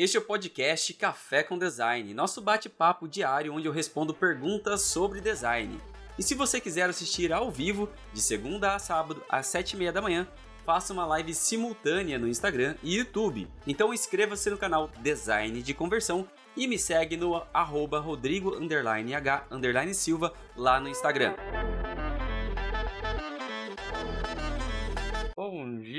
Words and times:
Este 0.00 0.16
é 0.16 0.20
o 0.20 0.24
podcast 0.24 0.94
Café 0.94 1.42
com 1.42 1.58
Design, 1.58 2.14
nosso 2.14 2.40
bate-papo 2.40 3.06
diário 3.06 3.52
onde 3.52 3.68
eu 3.68 3.72
respondo 3.72 4.14
perguntas 4.14 4.80
sobre 4.80 5.20
design. 5.20 5.78
E 6.18 6.22
se 6.22 6.34
você 6.34 6.58
quiser 6.58 6.88
assistir 6.88 7.30
ao 7.34 7.50
vivo, 7.50 7.86
de 8.10 8.22
segunda 8.22 8.74
a 8.74 8.78
sábado, 8.78 9.22
às 9.28 9.48
sete 9.48 9.72
e 9.72 9.76
meia 9.76 9.92
da 9.92 10.00
manhã, 10.00 10.26
faça 10.64 10.94
uma 10.94 11.04
live 11.04 11.34
simultânea 11.34 12.18
no 12.18 12.28
Instagram 12.28 12.76
e 12.82 12.96
YouTube. 12.96 13.46
Então 13.66 13.92
inscreva-se 13.92 14.48
no 14.48 14.56
canal 14.56 14.90
Design 15.00 15.60
de 15.60 15.74
Conversão 15.74 16.26
e 16.56 16.66
me 16.66 16.78
segue 16.78 17.18
no 17.18 17.34
arroba 17.52 18.00
rodrigo 18.00 18.56
h 18.56 19.92
silva 19.92 20.32
lá 20.56 20.80
no 20.80 20.88
Instagram. 20.88 21.34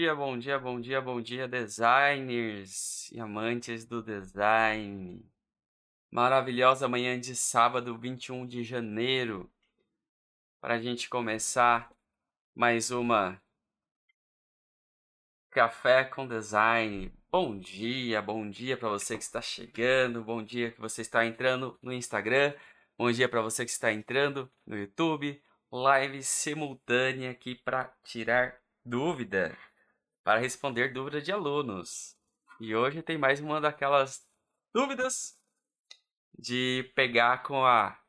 Dia, 0.01 0.15
bom 0.15 0.35
dia, 0.35 0.57
bom 0.57 0.81
dia, 0.81 0.99
bom 0.99 1.21
dia, 1.21 1.47
designers 1.47 3.11
e 3.11 3.19
amantes 3.19 3.85
do 3.85 4.01
design. 4.01 5.23
Maravilhosa 6.09 6.87
manhã 6.87 7.19
de 7.19 7.35
sábado, 7.35 7.95
21 7.95 8.47
de 8.47 8.63
janeiro, 8.63 9.47
para 10.59 10.73
a 10.73 10.81
gente 10.81 11.07
começar 11.07 11.91
mais 12.55 12.89
uma 12.89 13.39
Café 15.51 16.03
com 16.03 16.27
Design. 16.27 17.13
Bom 17.29 17.59
dia, 17.59 18.23
bom 18.23 18.49
dia 18.49 18.75
para 18.75 18.89
você 18.89 19.15
que 19.15 19.23
está 19.23 19.39
chegando, 19.39 20.23
bom 20.23 20.41
dia 20.41 20.71
que 20.71 20.81
você 20.81 21.01
está 21.01 21.23
entrando 21.27 21.77
no 21.79 21.93
Instagram, 21.93 22.55
bom 22.97 23.11
dia 23.11 23.29
para 23.29 23.43
você 23.43 23.63
que 23.63 23.71
está 23.71 23.93
entrando 23.93 24.51
no 24.65 24.75
YouTube, 24.75 25.39
live 25.71 26.23
simultânea 26.23 27.29
aqui 27.29 27.53
para 27.53 27.93
tirar 28.03 28.59
dúvida 28.83 29.55
para 30.23 30.39
responder 30.39 30.93
dúvidas 30.93 31.23
de 31.23 31.31
alunos. 31.31 32.17
E 32.59 32.75
hoje 32.75 33.01
tem 33.01 33.17
mais 33.17 33.39
uma 33.39 33.59
daquelas 33.59 34.27
dúvidas 34.73 35.39
de 36.37 36.91
pegar 36.95 37.43
com 37.43 37.65
a 37.65 37.99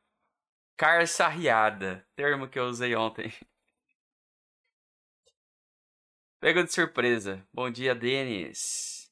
carçarriada, 0.77 2.07
termo 2.15 2.47
que 2.47 2.59
eu 2.59 2.65
usei 2.65 2.95
ontem. 2.95 3.31
Pego 6.39 6.63
de 6.63 6.73
surpresa. 6.73 7.47
Bom 7.53 7.69
dia, 7.71 7.95
Denis. 7.95 9.09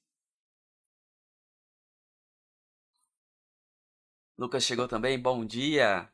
Lucas 4.38 4.64
chegou 4.64 4.88
também. 4.88 5.20
Bom 5.22 5.46
dia. 5.46 6.12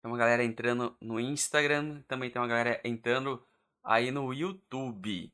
Tem 0.00 0.10
uma 0.10 0.16
galera 0.16 0.42
entrando 0.42 0.96
no 1.00 1.20
Instagram, 1.20 2.00
também 2.02 2.30
tem 2.30 2.40
uma 2.40 2.48
galera 2.48 2.80
entrando 2.84 3.46
aí 3.82 4.10
no 4.10 4.32
YouTube. 4.32 5.32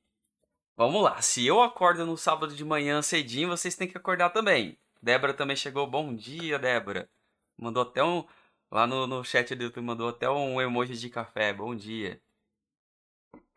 Vamos 0.77 1.03
lá, 1.03 1.23
se 1.23 1.47
eu 1.47 1.63
acordo 1.63 2.05
no 2.05 2.17
sábado 2.17 2.55
de 2.55 2.65
manhã 2.65 3.01
cedinho, 3.03 3.49
vocês 3.49 3.75
têm 3.77 3.89
que 3.89 3.97
acordar 3.97 4.31
também. 4.31 4.79
Débora 5.03 5.33
também 5.33 5.57
chegou. 5.57 5.87
Bom 5.87 6.15
dia, 6.15 6.59
Débora. 6.59 7.09
Mandou 7.57 7.83
até 7.83 8.03
um. 8.05 8.27
Lá 8.71 8.87
no, 8.87 9.07
no 9.07 9.25
chat 9.25 9.55
do 9.55 9.65
YouTube 9.65 9.85
mandou 9.85 10.09
até 10.09 10.29
um 10.29 10.61
emoji 10.61 10.97
de 10.97 11.09
café. 11.09 11.53
Bom 11.53 11.75
dia. 11.75 12.21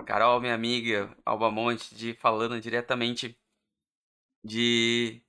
Carol, 0.05 0.39
minha 0.39 0.53
amiga, 0.55 1.15
Alba 1.25 1.51
Monte, 1.51 1.93
de, 1.95 2.13
falando 2.13 2.59
diretamente 2.61 3.37
de 4.43 5.21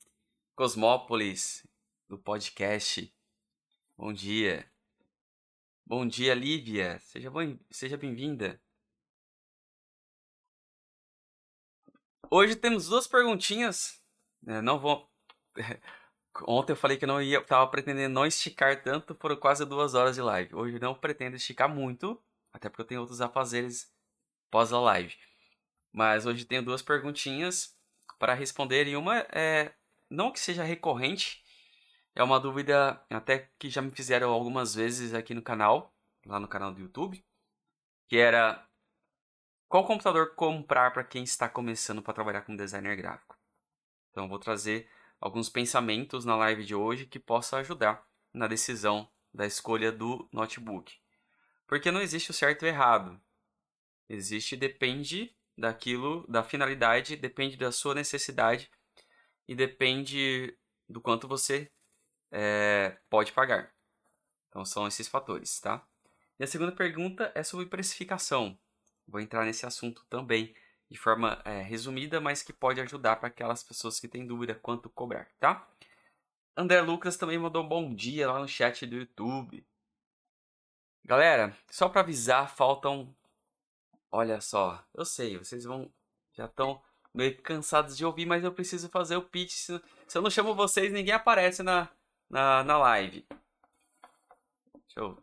Cosmópolis, 0.55 1.67
do 2.09 2.19
podcast. 2.19 3.13
Bom 3.97 4.13
dia. 4.13 4.71
Bom 5.85 6.07
dia, 6.07 6.35
Lívia. 6.35 6.99
Seja, 7.01 7.31
seja 7.71 7.97
bem-vinda. 7.97 8.61
Hoje 12.33 12.55
temos 12.55 12.87
duas 12.87 13.09
perguntinhas. 13.09 14.01
É, 14.47 14.63
não 14.63 14.79
vou. 14.79 15.11
Ontem 16.47 16.73
eu 16.73 16.77
falei 16.77 16.97
que 16.97 17.05
não 17.05 17.21
ia, 17.21 17.43
tava 17.43 17.69
pretendendo 17.69 18.15
não 18.15 18.25
esticar 18.25 18.81
tanto, 18.85 19.17
foram 19.17 19.35
quase 19.35 19.65
duas 19.67 19.95
horas 19.95 20.15
de 20.15 20.23
live. 20.23 20.55
Hoje 20.55 20.79
não 20.79 20.95
pretendo 20.95 21.35
esticar 21.35 21.69
muito, 21.69 22.23
até 22.53 22.69
porque 22.69 22.83
eu 22.83 22.87
tenho 22.87 23.01
outros 23.01 23.21
afazeres 23.21 23.93
pós 24.49 24.73
a 24.73 24.79
live. 24.79 25.13
Mas 25.93 26.25
hoje 26.25 26.45
tenho 26.45 26.63
duas 26.63 26.83
perguntinhas 26.83 27.77
para 28.17 28.33
responder 28.33 28.87
e 28.87 28.97
uma 28.97 29.27
é 29.33 29.73
não 30.09 30.31
que 30.31 30.39
seja 30.39 30.63
recorrente, 30.63 31.43
é 32.15 32.23
uma 32.23 32.39
dúvida 32.39 33.05
até 33.11 33.51
que 33.59 33.69
já 33.69 33.83
me 33.83 33.91
fizeram 33.91 34.31
algumas 34.31 34.73
vezes 34.73 35.15
aqui 35.15 35.35
no 35.35 35.43
canal, 35.43 35.93
lá 36.25 36.39
no 36.39 36.47
canal 36.47 36.73
do 36.73 36.81
YouTube, 36.81 37.25
que 38.09 38.17
era 38.17 38.65
qual 39.71 39.87
computador 39.87 40.35
comprar 40.35 40.93
para 40.93 41.05
quem 41.05 41.23
está 41.23 41.49
começando 41.49 42.03
para 42.03 42.13
trabalhar 42.13 42.41
como 42.41 42.59
designer 42.59 42.97
gráfico? 42.97 43.39
Então, 44.11 44.29
vou 44.29 44.41
trazer 44.41 44.91
alguns 45.21 45.49
pensamentos 45.49 46.25
na 46.25 46.35
live 46.35 46.65
de 46.65 46.75
hoje 46.75 47.07
que 47.07 47.21
possam 47.21 47.61
ajudar 47.61 48.05
na 48.35 48.49
decisão 48.49 49.09
da 49.33 49.47
escolha 49.47 49.93
do 49.93 50.29
notebook. 50.33 50.99
Porque 51.69 51.93
não 51.93 52.03
existe 52.03 52.33
o 52.33 52.35
certo 52.35 52.65
e 52.65 52.67
o 52.67 52.69
errado. 52.69 53.21
Existe 54.09 54.57
depende 54.57 55.33
daquilo, 55.57 56.27
da 56.29 56.43
finalidade, 56.43 57.15
depende 57.15 57.57
da 57.57 57.71
sua 57.71 57.95
necessidade 57.95 58.69
e 59.47 59.55
depende 59.55 60.53
do 60.89 61.01
quanto 61.01 61.29
você 61.29 61.71
é, 62.33 62.99
pode 63.09 63.33
pagar. 63.33 63.73
Então 64.49 64.65
são 64.65 64.89
esses 64.89 65.07
fatores, 65.07 65.61
tá? 65.61 65.87
E 66.41 66.43
a 66.43 66.47
segunda 66.49 66.73
pergunta 66.73 67.31
é 67.37 67.45
sobre 67.45 67.67
precificação. 67.67 68.59
Vou 69.11 69.21
entrar 69.21 69.45
nesse 69.45 69.67
assunto 69.67 70.05
também 70.09 70.55
de 70.89 70.99
forma 70.99 71.41
é, 71.45 71.63
resumida, 71.63 72.21
mas 72.21 72.43
que 72.43 72.53
pode 72.53 72.81
ajudar 72.81 73.17
para 73.17 73.29
aquelas 73.29 73.63
pessoas 73.63 74.01
que 74.01 74.09
têm 74.09 74.27
dúvida 74.27 74.55
quanto 74.55 74.89
cobrar, 74.89 75.29
tá? 75.39 75.69
André 76.57 76.81
Lucas 76.81 77.17
também 77.17 77.39
mandou 77.39 77.65
um 77.65 77.69
bom 77.69 77.95
dia 77.95 78.31
lá 78.31 78.39
no 78.39 78.49
chat 78.49 78.87
do 78.87 78.97
YouTube. 78.97 79.65
Galera, 81.05 81.57
só 81.71 81.89
para 81.89 82.01
avisar, 82.03 82.55
faltam. 82.55 83.15
Olha 84.11 84.41
só, 84.41 84.85
eu 84.95 85.05
sei, 85.05 85.39
vocês 85.39 85.65
vão 85.65 85.91
já 86.33 86.47
estão 86.47 86.83
meio 87.13 87.41
cansados 87.43 87.97
de 87.97 88.05
ouvir, 88.05 88.27
mas 88.27 88.45
eu 88.45 88.53
preciso 88.53 88.89
fazer 88.89 89.17
o 89.17 89.23
pitch. 89.23 89.53
Se, 89.53 89.81
eu 90.15 90.23
não 90.23 90.31
chamo 90.31 90.55
vocês, 90.55 90.93
ninguém 90.93 91.15
aparece 91.15 91.63
na, 91.63 91.89
na, 92.29 92.65
na 92.65 92.79
live. 92.79 93.27
Deixa 94.75 95.01
eu. 95.01 95.19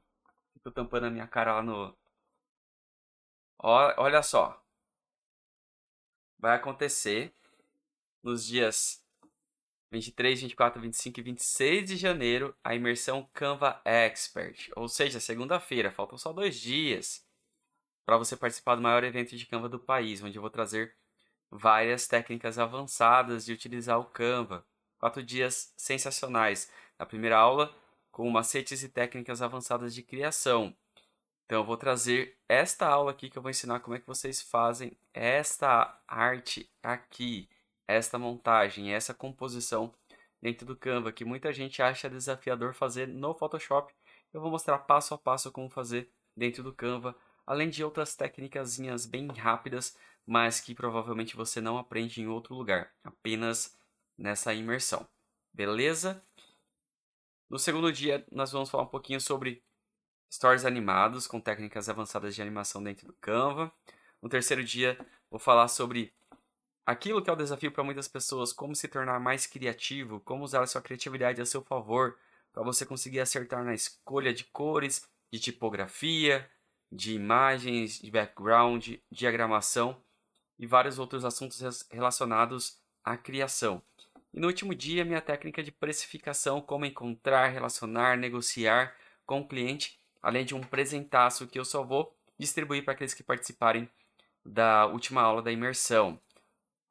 Fico 0.53 0.71
tampando 0.71 1.05
a 1.05 1.09
minha 1.09 1.27
cara 1.27 1.55
lá 1.55 1.63
no, 1.63 1.95
Olha 3.59 4.21
só. 4.21 4.63
Vai 6.39 6.55
acontecer 6.55 7.33
nos 8.21 8.45
dias 8.45 9.03
23, 9.91 10.41
24, 10.41 10.81
25 10.81 11.19
e 11.19 11.23
26 11.23 11.89
de 11.89 11.97
janeiro 11.97 12.55
a 12.63 12.75
imersão 12.75 13.27
Canva 13.33 13.81
Expert. 13.85 14.69
Ou 14.75 14.87
seja, 14.87 15.19
segunda-feira. 15.19 15.91
Faltam 15.91 16.17
só 16.17 16.33
dois 16.33 16.59
dias 16.59 17.25
para 18.05 18.17
você 18.17 18.35
participar 18.35 18.75
do 18.75 18.81
maior 18.81 19.03
evento 19.03 19.35
de 19.35 19.45
Canva 19.45 19.67
do 19.67 19.79
país, 19.79 20.21
onde 20.21 20.37
eu 20.37 20.41
vou 20.41 20.51
trazer 20.51 20.95
várias 21.49 22.07
técnicas 22.07 22.59
avançadas 22.59 23.45
de 23.45 23.53
utilizar 23.53 23.99
o 23.99 24.05
Canva. 24.05 24.65
Quatro 24.99 25.23
dias 25.23 25.73
sensacionais. 25.77 26.71
Na 26.99 27.05
primeira 27.05 27.37
aula, 27.37 27.73
com 28.11 28.29
macetes 28.29 28.83
e 28.83 28.89
técnicas 28.89 29.41
avançadas 29.41 29.93
de 29.93 30.03
criação. 30.03 30.75
Então 31.47 31.59
eu 31.59 31.63
vou 31.63 31.77
trazer 31.77 32.37
esta 32.49 32.85
aula 32.85 33.11
aqui 33.11 33.29
que 33.29 33.37
eu 33.37 33.41
vou 33.41 33.49
ensinar 33.49 33.79
como 33.79 33.95
é 33.95 33.99
que 33.99 34.05
vocês 34.05 34.41
fazem 34.41 34.91
esta 35.13 35.97
arte 36.05 36.69
aqui, 36.83 37.49
esta 37.87 38.19
montagem, 38.19 38.93
essa 38.93 39.13
composição 39.13 39.93
dentro 40.41 40.65
do 40.65 40.75
Canva, 40.75 41.09
que 41.09 41.23
muita 41.23 41.53
gente 41.53 41.81
acha 41.81 42.09
desafiador 42.09 42.73
fazer 42.73 43.07
no 43.07 43.33
Photoshop. 43.33 43.93
Eu 44.33 44.41
vou 44.41 44.51
mostrar 44.51 44.77
passo 44.79 45.13
a 45.13 45.17
passo 45.17 45.49
como 45.49 45.69
fazer 45.69 46.11
dentro 46.35 46.61
do 46.61 46.73
Canva, 46.73 47.15
além 47.45 47.69
de 47.69 47.81
outras 47.81 48.13
técnicas 48.13 48.77
bem 49.05 49.27
rápidas, 49.29 49.97
mas 50.25 50.59
que 50.59 50.75
provavelmente 50.75 51.37
você 51.37 51.61
não 51.61 51.77
aprende 51.77 52.21
em 52.21 52.27
outro 52.27 52.55
lugar, 52.55 52.91
apenas 53.05 53.73
nessa 54.17 54.53
imersão. 54.53 55.07
Beleza? 55.53 56.21
No 57.49 57.57
segundo 57.57 57.89
dia, 57.89 58.27
nós 58.29 58.51
vamos 58.51 58.69
falar 58.69 58.83
um 58.83 58.87
pouquinho 58.87 59.21
sobre 59.21 59.63
stories 60.31 60.65
animados 60.65 61.27
com 61.27 61.39
técnicas 61.39 61.89
avançadas 61.89 62.35
de 62.35 62.41
animação 62.41 62.83
dentro 62.83 63.07
do 63.07 63.13
Canva. 63.13 63.71
No 64.21 64.29
terceiro 64.29 64.63
dia, 64.63 64.97
vou 65.29 65.39
falar 65.39 65.67
sobre 65.67 66.13
aquilo 66.85 67.21
que 67.21 67.29
é 67.29 67.33
o 67.33 67.37
desafio 67.37 67.71
para 67.71 67.83
muitas 67.83 68.07
pessoas, 68.07 68.51
como 68.53 68.75
se 68.75 68.87
tornar 68.87 69.19
mais 69.19 69.45
criativo, 69.45 70.19
como 70.21 70.43
usar 70.43 70.61
a 70.61 70.67
sua 70.67 70.81
criatividade 70.81 71.41
a 71.41 71.45
seu 71.45 71.61
favor, 71.61 72.17
para 72.51 72.63
você 72.63 72.85
conseguir 72.85 73.19
acertar 73.19 73.63
na 73.63 73.73
escolha 73.73 74.33
de 74.33 74.43
cores, 74.45 75.07
de 75.31 75.39
tipografia, 75.39 76.49
de 76.91 77.13
imagens, 77.13 77.99
de 77.99 78.09
background, 78.09 78.95
diagramação 79.11 80.01
e 80.57 80.65
vários 80.65 80.97
outros 80.97 81.25
assuntos 81.25 81.85
relacionados 81.91 82.79
à 83.03 83.17
criação. 83.17 83.81
E 84.33 84.39
no 84.39 84.47
último 84.47 84.73
dia, 84.73 85.05
minha 85.05 85.21
técnica 85.21 85.61
de 85.61 85.71
precificação, 85.71 86.61
como 86.61 86.85
encontrar, 86.85 87.47
relacionar, 87.47 88.17
negociar 88.17 88.95
com 89.25 89.41
o 89.41 89.47
cliente 89.47 89.99
além 90.27 90.43
de 90.43 90.53
um 90.53 90.59
presentaço 90.59 91.47
que 91.47 91.57
eu 91.57 91.63
só 91.63 91.81
vou 91.81 92.13
distribuir 92.37 92.83
para 92.83 92.93
aqueles 92.93 93.13
que 93.13 93.23
participarem 93.23 93.89
da 94.45 94.85
última 94.85 95.21
aula 95.21 95.41
da 95.41 95.53
imersão. 95.53 96.19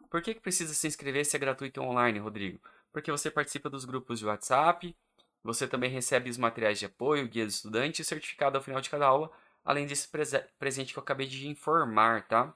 Por 0.09 0.23
que, 0.23 0.33
que 0.33 0.41
precisa 0.41 0.73
se 0.73 0.87
inscrever 0.87 1.23
se 1.27 1.37
é 1.37 1.39
gratuito 1.39 1.83
online, 1.83 2.19
Rodrigo? 2.19 2.59
Porque 2.91 3.11
você 3.11 3.31
participa 3.31 3.69
dos 3.69 3.85
grupos 3.85 4.21
de 4.21 4.25
WhatsApp, 4.25 4.97
você 5.45 5.69
também 5.69 5.91
recebe 5.91 6.31
os 6.31 6.39
materiais 6.39 6.79
de 6.79 6.87
apoio, 6.87 7.29
guia 7.29 7.45
do 7.45 7.51
estudante 7.51 8.01
e 8.01 8.07
certificado 8.07 8.57
ao 8.57 8.65
final 8.65 8.81
de 8.81 8.89
cada 8.89 9.05
aula, 9.05 9.31
além 9.63 9.87
desse 9.87 10.09
presente 10.59 10.95
que 10.95 10.99
eu 10.99 11.03
acabei 11.03 11.27
de 11.27 11.47
informar, 11.47 12.27
tá? 12.27 12.55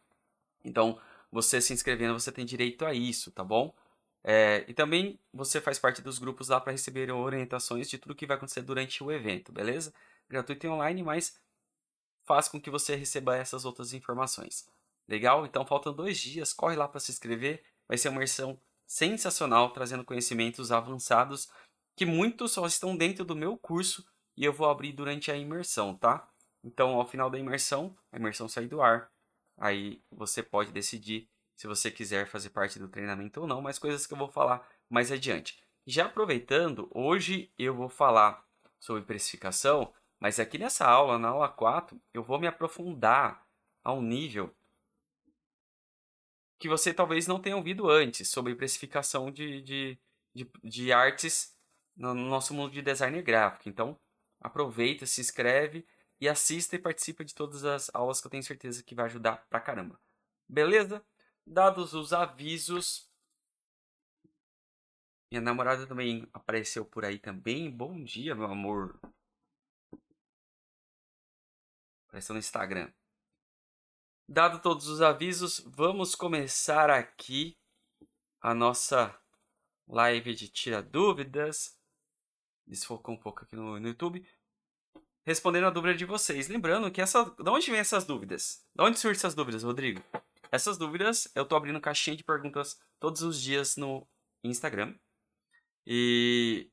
Então, 0.64 0.98
você 1.30 1.60
se 1.60 1.74
inscrevendo, 1.74 2.18
você 2.18 2.32
tem 2.32 2.46
direito 2.46 2.86
a 2.86 2.94
isso, 2.94 3.30
tá 3.30 3.44
bom? 3.44 3.74
É, 4.24 4.64
e 4.66 4.72
também 4.72 5.20
você 5.30 5.60
faz 5.60 5.78
parte 5.78 6.00
dos 6.00 6.18
grupos 6.18 6.48
lá 6.48 6.58
para 6.58 6.72
receber 6.72 7.12
orientações 7.12 7.86
de 7.90 7.98
tudo 7.98 8.14
que 8.14 8.24
vai 8.24 8.38
acontecer 8.38 8.62
durante 8.62 9.04
o 9.04 9.12
evento, 9.12 9.52
beleza? 9.52 9.92
Gratuito 10.30 10.66
e 10.66 10.70
online, 10.70 11.02
mas 11.02 11.36
faz 12.24 12.46
com 12.48 12.60
que 12.60 12.70
você 12.70 12.94
receba 12.94 13.36
essas 13.36 13.64
outras 13.64 13.92
informações. 13.92 14.64
Legal? 15.08 15.44
Então 15.44 15.66
faltam 15.66 15.92
dois 15.92 16.18
dias, 16.18 16.52
corre 16.52 16.76
lá 16.76 16.86
para 16.86 17.00
se 17.00 17.10
inscrever. 17.10 17.64
Vai 17.88 17.98
ser 17.98 18.08
uma 18.08 18.18
imersão 18.18 18.60
sensacional, 18.86 19.72
trazendo 19.72 20.04
conhecimentos 20.04 20.70
avançados 20.70 21.50
que 21.96 22.06
muitos 22.06 22.52
só 22.52 22.64
estão 22.66 22.96
dentro 22.96 23.24
do 23.24 23.34
meu 23.34 23.58
curso 23.58 24.06
e 24.36 24.44
eu 24.44 24.52
vou 24.52 24.70
abrir 24.70 24.92
durante 24.92 25.30
a 25.30 25.36
imersão, 25.36 25.96
tá? 25.96 26.28
Então, 26.64 26.94
ao 26.94 27.06
final 27.06 27.28
da 27.28 27.38
imersão, 27.38 27.96
a 28.12 28.16
imersão 28.16 28.48
sai 28.48 28.66
do 28.66 28.80
ar. 28.80 29.10
Aí 29.58 30.02
você 30.10 30.42
pode 30.42 30.72
decidir 30.72 31.28
se 31.56 31.66
você 31.66 31.90
quiser 31.90 32.26
fazer 32.26 32.50
parte 32.50 32.78
do 32.78 32.88
treinamento 32.88 33.40
ou 33.40 33.46
não, 33.46 33.60
mas 33.60 33.78
coisas 33.78 34.06
que 34.06 34.14
eu 34.14 34.18
vou 34.18 34.28
falar 34.28 34.66
mais 34.88 35.12
adiante. 35.12 35.62
Já 35.86 36.06
aproveitando, 36.06 36.88
hoje 36.94 37.52
eu 37.58 37.74
vou 37.74 37.88
falar 37.88 38.44
sobre 38.78 39.02
precificação, 39.02 39.92
mas 40.20 40.38
aqui 40.38 40.58
nessa 40.58 40.86
aula, 40.86 41.18
na 41.18 41.28
aula 41.28 41.48
4, 41.48 42.00
eu 42.12 42.22
vou 42.22 42.38
me 42.38 42.46
aprofundar 42.46 43.44
a 43.82 43.92
um 43.92 44.02
nível 44.02 44.54
que 46.58 46.68
você 46.68 46.92
talvez 46.92 47.26
não 47.26 47.40
tenha 47.40 47.56
ouvido 47.56 47.88
antes 47.88 48.28
sobre 48.28 48.54
precificação 48.54 49.30
de, 49.30 49.62
de, 49.62 49.98
de, 50.34 50.50
de 50.62 50.92
artes 50.92 51.56
no 51.96 52.14
nosso 52.14 52.52
mundo 52.52 52.70
de 52.72 52.82
design 52.82 53.20
gráfico. 53.22 53.66
Então, 53.66 53.98
aproveita, 54.38 55.06
se 55.06 55.22
inscreve 55.22 55.86
e 56.20 56.28
assista 56.28 56.76
e 56.76 56.78
participa 56.78 57.24
de 57.24 57.34
todas 57.34 57.64
as 57.64 57.90
aulas 57.94 58.20
que 58.20 58.26
eu 58.26 58.30
tenho 58.30 58.42
certeza 58.42 58.82
que 58.82 58.94
vai 58.94 59.06
ajudar 59.06 59.46
pra 59.48 59.58
caramba. 59.58 59.98
Beleza? 60.46 61.02
Dados 61.46 61.94
os 61.94 62.12
avisos. 62.12 63.08
Minha 65.32 65.40
namorada 65.40 65.86
também 65.86 66.28
apareceu 66.34 66.84
por 66.84 67.06
aí 67.06 67.18
também. 67.18 67.70
Bom 67.70 68.04
dia, 68.04 68.34
meu 68.34 68.46
amor. 68.46 69.00
Apareceu 72.10 72.32
no 72.32 72.40
Instagram. 72.40 72.92
Dado 74.28 74.60
todos 74.60 74.88
os 74.88 75.00
avisos, 75.00 75.60
vamos 75.64 76.16
começar 76.16 76.90
aqui 76.90 77.56
a 78.40 78.52
nossa 78.52 79.16
live 79.86 80.34
de 80.34 80.48
tira 80.48 80.82
dúvidas. 80.82 81.78
Desfocou 82.66 83.14
um 83.14 83.16
pouco 83.16 83.44
aqui 83.44 83.54
no, 83.54 83.78
no 83.78 83.86
YouTube. 83.86 84.26
Respondendo 85.24 85.68
a 85.68 85.70
dúvida 85.70 85.94
de 85.94 86.04
vocês. 86.04 86.48
Lembrando 86.48 86.90
que 86.90 87.00
essa. 87.00 87.24
De 87.24 87.48
onde 87.48 87.70
vem 87.70 87.78
essas 87.78 88.04
dúvidas? 88.04 88.66
De 88.74 88.82
onde 88.82 88.98
surgem 88.98 89.16
essas 89.16 89.36
dúvidas, 89.36 89.62
Rodrigo? 89.62 90.02
Essas 90.50 90.76
dúvidas 90.76 91.30
eu 91.36 91.46
tô 91.46 91.54
abrindo 91.54 91.80
caixinha 91.80 92.16
de 92.16 92.24
perguntas 92.24 92.82
todos 92.98 93.22
os 93.22 93.40
dias 93.40 93.76
no 93.76 94.04
Instagram. 94.42 94.98
E 95.86 96.72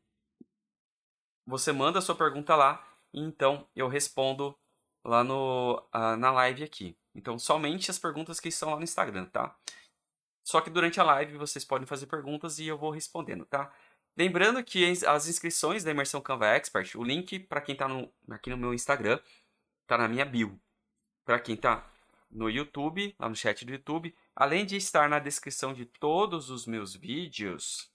você 1.46 1.72
manda 1.72 2.00
a 2.00 2.02
sua 2.02 2.16
pergunta 2.16 2.56
lá, 2.56 2.84
então 3.14 3.70
eu 3.76 3.88
respondo 3.88 4.58
lá 5.04 5.24
no, 5.24 5.78
uh, 5.94 6.18
na 6.18 6.32
live 6.32 6.64
aqui. 6.64 6.98
Então, 7.16 7.40
somente 7.40 7.90
as 7.90 7.98
perguntas 7.98 8.40
que 8.40 8.50
estão 8.50 8.70
lá 8.70 8.78
no 8.78 8.84
Instagram, 8.84 9.26
tá? 9.26 9.56
Só 10.44 10.62
que 10.62 10.70
durante 10.70 11.00
a 11.00 11.04
live 11.04 11.38
vocês 11.38 11.66
podem 11.66 11.88
fazer 11.88 12.06
perguntas 12.08 12.60
e 12.60 12.68
eu 12.68 12.78
vou 12.78 12.92
respondendo, 12.92 13.46
tá? 13.46 13.74
Lembrando 14.16 14.64
que 14.64 14.84
as 15.06 15.28
inscrições 15.28 15.84
da 15.84 15.92
Imersão 15.92 16.22
Canva 16.22 16.48
Expert, 16.48 16.96
o 16.96 17.04
link 17.04 17.40
para 17.40 17.62
quem 17.62 17.74
está 17.74 17.88
aqui 18.32 18.50
no 18.50 18.58
meu 18.58 18.74
Instagram, 18.74 19.20
tá 19.86 19.98
na 19.98 20.08
minha 20.08 20.26
bio. 20.26 20.60
Para 21.24 21.40
quem 21.40 21.56
está 21.56 21.88
no 22.32 22.50
YouTube, 22.50 23.16
lá 23.20 23.30
no 23.30 23.36
chat 23.36 23.64
do 23.66 23.72
YouTube, 23.72 24.16
além 24.36 24.66
de 24.66 24.76
estar 24.76 25.08
na 25.10 25.20
descrição 25.20 25.74
de 25.74 25.86
todos 25.86 26.50
os 26.50 26.66
meus 26.66 26.96
vídeos, 26.96 27.92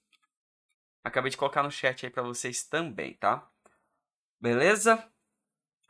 acabei 1.03 1.31
de 1.31 1.37
colocar 1.37 1.63
no 1.63 1.71
chat 1.71 2.07
aí 2.07 2.13
para 2.13 2.23
vocês 2.23 2.65
também, 2.65 3.15
tá? 3.15 3.51
Beleza? 4.41 5.12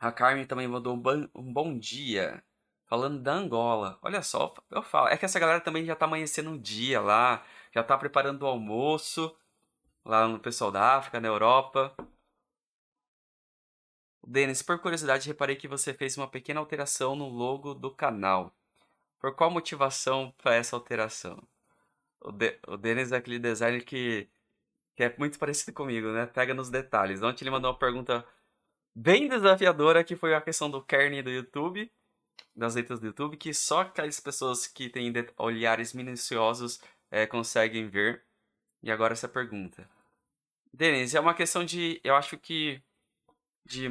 A 0.03 0.11
Carmen 0.11 0.45
também 0.45 0.67
mandou 0.67 0.93
um, 0.93 0.99
bom, 0.99 1.29
um 1.33 1.53
bom 1.53 1.79
dia, 1.79 2.43
falando 2.87 3.21
da 3.21 3.33
Angola. 3.33 3.97
Olha 4.01 4.21
só, 4.21 4.53
eu 4.69 4.83
falo, 4.83 5.07
é 5.07 5.15
que 5.15 5.23
essa 5.23 5.39
galera 5.39 5.61
também 5.61 5.85
já 5.85 5.95
tá 5.95 6.03
amanhecendo 6.03 6.49
um 6.49 6.57
dia 6.59 6.99
lá, 6.99 7.41
já 7.71 7.81
tá 7.81 7.97
preparando 7.97 8.43
o 8.43 8.45
almoço, 8.45 9.33
lá 10.03 10.27
no 10.27 10.39
pessoal 10.39 10.71
da 10.71 10.97
África, 10.97 11.21
na 11.21 11.29
Europa. 11.29 11.95
Denis, 14.27 14.61
por 14.61 14.77
curiosidade, 14.79 15.25
reparei 15.25 15.55
que 15.55 15.69
você 15.69 15.93
fez 15.93 16.17
uma 16.17 16.27
pequena 16.27 16.59
alteração 16.59 17.15
no 17.15 17.29
logo 17.29 17.73
do 17.73 17.89
canal. 17.89 18.53
Por 19.21 19.33
qual 19.33 19.49
motivação 19.49 20.33
para 20.37 20.55
essa 20.55 20.75
alteração? 20.75 21.41
O, 22.19 22.29
De 22.29 22.59
o 22.67 22.75
Denis 22.75 23.13
é 23.13 23.17
aquele 23.17 23.39
designer 23.39 23.85
que, 23.85 24.29
que 24.97 25.03
é 25.03 25.15
muito 25.17 25.39
parecido 25.39 25.71
comigo, 25.71 26.11
né? 26.11 26.25
Pega 26.25 26.53
nos 26.53 26.69
detalhes. 26.69 27.23
Ontem 27.23 27.45
ele 27.45 27.51
mandou 27.51 27.71
uma 27.71 27.79
pergunta 27.79 28.25
bem 28.95 29.27
desafiadora, 29.27 30.03
que 30.03 30.15
foi 30.15 30.33
a 30.33 30.41
questão 30.41 30.69
do 30.69 30.83
kernel 30.83 31.23
do 31.23 31.29
YouTube, 31.29 31.91
das 32.55 32.75
letras 32.75 32.99
do 32.99 33.07
YouTube, 33.07 33.37
que 33.37 33.53
só 33.53 33.81
aquelas 33.81 34.19
pessoas 34.19 34.67
que 34.67 34.89
têm 34.89 35.11
olhares 35.37 35.93
minuciosos 35.93 36.79
é, 37.09 37.25
conseguem 37.25 37.87
ver. 37.87 38.23
E 38.81 38.91
agora 38.91 39.13
essa 39.13 39.27
pergunta. 39.27 39.89
Denis, 40.73 41.15
é 41.15 41.19
uma 41.19 41.33
questão 41.33 41.63
de. 41.63 42.01
Eu 42.03 42.15
acho 42.15 42.37
que 42.37 42.81
de 43.65 43.87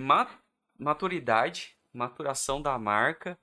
maturidade, 0.78 1.76
maturação 1.93 2.60
da 2.60 2.78
marca, 2.78 3.38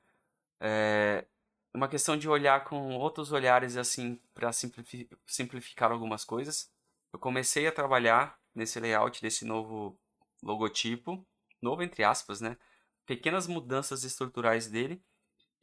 é 0.60 1.26
uma 1.74 1.88
questão 1.88 2.18
de 2.18 2.28
olhar 2.28 2.64
com 2.64 2.96
outros 2.96 3.32
olhares 3.32 3.78
assim 3.78 4.20
para 4.34 4.52
simplificar 5.26 5.92
algumas 5.92 6.26
coisas. 6.26 6.72
Eu 7.14 7.20
comecei 7.20 7.68
a 7.68 7.72
trabalhar 7.72 8.38
nesse 8.54 8.80
layout 8.80 9.22
desse 9.22 9.46
novo 9.46 9.98
logotipo, 10.44 11.26
novo 11.62 11.84
entre 11.84 12.04
aspas, 12.04 12.42
né? 12.42 12.58
Pequenas 13.06 13.48
mudanças 13.48 14.04
estruturais 14.04 14.68
dele 14.68 15.02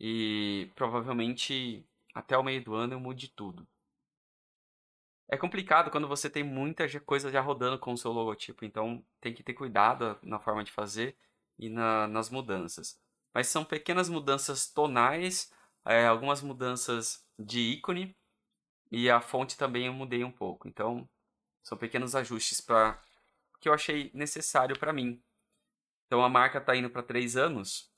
e 0.00 0.70
provavelmente 0.74 1.86
até 2.14 2.36
o 2.36 2.42
meio 2.42 2.62
do 2.64 2.74
ano 2.74 2.94
eu 2.94 3.00
mude 3.00 3.28
tudo. 3.28 3.66
É 5.28 5.36
complicado 5.36 5.90
quando 5.90 6.06
você 6.06 6.30
tem 6.30 6.44
muita 6.44 6.88
coisa 7.00 7.30
já 7.30 7.40
rodando 7.40 7.78
com 7.78 7.92
o 7.92 7.98
seu 7.98 8.12
logotipo, 8.12 8.64
então 8.64 9.04
tem 9.20 9.34
que 9.34 9.42
ter 9.42 9.54
cuidado 9.54 10.16
na 10.22 10.38
forma 10.38 10.62
de 10.62 10.70
fazer 10.70 11.16
e 11.58 11.68
na, 11.68 12.06
nas 12.06 12.30
mudanças. 12.30 13.00
Mas 13.34 13.48
são 13.48 13.64
pequenas 13.64 14.08
mudanças 14.08 14.70
tonais, 14.70 15.52
é, 15.84 16.06
algumas 16.06 16.42
mudanças 16.42 17.26
de 17.38 17.60
ícone 17.60 18.16
e 18.90 19.10
a 19.10 19.20
fonte 19.20 19.56
também 19.58 19.86
eu 19.86 19.92
mudei 19.92 20.22
um 20.24 20.30
pouco. 20.30 20.68
Então 20.68 21.08
são 21.62 21.76
pequenos 21.76 22.14
ajustes 22.14 22.60
para 22.60 23.00
que 23.60 23.68
eu 23.68 23.74
achei 23.74 24.10
necessário 24.14 24.78
para 24.78 24.92
mim. 24.92 25.20
Então 26.06 26.22
a 26.22 26.28
marca 26.28 26.58
está 26.58 26.76
indo 26.76 26.90
para 26.90 27.02
três 27.02 27.36
anos. 27.36 27.90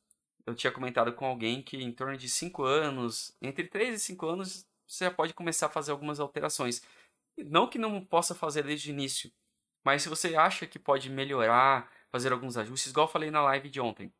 Eu 0.46 0.54
tinha 0.54 0.72
comentado 0.72 1.12
com 1.12 1.26
alguém 1.26 1.62
que 1.62 1.76
em 1.76 1.92
torno 1.92 2.16
de 2.16 2.28
cinco 2.28 2.64
anos, 2.64 3.36
entre 3.40 3.64
três 3.64 3.94
e 3.94 4.00
cinco 4.00 4.26
anos, 4.26 4.66
você 4.86 5.04
já 5.04 5.10
pode 5.10 5.34
começar 5.34 5.66
a 5.66 5.70
fazer 5.70 5.92
algumas 5.92 6.18
alterações. 6.18 6.82
Não 7.36 7.68
que 7.68 7.78
não 7.78 8.04
possa 8.04 8.34
fazer 8.34 8.64
desde 8.64 8.90
o 8.90 8.92
início, 8.92 9.30
mas 9.84 10.02
se 10.02 10.08
você 10.08 10.34
acha 10.34 10.66
que 10.66 10.78
pode 10.78 11.10
melhorar, 11.10 11.90
fazer 12.10 12.32
alguns 12.32 12.56
ajustes, 12.56 12.90
igual 12.90 13.06
eu 13.06 13.12
falei 13.12 13.30
na 13.30 13.42
live 13.42 13.68
de 13.68 13.80
ontem. 13.80 14.12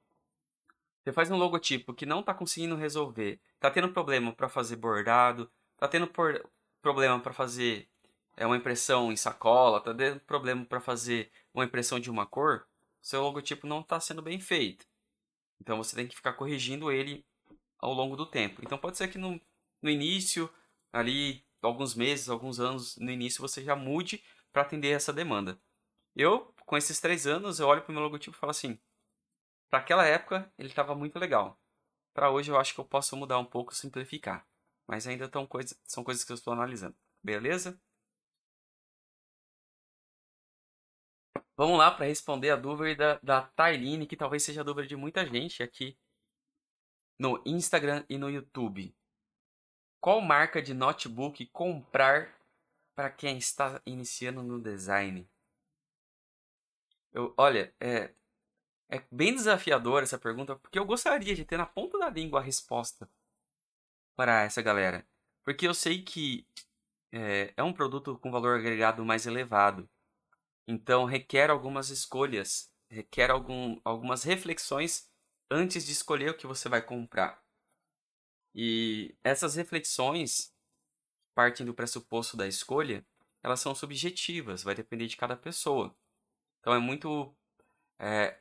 Você 1.03 1.13
faz 1.13 1.31
um 1.31 1.37
logotipo 1.37 1.95
que 1.95 2.05
não 2.05 2.21
está 2.21 2.35
conseguindo 2.35 2.77
resolver, 2.77 3.41
está 3.55 3.71
tendo 3.71 3.93
problema 3.93 4.33
para 4.33 4.49
fazer 4.49 4.77
bordado, 4.77 5.51
está 5.75 5.89
tendo 5.89 6.07
por, 6.07 6.47
problema 6.83 7.19
para 7.19 7.33
fazer 7.33 7.89
é, 8.37 8.47
uma 8.47 8.57
impressão 8.57 9.11
em 9.11 9.17
sacola, 9.17 9.79
está 9.79 9.95
tendo 9.95 10.21
problema 10.21 10.65
para 10.65 10.81
fazer 10.81 11.31
uma 11.55 11.65
impressão 11.65 11.99
de 11.99 12.11
uma 12.11 12.27
cor, 12.27 12.67
seu 13.09 13.23
logotipo 13.23 13.67
não 13.67 13.81
está 13.81 13.99
sendo 13.99 14.21
bem 14.21 14.39
feito. 14.39 14.87
Então 15.59 15.79
você 15.79 15.97
tem 15.97 16.07
que 16.07 16.15
ficar 16.15 16.35
corrigindo 16.35 16.93
ele 16.93 17.25
ao 17.79 17.95
longo 17.95 18.15
do 18.15 18.27
tempo. 18.27 18.61
Então 18.63 18.77
pode 18.77 18.99
ser 18.99 19.09
que 19.09 19.17
no, 19.17 19.41
no 19.81 19.89
início, 19.89 20.53
ali 20.93 21.43
alguns 21.63 21.95
meses, 21.95 22.29
alguns 22.29 22.61
anos 22.61 22.97
no 22.99 23.11
início, 23.11 23.41
você 23.41 23.65
já 23.65 23.75
mude 23.75 24.23
para 24.53 24.61
atender 24.61 24.91
essa 24.91 25.11
demanda. 25.11 25.59
Eu, 26.15 26.53
com 26.67 26.77
esses 26.77 27.01
três 27.01 27.27
anos, 27.27 27.59
eu 27.59 27.67
olho 27.67 27.81
para 27.81 27.91
o 27.91 27.95
meu 27.95 28.03
logotipo 28.03 28.37
e 28.37 28.39
falo 28.39 28.51
assim: 28.51 28.79
para 29.71 29.79
aquela 29.79 30.05
época 30.05 30.53
ele 30.59 30.69
estava 30.69 30.95
muito 30.95 31.19
legal. 31.19 31.59
Para 32.13 32.31
hoje 32.31 32.51
eu 32.51 32.59
acho 32.59 32.75
que 32.75 32.81
eu 32.81 32.85
posso 32.85 33.17
mudar 33.17 33.39
um 33.39 33.45
pouco, 33.45 33.75
simplificar. 33.75 34.47
Mas 34.87 35.07
ainda 35.07 35.31
coisa, 35.47 35.75
são 35.85 36.05
coisas 36.05 36.25
que 36.25 36.33
eu 36.33 36.37
estou 36.37 36.53
analisando. 36.53 36.97
Beleza? 37.23 37.81
Vamos 41.59 41.77
lá 41.77 41.91
para 41.91 42.07
responder 42.07 42.51
a 42.51 42.57
dúvida 42.57 43.19
da 43.21 43.43
Tailine, 43.43 44.07
que 44.07 44.17
talvez 44.17 44.45
seja 44.45 44.61
a 44.61 44.65
dúvida 44.65 44.87
de 44.87 44.95
muita 44.95 45.27
gente 45.27 45.61
aqui 45.61 45.99
no 47.19 47.43
Instagram 47.45 48.05
e 48.09 48.17
no 48.17 48.31
YouTube. 48.31 48.95
Qual 50.01 50.21
marca 50.21 50.63
de 50.63 50.73
notebook 50.73 51.45
comprar 51.47 52.33
para 52.95 53.11
quem 53.11 53.39
está 53.39 53.83
iniciando 53.85 54.41
no 54.41 54.61
design? 54.61 55.29
Eu, 57.13 57.35
olha, 57.37 57.75
é, 57.81 58.15
é 58.89 59.03
bem 59.11 59.35
desafiador 59.35 60.05
essa 60.05 60.17
pergunta, 60.17 60.55
porque 60.55 60.79
eu 60.79 60.85
gostaria 60.85 61.35
de 61.35 61.45
ter 61.45 61.57
na 61.57 61.67
ponta 61.67 61.99
da 61.99 62.09
língua 62.09 62.39
a 62.39 62.45
resposta 62.45 63.11
para 64.15 64.45
essa 64.45 64.63
galera. 64.63 65.05
Porque 65.43 65.67
eu 65.67 65.75
sei 65.75 66.05
que 66.05 66.47
é, 67.11 67.53
é 67.57 67.65
um 67.65 67.73
produto 67.73 68.17
com 68.17 68.31
valor 68.31 68.61
agregado 68.61 69.05
mais 69.05 69.27
elevado. 69.27 69.91
Então 70.71 71.07
requer 71.07 71.49
algumas 71.49 71.89
escolhas, 71.89 72.71
requer 72.91 73.31
algum, 73.31 73.81
algumas 73.83 74.23
reflexões 74.23 75.11
antes 75.51 75.87
de 75.87 75.93
escolher 75.93 76.31
o 76.31 76.37
que 76.37 76.47
você 76.47 76.69
vai 76.69 76.83
comprar. 76.83 77.43
E 78.55 79.17
essas 79.25 79.55
reflexões, 79.55 80.55
partem 81.35 81.65
do 81.65 81.73
pressuposto 81.73 82.37
da 82.37 82.47
escolha, 82.47 83.03
elas 83.43 83.61
são 83.61 83.75
subjetivas, 83.75 84.63
vai 84.63 84.75
depender 84.75 85.07
de 85.07 85.17
cada 85.17 85.35
pessoa. 85.35 85.97
Então 86.61 86.75
é 86.75 86.79
muito. 86.79 87.35
É, 87.99 88.39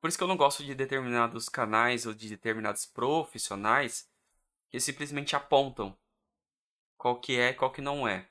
por 0.00 0.06
isso 0.08 0.16
que 0.16 0.22
eu 0.22 0.28
não 0.28 0.36
gosto 0.36 0.64
de 0.64 0.72
determinados 0.72 1.48
canais 1.48 2.06
ou 2.06 2.14
de 2.14 2.28
determinados 2.28 2.86
profissionais 2.86 4.08
que 4.70 4.78
simplesmente 4.78 5.34
apontam 5.34 5.98
qual 6.96 7.20
que 7.20 7.36
é 7.36 7.50
e 7.50 7.54
qual 7.54 7.72
que 7.72 7.80
não 7.82 8.06
é. 8.06 8.28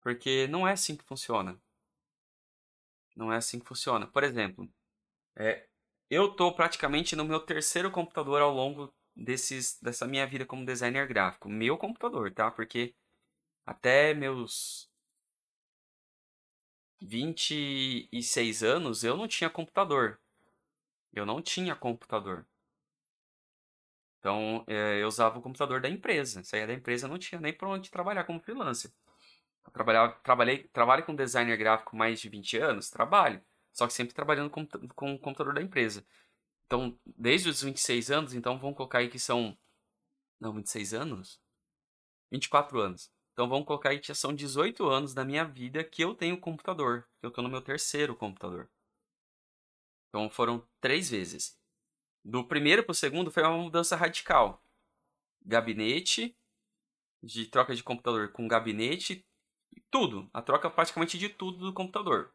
Porque 0.00 0.48
não 0.48 0.66
é 0.66 0.72
assim 0.72 0.96
que 0.96 1.04
funciona. 1.04 1.60
Não 3.18 3.32
é 3.32 3.36
assim 3.36 3.58
que 3.58 3.66
funciona. 3.66 4.06
Por 4.06 4.22
exemplo, 4.22 4.70
é, 5.36 5.66
eu 6.08 6.30
estou 6.30 6.54
praticamente 6.54 7.16
no 7.16 7.24
meu 7.24 7.40
terceiro 7.40 7.90
computador 7.90 8.40
ao 8.40 8.54
longo 8.54 8.94
desses, 9.16 9.78
dessa 9.82 10.06
minha 10.06 10.24
vida 10.26 10.46
como 10.46 10.64
designer 10.64 11.08
gráfico. 11.08 11.48
Meu 11.48 11.76
computador, 11.76 12.32
tá? 12.32 12.48
Porque 12.48 12.94
até 13.66 14.14
meus 14.14 14.88
26 17.00 18.62
anos 18.62 19.02
eu 19.02 19.16
não 19.16 19.26
tinha 19.26 19.50
computador. 19.50 20.20
Eu 21.12 21.26
não 21.26 21.42
tinha 21.42 21.74
computador. 21.74 22.46
Então, 24.20 24.64
é, 24.68 25.02
eu 25.02 25.08
usava 25.08 25.38
o 25.38 25.42
computador 25.42 25.80
da 25.80 25.88
empresa. 25.88 26.44
Saía 26.44 26.68
da 26.68 26.74
empresa, 26.74 27.08
não 27.08 27.18
tinha 27.18 27.40
nem 27.40 27.52
para 27.52 27.68
onde 27.68 27.90
trabalhar 27.90 28.22
como 28.24 28.40
freelancer. 28.40 28.92
Trabalhava, 29.72 30.12
trabalhei, 30.22 30.64
trabalho 30.64 31.04
com 31.04 31.14
designer 31.14 31.56
gráfico 31.56 31.96
mais 31.96 32.20
de 32.20 32.28
20 32.28 32.58
anos? 32.58 32.90
Trabalho. 32.90 33.42
Só 33.72 33.86
que 33.86 33.92
sempre 33.92 34.14
trabalhando 34.14 34.50
com, 34.50 34.66
com 34.94 35.14
o 35.14 35.18
computador 35.18 35.54
da 35.54 35.62
empresa. 35.62 36.04
Então, 36.66 36.98
desde 37.06 37.48
os 37.48 37.62
26 37.62 38.10
anos, 38.10 38.34
então 38.34 38.58
vamos 38.58 38.76
colocar 38.76 38.98
aí 38.98 39.08
que 39.08 39.18
são. 39.18 39.56
Não, 40.40 40.52
26 40.52 40.94
anos? 40.94 41.40
24 42.30 42.80
anos. 42.80 43.10
Então 43.32 43.48
vamos 43.48 43.66
colocar 43.66 43.90
aí 43.90 44.00
que 44.00 44.12
são 44.14 44.34
18 44.34 44.84
anos 44.88 45.14
da 45.14 45.24
minha 45.24 45.44
vida 45.44 45.84
que 45.84 46.02
eu 46.02 46.14
tenho 46.14 46.40
computador. 46.40 47.08
Que 47.20 47.26
eu 47.26 47.28
estou 47.28 47.42
no 47.42 47.48
meu 47.48 47.62
terceiro 47.62 48.16
computador. 48.16 48.68
Então 50.08 50.28
foram 50.28 50.66
três 50.80 51.08
vezes. 51.10 51.56
Do 52.24 52.44
primeiro 52.44 52.82
para 52.82 52.92
o 52.92 52.94
segundo 52.94 53.30
foi 53.30 53.42
uma 53.42 53.56
mudança 53.56 53.96
radical. 53.96 54.62
Gabinete, 55.46 56.36
de 57.22 57.46
troca 57.46 57.74
de 57.74 57.82
computador 57.82 58.32
com 58.32 58.48
gabinete, 58.48 59.24
tudo. 59.90 60.28
A 60.32 60.42
troca 60.42 60.70
praticamente 60.70 61.18
de 61.18 61.28
tudo 61.28 61.58
do 61.58 61.72
computador. 61.72 62.32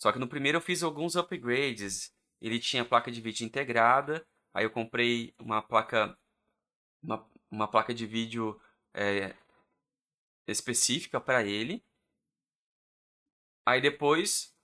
Só 0.00 0.12
que 0.12 0.18
no 0.18 0.28
primeiro 0.28 0.58
eu 0.58 0.62
fiz 0.62 0.82
alguns 0.82 1.16
upgrades. 1.16 2.14
Ele 2.40 2.58
tinha 2.58 2.84
placa 2.84 3.10
de 3.10 3.20
vídeo 3.20 3.44
integrada. 3.44 4.26
Aí 4.54 4.64
eu 4.64 4.70
comprei 4.70 5.34
uma 5.38 5.60
placa, 5.62 6.16
uma, 7.02 7.28
uma 7.50 7.68
placa 7.68 7.94
de 7.94 8.06
vídeo 8.06 8.60
é, 8.94 9.34
específica 10.46 11.20
para 11.20 11.44
ele. 11.44 11.84
Aí 13.66 13.80
depois 13.80 14.54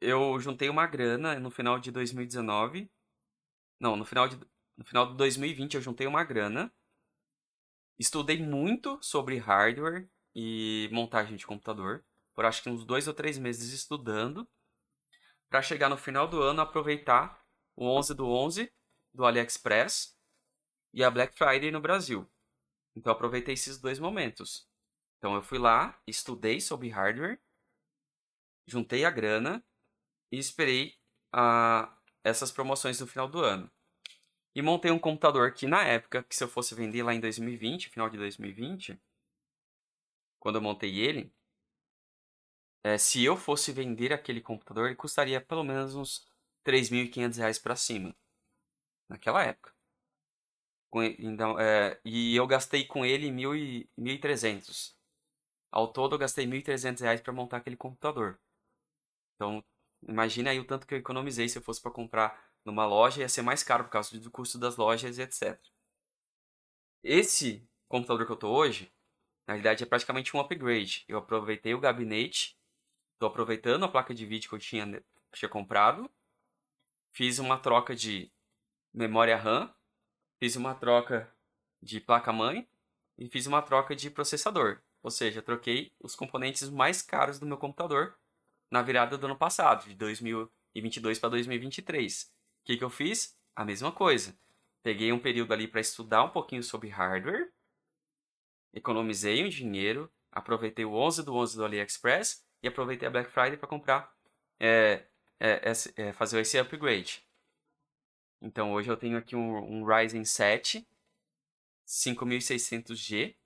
eu 0.00 0.38
juntei 0.38 0.68
uma 0.68 0.86
grana 0.86 1.40
no 1.40 1.50
final 1.50 1.78
de 1.78 1.90
2019 1.90 2.90
não, 3.78 3.96
no 3.96 4.04
final 4.04 4.28
de, 4.28 4.36
no 4.76 4.84
final 4.84 5.10
de 5.10 5.16
2020 5.16 5.74
eu 5.74 5.82
juntei 5.82 6.06
uma 6.06 6.24
grana. 6.24 6.72
Estudei 7.98 8.42
muito 8.42 8.98
sobre 9.02 9.38
hardware 9.38 10.08
e 10.38 10.90
montagem 10.92 11.34
de 11.34 11.46
computador. 11.46 12.04
Por 12.34 12.44
acho 12.44 12.62
que 12.62 12.68
uns 12.68 12.84
dois 12.84 13.08
ou 13.08 13.14
três 13.14 13.38
meses 13.38 13.72
estudando. 13.72 14.46
Para 15.48 15.62
chegar 15.62 15.88
no 15.88 15.96
final 15.96 16.28
do 16.28 16.42
ano 16.42 16.60
aproveitar 16.60 17.42
o 17.74 17.86
11 17.86 18.12
do 18.12 18.28
11 18.28 18.70
do 19.14 19.24
AliExpress 19.24 20.14
e 20.92 21.02
a 21.02 21.10
Black 21.10 21.34
Friday 21.34 21.70
no 21.70 21.80
Brasil. 21.80 22.28
Então 22.94 23.10
aproveitei 23.10 23.54
esses 23.54 23.78
dois 23.78 23.98
momentos. 23.98 24.68
Então 25.16 25.34
eu 25.34 25.42
fui 25.42 25.58
lá, 25.58 25.98
estudei 26.06 26.60
sobre 26.60 26.90
hardware, 26.90 27.40
juntei 28.66 29.06
a 29.06 29.10
grana 29.10 29.64
e 30.30 30.38
esperei 30.38 30.98
a, 31.32 31.96
essas 32.22 32.52
promoções 32.52 33.00
no 33.00 33.06
final 33.06 33.26
do 33.26 33.40
ano. 33.40 33.70
E 34.54 34.60
montei 34.60 34.90
um 34.90 34.98
computador 34.98 35.52
que 35.52 35.66
na 35.66 35.82
época, 35.82 36.22
que 36.22 36.36
se 36.36 36.44
eu 36.44 36.48
fosse 36.48 36.74
vender 36.74 37.02
lá 37.02 37.14
em 37.14 37.20
2020, 37.20 37.88
final 37.88 38.10
de 38.10 38.18
2020, 38.18 39.00
quando 40.38 40.56
eu 40.56 40.62
montei 40.62 40.98
ele, 41.00 41.32
é, 42.84 42.98
se 42.98 43.24
eu 43.24 43.36
fosse 43.36 43.72
vender 43.72 44.12
aquele 44.12 44.40
computador, 44.40 44.86
ele 44.86 44.96
custaria 44.96 45.40
pelo 45.40 45.64
menos 45.64 45.94
uns 45.94 46.26
3.500 46.64 47.36
reais 47.38 47.58
para 47.58 47.76
cima. 47.76 48.14
Naquela 49.08 49.42
época. 49.44 49.74
Então, 51.18 51.58
é, 51.60 52.00
e 52.04 52.34
eu 52.34 52.46
gastei 52.46 52.86
com 52.86 53.04
ele 53.04 53.30
1.300. 53.30 54.96
Ao 55.70 55.92
todo 55.92 56.14
eu 56.14 56.18
gastei 56.18 56.46
1.300 56.46 57.00
reais 57.00 57.20
para 57.20 57.32
montar 57.32 57.58
aquele 57.58 57.76
computador. 57.76 58.40
Então, 59.34 59.62
Imagina 60.08 60.50
aí 60.50 60.60
o 60.60 60.64
tanto 60.64 60.86
que 60.86 60.94
eu 60.94 60.98
economizei 60.98 61.48
se 61.48 61.58
eu 61.58 61.62
fosse 61.62 61.80
para 61.80 61.90
comprar 61.90 62.50
numa 62.64 62.86
loja, 62.86 63.20
ia 63.20 63.28
ser 63.28 63.42
mais 63.42 63.62
caro 63.62 63.84
por 63.84 63.90
causa 63.90 64.18
do 64.18 64.30
custo 64.30 64.58
das 64.58 64.76
lojas 64.76 65.18
e 65.18 65.22
etc. 65.22 65.60
Esse 67.02 67.66
computador 67.88 68.26
que 68.26 68.32
eu 68.32 68.36
tô 68.36 68.50
hoje, 68.50 68.92
na 69.46 69.54
realidade 69.54 69.82
é 69.82 69.86
praticamente 69.86 70.36
um 70.36 70.40
upgrade. 70.40 71.04
Eu 71.06 71.18
aproveitei 71.18 71.74
o 71.74 71.80
gabinete, 71.80 72.58
estou 73.14 73.28
aproveitando 73.28 73.84
a 73.84 73.88
placa 73.88 74.14
de 74.14 74.26
vídeo 74.26 74.48
que 74.48 74.54
eu 74.54 74.58
tinha, 74.58 75.02
tinha 75.32 75.48
comprado, 75.48 76.10
fiz 77.12 77.38
uma 77.38 77.58
troca 77.58 77.94
de 77.94 78.30
memória 78.92 79.36
RAM, 79.36 79.72
fiz 80.38 80.56
uma 80.56 80.74
troca 80.74 81.32
de 81.80 82.00
placa-mãe 82.00 82.68
e 83.16 83.28
fiz 83.28 83.46
uma 83.46 83.62
troca 83.62 83.94
de 83.94 84.10
processador. 84.10 84.80
Ou 85.02 85.10
seja, 85.10 85.40
troquei 85.40 85.92
os 86.00 86.16
componentes 86.16 86.68
mais 86.68 87.00
caros 87.00 87.38
do 87.38 87.46
meu 87.46 87.56
computador 87.56 88.18
na 88.70 88.82
virada 88.82 89.16
do 89.16 89.26
ano 89.26 89.36
passado, 89.36 89.88
de 89.88 89.94
2022 89.94 91.18
para 91.18 91.30
2023. 91.30 92.22
O 92.22 92.64
que, 92.64 92.76
que 92.76 92.84
eu 92.84 92.90
fiz? 92.90 93.38
A 93.54 93.64
mesma 93.64 93.92
coisa. 93.92 94.36
Peguei 94.82 95.12
um 95.12 95.18
período 95.18 95.52
ali 95.52 95.68
para 95.68 95.80
estudar 95.80 96.24
um 96.24 96.30
pouquinho 96.30 96.62
sobre 96.62 96.88
hardware, 96.88 97.52
economizei 98.72 99.44
um 99.44 99.48
dinheiro, 99.48 100.10
aproveitei 100.30 100.84
o 100.84 100.94
11 100.94 101.24
do 101.24 101.34
11 101.34 101.56
do 101.56 101.64
AliExpress 101.64 102.44
e 102.62 102.68
aproveitei 102.68 103.08
a 103.08 103.10
Black 103.10 103.30
Friday 103.30 103.56
para 103.56 103.68
comprar, 103.68 104.12
é, 104.58 105.04
é, 105.40 105.72
é, 105.96 106.12
fazer 106.12 106.40
esse 106.40 106.58
upgrade. 106.58 107.24
Então 108.40 108.72
hoje 108.72 108.90
eu 108.90 108.96
tenho 108.96 109.16
aqui 109.16 109.34
um, 109.34 109.80
um 109.80 109.84
Ryzen 109.84 110.24
7 110.24 110.86
5600G. 111.86 113.36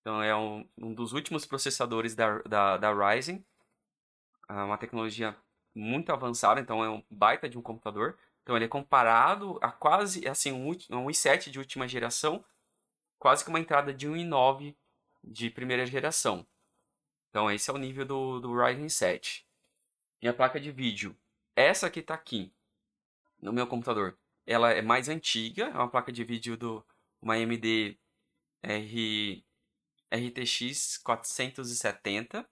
Então 0.00 0.22
é 0.22 0.34
um, 0.36 0.68
um 0.78 0.94
dos 0.94 1.12
últimos 1.12 1.44
processadores 1.44 2.14
da, 2.14 2.38
da, 2.42 2.76
da 2.76 2.92
Ryzen 2.92 3.44
é 4.48 4.52
uma 4.52 4.78
tecnologia 4.78 5.36
muito 5.74 6.12
avançada, 6.12 6.60
então 6.60 6.84
é 6.84 6.90
um 6.90 7.02
baita 7.10 7.48
de 7.48 7.58
um 7.58 7.62
computador. 7.62 8.18
Então 8.42 8.56
ele 8.56 8.66
é 8.66 8.68
comparado 8.68 9.58
a 9.62 9.72
quase 9.72 10.26
assim 10.28 10.52
um, 10.52 10.68
um 10.68 11.06
i7 11.06 11.50
de 11.50 11.58
última 11.58 11.88
geração, 11.88 12.44
quase 13.24 13.42
que 13.42 13.48
uma 13.48 13.58
entrada 13.58 13.90
de 13.90 14.06
um 14.06 14.12
i9 14.12 14.76
de 15.22 15.48
primeira 15.48 15.86
geração. 15.86 16.46
Então 17.30 17.50
esse 17.50 17.70
é 17.70 17.72
o 17.72 17.78
nível 17.78 18.04
do, 18.04 18.38
do 18.38 18.54
Ryzen 18.54 18.90
7. 18.90 19.48
Minha 20.20 20.34
placa 20.34 20.60
de 20.60 20.70
vídeo, 20.70 21.16
essa 21.56 21.88
que 21.88 22.00
está 22.00 22.12
aqui 22.12 22.52
no 23.40 23.50
meu 23.50 23.66
computador, 23.66 24.18
ela 24.44 24.72
é 24.72 24.82
mais 24.82 25.08
antiga, 25.08 25.64
é 25.64 25.74
uma 25.74 25.88
placa 25.88 26.12
de 26.12 26.22
vídeo 26.22 26.54
do 26.54 26.84
uma 27.22 27.32
AMD 27.32 27.98
R, 28.62 29.42
RTX 30.12 30.98
470 30.98 32.46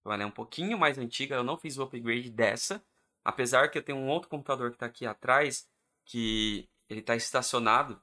então 0.00 0.12
ela 0.12 0.24
é 0.24 0.26
um 0.26 0.30
pouquinho 0.32 0.76
mais 0.76 0.98
antiga, 0.98 1.36
eu 1.36 1.44
não 1.44 1.56
fiz 1.56 1.78
o 1.78 1.84
upgrade 1.84 2.30
dessa. 2.30 2.84
Apesar 3.24 3.70
que 3.70 3.78
eu 3.78 3.82
tenho 3.82 3.98
um 3.98 4.08
outro 4.08 4.28
computador 4.28 4.70
que 4.70 4.76
está 4.76 4.86
aqui 4.86 5.06
atrás, 5.06 5.70
que 6.04 6.68
ele 6.88 6.98
está 6.98 7.14
estacionado, 7.14 8.02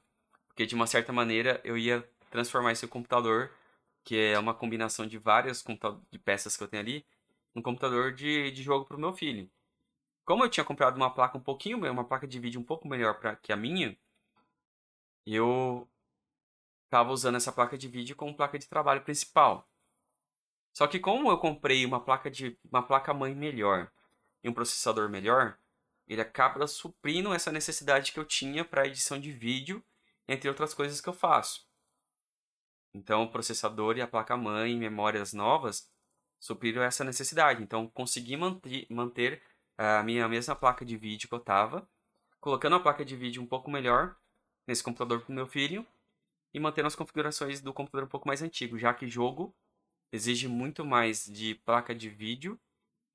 porque 0.62 0.68
de 0.68 0.76
uma 0.76 0.86
certa 0.86 1.12
maneira 1.12 1.60
eu 1.64 1.76
ia 1.76 2.08
transformar 2.30 2.72
esse 2.72 2.88
computador, 2.88 3.52
que 4.04 4.16
é 4.16 4.38
uma 4.38 4.54
combinação 4.54 5.08
de 5.08 5.18
várias 5.18 5.66
de 6.12 6.20
peças 6.20 6.56
que 6.56 6.64
eu 6.64 6.68
tenho 6.68 6.84
ali, 6.84 7.06
num 7.56 7.64
computador 7.64 8.14
de, 8.14 8.52
de 8.52 8.62
jogo 8.62 8.86
para 8.86 8.96
o 8.96 9.00
meu 9.00 9.12
filho. 9.12 9.50
Como 10.24 10.44
eu 10.44 10.50
tinha 10.50 10.64
comprado 10.64 10.98
uma 10.98 11.10
placa 11.10 11.36
um 11.36 11.42
pouquinho, 11.42 11.80
uma 11.92 12.04
placa 12.04 12.28
de 12.28 12.40
vídeo 12.40 12.62
um 12.62 12.64
pouco 12.64 12.88
melhor 12.88 13.16
pra, 13.16 13.36
que 13.36 13.52
a 13.52 13.56
minha, 13.56 13.98
eu 15.26 15.88
estava 16.86 17.12
usando 17.12 17.38
essa 17.38 17.52
placa 17.52 17.76
de 17.76 17.88
vídeo 17.88 18.16
como 18.16 18.36
placa 18.36 18.60
de 18.60 18.68
trabalho 18.68 19.02
principal. 19.02 19.68
Só 20.74 20.86
que 20.86 21.00
como 21.00 21.32
eu 21.32 21.40
comprei 21.40 21.84
uma 21.88 22.00
placa 22.00 22.30
de 22.30 22.56
uma 22.72 22.84
placa 22.84 23.16
mãe 23.16 23.34
melhor 23.34 23.92
e 24.44 24.50
um 24.50 24.54
processador 24.54 25.10
melhor, 25.10 25.58
ele 26.08 26.22
acaba 26.22 26.68
suprindo 26.68 27.34
essa 27.34 27.52
necessidade 27.52 28.12
que 28.12 28.20
eu 28.20 28.26
tinha 28.26 28.64
para 28.64 28.86
edição 28.86 29.20
de 29.20 29.32
vídeo, 29.32 29.84
entre 30.32 30.48
outras 30.48 30.74
coisas 30.74 31.02
que 31.02 31.10
eu 31.10 31.14
faço. 31.14 31.68
Então, 32.94 33.24
o 33.24 33.32
processador 33.32 33.98
e 33.98 34.02
a 34.02 34.08
placa 34.08 34.38
mãe, 34.38 34.76
memórias 34.78 35.34
novas, 35.34 35.90
supriram 36.40 36.82
essa 36.82 37.04
necessidade. 37.04 37.62
Então, 37.62 37.88
consegui 37.88 38.38
manter, 38.38 38.88
manter 38.90 39.44
a 39.78 40.04
minha 40.04 40.28
mesma 40.28 40.56
placa 40.56 40.86
de 40.86 40.98
vídeo 40.98 41.28
que 41.28 41.34
eu 41.34 41.40
estava, 41.40 41.88
colocando 42.40 42.76
a 42.76 42.80
placa 42.80 43.04
de 43.04 43.16
vídeo 43.16 43.42
um 43.42 43.48
pouco 43.48 43.70
melhor 43.70 44.16
nesse 44.68 44.84
computador 44.84 45.22
para 45.22 45.32
o 45.32 45.36
meu 45.36 45.48
filho 45.48 45.86
e 46.54 46.60
mantendo 46.60 46.88
as 46.88 46.96
configurações 46.96 47.62
do 47.62 47.74
computador 47.74 48.06
um 48.06 48.10
pouco 48.10 48.28
mais 48.28 48.42
antigo, 48.42 48.78
já 48.78 48.94
que 48.94 49.08
jogo 49.08 49.56
exige 50.12 50.48
muito 50.48 50.86
mais 50.86 51.26
de 51.26 51.56
placa 51.56 51.96
de 51.96 52.10
vídeo 52.10 52.60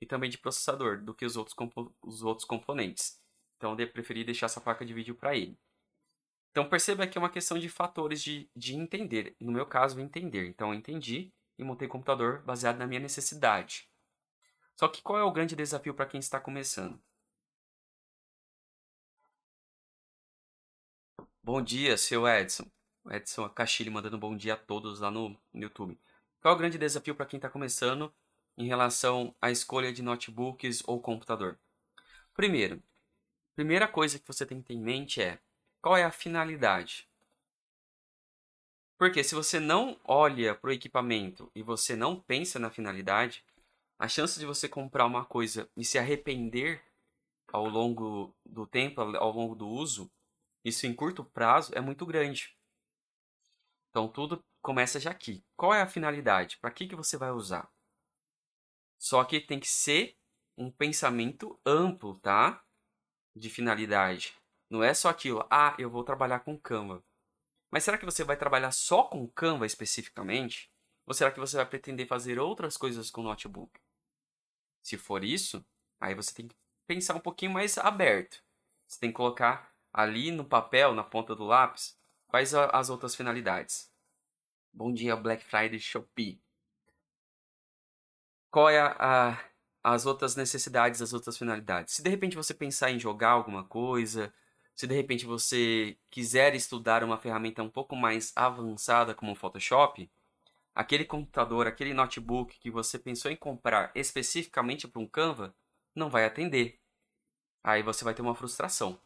e 0.01 0.07
também 0.07 0.31
de 0.31 0.39
processador 0.39 1.03
do 1.03 1.15
que 1.15 1.25
os 1.25 1.37
outros, 1.37 1.55
os 2.03 2.23
outros 2.23 2.47
componentes. 2.47 3.21
Então 3.57 3.79
eu 3.79 3.93
preferi 3.93 4.25
deixar 4.25 4.47
essa 4.47 4.61
placa 4.61 4.85
de 4.85 4.95
vídeo 4.95 5.15
para 5.15 5.37
ele. 5.37 5.59
Então 6.57 6.67
perceba 6.67 7.07
que 7.07 7.19
é 7.19 7.21
uma 7.21 7.29
questão 7.29 7.59
de 7.59 7.69
fatores 7.69 8.23
de, 8.23 8.49
de 8.57 8.75
entender. 8.75 9.37
No 9.39 9.53
meu 9.53 9.67
caso, 9.67 10.01
entender. 10.01 10.49
Então 10.49 10.73
eu 10.73 10.75
entendi 10.75 11.31
e 11.59 11.63
montei 11.63 11.87
o 11.87 11.91
computador 11.91 12.41
baseado 12.47 12.79
na 12.79 12.87
minha 12.87 12.99
necessidade. 12.99 13.87
Só 14.75 14.89
que 14.89 15.03
qual 15.03 15.19
é 15.19 15.23
o 15.23 15.31
grande 15.31 15.55
desafio 15.55 15.93
para 15.93 16.07
quem 16.07 16.19
está 16.19 16.41
começando? 16.41 16.99
Bom 21.43 21.61
dia, 21.61 21.95
seu 21.99 22.27
Edson. 22.27 22.65
Edson 23.11 23.47
Cachille 23.51 23.91
mandando 23.91 24.17
bom 24.17 24.35
dia 24.35 24.55
a 24.55 24.57
todos 24.57 25.01
lá 25.01 25.11
no, 25.11 25.39
no 25.53 25.63
YouTube. 25.63 26.01
Qual 26.41 26.53
é 26.53 26.55
o 26.55 26.59
grande 26.59 26.79
desafio 26.79 27.15
para 27.15 27.27
quem 27.27 27.37
está 27.37 27.51
começando 27.51 28.11
em 28.57 28.67
relação 28.67 29.37
à 29.43 29.51
escolha 29.51 29.93
de 29.93 30.01
notebooks 30.01 30.83
ou 30.87 31.03
computador? 31.03 31.59
Primeiro, 32.33 32.83
primeira 33.55 33.87
coisa 33.87 34.19
que 34.19 34.27
você 34.27 34.47
tem 34.47 34.63
que 34.63 34.69
ter 34.69 34.73
em 34.73 34.81
mente 34.81 35.21
é 35.21 35.39
qual 35.81 35.97
é 35.97 36.05
a 36.05 36.11
finalidade. 36.11 37.09
Porque 38.99 39.23
se 39.23 39.35
você 39.35 39.61
não 39.61 40.01
olha 40.05 40.55
para 40.55 40.71
o 40.71 40.73
equipamento 40.73 41.51
e 41.55 41.63
você 41.63 41.95
não 41.95 42.19
pensa 42.19 42.59
na 42.59 42.71
finalidade, 42.71 43.45
a 43.99 44.09
chance 44.09 44.39
de 44.39 44.47
você 44.47 44.69
comprar 44.69 45.07
uma 45.07 45.25
coisa 45.25 45.69
e 45.77 45.85
se 45.85 45.99
arrepender 45.99 46.83
ao 47.53 47.69
longo 47.69 48.35
do 48.45 48.67
tempo, 48.67 49.01
ao 49.01 49.33
longo 49.33 49.55
do 49.55 49.69
uso, 49.69 50.11
isso 50.65 50.87
em 50.87 50.95
curto 50.95 51.25
prazo 51.25 51.73
é 51.75 51.81
muito 51.81 52.05
grande. 52.05 52.57
Então 53.91 54.09
tudo 54.09 54.43
começa 54.63 54.99
já 54.99 55.11
aqui. 55.11 55.45
Qual 55.57 55.73
é 55.73 55.81
a 55.81 55.87
finalidade? 55.87 56.59
Para 56.59 56.71
que, 56.71 56.89
que 56.89 56.97
você 56.97 57.17
vai 57.17 57.31
usar? 57.31 57.71
Só 58.99 59.25
que 59.25 59.41
tem 59.41 59.61
que 59.61 59.69
ser 59.69 60.17
um 60.57 60.71
pensamento 60.71 61.59
amplo, 61.65 62.19
tá? 62.19 62.65
De 63.35 63.49
finalidade. 63.51 64.35
Não 64.69 64.83
é 64.83 64.93
só 64.93 65.09
aquilo, 65.09 65.47
ah, 65.51 65.75
eu 65.79 65.89
vou 65.89 66.03
trabalhar 66.03 66.41
com 66.41 66.59
Canva. 66.59 67.03
Mas 67.71 67.85
será 67.85 67.99
que 67.99 68.05
você 68.05 68.25
vai 68.25 68.37
trabalhar 68.37 68.73
só 68.73 69.05
com 69.05 69.29
Canva 69.29 69.67
especificamente? 69.67 70.71
Ou 71.07 71.15
será 71.15 71.31
que 71.31 71.39
você 71.39 71.57
vai 71.57 71.67
pretender 71.67 72.07
fazer 72.07 72.39
outras 72.39 72.77
coisas 72.77 73.11
com 73.11 73.21
o 73.21 73.25
notebook? 73.25 73.81
Se 74.83 74.97
for 74.97 75.23
isso, 75.23 75.65
aí 76.01 76.15
você 76.15 76.35
tem 76.35 76.49
que 76.49 76.57
pensar 76.87 77.15
um 77.15 77.21
pouquinho 77.21 77.53
mais 77.53 77.79
aberto. 77.79 78.43
Você 78.87 78.99
tem 78.99 79.11
que 79.11 79.17
colocar 79.17 79.73
ali 79.93 80.31
no 80.31 80.45
papel, 80.45 80.95
na 80.95 81.03
ponta 81.03 81.35
do 81.35 81.45
lápis, 81.45 81.99
quais 82.27 82.55
as 82.55 82.91
outras 82.91 83.15
finalidades. 83.15 83.91
Bom 84.73 84.93
dia, 84.93 85.17
Black 85.17 85.45
Friday 85.45 85.79
Shopee. 85.79 86.41
Qual 88.51 88.69
é 88.69 88.81
a, 88.81 88.97
a, 88.99 89.45
as 89.83 90.07
outras 90.07 90.37
necessidades, 90.37 91.01
as 91.01 91.13
outras 91.13 91.39
finalidades? 91.39 91.95
Se 91.95 92.03
de 92.03 92.11
repente 92.11 92.37
você 92.37 92.53
pensar 92.53 92.91
em 92.91 92.99
jogar 92.99 93.31
alguma 93.31 93.65
coisa, 93.65 94.33
se 94.77 94.87
de 94.87 94.95
repente 94.95 95.25
você 95.25 95.97
quiser 96.11 96.55
estudar 96.55 97.03
uma 97.03 97.17
ferramenta 97.17 97.63
um 97.63 97.71
pouco 97.71 97.97
mais 97.97 98.31
avançada 98.37 99.15
como 99.15 99.33
o 99.33 99.35
Photoshop, 99.35 100.09
aquele 100.75 101.07
computador, 101.07 101.67
aquele 101.67 101.95
notebook 101.95 102.59
que 102.59 102.71
você 102.71 102.99
pensou 102.99 103.31
em 103.31 103.37
comprar 103.37 103.91
especificamente 103.95 104.87
para 104.87 105.01
um 105.01 105.07
Canva, 105.07 105.57
não 105.95 106.11
vai 106.11 106.27
atender. 106.27 106.79
Aí 107.65 107.83
você 107.83 108.05
vai 108.05 108.13
ter 108.13 108.21
uma 108.21 108.35
frustração, 108.35 109.01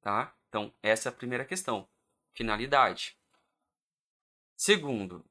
tá? 0.00 0.32
Então, 0.48 0.72
essa 0.80 1.08
é 1.08 1.10
a 1.10 1.14
primeira 1.14 1.44
questão. 1.44 1.88
Finalidade. 2.32 3.18
Segundo, 4.56 5.24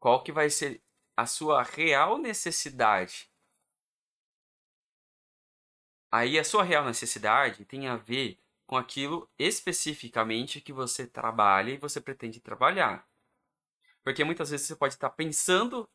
qual 0.00 0.22
que 0.22 0.32
vai 0.32 0.48
ser 0.48 0.82
a 1.14 1.26
sua 1.26 1.62
real 1.62 2.16
necessidade? 2.16 3.30
Aí 6.10 6.38
a 6.38 6.44
sua 6.44 6.62
real 6.62 6.84
necessidade 6.86 7.64
tem 7.66 7.88
a 7.88 7.96
ver 7.96 8.38
com 8.66 8.76
aquilo 8.76 9.28
especificamente 9.38 10.60
que 10.60 10.72
você 10.72 11.06
trabalha 11.06 11.72
e 11.72 11.78
você 11.78 12.00
pretende 12.00 12.40
trabalhar. 12.40 13.06
Porque 14.02 14.24
muitas 14.24 14.50
vezes 14.50 14.66
você 14.66 14.76
pode 14.76 14.94
estar 14.94 15.10
pensando, 15.10 15.88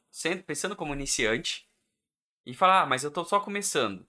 pensando 0.45 0.75
como 0.75 0.93
iniciante 0.93 1.69
e 2.45 2.53
falar, 2.53 2.81
ah, 2.81 2.85
mas 2.85 3.03
eu 3.03 3.09
estou 3.09 3.23
só 3.23 3.39
começando. 3.39 4.07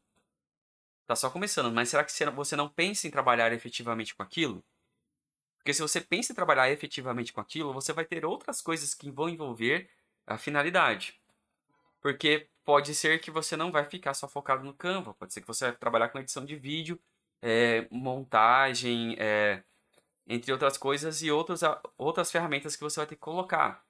Está 1.03 1.17
só 1.17 1.31
começando, 1.31 1.73
mas 1.73 1.89
será 1.89 2.05
que 2.05 2.13
você 2.13 2.57
não 2.57 2.69
pensa 2.69 3.07
em 3.07 3.11
trabalhar 3.11 3.53
efetivamente 3.53 4.15
com 4.15 4.23
aquilo? 4.23 4.65
Porque 5.59 5.75
se 5.75 5.83
você 5.83 6.01
pensa 6.01 6.33
em 6.33 6.35
trabalhar 6.35 6.71
efetivamente 6.71 7.33
com 7.33 7.41
aquilo, 7.41 7.75
você 7.75 7.93
vai 7.93 8.05
ter 8.05 8.25
outras 8.25 8.63
coisas 8.63 8.95
que 8.95 9.11
vão 9.11 9.29
envolver 9.29 9.91
a 10.27 10.39
finalidade. 10.39 11.21
Porque 12.01 12.49
pode 12.65 12.95
ser 12.95 13.21
que 13.21 13.31
você 13.31 13.57
não 13.57 13.71
vai 13.71 13.85
ficar 13.85 14.15
só 14.15 14.27
focado 14.27 14.65
no 14.65 14.73
Canva, 14.73 15.13
pode 15.13 15.35
ser 15.35 15.43
que 15.43 15.47
você 15.47 15.67
vai 15.67 15.77
trabalhar 15.77 16.09
com 16.09 16.19
edição 16.19 16.45
de 16.45 16.57
vídeo, 16.57 16.99
é, 17.43 17.87
montagem, 17.91 19.17
é, 19.19 19.63
entre 20.27 20.53
outras 20.53 20.77
coisas, 20.79 21.23
e 21.23 21.31
outras, 21.31 21.61
outras 21.97 22.31
ferramentas 22.31 22.77
que 22.77 22.83
você 22.83 23.01
vai 23.01 23.07
ter 23.07 23.17
que 23.17 23.21
colocar 23.21 23.85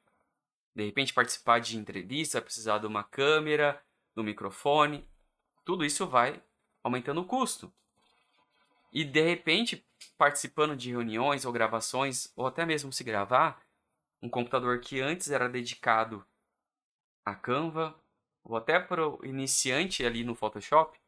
de 0.75 0.85
repente 0.85 1.13
participar 1.13 1.61
de 1.61 1.77
entrevista, 1.77 2.41
precisar 2.41 2.79
de 2.79 2.87
uma 2.87 3.05
câmera, 3.05 3.83
do 4.15 4.25
microfone, 4.25 5.09
tudo 5.65 5.85
isso 5.85 6.07
vai 6.07 6.43
aumentando 6.83 7.21
o 7.21 7.27
custo. 7.27 7.73
E 8.93 9.05
de 9.05 9.21
repente, 9.21 9.87
participando 10.19 10.77
de 10.77 10.91
reuniões 10.91 11.45
ou 11.45 11.53
gravações, 11.53 12.33
ou 12.35 12.47
até 12.47 12.67
mesmo 12.67 12.93
se 12.93 13.05
gravar, 13.05 13.63
um 14.23 14.29
computador 14.29 14.81
que 14.81 15.01
antes 15.01 15.31
era 15.31 15.49
dedicado 15.49 16.25
a 17.25 17.35
Canva, 17.35 17.95
ou 18.43 18.57
até 18.57 18.81
para 18.81 19.07
o 19.07 19.25
iniciante 19.25 20.05
ali 20.05 20.25
no 20.25 20.35
Photoshop, 20.35 20.99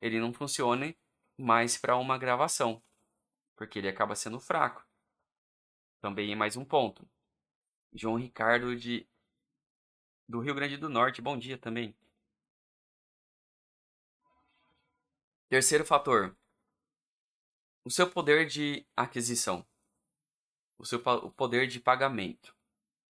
ele 0.00 0.20
não 0.20 0.32
funciona 0.32 0.94
mais 1.36 1.76
para 1.76 1.96
uma 1.96 2.18
gravação, 2.18 2.82
porque 3.56 3.78
ele 3.78 3.88
acaba 3.88 4.14
sendo 4.14 4.40
fraco. 4.40 4.86
Também 6.00 6.32
é 6.32 6.36
mais 6.36 6.56
um 6.56 6.64
ponto. 6.64 7.08
João 7.92 8.16
Ricardo 8.16 8.76
de 8.76 9.08
do 10.28 10.40
Rio 10.40 10.54
Grande 10.54 10.76
do 10.76 10.88
Norte. 10.88 11.22
Bom 11.22 11.38
dia 11.38 11.56
também. 11.56 11.96
Terceiro 15.48 15.84
fator. 15.84 16.36
O 17.84 17.90
seu 17.90 18.10
poder 18.10 18.46
de 18.46 18.86
aquisição. 18.96 19.66
O 20.78 20.84
seu 20.84 20.98
o 20.98 21.30
poder 21.30 21.66
de 21.66 21.80
pagamento. 21.80 22.54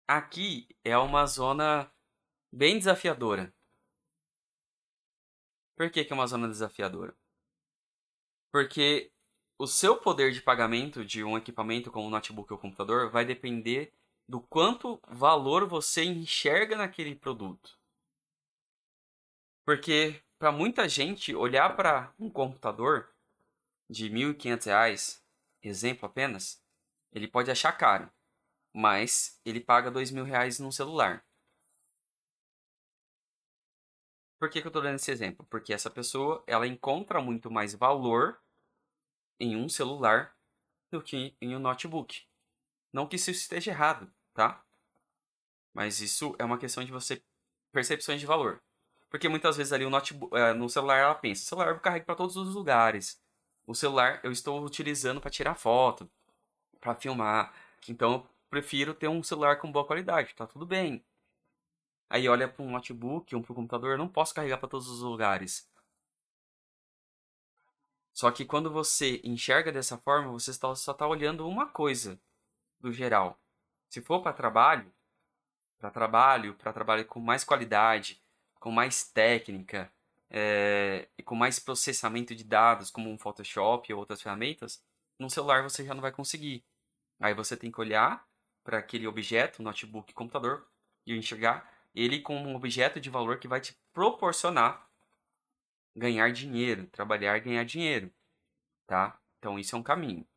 Aqui 0.07 0.67
é 0.83 0.97
uma 0.97 1.25
zona 1.25 1.91
bem 2.51 2.77
desafiadora. 2.77 3.53
Por 5.75 5.89
que, 5.89 6.05
que 6.05 6.13
é 6.13 6.15
uma 6.15 6.27
zona 6.27 6.47
desafiadora? 6.47 7.17
Porque 8.55 9.11
o 9.59 9.67
seu 9.67 9.97
poder 9.97 10.31
de 10.31 10.41
pagamento 10.41 11.03
de 11.03 11.21
um 11.25 11.37
equipamento 11.37 11.91
como 11.91 12.07
um 12.07 12.09
notebook 12.09 12.53
ou 12.53 12.57
computador 12.57 13.11
vai 13.11 13.25
depender 13.25 13.91
do 14.29 14.39
quanto 14.39 14.97
valor 15.09 15.67
você 15.67 16.05
enxerga 16.05 16.77
naquele 16.77 17.13
produto. 17.15 17.77
Porque 19.65 20.23
para 20.39 20.53
muita 20.53 20.87
gente 20.87 21.35
olhar 21.35 21.75
para 21.75 22.13
um 22.17 22.29
computador 22.29 23.13
de 23.89 24.07
R$ 24.07 24.33
1.500, 24.33 25.21
exemplo 25.61 26.05
apenas, 26.05 26.63
ele 27.11 27.27
pode 27.27 27.51
achar 27.51 27.73
caro, 27.73 28.09
mas 28.73 29.37
ele 29.43 29.59
paga 29.59 29.89
R$ 29.89 29.95
2.000 29.95 30.61
num 30.61 30.71
celular. 30.71 31.25
Por 34.39 34.49
que, 34.49 34.61
que 34.61 34.67
eu 34.67 34.69
estou 34.69 34.81
dando 34.81 34.95
esse 34.95 35.11
exemplo? 35.11 35.45
Porque 35.49 35.73
essa 35.73 35.89
pessoa 35.89 36.41
ela 36.47 36.65
encontra 36.65 37.21
muito 37.21 37.51
mais 37.51 37.75
valor 37.75 38.41
em 39.39 39.55
um 39.55 39.67
celular 39.69 40.35
do 40.91 41.01
que 41.01 41.35
em 41.41 41.55
um 41.55 41.59
notebook. 41.59 42.23
Não 42.91 43.07
que 43.07 43.15
isso 43.15 43.31
esteja 43.31 43.71
errado, 43.71 44.11
tá? 44.33 44.63
Mas 45.73 45.99
isso 45.99 46.35
é 46.39 46.45
uma 46.45 46.57
questão 46.57 46.83
de 46.83 46.91
você 46.91 47.21
percepções 47.71 48.19
de 48.19 48.25
valor. 48.25 48.61
Porque 49.09 49.27
muitas 49.27 49.57
vezes 49.57 49.73
ali 49.73 49.85
o 49.85 49.89
notebook, 49.89 50.35
é, 50.35 50.53
no 50.53 50.69
celular 50.69 50.97
ela 50.97 51.15
pensa, 51.15 51.43
o 51.43 51.45
celular 51.45 51.69
eu 51.69 51.79
carrego 51.79 52.05
para 52.05 52.15
todos 52.15 52.37
os 52.37 52.55
lugares. 52.55 53.21
O 53.67 53.75
celular 53.75 54.19
eu 54.23 54.31
estou 54.31 54.63
utilizando 54.63 55.19
para 55.19 55.29
tirar 55.29 55.55
foto, 55.55 56.09
para 56.79 56.95
filmar. 56.95 57.53
Então 57.89 58.27
prefiro 58.49 58.93
ter 58.93 59.07
um 59.07 59.21
celular 59.21 59.57
com 59.57 59.71
boa 59.71 59.85
qualidade, 59.85 60.33
tá 60.33 60.47
tudo 60.47 60.65
bem. 60.65 61.03
Aí 62.09 62.29
olha 62.29 62.47
para 62.47 62.63
um 62.63 62.71
notebook, 62.71 63.35
um 63.35 63.41
para 63.41 63.51
o 63.51 63.55
computador, 63.55 63.91
eu 63.91 63.97
não 63.97 64.07
posso 64.07 64.33
carregar 64.33 64.57
para 64.57 64.69
todos 64.69 64.87
os 64.87 65.01
lugares. 65.01 65.67
Só 68.15 68.31
que 68.31 68.45
quando 68.45 68.71
você 68.71 69.19
enxerga 69.25 69.73
dessa 69.73 69.97
forma, 69.97 70.31
você 70.31 70.53
só 70.53 70.71
está 70.71 71.05
olhando 71.05 71.45
uma 71.45 71.67
coisa 71.67 72.17
do 72.79 72.93
geral. 72.93 73.37
Se 73.89 74.01
for 74.01 74.21
para 74.21 74.31
trabalho, 74.31 74.89
para 75.77 75.91
trabalho, 75.91 76.55
para 76.55 76.71
trabalho 76.71 77.05
com 77.05 77.19
mais 77.19 77.43
qualidade, 77.43 78.23
com 78.57 78.71
mais 78.71 79.03
técnica 79.03 79.91
é, 80.29 81.09
e 81.17 81.23
com 81.23 81.35
mais 81.35 81.59
processamento 81.59 82.33
de 82.33 82.45
dados, 82.45 82.89
como 82.89 83.11
um 83.11 83.17
Photoshop 83.17 83.91
ou 83.93 83.99
outras 83.99 84.21
ferramentas, 84.21 84.81
no 85.19 85.29
celular 85.29 85.61
você 85.61 85.83
já 85.83 85.93
não 85.93 86.01
vai 86.01 86.13
conseguir. 86.13 86.63
Aí 87.19 87.33
você 87.33 87.57
tem 87.57 87.69
que 87.69 87.81
olhar 87.81 88.25
para 88.63 88.77
aquele 88.77 89.07
objeto, 89.07 89.61
notebook, 89.61 90.13
computador, 90.13 90.65
e 91.05 91.13
enxergar 91.13 91.69
ele 91.93 92.21
como 92.21 92.47
um 92.47 92.55
objeto 92.55 92.97
de 92.97 93.09
valor 93.09 93.39
que 93.39 93.47
vai 93.47 93.59
te 93.59 93.77
proporcionar 93.93 94.89
ganhar 95.95 96.31
dinheiro, 96.31 96.87
trabalhar 96.87 97.39
ganhar 97.39 97.63
dinheiro, 97.63 98.13
tá? 98.87 99.19
Então 99.39 99.59
isso 99.59 99.75
é 99.75 99.79
um 99.79 99.83
caminho. 99.83 100.27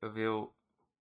Eu 0.00 0.12
ver 0.12 0.28
o 0.28 0.54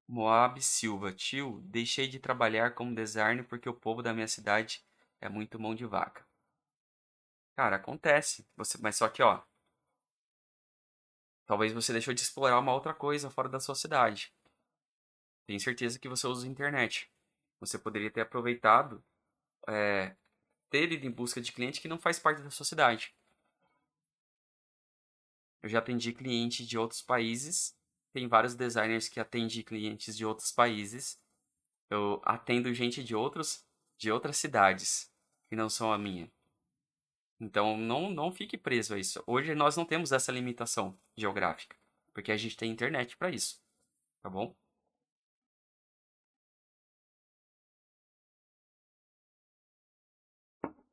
Moab 0.08 0.62
Silva, 0.62 1.12
tio, 1.12 1.62
deixei 1.66 2.08
de 2.08 2.20
trabalhar 2.20 2.76
como 2.76 2.94
designer 2.96 3.44
porque 3.46 3.70
o 3.70 3.74
povo 3.74 4.02
da 4.04 4.14
minha 4.14 4.28
cidade 4.28 4.84
é 5.20 5.30
muito 5.30 5.60
mão 5.60 5.74
de 5.74 5.86
vaca. 5.86 6.26
Cara, 7.56 7.78
acontece. 7.78 8.46
Você, 8.56 8.78
mas 8.82 8.98
só 8.98 9.08
que, 9.10 9.24
ó, 9.24 9.42
talvez 11.46 11.74
você 11.74 11.94
deixou 11.94 12.14
de 12.14 12.22
explorar 12.22 12.60
uma 12.60 12.74
outra 12.74 12.94
coisa 12.94 13.30
fora 13.30 13.50
da 13.50 13.60
sua 13.60 13.76
cidade. 13.76 14.34
Tenho 15.48 15.60
certeza 15.60 16.00
que 16.00 16.10
você 16.10 16.28
usa 16.28 16.46
a 16.46 16.50
internet. 16.50 17.10
Você 17.60 17.80
poderia 17.80 18.12
ter 18.12 18.22
aproveitado 18.22 19.04
é, 19.68 20.16
ter 20.70 20.92
ido 20.92 21.06
em 21.06 21.12
busca 21.12 21.42
de 21.42 21.52
cliente 21.52 21.82
que 21.82 21.88
não 21.88 21.98
faz 21.98 22.20
parte 22.20 22.42
da 22.42 22.50
sua 22.52 22.66
cidade. 22.66 23.15
Eu 25.62 25.70
já 25.70 25.80
atendi 25.80 26.14
cliente 26.14 26.66
de 26.66 26.78
outros 26.78 27.02
países. 27.02 27.76
Tem 28.14 28.28
vários 28.28 28.56
designers 28.56 29.10
que 29.10 29.20
atendem 29.20 29.64
clientes 29.64 30.16
de 30.16 30.26
outros 30.26 30.52
países. 30.52 31.20
Eu 31.90 32.22
atendo 32.24 32.74
gente 32.74 33.04
de 33.04 33.16
outros 33.16 33.66
de 33.98 34.12
outras 34.12 34.38
cidades 34.38 35.12
que 35.50 35.56
não 35.56 35.70
são 35.70 35.92
a 35.92 35.98
minha. 35.98 36.30
Então 37.40 37.78
não 37.78 38.10
não 38.10 38.32
fique 38.32 38.58
preso 38.58 38.94
a 38.94 39.00
isso. 39.00 39.24
Hoje 39.28 39.56
nós 39.56 39.76
não 39.78 39.86
temos 39.86 40.12
essa 40.12 40.32
limitação 40.32 40.98
geográfica, 41.16 41.76
porque 42.14 42.32
a 42.32 42.38
gente 42.38 42.58
tem 42.58 42.72
internet 42.72 43.18
para 43.18 43.30
isso. 43.30 43.62
Tá 44.22 44.30
bom? 44.30 44.56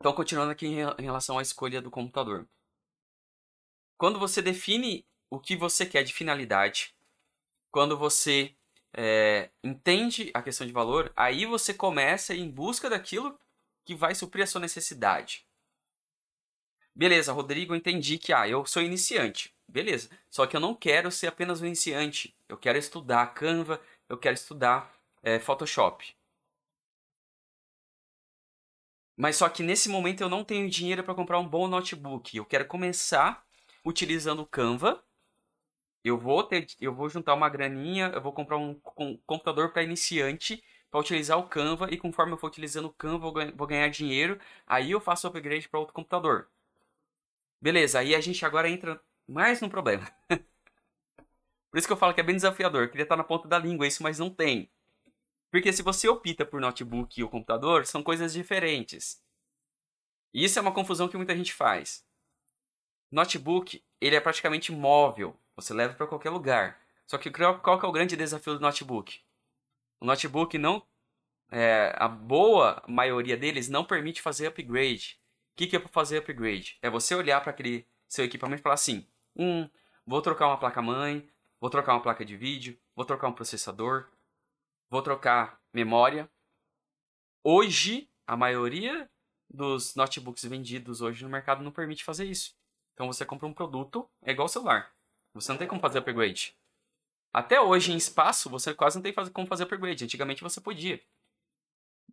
Então, 0.02 0.12
continuando 0.12 0.50
aqui 0.50 0.66
em 0.66 1.02
relação 1.02 1.38
à 1.38 1.42
escolha 1.42 1.80
do 1.80 1.88
computador. 1.88 2.48
Quando 4.02 4.18
você 4.18 4.42
define 4.42 5.06
o 5.30 5.38
que 5.38 5.54
você 5.54 5.86
quer 5.86 6.02
de 6.02 6.12
finalidade, 6.12 6.92
quando 7.70 7.96
você 7.96 8.52
é, 8.92 9.48
entende 9.62 10.28
a 10.34 10.42
questão 10.42 10.66
de 10.66 10.72
valor, 10.72 11.12
aí 11.14 11.46
você 11.46 11.72
começa 11.72 12.34
em 12.34 12.50
busca 12.50 12.90
daquilo 12.90 13.38
que 13.84 13.94
vai 13.94 14.12
suprir 14.12 14.42
a 14.42 14.46
sua 14.48 14.60
necessidade. 14.60 15.46
Beleza, 16.92 17.32
Rodrigo, 17.32 17.76
entendi 17.76 18.18
que 18.18 18.32
ah, 18.32 18.48
eu 18.48 18.66
sou 18.66 18.82
iniciante. 18.82 19.54
Beleza. 19.68 20.10
Só 20.28 20.48
que 20.48 20.56
eu 20.56 20.60
não 20.60 20.74
quero 20.74 21.08
ser 21.12 21.28
apenas 21.28 21.62
um 21.62 21.66
iniciante. 21.66 22.34
Eu 22.48 22.58
quero 22.58 22.78
estudar 22.78 23.32
Canva, 23.34 23.80
eu 24.08 24.18
quero 24.18 24.34
estudar 24.34 24.92
é, 25.22 25.38
Photoshop. 25.38 26.12
Mas 29.16 29.36
só 29.36 29.48
que 29.48 29.62
nesse 29.62 29.88
momento 29.88 30.22
eu 30.22 30.28
não 30.28 30.42
tenho 30.42 30.68
dinheiro 30.68 31.04
para 31.04 31.14
comprar 31.14 31.38
um 31.38 31.46
bom 31.46 31.68
notebook. 31.68 32.36
Eu 32.36 32.44
quero 32.44 32.66
começar 32.66 33.46
utilizando 33.84 34.42
o 34.42 34.46
Canva. 34.46 35.02
Eu 36.04 36.18
vou 36.18 36.42
ter, 36.42 36.66
eu 36.80 36.94
vou 36.94 37.08
juntar 37.08 37.34
uma 37.34 37.48
graninha, 37.48 38.10
eu 38.14 38.20
vou 38.20 38.32
comprar 38.32 38.58
um, 38.58 38.80
um 38.98 39.16
computador 39.26 39.72
para 39.72 39.82
iniciante 39.82 40.62
para 40.92 41.00
utilizar 41.00 41.38
o 41.38 41.48
Canva 41.48 41.88
e 41.90 41.96
conforme 41.96 42.32
eu 42.34 42.36
for 42.36 42.48
utilizando 42.48 42.84
o 42.84 42.92
Canva 42.92 43.26
eu 43.26 43.56
vou 43.56 43.66
ganhar 43.66 43.88
dinheiro. 43.88 44.38
Aí 44.66 44.90
eu 44.90 45.00
faço 45.00 45.26
o 45.26 45.30
upgrade 45.30 45.68
para 45.68 45.80
outro 45.80 45.94
computador. 45.94 46.50
Beleza, 47.60 48.00
aí 48.00 48.14
a 48.14 48.20
gente 48.20 48.44
agora 48.44 48.68
entra 48.68 49.00
mais 49.26 49.60
num 49.60 49.70
problema. 49.70 50.04
por 51.70 51.78
isso 51.78 51.86
que 51.86 51.92
eu 51.92 51.96
falo 51.96 52.12
que 52.12 52.20
é 52.20 52.24
bem 52.24 52.36
desafiador. 52.36 52.82
Eu 52.82 52.90
queria 52.90 53.04
estar 53.04 53.16
na 53.16 53.24
ponta 53.24 53.48
da 53.48 53.58
língua 53.58 53.86
isso, 53.86 54.02
mas 54.02 54.18
não 54.18 54.28
tem. 54.28 54.70
Porque 55.50 55.72
se 55.72 55.82
você 55.82 56.08
opta 56.08 56.44
por 56.44 56.60
notebook 56.60 57.22
ou 57.22 57.28
computador, 57.30 57.86
são 57.86 58.02
coisas 58.02 58.34
diferentes. 58.34 59.22
E 60.34 60.44
isso 60.44 60.58
é 60.58 60.62
uma 60.62 60.74
confusão 60.74 61.08
que 61.08 61.16
muita 61.16 61.36
gente 61.36 61.54
faz. 61.54 62.04
Notebook, 63.12 63.84
ele 64.00 64.16
é 64.16 64.20
praticamente 64.20 64.72
móvel. 64.72 65.38
Você 65.54 65.74
leva 65.74 65.94
para 65.94 66.06
qualquer 66.06 66.30
lugar. 66.30 66.80
Só 67.06 67.18
que 67.18 67.30
qual 67.30 67.78
que 67.78 67.84
é 67.84 67.88
o 67.88 67.92
grande 67.92 68.16
desafio 68.16 68.54
do 68.54 68.60
notebook? 68.60 69.20
O 70.00 70.06
notebook 70.06 70.56
não... 70.56 70.82
É, 71.50 71.94
a 71.98 72.08
boa 72.08 72.82
maioria 72.88 73.36
deles 73.36 73.68
não 73.68 73.84
permite 73.84 74.22
fazer 74.22 74.46
upgrade. 74.46 75.20
O 75.52 75.56
que, 75.56 75.66
que 75.66 75.76
é 75.76 75.78
para 75.78 75.90
fazer 75.90 76.16
upgrade? 76.16 76.78
É 76.80 76.88
você 76.88 77.14
olhar 77.14 77.42
para 77.42 77.50
aquele 77.50 77.86
seu 78.08 78.24
equipamento 78.24 78.60
e 78.60 78.62
falar 78.62 78.76
assim: 78.76 79.06
hum, 79.36 79.68
vou 80.06 80.22
trocar 80.22 80.46
uma 80.46 80.56
placa-mãe, 80.56 81.28
vou 81.60 81.68
trocar 81.68 81.92
uma 81.92 82.02
placa 82.02 82.24
de 82.24 82.34
vídeo, 82.38 82.78
vou 82.96 83.04
trocar 83.04 83.28
um 83.28 83.34
processador, 83.34 84.08
vou 84.88 85.02
trocar 85.02 85.60
memória. 85.74 86.26
Hoje, 87.44 88.08
a 88.26 88.34
maioria 88.34 89.10
dos 89.50 89.94
notebooks 89.94 90.44
vendidos 90.46 91.02
hoje 91.02 91.22
no 91.22 91.28
mercado 91.28 91.62
não 91.62 91.70
permite 91.70 92.02
fazer 92.02 92.24
isso. 92.24 92.56
Então 92.94 93.06
você 93.06 93.24
compra 93.24 93.46
um 93.46 93.54
produto, 93.54 94.08
é 94.22 94.32
igual 94.32 94.48
celular. 94.48 94.94
Você 95.34 95.50
não 95.50 95.58
tem 95.58 95.68
como 95.68 95.80
fazer 95.80 95.98
upgrade. 95.98 96.56
Até 97.32 97.60
hoje, 97.60 97.92
em 97.92 97.96
espaço, 97.96 98.50
você 98.50 98.74
quase 98.74 98.96
não 98.96 99.02
tem 99.02 99.14
como 99.32 99.46
fazer 99.46 99.62
upgrade. 99.62 100.04
Antigamente 100.04 100.42
você 100.42 100.60
podia. 100.60 101.02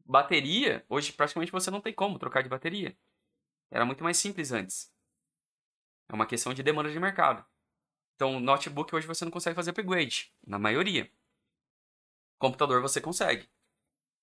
Bateria, 0.05 0.85
hoje 0.87 1.11
praticamente 1.11 1.51
você 1.51 1.69
não 1.69 1.81
tem 1.81 1.93
como 1.93 2.17
trocar 2.17 2.41
de 2.41 2.49
bateria. 2.49 2.97
Era 3.69 3.85
muito 3.85 4.03
mais 4.03 4.17
simples 4.17 4.51
antes. 4.51 4.91
É 6.07 6.15
uma 6.15 6.25
questão 6.25 6.53
de 6.53 6.63
demanda 6.63 6.89
de 6.91 6.99
mercado. 6.99 7.45
Então, 8.15 8.39
notebook 8.39 8.95
hoje 8.95 9.05
você 9.05 9.23
não 9.23 9.31
consegue 9.31 9.55
fazer 9.55 9.71
upgrade, 9.71 10.33
na 10.45 10.57
maioria. 10.57 11.11
Computador 12.39 12.81
você 12.81 12.99
consegue. 12.99 13.49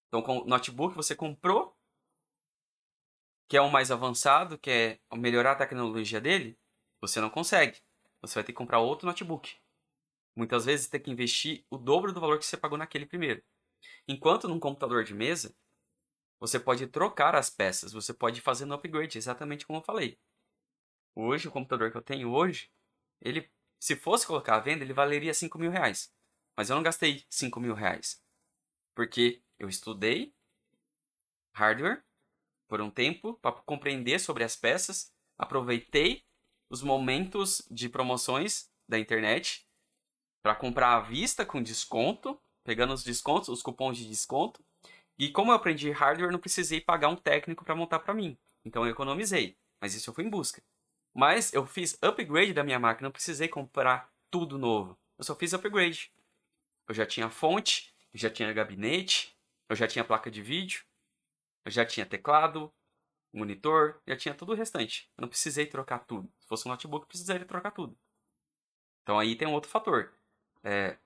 Então, 0.08 0.22
com 0.22 0.44
notebook 0.44 0.94
você 0.96 1.14
comprou, 1.14 1.75
que 3.48 3.56
é 3.56 3.60
o 3.60 3.70
mais 3.70 3.90
avançado, 3.90 4.58
que 4.58 4.70
é 4.70 5.00
melhorar 5.16 5.52
a 5.52 5.56
tecnologia 5.56 6.20
dele, 6.20 6.58
você 7.00 7.20
não 7.20 7.30
consegue. 7.30 7.80
Você 8.20 8.34
vai 8.34 8.44
ter 8.44 8.52
que 8.52 8.58
comprar 8.58 8.80
outro 8.80 9.06
notebook. 9.06 9.56
Muitas 10.34 10.64
vezes 10.64 10.88
tem 10.88 11.00
que 11.00 11.10
investir 11.10 11.64
o 11.70 11.78
dobro 11.78 12.12
do 12.12 12.20
valor 12.20 12.38
que 12.38 12.44
você 12.44 12.56
pagou 12.56 12.76
naquele 12.76 13.06
primeiro. 13.06 13.42
Enquanto 14.08 14.48
num 14.48 14.58
computador 14.58 15.04
de 15.04 15.14
mesa, 15.14 15.54
você 16.38 16.58
pode 16.60 16.86
trocar 16.88 17.34
as 17.34 17.48
peças, 17.48 17.92
você 17.92 18.12
pode 18.12 18.40
fazer 18.40 18.66
no 18.66 18.74
upgrade, 18.74 19.16
exatamente 19.16 19.66
como 19.66 19.78
eu 19.78 19.82
falei. 19.82 20.18
Hoje, 21.14 21.48
o 21.48 21.50
computador 21.50 21.90
que 21.90 21.96
eu 21.96 22.02
tenho 22.02 22.30
hoje, 22.30 22.70
ele, 23.22 23.50
se 23.80 23.96
fosse 23.96 24.26
colocar 24.26 24.56
à 24.56 24.60
venda, 24.60 24.84
ele 24.84 24.92
valeria 24.92 25.32
5 25.32 25.58
mil 25.58 25.70
reais. 25.70 26.12
Mas 26.54 26.68
eu 26.68 26.76
não 26.76 26.82
gastei 26.82 27.24
5 27.30 27.58
mil 27.58 27.74
reais. 27.74 28.22
Porque 28.94 29.42
eu 29.58 29.68
estudei 29.68 30.34
hardware 31.54 32.05
por 32.68 32.80
um 32.80 32.90
tempo 32.90 33.34
para 33.34 33.52
compreender 33.52 34.18
sobre 34.18 34.44
as 34.44 34.56
peças, 34.56 35.12
aproveitei 35.38 36.24
os 36.70 36.82
momentos 36.82 37.66
de 37.70 37.88
promoções 37.88 38.68
da 38.88 38.98
internet 38.98 39.66
para 40.42 40.54
comprar 40.54 40.96
à 40.96 41.00
vista 41.00 41.44
com 41.44 41.62
desconto, 41.62 42.40
pegando 42.64 42.92
os 42.92 43.02
descontos, 43.02 43.48
os 43.48 43.62
cupons 43.62 43.96
de 43.96 44.08
desconto. 44.08 44.64
E 45.18 45.30
como 45.30 45.50
eu 45.50 45.56
aprendi 45.56 45.90
hardware, 45.90 46.30
não 46.30 46.38
precisei 46.38 46.80
pagar 46.80 47.08
um 47.08 47.16
técnico 47.16 47.64
para 47.64 47.74
montar 47.74 48.00
para 48.00 48.14
mim. 48.14 48.36
Então 48.64 48.84
eu 48.84 48.90
economizei, 48.90 49.56
mas 49.80 49.94
isso 49.94 50.10
eu 50.10 50.14
fui 50.14 50.24
em 50.24 50.30
busca. 50.30 50.62
Mas 51.14 51.52
eu 51.52 51.64
fiz 51.66 51.98
upgrade 52.02 52.52
da 52.52 52.62
minha 52.62 52.78
máquina, 52.78 53.06
não 53.06 53.12
precisei 53.12 53.48
comprar 53.48 54.12
tudo 54.30 54.58
novo. 54.58 54.98
Eu 55.18 55.24
só 55.24 55.34
fiz 55.34 55.54
upgrade. 55.54 56.12
Eu 56.88 56.94
já 56.94 57.06
tinha 57.06 57.30
fonte, 57.30 57.92
já 58.12 58.28
tinha 58.30 58.52
gabinete, 58.52 59.34
eu 59.68 59.74
já 59.74 59.86
tinha 59.86 60.04
placa 60.04 60.30
de 60.30 60.42
vídeo, 60.42 60.84
eu 61.66 61.70
já 61.72 61.84
tinha 61.84 62.06
teclado, 62.06 62.72
monitor, 63.32 64.00
já 64.06 64.16
tinha 64.16 64.32
tudo 64.32 64.52
o 64.52 64.54
restante. 64.54 65.10
Eu 65.18 65.22
não 65.22 65.28
precisei 65.28 65.66
trocar 65.66 65.98
tudo. 66.06 66.32
Se 66.38 66.46
fosse 66.46 66.66
um 66.66 66.70
notebook, 66.70 67.02
eu 67.02 67.08
precisaria 67.08 67.44
trocar 67.44 67.72
tudo. 67.72 67.98
Então 69.02 69.18
aí 69.18 69.34
tem 69.34 69.48
um 69.48 69.52
outro 69.52 69.68
fator. 69.68 70.14
É, 70.62 70.96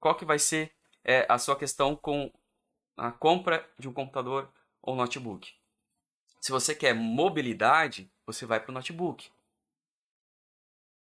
qual 0.00 0.14
que 0.14 0.24
vai 0.24 0.38
ser 0.38 0.74
é, 1.04 1.26
a 1.28 1.38
sua 1.38 1.58
questão 1.58 1.94
com 1.94 2.32
a 2.96 3.12
compra 3.12 3.68
de 3.78 3.86
um 3.86 3.92
computador 3.92 4.50
ou 4.80 4.96
notebook? 4.96 5.54
Se 6.40 6.50
você 6.50 6.74
quer 6.74 6.94
mobilidade, 6.94 8.10
você 8.24 8.46
vai 8.46 8.60
para 8.60 8.70
o 8.70 8.74
notebook. 8.74 9.30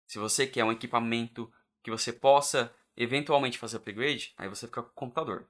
Se 0.06 0.16
você 0.16 0.46
quer 0.46 0.64
um 0.64 0.70
equipamento 0.70 1.52
que 1.82 1.90
você 1.90 2.12
possa 2.12 2.72
eventualmente 2.96 3.58
fazer 3.58 3.78
upgrade, 3.78 4.32
aí 4.36 4.48
você 4.48 4.68
fica 4.68 4.80
com 4.80 4.90
o 4.90 4.94
computador. 4.94 5.48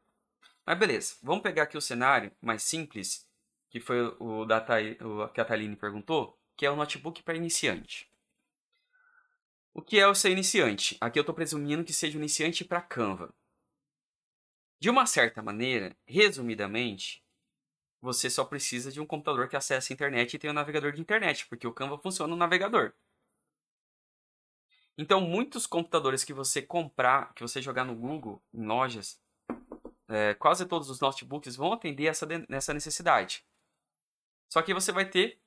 Mas 0.65 0.79
beleza, 0.79 1.17
vamos 1.23 1.43
pegar 1.43 1.65
aqui 1.65 1.77
o 1.77 1.83
cenário 1.83 2.33
mais 2.41 2.63
simples, 2.63 3.27
que 3.73 3.81
foi 3.81 4.15
o, 4.21 4.45
da 4.45 4.63
o 5.01 5.29
que 5.29 5.41
a 5.41 5.45
Thaline 5.47 5.75
perguntou, 5.75 6.39
que 6.55 6.67
é 6.67 6.71
o 6.71 6.77
notebook 6.77 7.23
para 7.23 7.39
iniciante. 7.39 8.07
O 9.73 9.81
que 9.81 9.99
é 9.99 10.07
o 10.07 10.15
ser 10.15 10.31
iniciante? 10.31 10.99
Aqui 11.01 11.19
eu 11.19 11.23
estou 11.23 11.35
presumindo 11.35 11.83
que 11.83 11.95
seja 11.95 12.19
um 12.19 12.21
iniciante 12.21 12.67
para 12.67 12.83
Canva. 12.83 13.35
De 14.79 14.91
uma 14.91 15.07
certa 15.07 15.41
maneira, 15.41 15.97
resumidamente, 16.05 17.25
você 17.99 18.29
só 18.29 18.45
precisa 18.45 18.93
de 18.93 19.01
um 19.01 19.07
computador 19.07 19.49
que 19.49 19.57
acesse 19.57 19.91
a 19.91 19.95
internet 19.95 20.35
e 20.35 20.39
tenha 20.39 20.51
um 20.51 20.55
navegador 20.55 20.93
de 20.93 21.01
internet, 21.01 21.47
porque 21.47 21.67
o 21.67 21.73
Canva 21.73 21.97
funciona 21.97 22.31
no 22.31 22.37
navegador. 22.37 22.93
Então, 24.99 25.23
muitos 25.23 25.67
computadores 25.67 26.25
que 26.25 26.35
você 26.35 26.61
comprar, 26.61 27.33
que 27.33 27.41
você 27.41 27.63
jogar 27.63 27.87
no 27.87 27.95
Google, 27.95 28.43
em 28.53 28.67
lojas, 28.67 29.19
é, 30.09 30.35
quase 30.35 30.67
todos 30.67 30.91
os 30.91 31.01
notebooks 31.01 31.57
vão 31.57 31.73
atender 31.73 32.05
essa, 32.05 32.29
essa 32.51 32.75
necessidade. 32.75 33.43
Só 34.53 34.63
que 34.63 34.75
você 34.75 34.93
vai 34.93 35.09
ter 35.09 35.41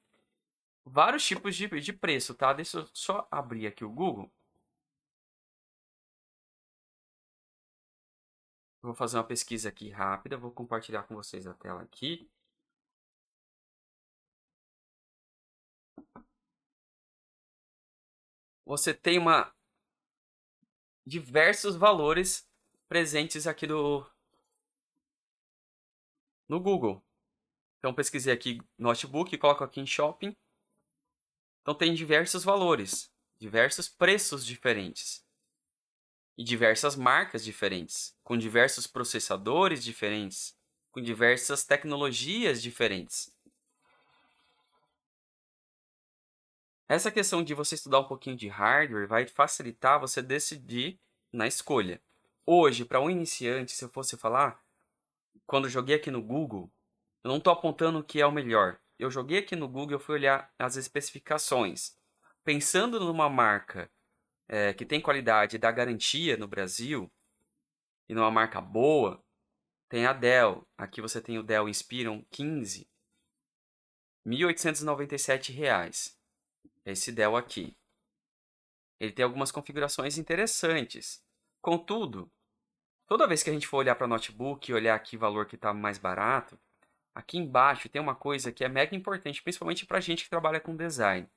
vários 0.83 1.23
tipos 1.23 1.55
de, 1.55 1.67
de 1.79 1.93
preço, 1.93 2.33
tá? 2.33 2.51
Deixa 2.53 2.79
eu 2.79 2.87
só 2.93 3.27
abrir 3.29 3.67
aqui 3.67 3.85
o 3.85 3.89
Google. 3.91 4.31
Vou 8.81 8.95
fazer 8.95 9.17
uma 9.17 9.23
pesquisa 9.23 9.69
aqui 9.69 9.89
rápida, 9.91 10.37
vou 10.37 10.51
compartilhar 10.51 11.03
com 11.03 11.13
vocês 11.15 11.45
a 11.45 11.53
tela 11.53 11.83
aqui. 11.83 12.27
Você 18.65 18.91
tem 18.93 19.19
uma 19.19 19.53
diversos 21.05 21.75
valores 21.75 22.49
presentes 22.89 23.45
aqui 23.45 23.67
do 23.67 24.03
no 26.49 26.59
Google. 26.59 27.05
Então 27.85 27.93
pesquisei 27.93 28.33
aqui 28.33 28.59
notebook, 28.79 29.37
coloco 29.37 29.63
aqui 29.63 29.79
em 29.79 29.85
shopping. 29.85 30.35
Então 31.61 31.75
tem 31.75 31.93
diversos 31.93 32.43
valores, 32.43 33.11
diversos 33.37 33.87
preços 33.87 34.43
diferentes 34.43 35.23
e 36.35 36.43
diversas 36.43 36.95
marcas 36.95 37.45
diferentes, 37.45 38.17
com 38.23 38.35
diversos 38.35 38.87
processadores 38.87 39.83
diferentes, 39.83 40.57
com 40.91 40.99
diversas 40.99 41.63
tecnologias 41.63 42.59
diferentes. 42.59 43.31
Essa 46.89 47.11
questão 47.11 47.43
de 47.43 47.53
você 47.53 47.75
estudar 47.75 47.99
um 47.99 48.07
pouquinho 48.07 48.35
de 48.35 48.47
hardware 48.47 49.07
vai 49.07 49.27
facilitar 49.27 49.99
você 49.99 50.23
decidir 50.23 50.99
na 51.31 51.45
escolha. 51.45 52.01
Hoje, 52.47 52.83
para 52.83 52.99
um 52.99 53.11
iniciante, 53.11 53.73
se 53.73 53.85
eu 53.85 53.89
fosse 53.89 54.17
falar, 54.17 54.59
quando 55.45 55.69
joguei 55.69 55.97
aqui 55.97 56.09
no 56.09 56.23
Google, 56.23 56.71
eu 57.25 57.29
não 57.29 57.39
estou 57.39 57.51
apontando 57.51 57.99
o 57.99 58.03
que 58.03 58.21
é 58.21 58.25
o 58.25 58.31
melhor 58.31 58.79
eu 58.97 59.11
joguei 59.11 59.39
aqui 59.39 59.55
no 59.55 59.67
Google, 59.67 59.95
eu 59.95 59.99
fui 59.99 60.15
olhar 60.15 60.53
as 60.57 60.77
especificações. 60.77 61.97
Pensando 62.43 62.99
numa 62.99 63.29
marca 63.29 63.91
é, 64.47 64.73
que 64.73 64.85
tem 64.85 65.01
qualidade 65.01 65.57
da 65.57 65.71
garantia 65.71 66.37
no 66.37 66.47
Brasil, 66.47 67.11
e 68.07 68.13
numa 68.13 68.31
marca 68.31 68.61
boa, 68.61 69.21
tem 69.89 70.05
a 70.05 70.13
Dell. 70.13 70.65
Aqui 70.77 71.01
você 71.01 71.19
tem 71.21 71.37
o 71.37 71.43
Dell 71.43 71.67
Inspiron 71.67 72.23
15, 72.31 72.87
R$ 74.25 74.31
1.897. 74.31 76.15
Esse 76.85 77.11
Dell 77.11 77.35
aqui. 77.35 77.75
Ele 78.99 79.11
tem 79.11 79.25
algumas 79.25 79.51
configurações 79.51 80.17
interessantes. 80.17 81.21
Contudo, 81.61 82.31
toda 83.07 83.27
vez 83.27 83.43
que 83.43 83.49
a 83.49 83.53
gente 83.53 83.67
for 83.67 83.77
olhar 83.77 83.95
para 83.95 84.07
notebook 84.07 84.69
e 84.69 84.73
olhar 84.73 84.95
aqui 84.95 85.17
o 85.17 85.19
valor 85.19 85.47
que 85.47 85.55
está 85.55 85.73
mais 85.73 85.97
barato, 85.97 86.57
Aqui 87.15 87.37
embaixo 87.37 87.87
tem 87.87 88.01
uma 88.01 88.13
coisa 88.13 88.51
que 88.51 88.63
é 88.63 88.67
mega 88.67 88.93
importante, 88.93 89.41
principalmente 89.41 89.85
para 89.85 90.01
gente 90.01 90.25
que 90.25 90.29
trabalha 90.29 90.59
com 90.59 90.75
design. 90.75 91.29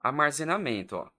Armazenamento, 0.00 0.96
ó. 0.96 1.10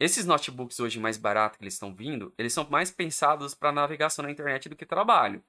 Esses 0.00 0.24
notebooks 0.24 0.80
hoje 0.80 0.98
mais 0.98 1.18
baratos 1.18 1.58
que 1.58 1.64
eles 1.64 1.74
estão 1.74 1.94
vindo, 1.94 2.32
eles 2.38 2.54
são 2.54 2.68
mais 2.70 2.90
pensados 2.90 3.54
para 3.54 3.70
navegação 3.70 4.22
na 4.22 4.30
internet 4.30 4.68
do 4.68 4.76
que 4.76 4.86
trabalho. 4.86 5.44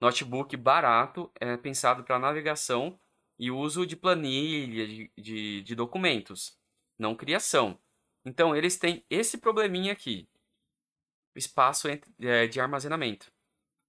Notebook 0.00 0.54
barato 0.56 1.32
é 1.40 1.56
pensado 1.56 2.04
para 2.04 2.18
navegação 2.18 3.00
e 3.38 3.50
uso 3.50 3.86
de 3.86 3.96
planilha, 3.96 4.86
de, 4.86 5.12
de, 5.16 5.62
de 5.62 5.74
documentos, 5.74 6.58
não 6.98 7.16
criação. 7.16 7.80
Então, 8.24 8.54
eles 8.54 8.76
têm 8.76 9.06
esse 9.08 9.38
probleminha 9.38 9.92
aqui. 9.92 10.28
Espaço 11.34 11.88
é, 11.88 12.46
de 12.46 12.60
armazenamento. 12.60 13.32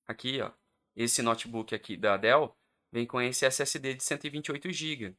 Aqui, 0.08 0.40
ó, 0.40 0.52
esse 0.98 1.22
notebook 1.22 1.76
aqui 1.76 1.96
da 1.96 2.18
Dell 2.18 2.58
vem 2.92 3.06
com 3.06 3.22
esse 3.22 3.46
SSD 3.46 3.94
de 3.94 4.04
128 4.04 4.72
GB. 4.72 5.16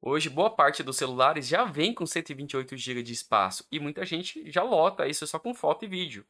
Hoje, 0.00 0.30
boa 0.30 0.50
parte 0.50 0.82
dos 0.82 0.96
celulares 0.96 1.46
já 1.46 1.64
vem 1.64 1.94
com 1.94 2.06
128 2.06 2.76
GB 2.76 3.02
de 3.02 3.12
espaço 3.12 3.66
e 3.70 3.78
muita 3.78 4.06
gente 4.06 4.50
já 4.50 4.62
lota 4.62 5.06
isso 5.06 5.26
só 5.26 5.38
com 5.38 5.54
foto 5.54 5.84
e 5.84 5.88
vídeo. 5.88 6.26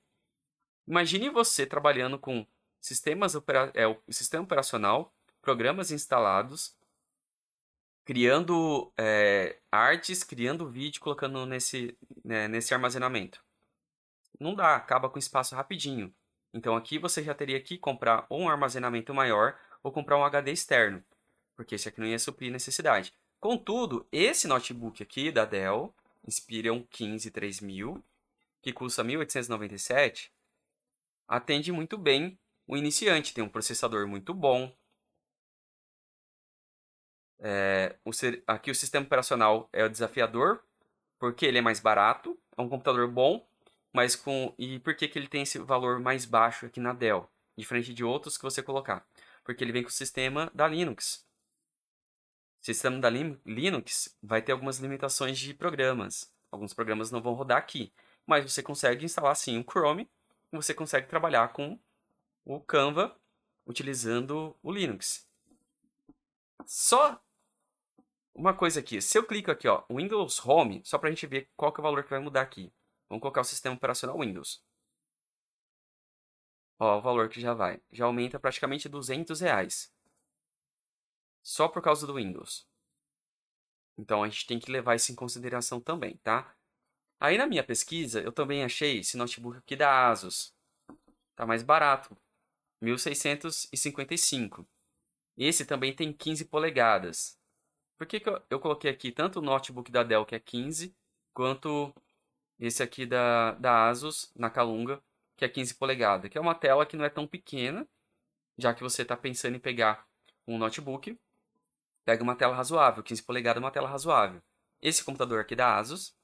Imagine 0.87 1.31
você 1.31 1.65
trabalhando 1.65 2.19
com 2.19 2.45
sistemas 2.81 3.35
é, 3.73 3.87
o 3.87 3.97
sistema 4.11 4.43
operacional, 4.43 5.15
programas 5.41 5.93
instalados, 5.93 6.77
criando 8.05 8.93
é, 8.99 9.61
artes, 9.71 10.25
criando 10.25 10.69
vídeo, 10.69 11.01
colocando 11.01 11.47
nesse, 11.47 11.97
né, 12.25 12.49
nesse 12.49 12.75
armazenamento. 12.75 13.43
Não 14.41 14.57
dá, 14.57 14.75
acaba 14.75 15.09
com 15.09 15.21
espaço 15.21 15.55
rapidinho. 15.55 16.13
Então 16.53 16.77
aqui 16.77 16.99
você 16.99 17.23
já 17.23 17.35
teria 17.35 17.61
que 17.61 17.79
comprar 17.79 18.27
ou 18.29 18.41
um 18.41 18.49
armazenamento 18.49 19.15
maior 19.15 19.59
ou 19.83 19.91
comprar 19.91 20.19
um 20.19 20.25
HD 20.25 20.53
externo, 20.53 21.03
porque 21.57 21.75
esse 21.75 21.89
aqui 21.89 22.01
não 22.01 22.07
ia 22.07 22.19
suprir 22.19 22.53
necessidade. 22.53 23.13
Contudo, 23.41 24.07
esse 24.13 24.47
notebook 24.47 25.03
aqui 25.03 25.33
da 25.33 25.45
Dell, 25.45 25.95
Inspiron 26.27 26.85
15 26.85 27.31
3000, 27.31 28.05
que 28.61 28.73
custa 28.73 29.03
1897, 29.03 30.33
atende 31.27 31.73
muito 31.73 31.99
bem 31.99 32.39
o 32.67 32.77
iniciante, 32.77 33.35
tem 33.35 33.43
um 33.43 33.49
processador 33.49 34.07
muito 34.07 34.33
bom. 34.33 34.73
É, 37.41 37.97
o, 38.05 38.11
aqui 38.47 38.71
o 38.71 38.75
sistema 38.75 39.05
operacional 39.05 39.69
é 39.73 39.85
o 39.85 39.89
desafiador, 39.89 40.63
porque 41.19 41.45
ele 41.45 41.59
é 41.59 41.63
mais 41.63 41.81
barato, 41.81 42.39
é 42.57 42.63
um 42.63 42.69
computador 42.69 43.09
bom 43.09 43.45
mas 43.93 44.17
com 44.17 44.55
e 44.59 44.79
por 44.79 44.95
que, 44.95 45.07
que 45.09 45.19
ele 45.19 45.29
tem 45.29 45.43
esse 45.43 45.59
valor 45.59 46.01
mais 46.01 46.25
baixo 46.25 46.67
aqui 46.67 46.81
na 46.81 46.93
Dell, 46.93 47.29
diferente 47.57 47.93
de 47.93 48.03
outros 48.03 48.37
que 48.37 48.45
você 48.45 48.63
colocar? 48.63 49.07
Porque 49.45 49.63
ele 49.63 49.73
vem 49.73 49.83
com 49.83 49.89
o 49.89 49.93
sistema 49.93 50.51
da 50.55 50.67
Linux. 50.67 51.27
O 52.61 52.65
sistema 52.65 52.99
da 52.99 53.11
Linux 53.11 54.17
vai 54.23 54.41
ter 54.41 54.53
algumas 54.53 54.79
limitações 54.79 55.39
de 55.39 55.53
programas. 55.53 56.33
Alguns 56.51 56.73
programas 56.73 57.11
não 57.11 57.21
vão 57.21 57.35
rodar 57.35 57.59
aqui, 57.59 57.93
mas 58.27 58.45
você 58.45 58.63
consegue 58.63 59.05
instalar 59.05 59.35
sim 59.35 59.59
o 59.59 59.65
Chrome 59.65 60.09
e 60.53 60.57
você 60.57 60.73
consegue 60.73 61.09
trabalhar 61.09 61.53
com 61.53 61.79
o 62.45 62.61
Canva 62.61 63.17
utilizando 63.67 64.57
o 64.63 64.73
Linux. 64.73 65.27
Só 66.67 67.21
uma 68.35 68.55
coisa 68.55 68.81
aqui, 68.81 69.01
se 69.01 69.19
eu 69.19 69.25
clico 69.25 69.51
aqui, 69.51 69.69
ó, 69.69 69.83
Windows 69.91 70.45
Home, 70.45 70.81
só 70.85 70.99
para 70.99 71.09
a 71.09 71.13
gente 71.13 71.27
ver 71.27 71.49
qual 71.57 71.73
que 71.73 71.81
é 71.81 71.83
o 71.83 71.85
valor 71.85 72.05
que 72.05 72.11
vai 72.11 72.21
mudar 72.21 72.43
aqui. 72.43 72.73
Vamos 73.13 73.21
colocar 73.21 73.43
o 73.43 73.45
sistema 73.45 73.75
operacional 73.77 74.19
Windows. 74.19 74.65
Ó, 76.79 76.97
o 76.97 77.03
valor 77.03 77.29
que 77.29 77.43
já 77.43 77.53
vai. 77.53 77.79
Já 77.91 78.07
aumenta 78.07 78.41
praticamente 78.41 78.89
200 78.89 79.39
reais. 79.39 79.93
Só 81.43 81.69
por 81.69 81.83
causa 81.83 82.07
do 82.07 82.15
Windows. 82.15 82.67
Então 83.99 84.23
a 84.23 84.31
gente 84.31 84.47
tem 84.47 84.59
que 84.59 84.73
levar 84.73 84.95
isso 84.95 85.13
em 85.13 85.15
consideração 85.15 85.79
também, 85.79 86.17
tá? 86.23 86.57
Aí 87.21 87.37
na 87.37 87.47
minha 87.47 87.63
pesquisa, 87.63 88.23
eu 88.23 88.33
também 88.33 88.65
achei 88.65 89.01
esse 89.01 89.19
notebook 89.19 89.59
aqui 89.59 89.77
da 89.77 90.09
Asus. 90.09 90.55
Tá 91.37 91.45
mais 91.45 91.63
barato. 91.63 92.17
1655. 92.81 94.67
Esse 95.37 95.67
também 95.67 95.95
tem 95.95 96.15
15 96.15 96.47
polegadas. 96.47 97.39
Por 97.99 98.07
que, 98.07 98.21
que 98.21 98.31
eu, 98.31 98.43
eu 98.49 98.59
coloquei 98.59 98.91
aqui 98.91 99.13
tanto 99.13 99.39
o 99.39 99.43
notebook 99.43 99.93
da 99.93 100.03
Dell, 100.03 100.25
que 100.25 100.35
é 100.35 100.41
15, 100.41 100.97
quanto 101.35 101.95
esse 102.67 102.81
aqui 102.81 103.05
da, 103.05 103.53
da 103.53 103.89
Asus, 103.89 104.31
na 104.37 104.49
Calunga, 104.49 105.03
que 105.37 105.45
é 105.45 105.49
15 105.49 105.75
polegadas, 105.75 106.31
que 106.31 106.39
é 106.39 106.41
uma 106.41 106.55
tela 106.55 106.87
que 106.87 106.97
não 106.97 107.05
é 107.05 107.11
tão 107.11 107.27
pequena, 107.27 107.87
já 108.57 108.73
que 108.73 108.85
você 108.85 109.03
está 109.03 109.17
pensando 109.17 109.57
em 109.57 109.59
pegar 109.59 110.07
um 110.47 110.57
notebook, 110.57 111.19
pega 112.05 112.23
uma 112.23 112.37
tela 112.37 112.55
razoável, 112.55 113.03
15 113.03 113.25
polegadas 113.25 113.61
é 113.61 113.65
uma 113.65 113.73
tela 113.73 113.89
razoável. 113.89 114.41
Esse 114.81 115.03
computador 115.03 115.41
aqui 115.41 115.57
da 115.57 115.77
Asus 115.77 116.15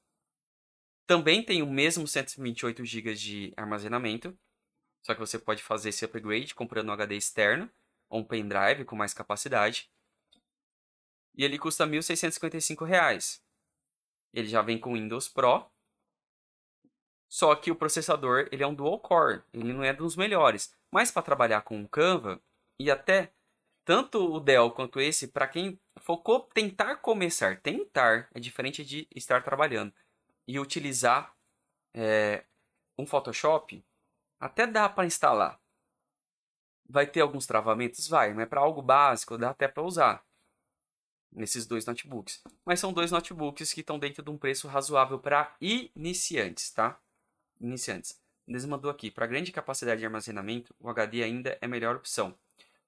também 1.05 1.43
tem 1.43 1.61
o 1.61 1.67
mesmo 1.67 2.07
128 2.07 2.85
GB 2.85 3.15
de 3.15 3.53
armazenamento, 3.57 4.37
só 5.01 5.13
que 5.13 5.19
você 5.19 5.37
pode 5.37 5.61
fazer 5.61 5.89
esse 5.89 6.05
upgrade 6.05 6.55
comprando 6.55 6.87
um 6.87 6.93
HD 6.93 7.17
externo 7.17 7.69
ou 8.07 8.21
um 8.21 8.23
pendrive 8.23 8.85
com 8.85 8.95
mais 8.95 9.13
capacidade. 9.13 9.91
E 11.35 11.43
ele 11.43 11.59
custa 11.59 11.85
R$ 11.85 11.97
1.655. 11.97 13.41
Ele 14.33 14.47
já 14.47 14.61
vem 14.61 14.79
com 14.79 14.93
Windows 14.93 15.27
Pro 15.27 15.69
Só 17.29 17.55
que 17.55 17.69
o 17.69 17.75
processador, 17.75 18.49
ele 18.51 18.63
é 18.63 18.67
um 18.67 18.73
dual 18.73 18.99
core, 18.99 19.43
ele 19.53 19.71
não 19.71 19.83
é 19.83 19.93
dos 19.93 20.15
melhores. 20.15 20.75
Mas 20.91 21.11
para 21.11 21.21
trabalhar 21.21 21.61
com 21.61 21.81
o 21.81 21.87
Canva 21.87 22.41
e 22.79 22.89
até 22.89 23.31
tanto 23.85 24.33
o 24.33 24.39
Dell 24.39 24.71
quanto 24.71 24.99
esse, 24.99 25.27
para 25.27 25.47
quem 25.47 25.79
focou 25.97 26.41
tentar 26.53 26.97
começar, 26.97 27.61
tentar 27.61 28.27
é 28.33 28.39
diferente 28.39 28.83
de 28.83 29.07
estar 29.15 29.43
trabalhando 29.43 29.93
e 30.47 30.59
utilizar 30.59 31.35
é, 31.93 32.43
um 32.97 33.05
Photoshop, 33.05 33.83
até 34.39 34.65
dá 34.65 34.89
para 34.89 35.05
instalar. 35.05 35.59
Vai 36.87 37.05
ter 37.05 37.21
alguns 37.21 37.45
travamentos? 37.45 38.07
Vai, 38.07 38.33
mas 38.33 38.49
para 38.49 38.61
algo 38.61 38.81
básico 38.81 39.37
dá 39.37 39.51
até 39.51 39.67
para 39.67 39.83
usar 39.83 40.25
nesses 41.31 41.67
dois 41.67 41.85
notebooks. 41.85 42.43
Mas 42.65 42.79
são 42.79 42.91
dois 42.91 43.11
notebooks 43.11 43.71
que 43.71 43.81
estão 43.81 43.99
dentro 43.99 44.23
de 44.23 44.29
um 44.31 44.37
preço 44.37 44.67
razoável 44.67 45.19
para 45.19 45.55
iniciantes, 45.61 46.71
tá? 46.71 46.99
Iniciantes. 47.59 48.19
Eles 48.47 48.65
mandou 48.65 48.89
aqui, 48.89 49.11
para 49.11 49.27
grande 49.27 49.51
capacidade 49.51 49.99
de 49.99 50.05
armazenamento, 50.05 50.73
o 50.79 50.89
HD 50.89 51.23
ainda 51.23 51.57
é 51.61 51.65
a 51.65 51.67
melhor 51.67 51.95
opção. 51.95 52.35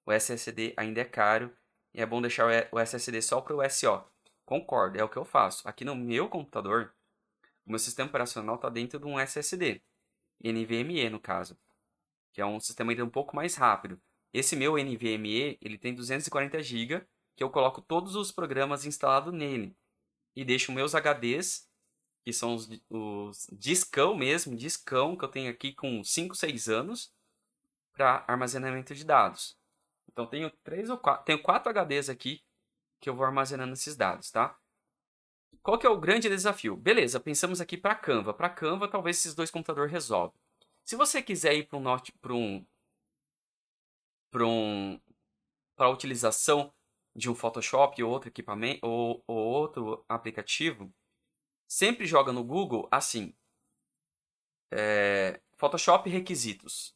O 0.04 0.12
SSD 0.12 0.74
ainda 0.76 1.00
é 1.00 1.04
caro 1.04 1.54
e 1.94 2.00
é 2.00 2.06
bom 2.06 2.20
deixar 2.20 2.68
o 2.72 2.78
SSD 2.78 3.22
só 3.22 3.40
para 3.40 3.54
o 3.54 3.70
SO. 3.70 4.02
Concordo, 4.44 4.98
é 4.98 5.04
o 5.04 5.08
que 5.08 5.16
eu 5.16 5.24
faço. 5.24 5.66
Aqui 5.68 5.84
no 5.84 5.94
meu 5.94 6.28
computador, 6.28 6.92
o 7.64 7.70
meu 7.70 7.78
sistema 7.78 8.08
operacional 8.08 8.56
está 8.56 8.68
dentro 8.68 8.98
de 8.98 9.06
um 9.06 9.18
SSD, 9.18 9.80
NVMe 10.42 11.08
no 11.08 11.20
caso, 11.20 11.56
que 12.32 12.40
é 12.40 12.46
um 12.46 12.58
sistema 12.58 12.90
ainda 12.90 13.04
um 13.04 13.10
pouco 13.10 13.36
mais 13.36 13.54
rápido. 13.54 14.00
Esse 14.32 14.56
meu 14.56 14.74
NVMe, 14.74 15.58
ele 15.60 15.78
tem 15.78 15.94
240 15.94 16.62
GB 16.62 17.06
que 17.36 17.44
eu 17.44 17.50
coloco 17.50 17.80
todos 17.80 18.16
os 18.16 18.32
programas 18.32 18.84
instalados 18.84 19.32
nele. 19.32 19.76
E 20.34 20.44
deixo 20.44 20.72
meus 20.72 20.92
HDs, 20.94 21.68
que 22.24 22.32
são 22.32 22.54
os, 22.54 22.68
os 22.88 23.46
discão 23.52 24.16
mesmo, 24.16 24.56
discão 24.56 25.16
que 25.16 25.24
eu 25.24 25.28
tenho 25.28 25.50
aqui 25.50 25.72
com 25.72 26.02
5, 26.04 26.34
6 26.34 26.68
anos, 26.68 27.12
para 27.92 28.24
armazenamento 28.26 28.94
de 28.94 29.04
dados. 29.04 29.56
Então 30.08 30.26
tenho 30.26 30.50
três 30.62 30.90
ou 30.90 30.98
quatro, 30.98 31.24
tenho 31.24 31.42
quatro 31.42 31.72
HDs 31.72 32.08
aqui 32.08 32.42
que 33.00 33.08
eu 33.08 33.14
vou 33.14 33.24
armazenando 33.24 33.72
esses 33.72 33.96
dados, 33.96 34.30
tá? 34.30 34.56
Qual 35.62 35.78
que 35.78 35.86
é 35.86 35.90
o 35.90 35.98
grande 35.98 36.28
desafio? 36.28 36.76
Beleza, 36.76 37.20
pensamos 37.20 37.60
aqui 37.60 37.76
para 37.76 37.94
Canva. 37.94 38.34
Para 38.34 38.48
Canva, 38.50 38.88
talvez 38.88 39.18
esses 39.18 39.34
dois 39.34 39.50
computadores 39.50 39.92
resolvam. 39.92 40.34
Se 40.84 40.96
você 40.96 41.22
quiser 41.22 41.54
ir 41.54 41.66
para 41.66 41.78
um 41.78 41.84
para 42.20 42.34
um 42.34 42.66
para 44.30 44.46
um 44.46 45.00
a 45.76 45.88
utilização 45.88 46.72
de 47.14 47.30
um 47.30 47.34
Photoshop 47.34 48.02
ou 48.02 48.10
outro 48.10 48.28
equipamento 48.28 48.86
ou, 48.86 49.22
ou 49.26 49.36
outro 49.36 50.04
aplicativo, 50.08 50.92
sempre 51.72 52.06
joga 52.06 52.32
no 52.32 52.44
Google 52.44 52.86
assim: 52.90 53.34
é, 54.70 55.40
Photoshop 55.56 56.08
requisitos 56.10 56.94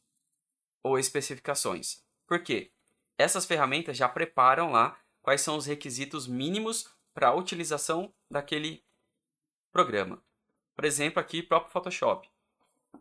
ou 0.82 0.98
especificações. 0.98 2.04
Por 2.26 2.42
quê? 2.42 2.70
Essas 3.16 3.46
ferramentas 3.46 3.96
já 3.96 4.06
preparam 4.06 4.70
lá 4.70 5.00
quais 5.22 5.40
são 5.40 5.56
os 5.56 5.64
requisitos 5.64 6.26
mínimos 6.26 6.94
para 7.14 7.28
a 7.28 7.34
utilização 7.34 8.12
daquele 8.30 8.84
programa. 9.72 10.22
Por 10.74 10.84
exemplo, 10.84 11.20
aqui 11.20 11.42
próprio 11.42 11.72
Photoshop. 11.72 12.30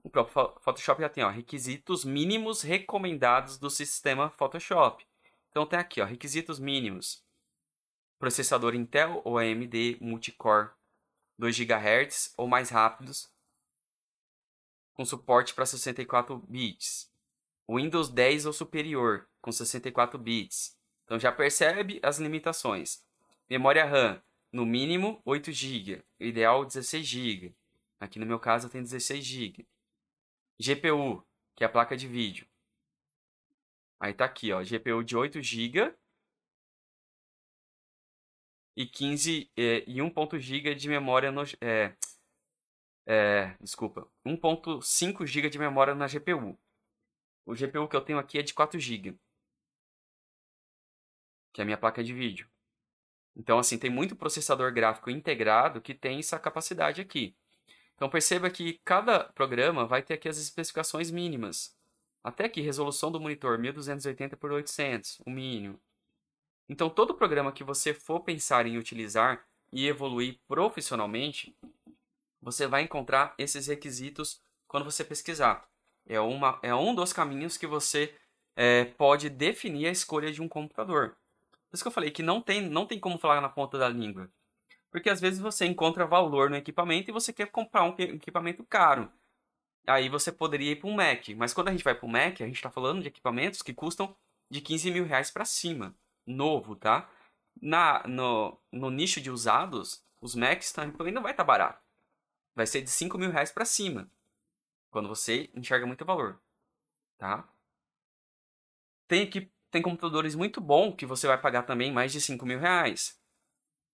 O 0.01 0.09
próprio 0.09 0.33
Photoshop 0.61 1.01
já 1.01 1.09
tem 1.09 1.25
ó, 1.25 1.29
requisitos 1.29 2.05
mínimos 2.05 2.61
recomendados 2.61 3.57
do 3.57 3.69
sistema 3.69 4.29
Photoshop. 4.29 5.05
Então 5.49 5.65
tem 5.65 5.77
aqui, 5.77 6.01
ó, 6.01 6.05
requisitos 6.05 6.57
mínimos. 6.57 7.21
Processador 8.17 8.75
Intel 8.75 9.21
ou 9.25 9.37
AMD 9.37 9.97
multicore 9.99 10.69
2 11.37 11.57
GHz 11.57 12.33
ou 12.37 12.47
mais 12.47 12.69
rápidos, 12.69 13.31
com 14.93 15.03
suporte 15.03 15.53
para 15.53 15.65
64 15.65 16.37
bits. 16.47 17.11
Windows 17.69 18.09
10 18.09 18.45
ou 18.45 18.53
superior, 18.53 19.27
com 19.41 19.51
64 19.51 20.17
bits. 20.19 20.77
Então 21.03 21.19
já 21.19 21.31
percebe 21.31 21.99
as 22.03 22.19
limitações. 22.19 23.03
Memória 23.49 23.85
RAM, 23.85 24.21
no 24.51 24.65
mínimo 24.65 25.21
8 25.25 25.51
GB, 25.51 26.03
ideal 26.19 26.63
16 26.63 27.05
GB. 27.05 27.55
Aqui 27.99 28.19
no 28.19 28.25
meu 28.25 28.39
caso 28.39 28.69
tem 28.69 28.81
16 28.81 29.23
GB. 29.23 29.67
GPU, 30.59 31.25
que 31.55 31.63
é 31.63 31.67
a 31.67 31.69
placa 31.69 31.97
de 31.97 32.07
vídeo, 32.07 32.47
Aí 33.99 34.13
tá 34.13 34.25
aqui, 34.25 34.51
ó, 34.51 34.61
GPU 34.61 35.03
de 35.03 35.15
8 35.15 35.41
GB 35.41 35.93
e 38.75 38.85
15 38.85 39.49
é, 39.55 39.83
e 39.87 39.97
1.0 39.97 40.39
GB 40.39 40.75
de 40.75 40.89
memória 40.89 41.31
no 41.31 41.43
é, 41.61 41.95
é, 43.05 43.55
desculpa, 43.61 44.07
1.5 44.25 45.25
GB 45.25 45.49
de 45.49 45.59
memória 45.59 45.93
na 45.93 46.07
GPU. 46.07 46.57
O 47.45 47.53
GPU 47.53 47.87
que 47.87 47.95
eu 47.95 48.01
tenho 48.01 48.17
aqui 48.17 48.39
é 48.39 48.41
de 48.41 48.53
4 48.53 48.79
GB. 48.79 49.15
Que 51.53 51.61
é 51.61 51.63
a 51.63 51.65
minha 51.65 51.77
placa 51.77 52.03
de 52.03 52.13
vídeo. 52.13 52.49
Então, 53.35 53.59
assim, 53.59 53.77
tem 53.77 53.89
muito 53.89 54.15
processador 54.15 54.73
gráfico 54.73 55.09
integrado 55.09 55.81
que 55.81 55.93
tem 55.93 56.19
essa 56.19 56.39
capacidade 56.39 57.01
aqui. 57.01 57.35
Então, 57.95 58.09
perceba 58.09 58.49
que 58.49 58.79
cada 58.83 59.25
programa 59.25 59.85
vai 59.85 60.01
ter 60.01 60.15
aqui 60.15 60.27
as 60.27 60.37
especificações 60.37 61.11
mínimas. 61.11 61.77
Até 62.23 62.45
aqui, 62.45 62.61
resolução 62.61 63.11
do 63.11 63.19
monitor 63.19 63.59
1280 63.59 64.35
por 64.37 64.51
800, 64.51 65.21
o 65.25 65.29
mínimo. 65.29 65.79
Então, 66.67 66.89
todo 66.89 67.13
programa 67.13 67.51
que 67.51 67.63
você 67.63 67.93
for 67.93 68.21
pensar 68.21 68.65
em 68.65 68.77
utilizar 68.77 69.45
e 69.71 69.87
evoluir 69.87 70.39
profissionalmente, 70.47 71.55
você 72.41 72.67
vai 72.67 72.83
encontrar 72.83 73.33
esses 73.37 73.67
requisitos 73.67 74.41
quando 74.67 74.85
você 74.85 75.03
pesquisar. 75.03 75.67
É, 76.07 76.19
uma, 76.19 76.59
é 76.61 76.73
um 76.73 76.93
dos 76.93 77.13
caminhos 77.13 77.57
que 77.57 77.67
você 77.67 78.15
é, 78.55 78.85
pode 78.85 79.29
definir 79.29 79.87
a 79.87 79.91
escolha 79.91 80.31
de 80.31 80.41
um 80.41 80.47
computador. 80.47 81.15
Por 81.69 81.75
isso 81.75 81.83
que 81.83 81.87
eu 81.87 81.91
falei 81.91 82.11
que 82.11 82.23
não 82.23 82.41
tem, 82.41 82.61
não 82.61 82.85
tem 82.85 82.99
como 82.99 83.17
falar 83.17 83.41
na 83.41 83.49
ponta 83.49 83.77
da 83.77 83.89
língua. 83.89 84.29
Porque 84.91 85.09
às 85.09 85.19
vezes 85.19 85.39
você 85.39 85.65
encontra 85.65 86.05
valor 86.05 86.49
no 86.49 86.55
equipamento 86.55 87.09
e 87.09 87.13
você 87.13 87.33
quer 87.33 87.51
comprar 87.51 87.83
um 87.83 87.95
equipamento 87.97 88.63
caro 88.63 89.11
aí 89.87 90.09
você 90.09 90.31
poderia 90.31 90.71
ir 90.71 90.77
para 90.77 90.89
um 90.89 90.93
Mac. 90.93 91.29
Mas 91.35 91.53
quando 91.53 91.69
a 91.69 91.71
gente 91.71 91.83
vai 91.83 91.95
para 91.95 92.05
o 92.05 92.09
Mac, 92.09 92.41
a 92.41 92.45
gente 92.45 92.55
está 92.55 92.69
falando 92.69 93.01
de 93.01 93.07
equipamentos 93.07 93.61
que 93.61 93.73
custam 93.73 94.15
de 94.49 94.61
15 94.61 94.91
mil 94.91 95.05
reais 95.05 95.31
para 95.31 95.45
cima. 95.45 95.95
Novo, 96.25 96.75
tá? 96.75 97.09
Na, 97.61 98.03
no, 98.07 98.59
no 98.71 98.89
nicho 98.89 99.21
de 99.21 99.29
usados, 99.29 100.03
os 100.21 100.35
Macs 100.35 100.71
também 100.71 101.13
não 101.13 101.21
vai 101.21 101.31
estar 101.31 101.43
tá 101.43 101.47
barato. 101.47 101.83
Vai 102.55 102.65
ser 102.65 102.81
de 102.81 102.89
5 102.89 103.17
mil 103.17 103.31
reais 103.31 103.51
para 103.51 103.65
cima. 103.65 104.09
Quando 104.89 105.09
você 105.09 105.49
enxerga 105.53 105.85
muito 105.85 106.05
valor. 106.05 106.39
Tá? 107.17 107.47
Tem, 109.07 109.23
aqui, 109.23 109.51
tem 109.69 109.81
computadores 109.81 110.35
muito 110.35 110.59
bons 110.59 110.95
que 110.95 111.05
você 111.05 111.27
vai 111.27 111.39
pagar 111.39 111.63
também 111.63 111.91
mais 111.91 112.11
de 112.11 112.19
5 112.19 112.45
mil 112.45 112.59
reais. 112.59 113.19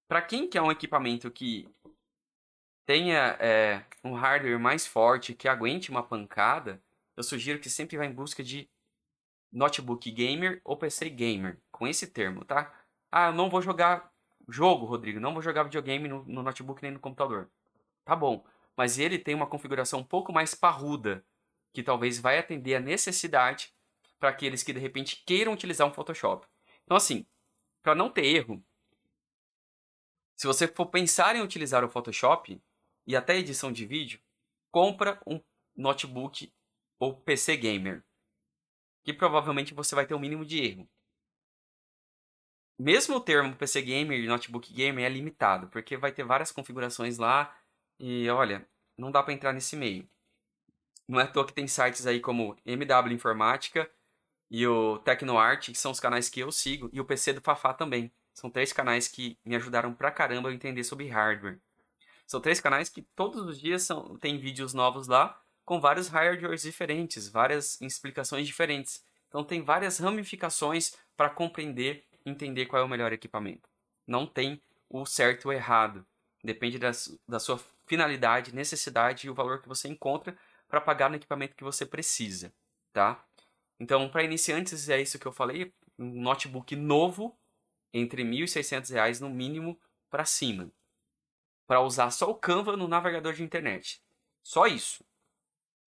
Para 0.08 0.22
quem 0.22 0.50
quer 0.50 0.62
um 0.62 0.72
equipamento 0.72 1.30
que 1.32 1.68
tenha 2.86 3.38
é, 3.40 3.86
um 4.04 4.14
hardware 4.14 4.60
mais 4.60 4.86
forte 4.86 5.34
que 5.34 5.48
aguente 5.48 5.90
uma 5.90 6.04
pancada, 6.04 6.82
eu 7.16 7.24
sugiro 7.24 7.60
que 7.60 7.70
sempre 7.70 7.98
vá 7.98 8.06
em 8.06 8.14
busca 8.14 8.44
de 8.44 8.70
notebook 9.52 10.10
gamer 10.12 10.62
ou 10.64 10.78
PC 10.78 11.10
gamer, 11.10 11.58
com 11.82 11.88
esse 11.88 12.06
termo, 12.06 12.46
tá? 12.46 12.72
Ah, 13.12 13.30
eu 13.30 13.34
não 13.34 13.50
vou 13.50 13.60
jogar 13.60 14.14
jogo, 14.48 14.86
Rodrigo, 14.86 15.20
não 15.20 15.34
vou 15.34 15.42
jogar 15.42 15.64
videogame 15.64 16.08
no, 16.08 16.24
no 16.26 16.44
notebook 16.44 16.80
nem 16.80 16.92
no 16.92 17.00
computador. 17.00 17.50
Tá 18.06 18.16
bom, 18.16 18.46
mas 18.78 19.00
ele 19.00 19.18
tem 19.18 19.34
uma 19.34 19.48
configuração 19.48 20.02
um 20.02 20.04
pouco 20.04 20.32
mais 20.32 20.54
parruda, 20.54 21.26
que 21.74 21.82
talvez 21.82 22.20
vai 22.20 22.38
atender 22.38 22.76
a 22.76 22.80
necessidade 22.80 23.74
para 24.20 24.30
aqueles 24.30 24.62
que 24.62 24.72
de 24.72 24.80
repente 24.80 25.24
queiram 25.26 25.54
utilizar 25.54 25.88
um 25.88 25.92
Photoshop. 25.92 26.46
Então 26.84 26.96
assim, 26.96 27.26
para 27.82 27.96
não 27.96 28.12
ter 28.12 28.28
erro, 28.28 28.64
se 30.38 30.46
você 30.46 30.68
for 30.68 30.86
pensar 30.86 31.36
em 31.36 31.42
utilizar 31.42 31.84
o 31.84 31.90
Photoshop, 31.90 32.62
e 33.08 33.16
até 33.16 33.36
edição 33.38 33.72
de 33.72 33.88
vídeo, 33.88 34.20
compra 34.70 35.20
um 35.26 35.42
notebook 35.76 36.54
ou 37.00 37.16
PC 37.16 37.58
gamer, 37.58 38.04
que 39.04 39.12
provavelmente 39.12 39.74
você 39.74 39.96
vai 39.96 40.06
ter 40.06 40.14
o 40.14 40.18
um 40.18 40.20
mínimo 40.20 40.46
de 40.46 40.64
erro. 40.64 40.88
Mesmo 42.84 43.18
o 43.18 43.20
termo 43.20 43.56
PC 43.56 43.80
gamer 43.84 44.20
e 44.20 44.26
notebook 44.26 44.74
gamer 44.74 45.06
é 45.06 45.10
limitado, 45.10 45.68
porque 45.68 45.96
vai 45.96 46.12
ter 46.12 46.24
várias 46.24 46.52
configurações 46.52 47.20
lá 47.20 47.56
e 48.00 48.28
olha, 48.28 48.68
não 48.98 49.12
dá 49.12 49.22
para 49.22 49.34
entrar 49.34 49.54
nesse 49.54 49.76
meio. 49.76 50.10
Não 51.08 51.20
é 51.20 51.24
à 51.26 51.28
toa 51.28 51.46
que 51.46 51.54
tem 51.54 51.68
sites 51.68 52.08
aí 52.08 52.20
como 52.20 52.58
MW 52.66 53.14
Informática 53.14 53.88
e 54.50 54.66
o 54.66 54.98
TecnoArt, 54.98 55.68
que 55.68 55.78
são 55.78 55.92
os 55.92 56.00
canais 56.00 56.28
que 56.28 56.40
eu 56.40 56.52
sigo, 56.52 56.90
e 56.92 57.00
o 57.00 57.06
PC 57.06 57.34
do 57.34 57.42
Fafá 57.42 57.72
também. 57.72 58.12
São 58.34 58.50
três 58.50 58.74
canais 58.74 59.08
que 59.08 59.38
me 59.46 59.56
ajudaram 59.56 59.94
pra 59.94 60.10
caramba 60.10 60.50
a 60.50 60.54
entender 60.54 60.84
sobre 60.84 61.08
hardware. 61.08 61.60
São 62.26 62.42
três 62.42 62.60
canais 62.60 62.90
que 62.90 63.04
todos 63.16 63.46
os 63.46 63.60
dias 63.60 63.84
são, 63.84 64.18
tem 64.18 64.40
vídeos 64.40 64.74
novos 64.74 65.08
lá 65.08 65.40
com 65.64 65.80
vários 65.80 66.08
hardwares 66.08 66.64
diferentes, 66.64 67.30
várias 67.30 67.80
explicações 67.80 68.48
diferentes. 68.48 69.06
Então 69.28 69.44
tem 69.44 69.62
várias 69.62 70.00
ramificações 70.00 70.96
para 71.16 71.30
compreender 71.30 72.10
entender 72.26 72.66
qual 72.66 72.82
é 72.82 72.86
o 72.86 72.90
melhor 72.90 73.12
equipamento. 73.14 73.70
Não 74.08 74.26
tem 74.26 74.62
o 74.90 75.06
certo 75.06 75.46
ou 75.46 75.54
errado. 75.54 76.06
Depende 76.44 76.78
da, 76.78 76.92
da 77.28 77.40
sua 77.40 77.60
finalidade, 77.86 78.56
necessidade 78.56 79.28
e 79.28 79.30
o 79.30 79.34
valor 79.34 79.62
que 79.62 79.68
você 79.68 79.88
encontra 79.88 80.38
para 80.68 80.82
pagar 80.82 81.10
no 81.10 81.16
equipamento 81.16 81.56
que 81.56 81.64
você 81.64 81.86
precisa, 81.86 82.54
tá? 82.94 83.24
Então, 83.80 84.10
para 84.10 84.24
iniciantes 84.24 84.90
é 84.90 85.02
isso 85.02 85.20
que 85.20 85.26
eu 85.26 85.32
falei, 85.32 85.74
um 86.00 86.22
notebook 86.22 86.76
novo 86.76 87.38
entre 87.94 88.24
R$ 88.24 88.30
1.600 88.30 89.20
no 89.20 89.30
mínimo 89.30 89.80
para 90.10 90.24
cima, 90.24 90.72
para 91.68 91.82
usar 91.82 92.10
só 92.12 92.30
o 92.30 92.36
Canva 92.36 92.78
no 92.78 92.88
navegador 92.88 93.34
de 93.34 93.44
internet. 93.44 94.02
Só 94.42 94.66
isso. 94.66 95.04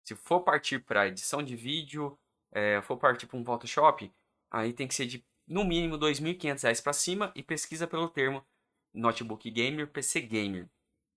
Se 0.02 0.14
for 0.14 0.40
partir 0.40 0.84
para 0.84 1.08
edição 1.08 1.42
de 1.42 1.56
vídeo, 1.56 2.18
é, 2.52 2.80
for 2.82 2.96
partir 2.96 3.26
para 3.26 3.38
um 3.38 3.44
Photoshop, 3.44 4.12
aí 4.50 4.72
tem 4.72 4.86
que 4.86 4.94
ser 4.94 5.06
de 5.06 5.24
no 5.46 5.64
mínimo 5.64 5.94
R$ 5.96 6.00
2.500 6.00 6.82
para 6.82 6.92
cima 6.92 7.32
e 7.34 7.42
pesquisa 7.42 7.86
pelo 7.86 8.08
termo 8.08 8.44
notebook 8.92 9.50
gamer, 9.50 9.88
PC 9.88 10.20
gamer. 10.22 10.68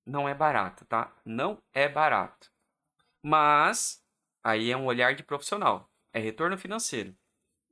Não 0.05 0.28
é 0.28 0.34
barato, 0.34 0.86
tá? 0.86 1.15
Não 1.25 1.61
é 1.73 1.88
barato. 1.88 2.51
Mas 3.21 4.03
aí 4.43 4.71
é 4.71 4.78
um 4.78 4.86
olhar 4.86 5.15
de 5.15 5.23
profissional, 5.23 5.89
é 6.13 6.19
retorno 6.19 6.57
financeiro. 6.57 7.15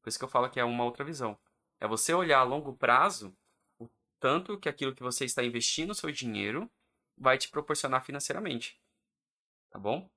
Por 0.02 0.10
isso 0.10 0.20
que 0.20 0.26
eu 0.26 0.30
falo 0.30 0.50
que 0.50 0.60
é 0.60 0.64
uma 0.64 0.84
outra 0.84 1.04
visão. 1.04 1.38
É 1.80 1.88
você 1.88 2.14
olhar 2.14 2.40
a 2.40 2.44
longo 2.44 2.76
prazo 2.76 3.36
o 3.80 3.90
tanto 4.20 4.60
que 4.60 4.70
aquilo 4.70 4.94
que 4.94 5.04
você 5.04 5.26
está 5.26 5.44
investindo 5.44 5.92
o 5.92 5.96
seu 5.96 6.12
dinheiro 6.12 6.70
vai 7.18 7.38
te 7.38 7.50
proporcionar 7.50 8.04
financeiramente. 8.06 8.80
Tá 9.70 9.80
bom? 9.80 10.10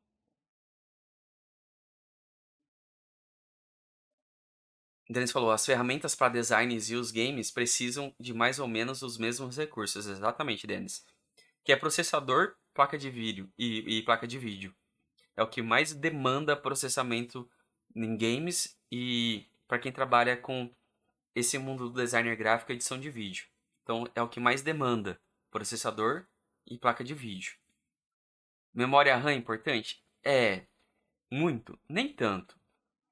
Denis 5.08 5.32
falou, 5.32 5.50
as 5.50 5.64
ferramentas 5.64 6.14
para 6.14 6.32
designs 6.32 6.90
e 6.90 6.94
os 6.94 7.10
games 7.10 7.50
precisam 7.50 8.14
de 8.20 8.34
mais 8.34 8.58
ou 8.58 8.68
menos 8.68 9.00
os 9.02 9.16
mesmos 9.16 9.56
recursos. 9.56 10.06
Exatamente, 10.06 10.66
Denis. 10.66 11.04
Que 11.64 11.72
é 11.72 11.76
processador, 11.76 12.54
placa 12.74 12.98
de 12.98 13.10
vídeo 13.10 13.50
e, 13.58 13.98
e 13.98 14.02
placa 14.02 14.26
de 14.26 14.38
vídeo. 14.38 14.74
É 15.34 15.42
o 15.42 15.48
que 15.48 15.62
mais 15.62 15.94
demanda 15.94 16.56
processamento 16.56 17.48
em 17.94 18.16
games 18.16 18.78
e 18.92 19.46
para 19.66 19.78
quem 19.78 19.92
trabalha 19.92 20.36
com 20.36 20.70
esse 21.34 21.56
mundo 21.56 21.88
do 21.88 22.00
designer 22.02 22.36
gráfico 22.36 22.72
e 22.72 22.74
edição 22.74 22.98
de 22.98 23.10
vídeo. 23.10 23.46
Então 23.82 24.06
é 24.14 24.20
o 24.20 24.28
que 24.28 24.40
mais 24.40 24.60
demanda 24.60 25.18
processador 25.50 26.26
e 26.66 26.76
placa 26.76 27.02
de 27.02 27.14
vídeo. 27.14 27.54
Memória 28.74 29.16
RAM 29.16 29.30
é 29.30 29.34
importante? 29.34 30.02
É. 30.22 30.66
Muito? 31.30 31.78
Nem 31.88 32.12
tanto. 32.12 32.57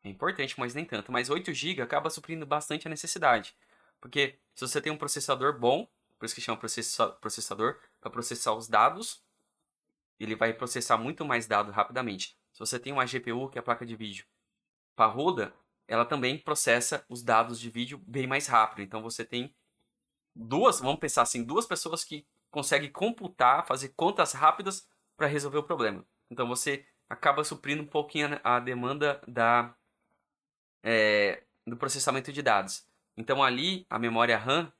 É 0.06 0.08
importante, 0.08 0.54
mas 0.56 0.72
nem 0.72 0.84
tanto. 0.84 1.10
Mas 1.10 1.28
8 1.28 1.52
GB 1.52 1.82
acaba 1.82 2.08
suprindo 2.08 2.46
bastante 2.46 2.86
a 2.86 2.90
necessidade. 2.90 3.56
Porque 4.00 4.38
se 4.54 4.66
você 4.66 4.80
tem 4.80 4.92
um 4.92 4.96
processador 4.96 5.58
bom, 5.58 5.88
por 6.16 6.26
isso 6.26 6.34
que 6.34 6.40
chama 6.40 6.56
processador, 6.56 7.80
para 8.00 8.08
processar 8.08 8.52
os 8.52 8.68
dados, 8.68 9.20
ele 10.20 10.36
vai 10.36 10.52
processar 10.52 10.96
muito 10.96 11.24
mais 11.24 11.48
dados 11.48 11.74
rapidamente. 11.74 12.38
Se 12.52 12.60
você 12.60 12.78
tem 12.78 12.92
uma 12.92 13.04
GPU, 13.04 13.48
que 13.50 13.58
é 13.58 13.60
a 13.60 13.64
placa 13.64 13.84
de 13.84 13.96
vídeo 13.96 14.24
parruda, 14.94 15.52
ela 15.88 16.04
também 16.04 16.38
processa 16.38 17.04
os 17.08 17.24
dados 17.24 17.58
de 17.58 17.68
vídeo 17.68 17.98
bem 18.06 18.28
mais 18.28 18.46
rápido. 18.46 18.82
Então 18.82 19.02
você 19.02 19.24
tem 19.24 19.52
duas, 20.32 20.78
vamos 20.78 21.00
pensar 21.00 21.22
assim, 21.22 21.42
duas 21.42 21.66
pessoas 21.66 22.04
que 22.04 22.24
conseguem 22.48 22.92
computar, 22.92 23.66
fazer 23.66 23.88
contas 23.88 24.32
rápidas 24.32 24.88
para 25.16 25.26
resolver 25.26 25.58
o 25.58 25.64
problema. 25.64 26.06
Então 26.30 26.46
você 26.46 26.86
acaba 27.08 27.42
suprindo 27.42 27.82
um 27.82 27.86
pouquinho 27.86 28.40
a 28.44 28.60
demanda 28.60 29.20
da 29.26 29.75
é, 30.86 31.42
do 31.66 31.76
processamento 31.76 32.32
de 32.32 32.40
dados. 32.40 32.86
Então 33.16 33.42
ali 33.42 33.84
a 33.90 33.98
memória 33.98 34.38
RAM, 34.38 34.72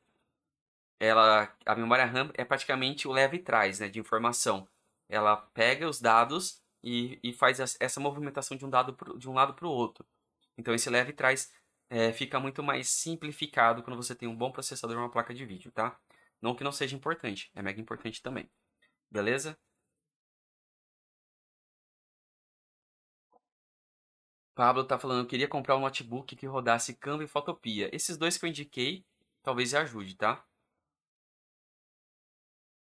ela, 1.00 1.52
a 1.66 1.74
memória 1.74 2.06
RAM 2.06 2.30
é 2.34 2.44
praticamente 2.44 3.08
o 3.08 3.12
leva 3.12 3.34
e 3.34 3.40
traz, 3.40 3.80
né, 3.80 3.88
de 3.88 3.98
informação. 3.98 4.68
Ela 5.08 5.36
pega 5.36 5.88
os 5.88 6.00
dados 6.00 6.62
e, 6.82 7.18
e 7.22 7.32
faz 7.32 7.76
essa 7.80 8.00
movimentação 8.00 8.56
de 8.56 8.64
um, 8.64 8.70
dado 8.70 8.94
pro, 8.94 9.18
de 9.18 9.28
um 9.28 9.34
lado 9.34 9.52
para 9.52 9.66
o 9.66 9.70
outro. 9.70 10.06
Então 10.56 10.72
esse 10.72 10.88
leva 10.88 11.10
e 11.10 11.12
traz 11.12 11.52
é, 11.90 12.12
fica 12.12 12.38
muito 12.38 12.62
mais 12.62 12.88
simplificado 12.88 13.82
quando 13.82 13.96
você 13.96 14.14
tem 14.14 14.28
um 14.28 14.36
bom 14.36 14.52
processador 14.52 14.96
e 14.96 15.00
uma 15.00 15.10
placa 15.10 15.34
de 15.34 15.44
vídeo, 15.44 15.72
tá? 15.72 15.98
Não 16.40 16.54
que 16.54 16.64
não 16.64 16.72
seja 16.72 16.94
importante, 16.94 17.50
é 17.54 17.62
mega 17.62 17.80
importante 17.80 18.22
também. 18.22 18.48
Beleza? 19.10 19.58
Pablo 24.56 24.84
tá 24.84 24.98
falando, 24.98 25.20
eu 25.20 25.26
queria 25.26 25.46
comprar 25.46 25.76
um 25.76 25.80
notebook 25.80 26.34
que 26.34 26.46
rodasse 26.46 26.94
Canva 26.94 27.22
e 27.22 27.26
Fotopia. 27.26 27.94
Esses 27.94 28.16
dois 28.16 28.38
que 28.38 28.46
eu 28.46 28.48
indiquei, 28.48 29.04
talvez 29.42 29.74
ajude, 29.74 30.16
tá? 30.16 30.42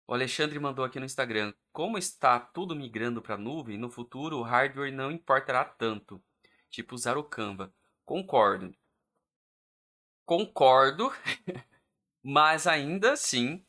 O 0.04 0.12
Alexandre 0.12 0.58
mandou 0.58 0.84
aqui 0.84 0.98
no 0.98 1.06
Instagram, 1.06 1.54
como 1.72 1.96
está 1.96 2.40
tudo 2.40 2.74
migrando 2.74 3.22
para 3.22 3.38
nuvem, 3.38 3.78
no 3.78 3.88
futuro 3.88 4.38
o 4.38 4.42
hardware 4.42 4.92
não 4.92 5.12
importará 5.12 5.64
tanto, 5.64 6.20
tipo 6.68 6.96
usar 6.96 7.16
o 7.16 7.22
Canva. 7.22 7.72
Concordo. 8.04 8.74
Concordo, 10.26 11.12
mas 12.20 12.66
ainda 12.66 13.12
assim, 13.12 13.64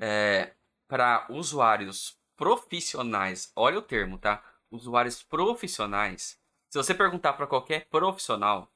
é, 0.00 0.56
para 0.88 1.24
usuários 1.30 2.18
profissionais, 2.36 3.52
olha 3.54 3.78
o 3.78 3.82
termo, 3.82 4.18
tá? 4.18 4.42
Usuários 4.72 5.22
profissionais, 5.22 6.36
se 6.70 6.78
você 6.78 6.94
perguntar 6.94 7.32
para 7.34 7.46
qualquer 7.46 7.88
profissional, 7.88 8.72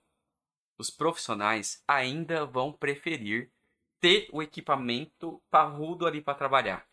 os 0.79 0.91
profissionais 0.91 1.83
ainda 1.87 2.47
vão 2.47 2.73
preferir 2.73 3.53
ter 4.01 4.29
o 4.33 4.43
equipamento 4.43 5.43
parrudo 5.51 6.07
ali 6.07 6.21
para 6.21 6.35
trabalhar. 6.35 6.89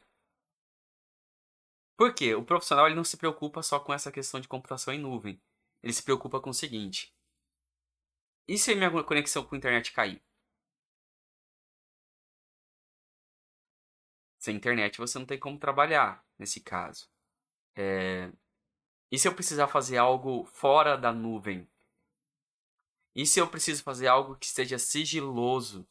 Por 1.97 2.13
quê? 2.13 2.35
O 2.35 2.45
profissional 2.45 2.85
ele 2.85 2.95
não 2.95 3.03
se 3.03 3.17
preocupa 3.17 3.61
só 3.63 3.79
com 3.79 3.93
essa 3.93 4.11
questão 4.11 4.39
de 4.39 4.47
computação 4.47 4.93
em 4.93 4.99
nuvem. 4.99 5.41
Ele 5.81 5.93
se 5.93 6.03
preocupa 6.03 6.39
com 6.39 6.49
o 6.49 6.53
seguinte: 6.53 7.13
e 8.47 8.57
se 8.57 8.73
minha 8.73 8.89
conexão 9.03 9.43
com 9.45 9.53
a 9.53 9.57
internet 9.57 9.91
cair? 9.91 10.19
Sem 14.39 14.55
internet 14.55 14.97
você 14.97 15.19
não 15.19 15.25
tem 15.25 15.37
como 15.39 15.59
trabalhar 15.59 16.25
nesse 16.37 16.59
caso. 16.61 17.07
É, 17.75 18.31
e 19.11 19.17
se 19.17 19.27
eu 19.27 19.33
precisar 19.33 19.67
fazer 19.67 19.97
algo 19.97 20.45
fora 20.45 20.95
da 20.95 21.11
nuvem? 21.11 21.67
E 23.15 23.25
se 23.25 23.39
eu 23.39 23.47
preciso 23.47 23.83
fazer 23.83 24.07
algo 24.07 24.35
que 24.35 24.47
seja 24.47 24.77
sigiloso? 24.77 25.87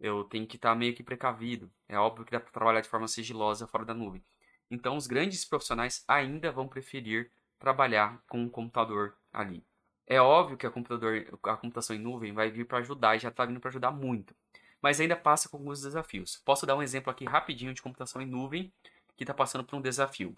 Eu 0.00 0.24
tenho 0.24 0.46
que 0.46 0.56
estar 0.56 0.74
meio 0.74 0.94
que 0.94 1.02
precavido. 1.02 1.70
É 1.88 1.98
óbvio 1.98 2.24
que 2.24 2.32
dá 2.32 2.40
para 2.40 2.50
trabalhar 2.50 2.80
de 2.80 2.88
forma 2.88 3.06
sigilosa 3.06 3.66
fora 3.66 3.84
da 3.84 3.94
nuvem. 3.94 4.24
Então, 4.70 4.96
os 4.96 5.06
grandes 5.06 5.44
profissionais 5.44 6.04
ainda 6.08 6.50
vão 6.50 6.66
preferir 6.66 7.30
trabalhar 7.58 8.22
com 8.28 8.40
um 8.42 8.48
computador 8.48 9.16
ali. 9.32 9.64
É 10.06 10.20
óbvio 10.20 10.56
que 10.56 10.66
a, 10.66 10.70
computador, 10.70 11.38
a 11.42 11.56
computação 11.56 11.94
em 11.94 11.98
nuvem 11.98 12.32
vai 12.32 12.50
vir 12.50 12.66
para 12.66 12.78
ajudar 12.78 13.16
e 13.16 13.18
já 13.18 13.28
está 13.28 13.44
vindo 13.44 13.60
para 13.60 13.70
ajudar 13.70 13.90
muito. 13.90 14.34
Mas 14.80 15.00
ainda 15.00 15.16
passa 15.16 15.48
com 15.48 15.56
alguns 15.56 15.82
desafios. 15.82 16.36
Posso 16.44 16.66
dar 16.66 16.76
um 16.76 16.82
exemplo 16.82 17.10
aqui 17.10 17.24
rapidinho 17.24 17.74
de 17.74 17.82
computação 17.82 18.22
em 18.22 18.26
nuvem 18.26 18.72
que 19.16 19.24
está 19.24 19.34
passando 19.34 19.64
por 19.64 19.76
um 19.76 19.80
desafio. 19.80 20.36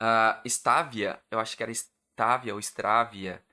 Uh, 0.00 0.48
Stavia, 0.48 1.22
eu 1.30 1.38
acho 1.38 1.56
que 1.56 1.62
era 1.62 1.72
Stavia 1.72 2.54
ou 2.54 2.60
Stravia, 2.60 3.44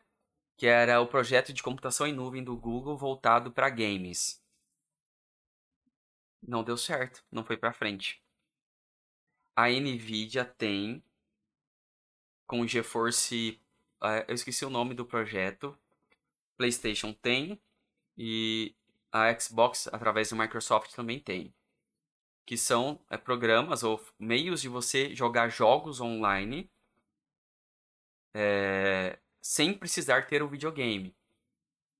que 0.55 0.65
era 0.65 1.01
o 1.01 1.07
projeto 1.07 1.51
de 1.51 1.61
computação 1.61 2.07
em 2.07 2.13
nuvem 2.13 2.43
do 2.43 2.55
Google 2.55 2.97
voltado 2.97 3.51
para 3.51 3.69
games. 3.69 4.41
Não 6.41 6.63
deu 6.63 6.77
certo, 6.77 7.23
não 7.29 7.43
foi 7.43 7.57
para 7.57 7.73
frente. 7.73 8.23
A 9.55 9.69
Nvidia 9.69 10.45
tem 10.45 11.03
com 12.45 12.61
o 12.61 12.67
GeForce, 12.67 13.59
uh, 14.01 14.23
eu 14.27 14.35
esqueci 14.35 14.63
o 14.63 14.69
nome 14.69 14.93
do 14.93 15.05
projeto. 15.05 15.77
PlayStation 16.55 17.11
tem 17.13 17.61
e 18.17 18.73
a 19.11 19.37
Xbox 19.37 19.87
através 19.87 20.29
do 20.29 20.35
Microsoft 20.35 20.93
também 20.93 21.19
tem 21.19 21.53
que 22.47 22.57
são 22.57 22.97
é, 23.09 23.17
programas 23.17 23.83
ou 23.83 24.01
meios 24.17 24.61
de 24.61 24.69
você 24.69 25.13
jogar 25.13 25.49
jogos 25.49 25.99
online 25.99 26.71
é, 28.33 29.19
sem 29.41 29.73
precisar 29.73 30.27
ter 30.27 30.41
um 30.41 30.47
videogame. 30.47 31.13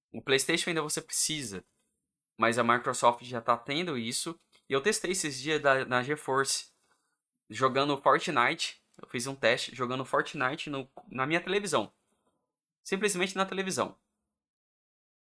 O 0.10 0.22
PlayStation 0.22 0.70
ainda 0.70 0.82
você 0.82 1.02
precisa, 1.02 1.66
mas 2.38 2.58
a 2.58 2.64
Microsoft 2.64 3.26
já 3.26 3.40
está 3.40 3.58
tendo 3.58 3.98
isso. 3.98 4.40
E 4.70 4.74
eu 4.74 4.80
testei 4.80 5.12
esses 5.12 5.38
dias 5.38 5.62
da, 5.62 5.84
na 5.84 6.02
GeForce 6.02 6.70
jogando 7.50 8.02
Fortnite. 8.02 8.82
Eu 9.02 9.08
fiz 9.10 9.28
um 9.28 9.36
teste 9.36 9.76
jogando 9.76 10.06
Fortnite 10.06 10.70
no, 10.70 10.90
na 11.10 11.26
minha 11.26 11.42
televisão. 11.42 11.92
Simplesmente 12.86 13.36
na 13.36 13.46
televisão. 13.46 13.98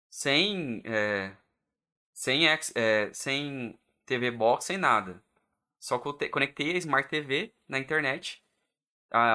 Sem. 0.09 0.81
É, 0.85 1.35
sem, 2.13 2.47
é, 2.47 3.13
sem 3.13 3.77
TV 4.07 4.31
Box, 4.31 4.65
sem 4.65 4.77
nada. 4.77 5.21
Só 5.79 5.99
conectei 5.99 6.73
a 6.73 6.77
Smart 6.77 7.07
TV 7.07 7.53
na 7.67 7.77
internet, 7.77 8.43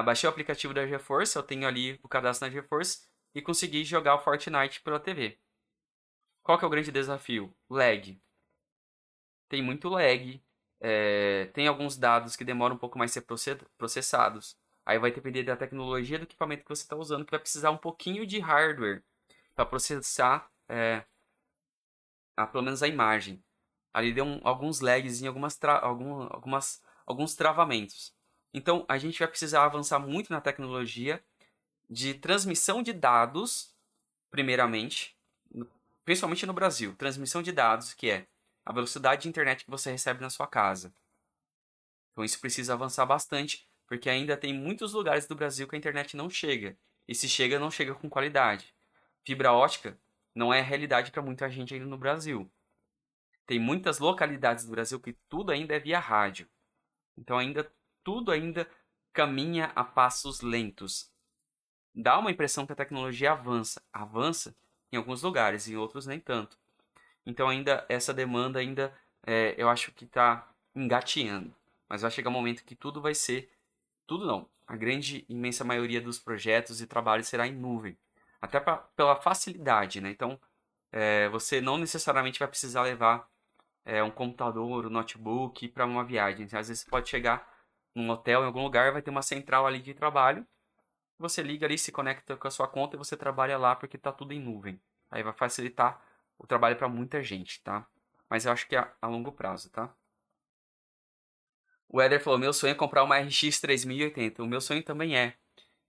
baixei 0.03 0.27
o 0.27 0.31
aplicativo 0.31 0.73
da 0.73 0.85
GeForce, 0.85 1.35
eu 1.37 1.43
tenho 1.43 1.65
ali 1.65 1.97
o 2.03 2.09
cadastro 2.09 2.47
na 2.47 2.53
GeForce 2.53 3.07
e 3.33 3.41
consegui 3.41 3.85
jogar 3.85 4.15
o 4.15 4.19
Fortnite 4.19 4.81
pela 4.81 4.99
TV. 4.99 5.39
Qual 6.43 6.57
que 6.57 6.65
é 6.65 6.67
o 6.67 6.69
grande 6.69 6.91
desafio? 6.91 7.55
Lag. 7.69 8.19
Tem 9.47 9.61
muito 9.61 9.87
lag. 9.87 10.43
é, 10.81 11.45
tem 11.53 11.67
alguns 11.67 11.95
dados 11.97 12.35
que 12.35 12.43
demoram 12.43 12.75
um 12.75 12.79
pouco 12.79 12.97
mais 12.97 13.11
a 13.15 13.21
ser 13.37 13.57
processados. 13.77 14.57
Aí 14.85 14.99
vai 14.99 15.11
depender 15.11 15.43
da 15.43 15.55
tecnologia 15.55 16.19
do 16.19 16.23
equipamento 16.23 16.63
que 16.63 16.69
você 16.69 16.83
está 16.83 16.95
usando, 16.95 17.23
que 17.23 17.31
vai 17.31 17.39
precisar 17.39 17.71
um 17.71 17.77
pouquinho 17.77 18.27
de 18.27 18.39
hardware 18.39 19.01
para 19.55 19.65
processar 19.65 20.51
é, 20.67 21.05
a, 22.35 22.45
pelo 22.45 22.63
menos 22.63 22.83
a 22.83 22.87
imagem. 22.87 23.41
Ali 23.93 24.11
deu 24.13 24.25
um, 24.25 24.39
alguns 24.43 24.79
lags 24.79 25.21
em 25.21 25.27
algumas, 25.27 25.59
algum, 25.81 26.23
algumas 26.23 26.81
alguns 27.05 27.35
travamentos. 27.35 28.13
Então, 28.53 28.85
a 28.87 28.97
gente 28.97 29.19
vai 29.19 29.27
precisar 29.27 29.65
avançar 29.65 29.99
muito 29.99 30.31
na 30.31 30.41
tecnologia 30.41 31.23
de 31.89 32.13
transmissão 32.13 32.81
de 32.81 32.93
dados, 32.93 33.73
primeiramente, 34.29 35.15
principalmente 36.05 36.45
no 36.45 36.53
Brasil. 36.53 36.95
Transmissão 36.95 37.41
de 37.41 37.51
dados, 37.51 37.93
que 37.93 38.09
é 38.09 38.27
a 38.65 38.71
velocidade 38.71 39.23
de 39.23 39.29
internet 39.29 39.65
que 39.65 39.71
você 39.71 39.91
recebe 39.91 40.21
na 40.21 40.29
sua 40.29 40.47
casa. 40.47 40.93
Então, 42.11 42.23
isso 42.23 42.39
precisa 42.39 42.73
avançar 42.73 43.05
bastante, 43.05 43.67
porque 43.87 44.09
ainda 44.09 44.37
tem 44.37 44.53
muitos 44.53 44.93
lugares 44.93 45.27
do 45.27 45.35
Brasil 45.35 45.67
que 45.67 45.75
a 45.75 45.79
internet 45.79 46.15
não 46.15 46.29
chega. 46.29 46.77
E 47.07 47.13
se 47.13 47.27
chega, 47.27 47.59
não 47.59 47.71
chega 47.71 47.93
com 47.95 48.09
qualidade. 48.09 48.73
Fibra 49.25 49.51
ótica 49.51 49.97
não 50.33 50.53
é 50.53 50.61
realidade 50.61 51.11
para 51.11 51.21
muita 51.21 51.49
gente 51.49 51.73
ainda 51.73 51.85
no 51.85 51.97
Brasil. 51.97 52.49
Tem 53.45 53.59
muitas 53.59 53.99
localidades 53.99 54.65
do 54.65 54.71
Brasil 54.71 54.99
que 54.99 55.13
tudo 55.27 55.51
ainda 55.51 55.75
é 55.75 55.79
via 55.79 55.99
rádio. 55.99 56.47
Então 57.17 57.37
ainda 57.37 57.71
tudo 58.03 58.31
ainda 58.31 58.69
caminha 59.11 59.71
a 59.75 59.83
passos 59.83 60.41
lentos. 60.41 61.11
Dá 61.93 62.17
uma 62.17 62.31
impressão 62.31 62.65
que 62.65 62.73
a 62.73 62.75
tecnologia 62.75 63.31
avança, 63.31 63.81
avança 63.91 64.55
em 64.91 64.97
alguns 64.97 65.21
lugares, 65.21 65.67
em 65.67 65.75
outros 65.75 66.07
nem 66.07 66.19
tanto. 66.19 66.57
Então 67.25 67.47
ainda 67.47 67.85
essa 67.87 68.13
demanda 68.13 68.59
ainda 68.59 68.93
é, 69.25 69.53
eu 69.57 69.69
acho 69.69 69.91
que 69.91 70.05
está 70.05 70.49
engateando. 70.75 71.53
Mas 71.87 72.01
vai 72.01 72.11
chegar 72.11 72.29
um 72.29 72.33
momento 72.33 72.63
que 72.63 72.75
tudo 72.75 73.01
vai 73.01 73.13
ser, 73.13 73.51
tudo 74.07 74.25
não, 74.25 74.49
a 74.65 74.75
grande 74.75 75.25
imensa 75.29 75.63
maioria 75.63 76.01
dos 76.01 76.17
projetos 76.17 76.81
e 76.81 76.87
trabalhos 76.87 77.27
será 77.27 77.47
em 77.47 77.53
nuvem, 77.53 77.97
até 78.41 78.59
pra, 78.59 78.77
pela 78.77 79.15
facilidade, 79.15 80.01
né? 80.01 80.09
Então 80.09 80.39
é, 80.91 81.29
você 81.29 81.61
não 81.61 81.77
necessariamente 81.77 82.39
vai 82.39 82.47
precisar 82.47 82.83
levar 82.83 83.29
é, 83.85 84.03
um 84.03 84.11
computador, 84.11 84.85
um 84.85 84.89
notebook 84.89 85.67
para 85.69 85.85
uma 85.85 86.03
viagem. 86.03 86.45
Às 86.45 86.51
vezes 86.67 86.79
você 86.79 86.89
pode 86.89 87.09
chegar 87.09 87.47
num 87.95 88.09
hotel, 88.09 88.43
em 88.43 88.45
algum 88.45 88.63
lugar, 88.63 88.91
vai 88.91 89.01
ter 89.01 89.11
uma 89.11 89.21
central 89.21 89.67
ali 89.67 89.79
de 89.81 89.93
trabalho. 89.93 90.45
Você 91.19 91.41
liga 91.41 91.65
ali, 91.65 91.77
se 91.77 91.91
conecta 91.91 92.35
com 92.35 92.47
a 92.47 92.51
sua 92.51 92.67
conta 92.67 92.95
e 92.95 92.97
você 92.97 93.15
trabalha 93.15 93.57
lá 93.57 93.75
porque 93.75 93.97
está 93.97 94.11
tudo 94.11 94.33
em 94.33 94.39
nuvem. 94.39 94.81
Aí 95.11 95.23
vai 95.23 95.33
facilitar 95.33 96.01
o 96.37 96.47
trabalho 96.47 96.75
para 96.75 96.89
muita 96.89 97.21
gente, 97.21 97.61
tá? 97.61 97.85
Mas 98.29 98.45
eu 98.45 98.51
acho 98.51 98.67
que 98.67 98.75
é 98.75 98.91
a 99.01 99.07
longo 99.07 99.31
prazo, 99.31 99.69
tá? 99.69 99.93
O 101.87 102.01
Eder 102.01 102.21
falou: 102.21 102.39
meu 102.39 102.51
sonho 102.51 102.71
é 102.71 102.75
comprar 102.75 103.03
uma 103.03 103.19
RX 103.19 103.61
3080. 103.61 104.41
O 104.41 104.47
meu 104.47 104.59
sonho 104.59 104.83
também 104.83 105.15
é. 105.15 105.35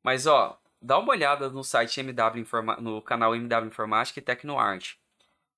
Mas 0.03 0.27
ó, 0.27 0.61
dá 0.81 0.99
uma 0.99 1.11
olhada 1.11 1.49
no 1.49 1.65
site 1.65 2.01
MW 2.01 2.41
Informa 2.43 2.77
no 2.77 3.01
canal 3.01 3.35
MW 3.35 3.69
Informática 3.69 4.21
e 4.21 4.23
TecnoArt. 4.23 4.97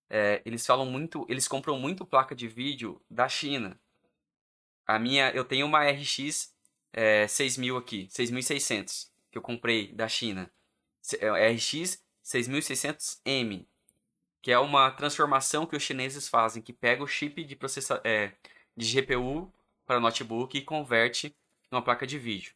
É, 0.08 0.40
eles 0.44 0.64
falam 0.66 0.86
muito, 0.86 1.26
eles 1.28 1.48
compram 1.48 1.78
muito 1.78 2.04
placa 2.04 2.34
de 2.34 2.46
vídeo 2.46 3.00
da 3.10 3.28
China. 3.28 3.78
A 4.86 4.98
minha, 4.98 5.30
eu 5.30 5.44
tenho 5.44 5.66
uma 5.66 5.84
RX 5.84 6.54
é, 6.92 7.26
6000 7.26 7.76
aqui, 7.76 8.06
6600, 8.10 9.12
que 9.30 9.38
eu 9.38 9.42
comprei 9.42 9.92
da 9.92 10.08
China. 10.08 10.50
É, 11.20 11.52
RX 11.52 12.02
6600M, 12.24 13.66
que 14.40 14.52
é 14.52 14.58
uma 14.58 14.90
transformação 14.90 15.66
que 15.66 15.76
os 15.76 15.82
chineses 15.82 16.28
fazem, 16.28 16.62
que 16.62 16.72
pega 16.72 17.02
o 17.02 17.06
chip 17.06 17.44
de 17.44 17.56
processa 17.56 18.00
é, 18.04 18.32
de 18.76 19.00
GPU 19.00 19.52
para 19.84 20.00
notebook 20.00 20.56
e 20.56 20.62
converte 20.62 21.34
numa 21.70 21.82
placa 21.82 22.06
de 22.06 22.18
vídeo. 22.18 22.54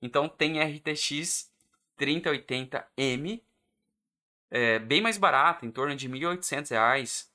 Então 0.00 0.28
tem 0.28 0.60
RTX 0.60 1.50
3080M, 1.98 3.42
é, 4.50 4.78
bem 4.78 5.00
mais 5.00 5.18
barata, 5.18 5.66
em 5.66 5.70
torno 5.70 5.94
de 5.94 6.06
R$ 6.06 6.18
1.800. 6.18 7.26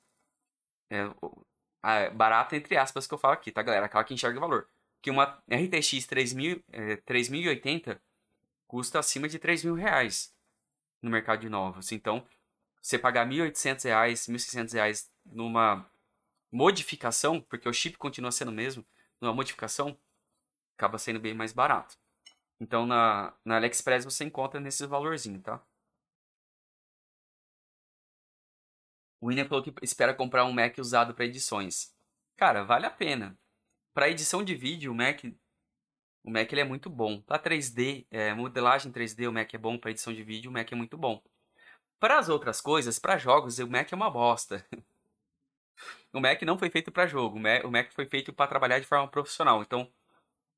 É, 0.90 2.10
barata 2.10 2.56
entre 2.56 2.76
aspas 2.76 3.06
que 3.06 3.14
eu 3.14 3.18
falo 3.18 3.34
aqui, 3.34 3.50
tá, 3.52 3.62
galera? 3.62 3.86
Aquela 3.86 4.04
que 4.04 4.14
enxerga 4.14 4.38
o 4.38 4.40
valor. 4.40 4.68
Que 5.02 5.10
uma 5.10 5.42
RTX 5.50 6.06
3000, 6.06 6.62
é, 6.72 6.96
3080 6.96 8.00
custa 8.66 8.98
acima 8.98 9.28
de 9.28 9.38
3 9.38 9.64
mil 9.64 9.74
reais 9.74 10.34
no 11.02 11.10
mercado 11.10 11.40
de 11.40 11.48
novos. 11.48 11.92
Então, 11.92 12.26
você 12.80 12.98
pagar 12.98 13.26
R$ 13.28 13.36
1.800, 13.36 13.84
R$ 13.84 14.12
1.600 14.14 15.08
numa 15.26 15.86
modificação, 16.50 17.40
porque 17.40 17.68
o 17.68 17.72
chip 17.72 17.98
continua 17.98 18.32
sendo 18.32 18.50
o 18.50 18.54
mesmo, 18.54 18.84
numa 19.20 19.32
modificação, 19.32 19.96
acaba 20.76 20.98
sendo 20.98 21.20
bem 21.20 21.34
mais 21.34 21.52
barato. 21.52 21.96
Então, 22.60 22.86
na, 22.86 23.32
na 23.44 23.56
AliExpress 23.56 24.04
você 24.04 24.24
encontra 24.24 24.60
nesse 24.60 24.86
valorzinho, 24.86 25.40
tá? 25.40 25.60
O 29.24 29.28
William 29.28 29.46
falou 29.46 29.64
que 29.64 29.72
espera 29.80 30.12
comprar 30.12 30.44
um 30.44 30.52
Mac 30.52 30.76
usado 30.76 31.14
para 31.14 31.24
edições. 31.24 31.96
Cara, 32.36 32.62
vale 32.62 32.84
a 32.84 32.90
pena. 32.90 33.38
Para 33.94 34.10
edição 34.10 34.44
de 34.44 34.54
vídeo, 34.54 34.92
o 34.92 34.94
Mac, 34.94 35.24
o 36.22 36.30
Mac 36.30 36.52
ele 36.52 36.60
é 36.60 36.64
muito 36.64 36.90
bom. 36.90 37.22
Para 37.22 37.42
3D, 37.42 38.06
é, 38.10 38.34
modelagem 38.34 38.92
3D, 38.92 39.26
o 39.26 39.32
Mac 39.32 39.54
é 39.54 39.56
bom. 39.56 39.78
Para 39.78 39.92
edição 39.92 40.12
de 40.12 40.22
vídeo, 40.22 40.50
o 40.50 40.52
Mac 40.52 40.70
é 40.70 40.76
muito 40.76 40.98
bom. 40.98 41.22
Para 41.98 42.18
as 42.18 42.28
outras 42.28 42.60
coisas, 42.60 42.98
para 42.98 43.16
jogos, 43.16 43.58
o 43.58 43.66
Mac 43.66 43.90
é 43.90 43.96
uma 43.96 44.10
bosta. 44.10 44.62
o 46.12 46.20
Mac 46.20 46.42
não 46.42 46.58
foi 46.58 46.68
feito 46.68 46.92
para 46.92 47.06
jogo. 47.06 47.38
O 47.38 47.70
Mac 47.70 47.92
foi 47.92 48.04
feito 48.04 48.30
para 48.30 48.46
trabalhar 48.46 48.78
de 48.78 48.86
forma 48.86 49.08
profissional. 49.08 49.62
Então, 49.62 49.90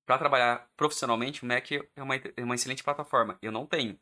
para 0.04 0.18
trabalhar 0.18 0.68
profissionalmente, 0.76 1.44
o 1.44 1.46
Mac 1.46 1.70
é 1.70 2.02
uma, 2.02 2.16
é 2.16 2.42
uma 2.42 2.56
excelente 2.56 2.82
plataforma. 2.82 3.38
Eu 3.40 3.52
não 3.52 3.64
tenho. 3.64 3.92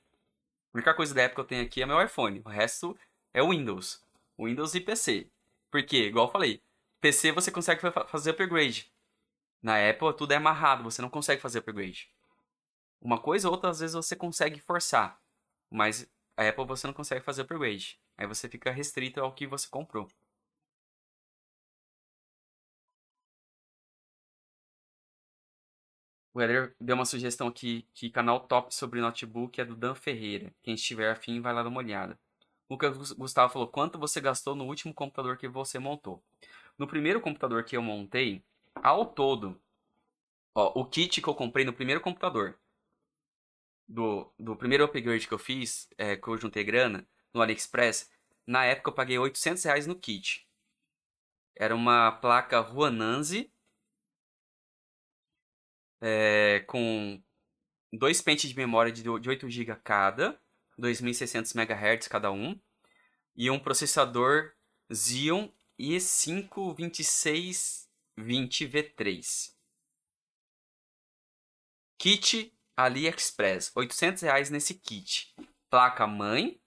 A 0.72 0.78
única 0.78 0.94
coisa 0.94 1.14
da 1.14 1.22
Apple 1.26 1.34
que 1.34 1.40
eu 1.42 1.44
tenho 1.44 1.62
aqui 1.66 1.82
é 1.82 1.86
meu 1.86 2.02
iPhone. 2.02 2.40
O 2.46 2.48
resto 2.48 2.98
é 3.34 3.42
o 3.42 3.50
Windows. 3.50 4.03
Windows 4.38 4.74
e 4.74 4.80
PC. 4.80 5.30
Porque, 5.70 5.96
igual 6.06 6.26
eu 6.26 6.32
falei, 6.32 6.62
PC 7.00 7.32
você 7.32 7.50
consegue 7.50 7.80
fazer 8.08 8.30
upgrade. 8.30 8.92
Na 9.62 9.88
Apple 9.90 10.14
tudo 10.16 10.32
é 10.32 10.36
amarrado, 10.36 10.84
você 10.84 11.02
não 11.02 11.10
consegue 11.10 11.40
fazer 11.40 11.58
upgrade. 11.58 12.10
Uma 13.00 13.20
coisa 13.20 13.48
ou 13.48 13.54
outra 13.54 13.70
às 13.70 13.80
vezes 13.80 13.94
você 13.94 14.16
consegue 14.16 14.60
forçar, 14.60 15.20
mas 15.70 16.08
a 16.36 16.48
Apple 16.48 16.66
você 16.66 16.86
não 16.86 16.94
consegue 16.94 17.24
fazer 17.24 17.42
upgrade. 17.42 18.00
Aí 18.16 18.26
você 18.26 18.48
fica 18.48 18.70
restrito 18.70 19.20
ao 19.20 19.32
que 19.34 19.46
você 19.46 19.68
comprou. 19.68 20.08
O 26.34 26.40
Eder 26.42 26.74
deu 26.80 26.96
uma 26.96 27.04
sugestão 27.04 27.48
aqui 27.48 27.88
que 27.94 28.10
canal 28.10 28.40
top 28.46 28.74
sobre 28.74 29.00
notebook 29.00 29.60
é 29.60 29.64
do 29.64 29.76
Dan 29.76 29.94
Ferreira. 29.94 30.52
Quem 30.62 30.74
estiver 30.74 31.10
afim 31.10 31.40
vai 31.40 31.52
lá 31.54 31.62
dar 31.62 31.68
uma 31.68 31.78
olhada. 31.78 32.18
O 32.68 32.78
que 32.78 32.86
o 32.86 33.14
Gustavo 33.16 33.52
falou, 33.52 33.68
quanto 33.68 33.98
você 33.98 34.20
gastou 34.20 34.54
no 34.54 34.64
último 34.64 34.94
computador 34.94 35.36
que 35.36 35.48
você 35.48 35.78
montou? 35.78 36.22
No 36.78 36.86
primeiro 36.86 37.20
computador 37.20 37.64
que 37.64 37.76
eu 37.76 37.82
montei, 37.82 38.42
ao 38.74 39.06
todo, 39.06 39.60
ó, 40.54 40.72
o 40.74 40.84
kit 40.84 41.20
que 41.20 41.28
eu 41.28 41.34
comprei 41.34 41.64
no 41.64 41.72
primeiro 41.72 42.00
computador, 42.00 42.58
do, 43.86 44.32
do 44.38 44.56
primeiro 44.56 44.84
upgrade 44.84 45.28
que 45.28 45.34
eu 45.34 45.38
fiz, 45.38 45.88
é, 45.98 46.16
que 46.16 46.26
eu 46.26 46.38
juntei 46.38 46.64
grana, 46.64 47.06
no 47.32 47.42
AliExpress, 47.42 48.10
na 48.46 48.64
época 48.64 48.90
eu 48.90 48.94
paguei 48.94 49.18
800 49.18 49.62
reais 49.64 49.86
no 49.86 49.94
kit. 49.94 50.48
Era 51.56 51.74
uma 51.74 52.12
placa 52.12 52.60
Ruananzi, 52.60 53.52
é, 56.00 56.60
com 56.66 57.22
dois 57.92 58.20
pentes 58.20 58.50
de 58.50 58.56
memória 58.56 58.92
de 58.92 59.08
8 59.08 59.48
GB 59.48 59.76
cada, 59.82 60.40
2600 60.78 61.54
MHz 61.54 62.08
cada 62.08 62.30
um, 62.30 62.60
e 63.36 63.50
um 63.50 63.58
processador 63.58 64.52
Xeon 64.92 65.52
i5 65.78 66.48
2620V3. 68.18 69.52
Kit 71.98 72.52
AliExpress, 72.76 73.72
800 73.74 74.22
reais 74.22 74.50
nesse 74.50 74.74
kit. 74.74 75.34
Placa 75.70 76.06
mãe, 76.06 76.60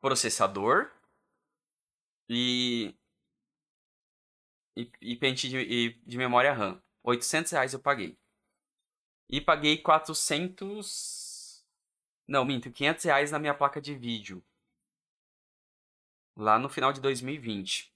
processador 0.00 0.90
e 2.28 2.94
e, 4.76 4.90
e 5.00 5.16
pente 5.16 5.48
de, 5.48 5.58
e, 5.58 6.00
de 6.06 6.16
memória 6.16 6.52
RAM. 6.52 6.80
800 7.02 7.52
reais 7.52 7.72
eu 7.72 7.80
paguei. 7.80 8.16
E 9.28 9.40
paguei 9.40 9.78
400 9.78 11.17
não, 12.28 12.44
minto, 12.44 12.70
500 12.70 13.04
reais 13.04 13.30
na 13.30 13.38
minha 13.38 13.54
placa 13.54 13.80
de 13.80 13.94
vídeo. 13.94 14.44
Lá 16.36 16.58
no 16.58 16.68
final 16.68 16.92
de 16.92 17.00
2020. 17.00 17.90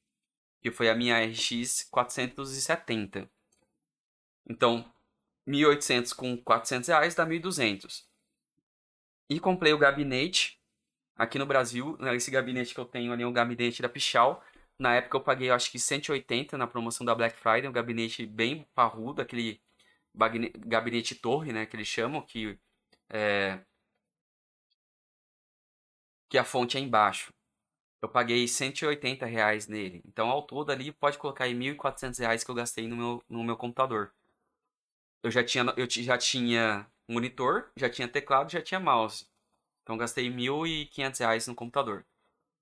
Que 0.62 0.70
foi 0.70 0.89
a 0.89 0.95
minha 0.95 1.22
RX 1.22 1.87
470. 1.91 3.30
Então, 4.49 4.91
1.800 5.47 6.14
com 6.14 6.37
400 6.37 6.89
reais 6.89 7.14
dá 7.14 7.26
1.200. 7.26 8.05
E 9.28 9.39
comprei 9.39 9.72
o 9.74 9.78
gabinete 9.78 10.59
aqui 11.14 11.39
no 11.39 11.47
Brasil. 11.47 11.99
Esse 12.14 12.30
gabinete 12.30 12.72
que 12.72 12.80
eu 12.80 12.87
tenho 12.87 13.12
ali 13.12 13.22
é 13.22 13.26
um 13.26 13.33
gabinete 13.33 13.83
da 13.83 13.89
Pichal. 13.89 14.43
Na 14.78 14.95
época 14.95 15.16
eu 15.16 15.20
paguei, 15.20 15.51
eu 15.51 15.55
acho 15.55 15.70
que 15.70 15.78
180 15.78 16.57
na 16.57 16.66
promoção 16.66 17.05
da 17.05 17.14
Black 17.14 17.37
Friday, 17.37 17.68
um 17.68 17.72
gabinete 17.72 18.24
bem 18.24 18.66
parrudo, 18.74 19.20
aquele 19.20 19.61
gabinete 20.14 21.14
torre, 21.14 21.53
né, 21.53 21.66
que 21.66 21.76
eles 21.76 21.87
chamam, 21.87 22.20
que 22.22 22.59
é, 23.09 23.61
que 26.33 26.39
a 26.39 26.45
fonte 26.45 26.78
é 26.78 26.80
embaixo. 26.80 27.30
Eu 28.01 28.09
paguei 28.09 28.49
180 28.49 29.26
reais 29.26 29.68
nele. 29.68 30.01
Então, 30.07 30.30
ao 30.30 30.41
todo 30.41 30.72
ali, 30.72 30.91
pode 30.91 31.18
colocar 31.18 31.45
aí 31.45 31.53
1.400 31.53 32.20
reais 32.20 32.43
que 32.43 32.51
eu 32.51 32.55
gastei 32.55 32.89
no 32.89 32.97
meu, 32.97 33.22
no 33.28 33.45
meu 33.45 33.55
computador. 33.55 34.11
Eu 35.22 35.30
já 35.30 35.45
tinha, 35.45 35.62
eu 35.76 35.87
já 35.87 36.16
tinha 36.16 36.87
monitor, 37.07 37.70
já 37.76 37.91
tinha 37.91 38.09
teclado, 38.09 38.51
já 38.51 38.62
tinha 38.62 38.80
mouse. 38.80 39.26
Então, 39.83 39.99
gastei 39.99 40.30
1.500 40.30 41.18
reais 41.18 41.47
no 41.47 41.55
computador. 41.55 42.03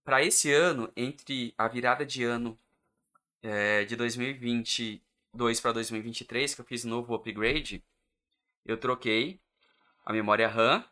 Para 0.04 0.20
esse 0.20 0.52
ano, 0.52 0.90
entre 0.96 1.54
a 1.56 1.68
virada 1.68 2.04
de 2.04 2.24
ano 2.24 2.58
é, 3.40 3.84
de 3.84 3.94
2022 3.94 5.60
para 5.60 5.70
2023, 5.74 6.56
que 6.56 6.60
eu 6.60 6.64
fiz 6.64 6.84
novo 6.84 7.14
upgrade, 7.14 7.84
eu 8.66 8.76
troquei 8.76 9.38
a 10.04 10.12
memória 10.12 10.48
RAM, 10.48 10.84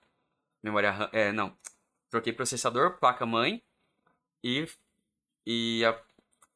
memória 0.62 0.92
RAM, 0.92 1.10
é, 1.12 1.32
não, 1.32 1.56
troquei 2.10 2.32
processador, 2.32 2.98
placa-mãe 2.98 3.62
e, 4.42 4.66
e, 5.46 5.84
a, 5.84 6.00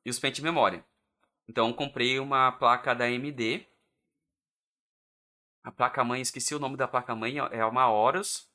e 0.05 0.11
os 0.11 0.19
pentes 0.19 0.37
de 0.37 0.43
memória. 0.43 0.85
Então, 1.49 1.73
comprei 1.73 2.19
uma 2.19 2.53
placa 2.53 2.95
da 2.95 3.05
AMD. 3.05 3.67
A 5.65 5.71
placa-mãe, 5.71 6.21
esqueci 6.21 6.55
o 6.55 6.59
nome 6.59 6.77
da 6.77 6.89
placa-mãe, 6.89 7.39
é 7.39 7.65
uma 7.65 7.89
Horus. 7.89 8.49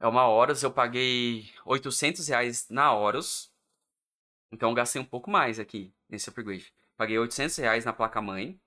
É 0.00 0.06
uma 0.06 0.26
Horus, 0.26 0.62
eu 0.62 0.70
paguei 0.70 1.52
800 1.64 2.28
reais 2.28 2.68
na 2.68 2.92
Horus. 2.92 3.52
Então, 4.50 4.74
gastei 4.74 5.00
um 5.00 5.04
pouco 5.04 5.30
mais 5.30 5.58
aqui 5.58 5.92
nesse 6.08 6.28
upgrade. 6.30 6.72
Paguei 6.96 7.18
800 7.18 7.56
reais 7.58 7.84
na 7.84 7.92
placa-mãe. 7.92 8.60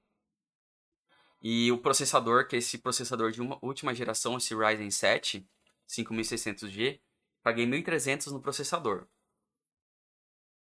E 1.42 1.72
o 1.72 1.78
processador, 1.78 2.48
que 2.48 2.56
é 2.56 2.60
esse 2.60 2.78
processador 2.78 3.32
de 3.32 3.42
última 3.62 3.96
geração, 3.96 4.38
esse 4.38 4.56
Ryzen 4.56 4.92
7 4.92 5.50
5600G, 5.92 7.02
paguei 7.44 7.66
1.300 7.66 8.32
no 8.32 8.42
processador. 8.42 9.08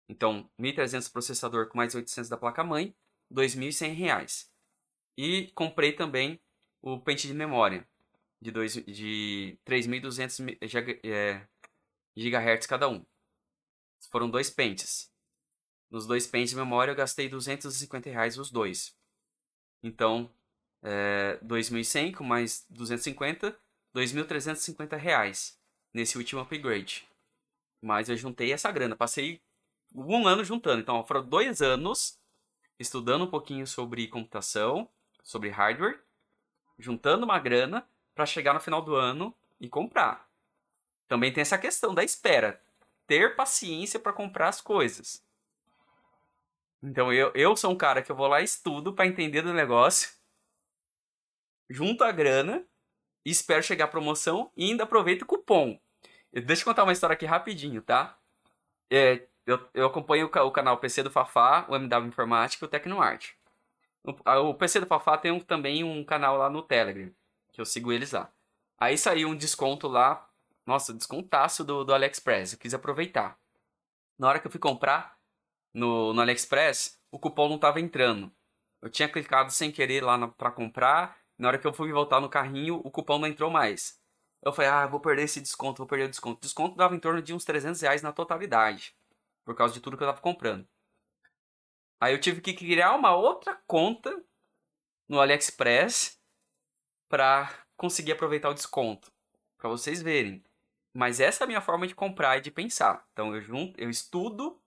Então, 0.09 0.49
1.300 0.59 1.11
processador 1.11 1.69
com 1.69 1.77
mais 1.77 1.95
800 1.95 2.29
da 2.29 2.37
placa-mãe, 2.37 2.95
2.100 3.31 3.93
reais. 3.93 4.51
E 5.17 5.51
comprei 5.55 5.93
também 5.93 6.41
o 6.81 6.99
pente 6.99 7.27
de 7.27 7.33
memória 7.33 7.87
de, 8.41 8.51
de 8.83 9.59
3.200 9.65 10.57
é, 11.03 11.47
GHz 12.15 12.67
cada 12.67 12.89
um. 12.89 13.05
Foram 14.11 14.29
dois 14.29 14.49
pentes. 14.49 15.11
Nos 15.89 16.05
dois 16.05 16.27
pentes 16.27 16.49
de 16.49 16.55
memória 16.57 16.91
eu 16.91 16.95
gastei 16.95 17.29
250 17.29 18.09
reais 18.09 18.37
os 18.37 18.51
dois. 18.51 18.97
Então, 19.81 20.33
é, 20.81 21.39
2.100 21.43 22.15
com 22.15 22.23
mais 22.23 22.65
250, 22.69 23.57
2.350 23.93 24.97
reais 24.97 25.57
nesse 25.93 26.17
último 26.17 26.41
upgrade. 26.41 27.07
Mas 27.81 28.09
eu 28.09 28.17
juntei 28.17 28.51
essa 28.51 28.71
grana, 28.71 28.95
passei 28.95 29.41
um 29.93 30.27
ano 30.27 30.43
juntando. 30.43 30.81
Então 30.81 31.03
foram 31.05 31.23
dois 31.23 31.61
anos 31.61 32.17
estudando 32.79 33.25
um 33.25 33.29
pouquinho 33.29 33.67
sobre 33.67 34.07
computação, 34.07 34.89
sobre 35.21 35.49
hardware, 35.49 35.99
juntando 36.77 37.25
uma 37.25 37.39
grana 37.39 37.87
para 38.15 38.25
chegar 38.25 38.53
no 38.53 38.59
final 38.59 38.81
do 38.81 38.95
ano 38.95 39.35
e 39.59 39.69
comprar. 39.69 40.27
Também 41.07 41.31
tem 41.31 41.41
essa 41.41 41.57
questão 41.57 41.93
da 41.93 42.03
espera, 42.03 42.61
ter 43.05 43.35
paciência 43.35 43.99
para 43.99 44.13
comprar 44.13 44.49
as 44.49 44.59
coisas. 44.59 45.23
Então 46.81 47.13
eu, 47.13 47.31
eu 47.33 47.55
sou 47.55 47.71
um 47.71 47.77
cara 47.77 48.01
que 48.01 48.11
eu 48.11 48.15
vou 48.15 48.27
lá 48.27 48.41
estudo 48.41 48.93
para 48.93 49.05
entender 49.05 49.41
do 49.41 49.53
negócio, 49.53 50.09
junto 51.69 52.03
a 52.03 52.11
grana 52.11 52.65
e 53.25 53.31
espero 53.31 53.63
chegar 53.63 53.85
a 53.85 53.89
promoção 53.89 54.51
e 54.55 54.65
ainda 54.65 54.83
aproveito 54.83 55.23
o 55.23 55.25
cupom. 55.25 55.79
Deixa 56.31 56.61
eu 56.61 56.65
contar 56.65 56.83
uma 56.83 56.91
história 56.91 57.13
aqui 57.13 57.25
rapidinho, 57.25 57.81
tá? 57.81 58.17
É, 58.89 59.27
eu, 59.45 59.59
eu 59.73 59.85
acompanho 59.85 60.29
o, 60.33 60.39
o, 60.47 60.51
canal 60.51 60.77
PC 60.77 61.03
do 61.03 61.11
Fafá, 61.11 61.65
o 61.69 61.75
MW 61.75 62.07
Informática 62.07 62.63
e 62.63 62.67
o 62.67 62.69
Tecnoart. 62.69 63.33
O, 64.03 64.49
o 64.49 64.53
PC 64.55 64.79
do 64.79 64.85
Fafá 64.87 65.17
tem 65.17 65.31
um, 65.31 65.39
também 65.39 65.83
um 65.83 66.03
canal 66.03 66.37
lá 66.37 66.49
no 66.49 66.61
Telegram, 66.61 67.11
que 67.51 67.61
eu 67.61 67.65
sigo 67.65 67.91
eles 67.91 68.11
lá. 68.11 68.31
Aí 68.77 68.97
saiu 68.97 69.29
um 69.29 69.35
desconto 69.35 69.87
lá, 69.87 70.27
nossa, 70.65 70.93
descontaço 70.93 71.63
do, 71.63 71.83
do 71.83 71.93
AliExpress, 71.93 72.53
eu 72.53 72.59
quis 72.59 72.73
aproveitar. 72.73 73.37
Na 74.17 74.27
hora 74.27 74.39
que 74.39 74.47
eu 74.47 74.51
fui 74.51 74.59
comprar 74.59 75.17
no, 75.73 76.13
no 76.13 76.21
AliExpress, 76.21 76.99
o 77.11 77.19
cupom 77.19 77.47
não 77.47 77.55
estava 77.55 77.79
entrando. 77.79 78.31
Eu 78.81 78.89
tinha 78.89 79.07
clicado 79.07 79.51
sem 79.51 79.71
querer 79.71 80.03
lá 80.03 80.27
para 80.27 80.51
comprar, 80.51 81.17
na 81.37 81.47
hora 81.47 81.57
que 81.57 81.67
eu 81.67 81.73
fui 81.73 81.91
voltar 81.91 82.19
no 82.19 82.29
carrinho, 82.29 82.81
o 82.83 82.91
cupom 82.91 83.19
não 83.19 83.27
entrou 83.27 83.49
mais. 83.49 83.99
Eu 84.41 84.51
falei, 84.51 84.69
ah, 84.69 84.85
vou 84.85 84.99
perder 84.99 85.23
esse 85.23 85.39
desconto, 85.39 85.77
vou 85.77 85.87
perder 85.87 86.05
o 86.05 86.09
desconto. 86.09 86.37
O 86.37 86.41
desconto 86.41 86.75
dava 86.75 86.95
em 86.95 86.99
torno 86.99 87.21
de 87.21 87.33
uns 87.33 87.45
300 87.45 87.79
reais 87.81 88.01
na 88.01 88.11
totalidade, 88.11 88.95
por 89.45 89.55
causa 89.55 89.73
de 89.73 89.79
tudo 89.79 89.97
que 89.97 90.03
eu 90.03 90.07
tava 90.07 90.21
comprando. 90.21 90.67
Aí 91.99 92.13
eu 92.13 92.19
tive 92.19 92.41
que 92.41 92.53
criar 92.53 92.93
uma 92.93 93.15
outra 93.15 93.55
conta 93.65 94.21
no 95.07 95.21
AliExpress 95.21 96.19
para 97.07 97.49
conseguir 97.77 98.11
aproveitar 98.11 98.49
o 98.49 98.53
desconto, 98.53 99.11
para 99.57 99.69
vocês 99.69 100.01
verem. 100.01 100.43
Mas 100.93 101.19
essa 101.19 101.43
é 101.43 101.45
a 101.45 101.47
minha 101.47 101.61
forma 101.61 101.87
de 101.87 101.95
comprar 101.95 102.37
e 102.37 102.41
de 102.41 102.51
pensar. 102.51 103.07
Então 103.13 103.33
eu 103.33 103.41
junto, 103.41 103.79
eu 103.79 103.89
estudo 103.89 104.61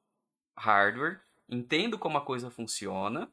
hardware, 0.57 1.21
entendo 1.49 1.99
como 1.99 2.17
a 2.17 2.25
coisa 2.25 2.51
funciona, 2.51 3.31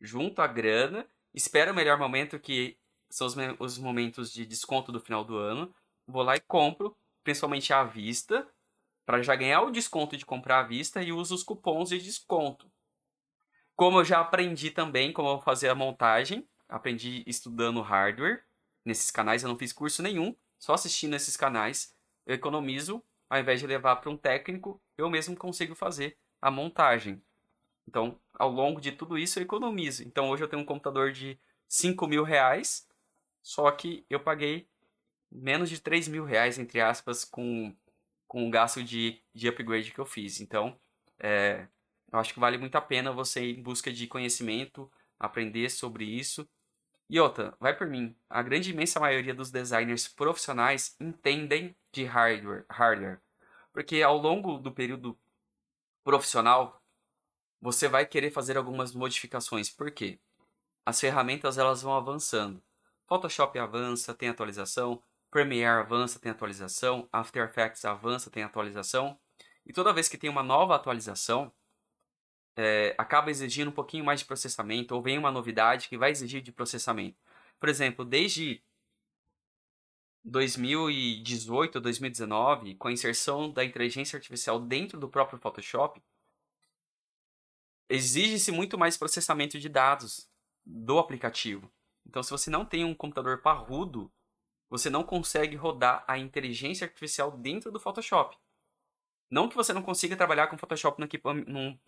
junto 0.00 0.40
a 0.40 0.46
grana 0.46 1.06
espero 1.34 1.72
o 1.72 1.74
melhor 1.74 1.98
momento, 1.98 2.38
que 2.38 2.76
são 3.08 3.26
os, 3.26 3.34
os 3.58 3.78
momentos 3.78 4.32
de 4.32 4.46
desconto 4.46 4.92
do 4.92 5.00
final 5.00 5.24
do 5.24 5.36
ano. 5.36 5.74
Vou 6.06 6.22
lá 6.22 6.36
e 6.36 6.40
compro, 6.40 6.96
principalmente 7.22 7.72
à 7.72 7.84
vista, 7.84 8.46
para 9.04 9.22
já 9.22 9.34
ganhar 9.34 9.62
o 9.62 9.70
desconto 9.70 10.16
de 10.16 10.24
comprar 10.24 10.60
à 10.60 10.62
vista 10.62 11.02
e 11.02 11.12
uso 11.12 11.34
os 11.34 11.42
cupons 11.42 11.88
de 11.88 11.98
desconto. 11.98 12.70
Como 13.74 13.98
eu 13.98 14.04
já 14.04 14.20
aprendi 14.20 14.70
também 14.70 15.12
como 15.12 15.40
fazer 15.40 15.68
a 15.68 15.74
montagem, 15.74 16.46
aprendi 16.68 17.24
estudando 17.26 17.80
hardware 17.80 18.44
nesses 18.84 19.10
canais, 19.10 19.42
eu 19.42 19.48
não 19.48 19.58
fiz 19.58 19.72
curso 19.72 20.02
nenhum, 20.02 20.36
só 20.58 20.74
assistindo 20.74 21.16
esses 21.16 21.36
canais, 21.36 21.94
eu 22.26 22.34
economizo, 22.34 23.02
ao 23.28 23.40
invés 23.40 23.60
de 23.60 23.66
levar 23.66 23.96
para 23.96 24.10
um 24.10 24.16
técnico, 24.16 24.80
eu 24.96 25.08
mesmo 25.08 25.36
consigo 25.36 25.74
fazer 25.74 26.16
a 26.40 26.50
montagem. 26.50 27.22
Então, 27.90 28.16
ao 28.34 28.48
longo 28.48 28.80
de 28.80 28.92
tudo 28.92 29.18
isso, 29.18 29.40
eu 29.40 29.42
economizo. 29.42 30.04
Então, 30.04 30.30
hoje 30.30 30.44
eu 30.44 30.48
tenho 30.48 30.62
um 30.62 30.64
computador 30.64 31.10
de 31.10 31.36
5 31.66 32.06
mil 32.06 32.22
reais, 32.22 32.88
só 33.42 33.68
que 33.72 34.06
eu 34.08 34.20
paguei 34.20 34.68
menos 35.30 35.68
de 35.68 35.80
3 35.80 36.06
mil 36.06 36.24
reais, 36.24 36.56
entre 36.56 36.80
aspas, 36.80 37.24
com, 37.24 37.74
com 38.28 38.46
o 38.46 38.50
gasto 38.50 38.80
de, 38.80 39.20
de 39.34 39.48
upgrade 39.48 39.90
que 39.90 39.98
eu 39.98 40.06
fiz. 40.06 40.40
Então, 40.40 40.78
é, 41.18 41.66
eu 42.12 42.18
acho 42.20 42.32
que 42.32 42.38
vale 42.38 42.58
muito 42.58 42.76
a 42.76 42.80
pena 42.80 43.10
você 43.10 43.44
ir 43.44 43.58
em 43.58 43.62
busca 43.62 43.92
de 43.92 44.06
conhecimento, 44.06 44.88
aprender 45.18 45.68
sobre 45.68 46.04
isso. 46.04 46.48
E 47.08 47.18
outra, 47.18 47.56
vai 47.58 47.76
por 47.76 47.88
mim, 47.88 48.14
a 48.28 48.40
grande 48.40 48.70
imensa 48.70 49.00
maioria 49.00 49.34
dos 49.34 49.50
designers 49.50 50.06
profissionais 50.06 50.94
entendem 51.00 51.74
de 51.90 52.04
hardware, 52.04 52.64
hardware. 52.70 53.20
Porque 53.72 54.00
ao 54.00 54.16
longo 54.16 54.58
do 54.58 54.70
período 54.70 55.18
profissional, 56.04 56.79
você 57.60 57.88
vai 57.88 58.06
querer 58.06 58.30
fazer 58.30 58.56
algumas 58.56 58.94
modificações. 58.94 59.70
Por 59.70 59.90
quê? 59.90 60.18
As 60.84 61.00
ferramentas 61.00 61.58
elas 61.58 61.82
vão 61.82 61.94
avançando. 61.94 62.62
Photoshop 63.06 63.58
avança, 63.58 64.14
tem 64.14 64.28
atualização. 64.28 65.02
Premiere 65.30 65.80
avança, 65.80 66.18
tem 66.18 66.32
atualização. 66.32 67.08
After 67.12 67.44
Effects 67.44 67.84
avança, 67.84 68.30
tem 68.30 68.42
atualização. 68.42 69.18
E 69.66 69.72
toda 69.72 69.92
vez 69.92 70.08
que 70.08 70.18
tem 70.18 70.30
uma 70.30 70.42
nova 70.42 70.74
atualização, 70.74 71.52
é, 72.56 72.94
acaba 72.98 73.30
exigindo 73.30 73.68
um 73.68 73.72
pouquinho 73.72 74.04
mais 74.04 74.20
de 74.20 74.26
processamento, 74.26 74.94
ou 74.94 75.02
vem 75.02 75.18
uma 75.18 75.30
novidade 75.30 75.88
que 75.88 75.98
vai 75.98 76.10
exigir 76.10 76.42
de 76.42 76.52
processamento. 76.52 77.16
Por 77.58 77.68
exemplo, 77.68 78.04
desde 78.04 78.62
2018, 80.24 81.80
2019, 81.80 82.74
com 82.74 82.88
a 82.88 82.92
inserção 82.92 83.50
da 83.50 83.64
inteligência 83.64 84.16
artificial 84.16 84.60
dentro 84.60 84.98
do 84.98 85.08
próprio 85.08 85.38
Photoshop, 85.38 86.02
exige-se 87.90 88.52
muito 88.52 88.78
mais 88.78 88.96
processamento 88.96 89.58
de 89.58 89.68
dados 89.68 90.30
do 90.64 90.98
aplicativo. 90.98 91.70
Então, 92.06 92.22
se 92.22 92.30
você 92.30 92.48
não 92.48 92.64
tem 92.64 92.84
um 92.84 92.94
computador 92.94 93.42
parrudo, 93.42 94.10
você 94.70 94.88
não 94.88 95.02
consegue 95.02 95.56
rodar 95.56 96.04
a 96.06 96.16
inteligência 96.16 96.84
artificial 96.84 97.36
dentro 97.36 97.72
do 97.72 97.80
Photoshop. 97.80 98.38
Não 99.28 99.48
que 99.48 99.56
você 99.56 99.72
não 99.72 99.82
consiga 99.82 100.16
trabalhar 100.16 100.46
com 100.46 100.56
Photoshop 100.56 101.00
num, 101.46 101.78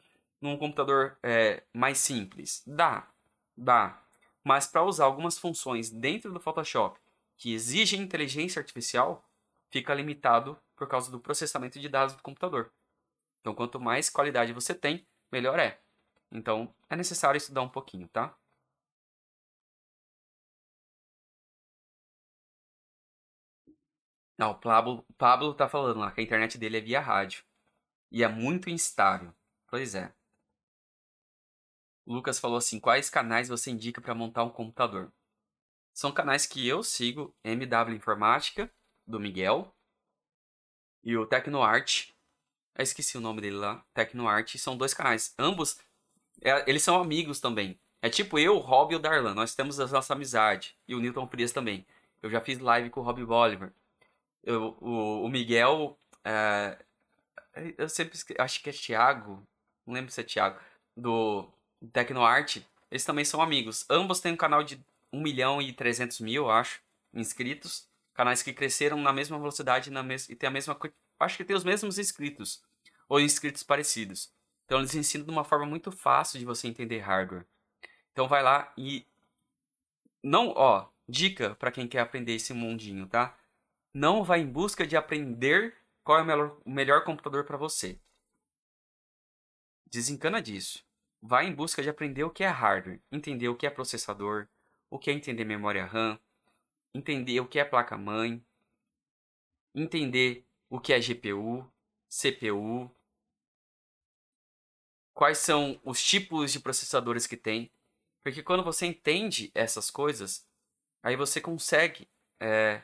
num 0.40 0.56
computador 0.56 1.18
é, 1.22 1.62
mais 1.72 1.98
simples. 1.98 2.62
Dá, 2.66 3.08
dá. 3.56 4.02
Mas 4.44 4.66
para 4.66 4.82
usar 4.82 5.04
algumas 5.04 5.38
funções 5.38 5.90
dentro 5.90 6.32
do 6.32 6.40
Photoshop 6.40 7.00
que 7.36 7.52
exigem 7.52 8.00
inteligência 8.00 8.60
artificial, 8.60 9.28
fica 9.70 9.94
limitado 9.94 10.58
por 10.76 10.88
causa 10.88 11.10
do 11.10 11.20
processamento 11.20 11.80
de 11.80 11.88
dados 11.88 12.14
do 12.14 12.22
computador. 12.22 12.72
Então, 13.40 13.54
quanto 13.54 13.80
mais 13.80 14.10
qualidade 14.10 14.52
você 14.52 14.74
tem, 14.74 15.06
melhor 15.30 15.58
é. 15.58 15.81
Então, 16.32 16.74
é 16.88 16.96
necessário 16.96 17.36
estudar 17.36 17.62
um 17.62 17.68
pouquinho, 17.68 18.08
tá? 18.08 18.36
Não, 24.38 24.50
o 24.52 24.58
Pablo, 24.58 25.04
Pablo 25.16 25.54
tá 25.54 25.68
falando 25.68 26.00
lá 26.00 26.10
que 26.10 26.20
a 26.20 26.24
internet 26.24 26.58
dele 26.58 26.78
é 26.78 26.80
via 26.80 27.00
rádio. 27.00 27.44
E 28.10 28.24
é 28.24 28.28
muito 28.28 28.70
instável. 28.70 29.32
Pois 29.68 29.94
é. 29.94 30.12
O 32.06 32.14
Lucas 32.14 32.38
falou 32.40 32.58
assim: 32.58 32.80
quais 32.80 33.08
canais 33.10 33.48
você 33.48 33.70
indica 33.70 34.00
para 34.00 34.14
montar 34.14 34.42
um 34.44 34.50
computador? 34.50 35.12
São 35.94 36.12
canais 36.12 36.46
que 36.46 36.66
eu 36.66 36.82
sigo, 36.82 37.34
MW 37.44 37.94
Informática, 37.94 38.72
do 39.06 39.20
Miguel, 39.20 39.72
e 41.04 41.16
o 41.16 41.26
Tecnoart. 41.26 42.10
Eu 42.74 42.82
esqueci 42.82 43.18
o 43.18 43.20
nome 43.20 43.40
dele 43.40 43.56
lá, 43.56 43.84
Tecnoart. 43.94 44.56
São 44.58 44.76
dois 44.76 44.94
canais. 44.94 45.34
Ambos, 45.38 45.78
é, 46.40 46.68
eles 46.68 46.82
são 46.82 47.00
amigos 47.00 47.40
também. 47.40 47.78
É 48.00 48.08
tipo 48.08 48.38
eu, 48.38 48.56
o 48.56 48.58
Rob 48.58 48.92
e 48.92 48.96
o 48.96 48.98
Darlan. 48.98 49.34
Nós 49.34 49.54
temos 49.54 49.78
a 49.78 49.86
nossa 49.86 50.12
amizade. 50.12 50.76
E 50.88 50.94
o 50.94 51.00
Newton 51.00 51.26
Frias 51.28 51.52
também. 51.52 51.86
Eu 52.20 52.30
já 52.30 52.40
fiz 52.40 52.58
live 52.58 52.90
com 52.90 53.00
o 53.00 53.02
Rob 53.02 53.24
Bolivar. 53.24 53.72
Eu, 54.42 54.76
o, 54.80 55.24
o 55.24 55.28
Miguel. 55.28 55.96
É, 56.24 56.76
eu 57.78 57.88
sempre 57.88 58.18
acho 58.38 58.62
que 58.62 58.70
é 58.70 58.72
Thiago. 58.72 59.46
Não 59.86 59.94
lembro 59.94 60.10
se 60.10 60.20
é 60.20 60.24
Thiago. 60.24 60.58
Do 60.96 61.48
Tecnoart. 61.92 62.62
Eles 62.90 63.04
também 63.04 63.24
são 63.24 63.40
amigos. 63.40 63.86
Ambos 63.88 64.20
têm 64.20 64.32
um 64.32 64.36
canal 64.36 64.64
de 64.64 64.84
1 65.12 65.20
milhão 65.20 65.62
e 65.62 65.72
300 65.72 66.20
mil, 66.20 66.50
acho, 66.50 66.80
inscritos. 67.14 67.88
Canais 68.14 68.42
que 68.42 68.52
cresceram 68.52 68.98
na 68.98 69.12
mesma 69.12 69.38
velocidade 69.38 69.90
na 69.90 70.02
mes 70.02 70.28
e 70.28 70.34
tem 70.34 70.48
a 70.48 70.50
mesma. 70.50 70.78
Acho 71.18 71.36
que 71.36 71.44
tem 71.44 71.56
os 71.56 71.64
mesmos 71.64 71.98
inscritos. 71.98 72.62
Ou 73.08 73.20
inscritos 73.20 73.62
parecidos. 73.62 74.32
Então 74.72 74.80
eles 74.80 74.94
ensinam 74.94 75.26
de 75.26 75.30
uma 75.30 75.44
forma 75.44 75.66
muito 75.66 75.92
fácil 75.92 76.38
de 76.38 76.46
você 76.46 76.66
entender 76.66 76.98
hardware. 77.00 77.44
Então 78.10 78.26
vai 78.26 78.42
lá 78.42 78.72
e. 78.74 79.06
Não, 80.22 80.48
ó, 80.56 80.88
dica 81.06 81.54
para 81.56 81.70
quem 81.70 81.86
quer 81.86 81.98
aprender 81.98 82.32
esse 82.32 82.54
mundinho, 82.54 83.06
tá? 83.06 83.38
Não 83.92 84.24
vai 84.24 84.40
em 84.40 84.50
busca 84.50 84.86
de 84.86 84.96
aprender 84.96 85.76
qual 86.02 86.20
é 86.20 86.22
o 86.22 86.24
melhor, 86.24 86.58
o 86.64 86.70
melhor 86.70 87.04
computador 87.04 87.44
para 87.44 87.58
você. 87.58 88.00
Desencana 89.90 90.40
disso. 90.40 90.82
Vai 91.20 91.46
em 91.46 91.54
busca 91.54 91.82
de 91.82 91.90
aprender 91.90 92.24
o 92.24 92.30
que 92.30 92.42
é 92.42 92.48
hardware, 92.48 93.02
entender 93.12 93.50
o 93.50 93.56
que 93.56 93.66
é 93.66 93.70
processador, 93.70 94.48
o 94.88 94.98
que 94.98 95.10
é 95.10 95.12
entender 95.12 95.44
memória 95.44 95.84
RAM, 95.84 96.18
entender 96.94 97.38
o 97.40 97.46
que 97.46 97.58
é 97.58 97.64
placa-mãe, 97.66 98.42
entender 99.74 100.46
o 100.70 100.80
que 100.80 100.94
é 100.94 100.98
GPU, 100.98 101.70
CPU, 102.08 102.90
quais 105.14 105.38
são 105.38 105.80
os 105.84 106.02
tipos 106.02 106.52
de 106.52 106.60
processadores 106.60 107.26
que 107.26 107.36
tem. 107.36 107.70
Porque 108.22 108.42
quando 108.42 108.62
você 108.62 108.86
entende 108.86 109.50
essas 109.54 109.90
coisas, 109.90 110.46
aí 111.02 111.16
você 111.16 111.40
consegue 111.40 112.08
é, 112.40 112.82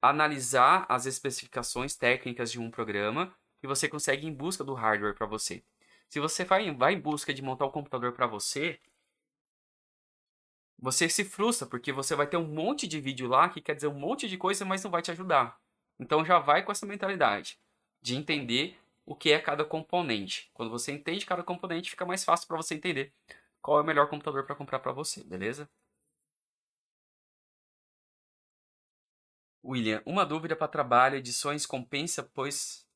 analisar 0.00 0.86
as 0.88 1.06
especificações 1.06 1.94
técnicas 1.94 2.50
de 2.50 2.60
um 2.60 2.70
programa 2.70 3.34
e 3.62 3.66
você 3.66 3.88
consegue 3.88 4.26
ir 4.26 4.30
em 4.30 4.34
busca 4.34 4.64
do 4.64 4.74
hardware 4.74 5.14
para 5.14 5.26
você. 5.26 5.62
Se 6.08 6.20
você 6.20 6.44
vai, 6.44 6.72
vai 6.74 6.94
em 6.94 7.00
busca 7.00 7.34
de 7.34 7.42
montar 7.42 7.64
o 7.64 7.68
um 7.68 7.72
computador 7.72 8.12
para 8.12 8.26
você, 8.26 8.80
você 10.78 11.08
se 11.08 11.24
frustra, 11.24 11.66
porque 11.66 11.92
você 11.92 12.14
vai 12.14 12.26
ter 12.26 12.36
um 12.36 12.46
monte 12.46 12.86
de 12.86 13.00
vídeo 13.00 13.28
lá 13.28 13.48
que 13.48 13.60
quer 13.60 13.74
dizer 13.74 13.88
um 13.88 13.98
monte 13.98 14.28
de 14.28 14.36
coisa, 14.36 14.64
mas 14.64 14.84
não 14.84 14.90
vai 14.90 15.02
te 15.02 15.10
ajudar. 15.10 15.58
Então 15.98 16.24
já 16.24 16.38
vai 16.38 16.62
com 16.62 16.70
essa 16.70 16.86
mentalidade 16.86 17.58
de 18.00 18.14
entender 18.14 18.78
o 19.06 19.14
que 19.16 19.32
é 19.32 19.38
cada 19.40 19.64
componente. 19.64 20.50
Quando 20.52 20.70
você 20.70 20.92
entende 20.92 21.24
cada 21.24 21.42
componente, 21.42 21.90
fica 21.90 22.04
mais 22.04 22.24
fácil 22.24 22.48
para 22.48 22.56
você 22.56 22.74
entender 22.74 23.14
qual 23.62 23.78
é 23.78 23.82
o 23.82 23.86
melhor 23.86 24.08
computador 24.08 24.44
para 24.44 24.56
comprar 24.56 24.80
para 24.80 24.92
você, 24.92 25.24
beleza? 25.24 25.70
William, 29.64 30.02
uma 30.06 30.24
dúvida 30.24 30.54
para 30.54 30.68
trabalho, 30.68 31.16
edições 31.16 31.66
compensa, 31.66 32.22
pois 32.22 32.86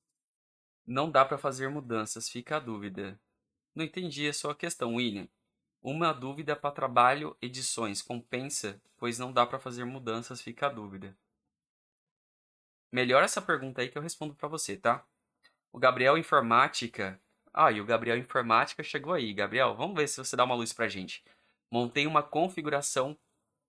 não 0.87 1.11
dá 1.11 1.25
para 1.25 1.39
fazer 1.39 1.69
mudanças, 1.69 2.29
fica 2.29 2.57
a 2.57 2.61
dúvida. 2.61 3.21
Não 3.75 3.85
entendi 3.85 4.29
a 4.29 4.33
sua 4.33 4.55
questão, 4.55 4.97
William. 4.97 5.29
Uma 5.83 6.13
dúvida 6.13 6.55
para 6.55 6.71
trabalho 6.71 7.37
edições 7.41 8.03
compensa, 8.03 8.81
pois 8.97 9.19
não 9.19 9.33
dá 9.33 9.47
para 9.47 9.59
fazer 9.59 9.85
mudanças, 9.85 10.43
fica 10.43 10.67
a 10.67 10.71
dúvida. 10.71 11.17
Melhor 12.93 13.23
essa 13.23 13.41
pergunta 13.41 13.81
aí 13.81 13.89
que 13.89 13.97
eu 13.97 14.03
respondo 14.03 14.35
para 14.35 14.49
você, 14.49 14.77
tá? 14.77 15.05
O 15.73 15.79
Gabriel 15.79 16.19
Informática. 16.19 17.21
Ah, 17.53 17.71
e 17.71 17.81
o 17.81 17.85
Gabriel 17.85 18.17
Informática 18.17 18.83
chegou 18.83 19.13
aí. 19.13 19.33
Gabriel, 19.33 19.75
vamos 19.75 19.97
ver 19.97 20.09
se 20.09 20.19
você 20.19 20.37
dá 20.37 20.45
uma 20.45 20.55
luz 20.55 20.73
pra 20.73 20.89
gente. 20.89 21.25
Montei 21.71 22.07
uma 22.07 22.23
configuração 22.23 23.17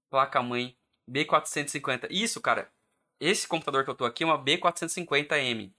placa-mãe 0.09 0.77
B450. 1.09 2.07
Isso, 2.09 2.41
cara. 2.41 2.71
Esse 3.19 3.47
computador 3.47 3.83
que 3.83 3.89
eu 3.89 3.95
tô 3.95 4.05
aqui 4.05 4.23
é 4.23 4.25
uma 4.25 4.43
B450M. 4.43 5.71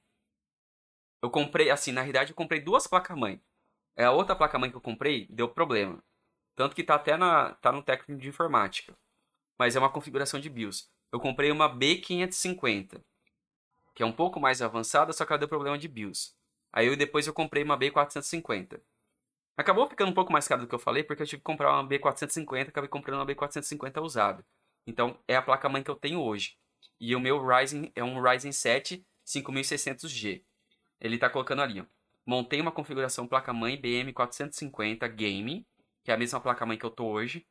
Eu 1.22 1.30
comprei, 1.30 1.70
assim, 1.70 1.92
na 1.92 2.00
realidade 2.00 2.30
eu 2.30 2.36
comprei 2.36 2.60
duas 2.60 2.86
placas-mãe. 2.86 3.40
É 3.96 4.04
a 4.04 4.12
outra 4.12 4.34
placa-mãe 4.34 4.70
que 4.70 4.76
eu 4.76 4.80
comprei 4.80 5.26
deu 5.28 5.48
problema. 5.48 6.02
Tanto 6.54 6.74
que 6.74 6.84
tá 6.84 6.94
até 6.94 7.16
na, 7.16 7.54
tá 7.54 7.72
no 7.72 7.82
técnico 7.82 8.20
de 8.20 8.28
informática. 8.28 8.96
Mas 9.58 9.76
é 9.76 9.78
uma 9.78 9.90
configuração 9.90 10.40
de 10.40 10.48
BIOS. 10.48 10.90
Eu 11.12 11.20
comprei 11.20 11.50
uma 11.50 11.68
B550, 11.68 13.02
que 13.94 14.02
é 14.02 14.06
um 14.06 14.12
pouco 14.12 14.40
mais 14.40 14.62
avançada, 14.62 15.12
só 15.12 15.24
que 15.24 15.32
ela 15.32 15.38
deu 15.38 15.48
problema 15.48 15.78
de 15.78 15.88
BIOS. 15.88 16.34
Aí 16.72 16.86
eu, 16.86 16.96
depois 16.96 17.26
eu 17.26 17.34
comprei 17.34 17.62
uma 17.62 17.78
B450. 17.78 18.80
Acabou 19.56 19.86
ficando 19.88 20.10
um 20.10 20.14
pouco 20.14 20.32
mais 20.32 20.48
caro 20.48 20.62
do 20.62 20.66
que 20.66 20.74
eu 20.74 20.78
falei, 20.78 21.04
porque 21.04 21.22
eu 21.22 21.26
tive 21.26 21.40
que 21.40 21.44
comprar 21.44 21.72
uma 21.72 21.86
B450, 21.86 22.68
acabei 22.68 22.88
comprando 22.88 23.20
uma 23.20 23.26
B450 23.26 24.02
usada. 24.02 24.44
Então, 24.86 25.18
é 25.28 25.36
a 25.36 25.42
placa-mãe 25.42 25.82
que 25.82 25.90
eu 25.90 25.96
tenho 25.96 26.20
hoje. 26.20 26.56
E 26.98 27.14
o 27.14 27.20
meu 27.20 27.44
Ryzen 27.44 27.92
é 27.94 28.02
um 28.02 28.20
Ryzen 28.20 28.52
7 28.52 29.04
5600G. 29.26 30.42
Ele 31.00 31.14
está 31.16 31.28
colocando 31.28 31.62
ali, 31.62 31.80
ó. 31.80 31.84
Montei 32.24 32.60
uma 32.60 32.72
configuração 32.72 33.26
placa-mãe 33.26 33.80
BM450 33.80 35.08
Game 35.08 35.66
que 36.02 36.10
é 36.10 36.14
a 36.14 36.18
mesma 36.18 36.40
placa-mãe 36.40 36.76
que 36.76 36.84
eu 36.84 36.90
tô 36.90 37.06
hoje, 37.06 37.46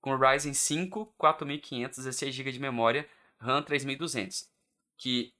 com 0.00 0.16
Ryzen 0.16 0.54
5 0.54 1.14
4500, 1.18 1.98
16 1.98 2.34
GB 2.34 2.52
de 2.52 2.60
memória, 2.60 3.08
RAM 3.38 3.62
3200, 3.62 4.48
que 4.96 5.34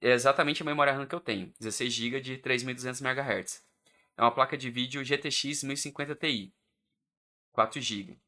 é 0.00 0.12
exatamente 0.12 0.62
a 0.62 0.66
memória 0.66 0.92
RAM 0.92 1.06
que 1.06 1.14
eu 1.14 1.20
tenho, 1.20 1.52
16 1.58 1.92
GB 1.92 2.20
de 2.20 2.38
3200 2.38 3.00
MHz. 3.00 3.64
É 4.16 4.22
uma 4.22 4.32
placa 4.32 4.56
de 4.56 4.70
vídeo 4.70 5.04
GTX 5.04 5.62
1050 5.62 6.14
Ti, 6.14 6.54
4 7.52 7.80
GB. 7.80 8.18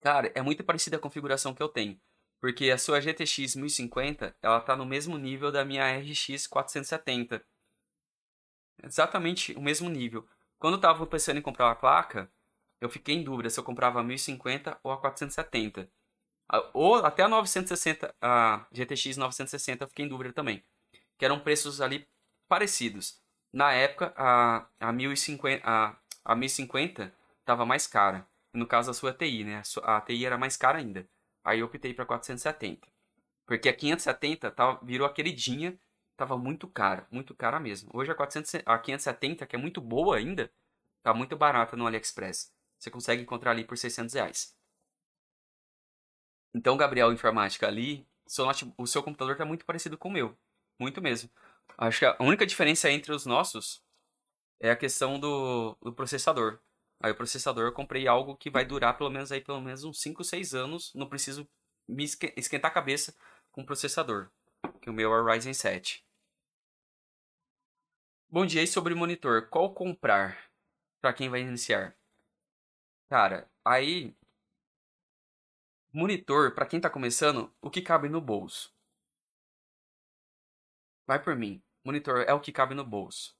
Cara, 0.00 0.32
é 0.34 0.42
muito 0.42 0.64
parecida 0.64 0.96
a 0.96 1.00
configuração 1.00 1.54
que 1.54 1.62
eu 1.62 1.68
tenho, 1.68 2.00
porque 2.40 2.70
a 2.70 2.78
sua 2.78 3.00
GTX 3.00 3.56
1050, 3.56 4.36
ela 4.42 4.60
tá 4.60 4.74
no 4.74 4.86
mesmo 4.86 5.18
nível 5.18 5.52
da 5.52 5.64
minha 5.64 5.84
RX 5.98 6.46
470. 6.46 7.44
Exatamente 8.82 9.52
o 9.52 9.60
mesmo 9.60 9.90
nível. 9.90 10.26
Quando 10.58 10.74
eu 10.74 10.80
tava 10.80 11.06
pensando 11.06 11.38
em 11.38 11.42
comprar 11.42 11.66
uma 11.66 11.76
placa, 11.76 12.30
eu 12.80 12.88
fiquei 12.88 13.14
em 13.14 13.22
dúvida 13.22 13.50
se 13.50 13.60
eu 13.60 13.64
comprava 13.64 14.00
a 14.00 14.02
1050 14.02 14.78
ou 14.82 14.90
a 14.90 14.98
470. 14.98 15.90
Ou 16.72 16.96
até 16.96 17.22
a 17.22 17.28
960, 17.28 18.14
a 18.20 18.66
GTX 18.72 19.16
960 19.18 19.84
eu 19.84 19.88
fiquei 19.88 20.04
em 20.06 20.08
dúvida 20.08 20.32
também. 20.32 20.64
Que 21.20 21.26
eram 21.26 21.38
preços 21.38 21.82
ali 21.82 22.08
parecidos. 22.48 23.20
Na 23.52 23.74
época, 23.74 24.14
a, 24.16 24.66
a, 24.80 24.90
1050, 24.90 25.62
a, 25.62 25.94
a 26.24 26.34
1050 26.34 27.14
estava 27.40 27.66
mais 27.66 27.86
cara. 27.86 28.26
No 28.54 28.66
caso, 28.66 28.90
a 28.90 28.94
sua 28.94 29.12
TI, 29.12 29.44
né? 29.44 29.62
A, 29.82 29.98
a 29.98 30.00
TI 30.00 30.24
era 30.24 30.38
mais 30.38 30.56
cara 30.56 30.78
ainda. 30.78 31.06
Aí 31.44 31.60
eu 31.60 31.66
optei 31.66 31.92
para 31.92 32.06
470. 32.06 32.88
Porque 33.44 33.68
a 33.68 33.76
570 33.76 34.50
tava, 34.50 34.80
virou 34.82 35.06
a 35.06 35.12
queridinha, 35.12 35.78
tava 36.16 36.38
muito 36.38 36.66
cara, 36.66 37.06
muito 37.10 37.34
cara 37.34 37.60
mesmo. 37.60 37.90
Hoje 37.92 38.10
a, 38.10 38.14
400, 38.14 38.54
a 38.64 38.78
570, 38.78 39.46
que 39.46 39.54
é 39.54 39.58
muito 39.58 39.82
boa 39.82 40.16
ainda, 40.16 40.50
tá 41.02 41.12
muito 41.12 41.36
barata 41.36 41.76
no 41.76 41.86
AliExpress. 41.86 42.50
Você 42.78 42.90
consegue 42.90 43.20
encontrar 43.20 43.50
ali 43.50 43.64
por 43.64 43.76
600 43.76 44.14
reais. 44.14 44.56
Então, 46.54 46.78
Gabriel 46.78 47.12
Informática 47.12 47.68
ali, 47.68 48.08
o 48.78 48.86
seu 48.86 49.02
computador 49.02 49.32
está 49.32 49.44
muito 49.44 49.66
parecido 49.66 49.98
com 49.98 50.08
o 50.08 50.12
meu. 50.12 50.34
Muito 50.80 51.02
mesmo. 51.02 51.30
Acho 51.76 51.98
que 51.98 52.04
a 52.06 52.16
única 52.20 52.46
diferença 52.46 52.90
entre 52.90 53.12
os 53.12 53.26
nossos 53.26 53.84
é 54.58 54.70
a 54.70 54.76
questão 54.76 55.20
do, 55.20 55.76
do 55.82 55.92
processador. 55.92 56.58
Aí 56.98 57.12
o 57.12 57.14
processador 57.14 57.66
eu 57.66 57.72
comprei 57.72 58.08
algo 58.08 58.34
que 58.34 58.50
vai 58.50 58.64
durar 58.64 58.96
pelo 58.96 59.10
menos 59.10 59.30
aí 59.30 59.42
pelo 59.42 59.60
menos 59.60 59.84
uns 59.84 60.00
5, 60.00 60.24
6 60.24 60.54
anos. 60.54 60.90
Não 60.94 61.06
preciso 61.06 61.46
me 61.86 62.04
esquentar 62.04 62.70
a 62.70 62.74
cabeça 62.74 63.14
com 63.52 63.60
o 63.60 63.66
processador. 63.66 64.30
Que 64.80 64.88
o 64.88 64.92
meu 64.92 65.12
é 65.12 65.20
o 65.20 65.24
Ryzen 65.26 65.52
7. 65.52 66.02
Bom 68.30 68.46
dia, 68.46 68.62
e 68.62 68.66
sobre 68.66 68.94
monitor, 68.94 69.48
qual 69.48 69.74
comprar 69.74 70.50
para 71.00 71.12
quem 71.12 71.28
vai 71.28 71.40
iniciar? 71.40 71.94
Cara, 73.10 73.50
aí. 73.62 74.14
Monitor, 75.92 76.54
para 76.54 76.64
quem 76.64 76.80
tá 76.80 76.88
começando, 76.88 77.52
o 77.60 77.68
que 77.68 77.82
cabe 77.82 78.08
no 78.08 78.20
bolso. 78.20 78.72
Vai 81.10 81.20
por 81.20 81.34
mim. 81.34 81.60
Monitor 81.84 82.24
é 82.28 82.32
o 82.32 82.38
que 82.38 82.52
cabe 82.52 82.72
no 82.72 82.84
bolso. 82.84 83.36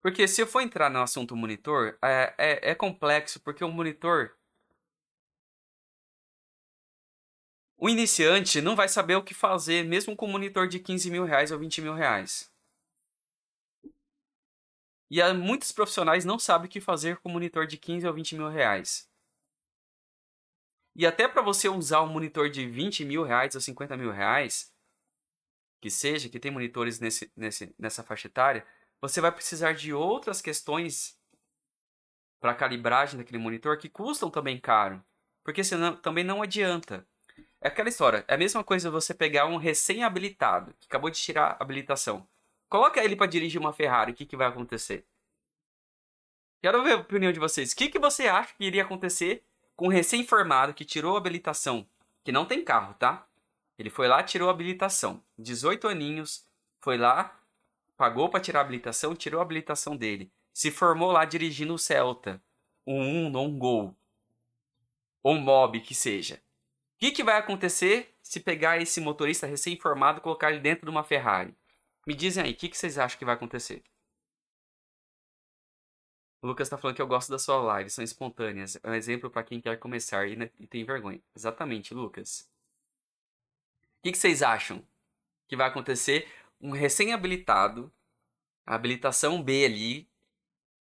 Porque 0.00 0.26
se 0.26 0.40
eu 0.40 0.46
for 0.46 0.62
entrar 0.62 0.88
no 0.88 1.02
assunto 1.02 1.36
monitor, 1.36 1.98
é, 2.02 2.34
é, 2.38 2.70
é 2.70 2.74
complexo, 2.74 3.38
porque 3.40 3.62
o 3.62 3.70
monitor. 3.70 4.34
O 7.76 7.90
iniciante 7.90 8.62
não 8.62 8.74
vai 8.74 8.88
saber 8.88 9.16
o 9.16 9.22
que 9.22 9.34
fazer, 9.34 9.84
mesmo 9.84 10.16
com 10.16 10.24
um 10.26 10.32
monitor 10.32 10.66
de 10.66 10.78
15 10.80 11.10
mil 11.10 11.26
reais 11.26 11.52
ou 11.52 11.58
20 11.58 11.82
mil 11.82 11.92
reais. 11.92 12.50
E 15.10 15.20
há, 15.20 15.34
muitos 15.34 15.72
profissionais 15.72 16.24
não 16.24 16.38
sabem 16.38 16.68
o 16.68 16.70
que 16.70 16.80
fazer 16.80 17.18
com 17.18 17.28
um 17.28 17.32
monitor 17.32 17.66
de 17.66 17.76
15 17.76 18.06
ou 18.06 18.14
20 18.14 18.34
mil 18.34 18.48
reais. 18.48 19.10
E 20.94 21.04
até 21.04 21.28
para 21.28 21.42
você 21.42 21.68
usar 21.68 22.00
um 22.00 22.08
monitor 22.08 22.48
de 22.48 22.66
20 22.66 23.04
mil 23.04 23.22
reais 23.24 23.54
ou 23.54 23.60
50 23.60 23.94
mil 23.98 24.10
reais, 24.10 24.74
que 25.80 25.90
seja, 25.90 26.28
que 26.28 26.40
tem 26.40 26.50
monitores 26.50 27.00
nesse, 27.00 27.30
nesse, 27.36 27.74
nessa 27.78 28.02
faixa 28.02 28.28
etária, 28.28 28.66
você 29.00 29.20
vai 29.20 29.30
precisar 29.30 29.72
de 29.72 29.92
outras 29.92 30.40
questões 30.40 31.18
para 32.40 32.54
calibragem 32.54 33.18
daquele 33.18 33.38
monitor 33.38 33.78
que 33.78 33.88
custam 33.88 34.30
também 34.30 34.58
caro. 34.58 35.02
Porque 35.44 35.62
senão 35.62 35.96
também 35.96 36.24
não 36.24 36.42
adianta. 36.42 37.06
É 37.60 37.68
aquela 37.68 37.88
história, 37.88 38.24
é 38.28 38.34
a 38.34 38.38
mesma 38.38 38.62
coisa 38.62 38.90
você 38.90 39.14
pegar 39.14 39.46
um 39.46 39.56
recém-habilitado, 39.56 40.74
que 40.78 40.86
acabou 40.86 41.10
de 41.10 41.18
tirar 41.18 41.52
a 41.52 41.62
habilitação. 41.62 42.26
Coloca 42.68 43.02
ele 43.02 43.16
para 43.16 43.26
dirigir 43.26 43.60
uma 43.60 43.72
Ferrari, 43.72 44.12
o 44.12 44.14
que, 44.14 44.26
que 44.26 44.36
vai 44.36 44.46
acontecer? 44.46 45.06
Quero 46.60 46.82
ver 46.82 46.92
a 46.92 46.96
opinião 46.96 47.32
de 47.32 47.38
vocês. 47.38 47.72
O 47.72 47.76
que, 47.76 47.88
que 47.88 47.98
você 47.98 48.26
acha 48.26 48.54
que 48.54 48.64
iria 48.64 48.82
acontecer 48.82 49.44
com 49.74 49.86
um 49.86 49.90
recém-formado 49.90 50.74
que 50.74 50.84
tirou 50.84 51.14
a 51.14 51.18
habilitação? 51.18 51.86
Que 52.24 52.32
não 52.32 52.44
tem 52.44 52.64
carro, 52.64 52.94
tá? 52.94 53.26
Ele 53.78 53.90
foi 53.90 54.08
lá, 54.08 54.22
tirou 54.22 54.48
a 54.48 54.52
habilitação. 54.52 55.22
18 55.38 55.88
aninhos, 55.88 56.46
foi 56.80 56.96
lá, 56.96 57.38
pagou 57.96 58.28
para 58.28 58.40
tirar 58.40 58.60
a 58.60 58.62
habilitação, 58.62 59.14
tirou 59.14 59.40
a 59.40 59.42
habilitação 59.42 59.96
dele. 59.96 60.30
Se 60.52 60.70
formou 60.70 61.12
lá 61.12 61.24
dirigindo 61.24 61.74
o 61.74 61.78
Celta. 61.78 62.42
Um 62.86 63.26
Uno, 63.26 63.40
um 63.42 63.58
Gol. 63.58 63.94
Ou 65.22 65.34
um 65.34 65.40
Mob, 65.40 65.80
que 65.80 65.94
seja. 65.94 66.36
O 66.36 66.98
que, 66.98 67.10
que 67.10 67.24
vai 67.24 67.36
acontecer 67.36 68.14
se 68.22 68.40
pegar 68.40 68.80
esse 68.80 69.00
motorista 69.00 69.46
recém-formado 69.46 70.18
e 70.18 70.22
colocar 70.22 70.50
ele 70.50 70.60
dentro 70.60 70.86
de 70.86 70.90
uma 70.90 71.04
Ferrari? 71.04 71.54
Me 72.06 72.14
dizem 72.14 72.44
aí, 72.44 72.52
o 72.52 72.56
que, 72.56 72.68
que 72.68 72.78
vocês 72.78 72.96
acham 72.96 73.18
que 73.18 73.24
vai 73.24 73.34
acontecer? 73.34 73.82
O 76.40 76.46
Lucas 76.46 76.68
está 76.68 76.78
falando 76.78 76.94
que 76.94 77.02
eu 77.02 77.06
gosto 77.06 77.30
da 77.30 77.38
sua 77.38 77.56
live, 77.56 77.90
são 77.90 78.04
espontâneas. 78.04 78.78
É 78.82 78.88
um 78.88 78.94
exemplo 78.94 79.28
para 79.28 79.42
quem 79.42 79.60
quer 79.60 79.78
começar 79.78 80.28
e, 80.28 80.36
né, 80.36 80.50
e, 80.60 80.66
tem 80.66 80.84
vergonha. 80.84 81.20
Exatamente, 81.34 81.92
Lucas. 81.92 82.48
Que, 84.06 84.12
que 84.12 84.18
vocês 84.18 84.40
acham 84.40 84.86
que 85.48 85.56
vai 85.56 85.66
acontecer? 85.68 86.30
Um 86.60 86.70
recém-habilitado, 86.70 87.92
habilitação 88.64 89.42
B 89.42 89.64
ali, 89.64 90.08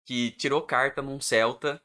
que 0.06 0.32
tirou 0.34 0.62
carta 0.62 1.02
num 1.02 1.20
Celta. 1.20 1.84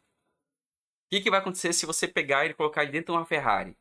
O 1.07 1.11
que, 1.11 1.23
que 1.23 1.31
vai 1.31 1.41
acontecer 1.41 1.73
se 1.73 1.87
você 1.87 2.07
pegar 2.07 2.45
e 2.45 2.53
colocar 2.53 2.83
ele 2.83 2.93
dentro 2.93 3.15
de 3.15 3.19
uma 3.19 3.25
Ferrari? 3.25 3.75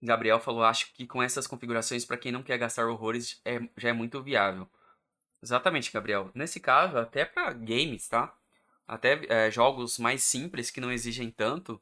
Gabriel 0.00 0.38
falou: 0.38 0.62
acho 0.62 0.92
que 0.92 1.04
com 1.04 1.20
essas 1.20 1.48
configurações, 1.48 2.04
para 2.04 2.16
quem 2.16 2.30
não 2.30 2.44
quer 2.44 2.58
gastar 2.58 2.86
horrores, 2.86 3.40
é, 3.44 3.58
já 3.76 3.88
é 3.88 3.92
muito 3.92 4.22
viável. 4.22 4.70
Exatamente, 5.42 5.92
Gabriel. 5.92 6.30
Nesse 6.34 6.60
caso, 6.60 6.96
até 6.98 7.24
para 7.24 7.52
games, 7.52 8.08
tá? 8.08 8.37
Até 8.88 9.20
é, 9.28 9.50
jogos 9.50 9.98
mais 9.98 10.24
simples 10.24 10.70
que 10.70 10.80
não 10.80 10.90
exigem 10.90 11.30
tanto. 11.30 11.80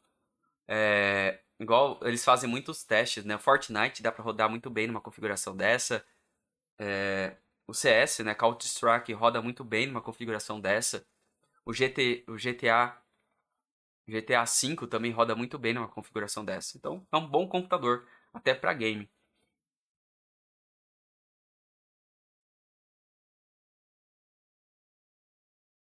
É, 0.68 1.40
igual 1.60 2.00
eles 2.02 2.24
fazem 2.24 2.50
muitos 2.50 2.84
testes, 2.84 3.24
né? 3.24 3.38
Fortnite 3.38 4.02
dá 4.02 4.12
para 4.12 4.24
rodar 4.24 4.50
muito 4.50 4.68
bem 4.70 4.88
numa 4.88 5.00
configuração 5.00 5.56
dessa. 5.56 6.04
É, 6.78 7.36
o 7.66 7.74
CS, 7.74 8.24
né? 8.24 8.34
Counter 8.34 8.66
Strike 8.66 9.12
roda 9.12 9.40
muito 9.42 9.64
bem 9.64 9.86
numa 9.86 10.02
configuração 10.02 10.60
dessa. 10.60 11.06
O, 11.64 11.72
GT, 11.72 12.24
o 12.28 12.36
GTA 12.36 12.96
GTA 14.08 14.44
V 14.44 14.86
também 14.88 15.10
roda 15.10 15.34
muito 15.34 15.58
bem 15.58 15.74
numa 15.74 15.88
configuração 15.88 16.44
dessa. 16.44 16.76
Então, 16.76 17.06
é 17.12 17.16
um 17.16 17.26
bom 17.26 17.48
computador, 17.48 18.06
até 18.32 18.54
para 18.54 18.72
game. 18.72 19.10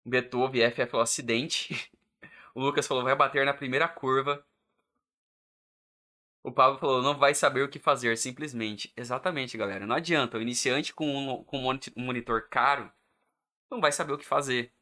Beethoven 0.05 0.63
F 0.63 0.87
falou 0.87 1.03
acidente. 1.03 1.91
o 2.55 2.61
Lucas 2.61 2.87
falou 2.87 3.05
vai 3.05 3.15
bater 3.17 3.45
na 3.47 3.55
primeira 3.55 3.89
curva. 3.89 4.45
O 6.43 6.51
Pablo 6.51 6.79
falou 6.79 7.03
não 7.03 7.17
vai 7.17 7.35
saber 7.35 7.63
o 7.63 7.69
que 7.69 7.79
fazer, 7.79 8.19
simplesmente. 8.19 8.93
Exatamente, 8.97 9.57
galera. 9.57 9.87
Não 9.87 9.97
adianta. 9.97 10.39
O 10.39 10.43
iniciante 10.43 10.93
com 10.93 11.07
um, 11.07 11.45
com 11.45 11.59
um 11.59 12.05
monitor 12.05 12.49
caro 12.49 12.91
não 13.71 13.81
vai 13.81 13.93
saber 13.93 14.13
o 14.13 14.19
que 14.19 14.27
fazer. 14.27 14.73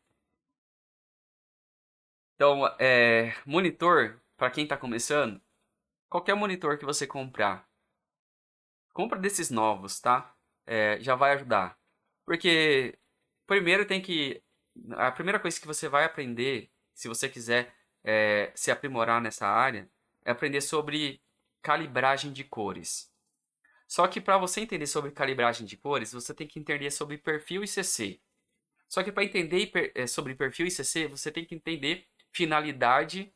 Então, 2.35 2.67
é, 2.79 3.35
monitor, 3.45 4.19
para 4.37 4.51
quem 4.51 4.65
está 4.65 4.77
começando, 4.77 5.41
qualquer 6.09 6.35
monitor 6.35 6.79
que 6.79 6.87
você 6.87 7.07
comprar, 7.07 7.69
compra 8.95 9.19
desses 9.19 9.51
novos, 9.51 10.01
tá? 10.01 10.35
É, 10.67 10.99
já 11.01 11.15
vai 11.15 11.33
ajudar. 11.35 11.79
Porque, 12.25 12.99
primeiro 13.47 13.87
tem 13.87 14.01
que. 14.01 14.43
A 14.93 15.11
primeira 15.11 15.39
coisa 15.39 15.61
que 15.61 15.67
você 15.67 15.89
vai 15.89 16.05
aprender, 16.05 16.71
se 16.95 17.09
você 17.09 17.29
quiser 17.29 17.75
é, 18.05 18.53
se 18.55 18.71
aprimorar 18.71 19.21
nessa 19.21 19.47
área, 19.47 19.91
é 20.25 20.31
aprender 20.31 20.61
sobre 20.61 21.23
calibragem 21.63 22.33
de 22.33 22.45
cores. 22.45 23.11
Só 23.87 24.07
que 24.07 24.21
para 24.21 24.39
você 24.39 24.61
entender 24.61 24.87
sobre 24.87 25.11
calibragem 25.11 25.67
de 25.67 25.77
cores, 25.77 26.13
você 26.13 26.33
tem 26.33 26.47
que 26.47 26.59
entender 26.59 26.91
sobre 26.91 27.19
perfil 27.19 27.65
ICC. 27.65 28.21
Só 28.89 29.03
que 29.03 29.13
para 29.13 29.25
entender 29.25 29.71
é, 29.95 30.07
sobre 30.07 30.35
perfil 30.35 30.67
ICC, 30.67 31.09
você 31.09 31.31
tem 31.31 31.45
que 31.45 31.55
entender 31.55 32.07
finalidade 32.33 33.33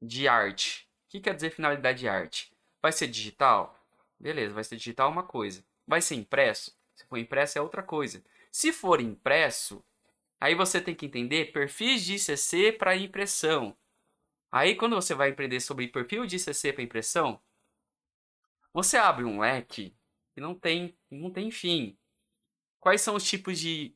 de 0.00 0.28
arte. 0.28 0.88
O 1.06 1.10
que 1.10 1.20
quer 1.20 1.34
dizer 1.34 1.50
finalidade 1.50 2.00
de 2.00 2.08
arte? 2.08 2.52
Vai 2.80 2.92
ser 2.92 3.08
digital? 3.08 3.76
Beleza, 4.18 4.54
vai 4.54 4.64
ser 4.64 4.76
digital 4.76 5.10
uma 5.10 5.22
coisa. 5.22 5.64
Vai 5.86 6.00
ser 6.00 6.14
impresso? 6.14 6.76
Se 6.94 7.06
for 7.06 7.16
impresso 7.16 7.58
é 7.58 7.60
outra 7.60 7.82
coisa. 7.82 8.22
Se 8.52 8.72
for 8.72 9.00
impresso, 9.00 9.84
aí 10.40 10.54
você 10.54 10.80
tem 10.80 10.94
que 10.94 11.06
entender 11.06 11.52
perfis 11.52 12.04
de 12.04 12.14
ICC 12.14 12.72
para 12.72 12.96
impressão. 12.96 13.76
Aí 14.50 14.74
quando 14.74 14.96
você 14.96 15.14
vai 15.14 15.30
aprender 15.30 15.60
sobre 15.60 15.88
perfil 15.88 16.26
de 16.26 16.36
ICC 16.36 16.72
para 16.72 16.82
impressão, 16.82 17.40
você 18.72 18.96
abre 18.96 19.24
um 19.24 19.40
leque 19.40 19.94
que 20.32 20.40
não 20.40 20.54
tem, 20.54 20.96
não 21.10 21.30
tem 21.30 21.50
fim. 21.50 21.96
Quais 22.80 23.00
são 23.00 23.14
os 23.14 23.24
tipos 23.24 23.58
de 23.58 23.94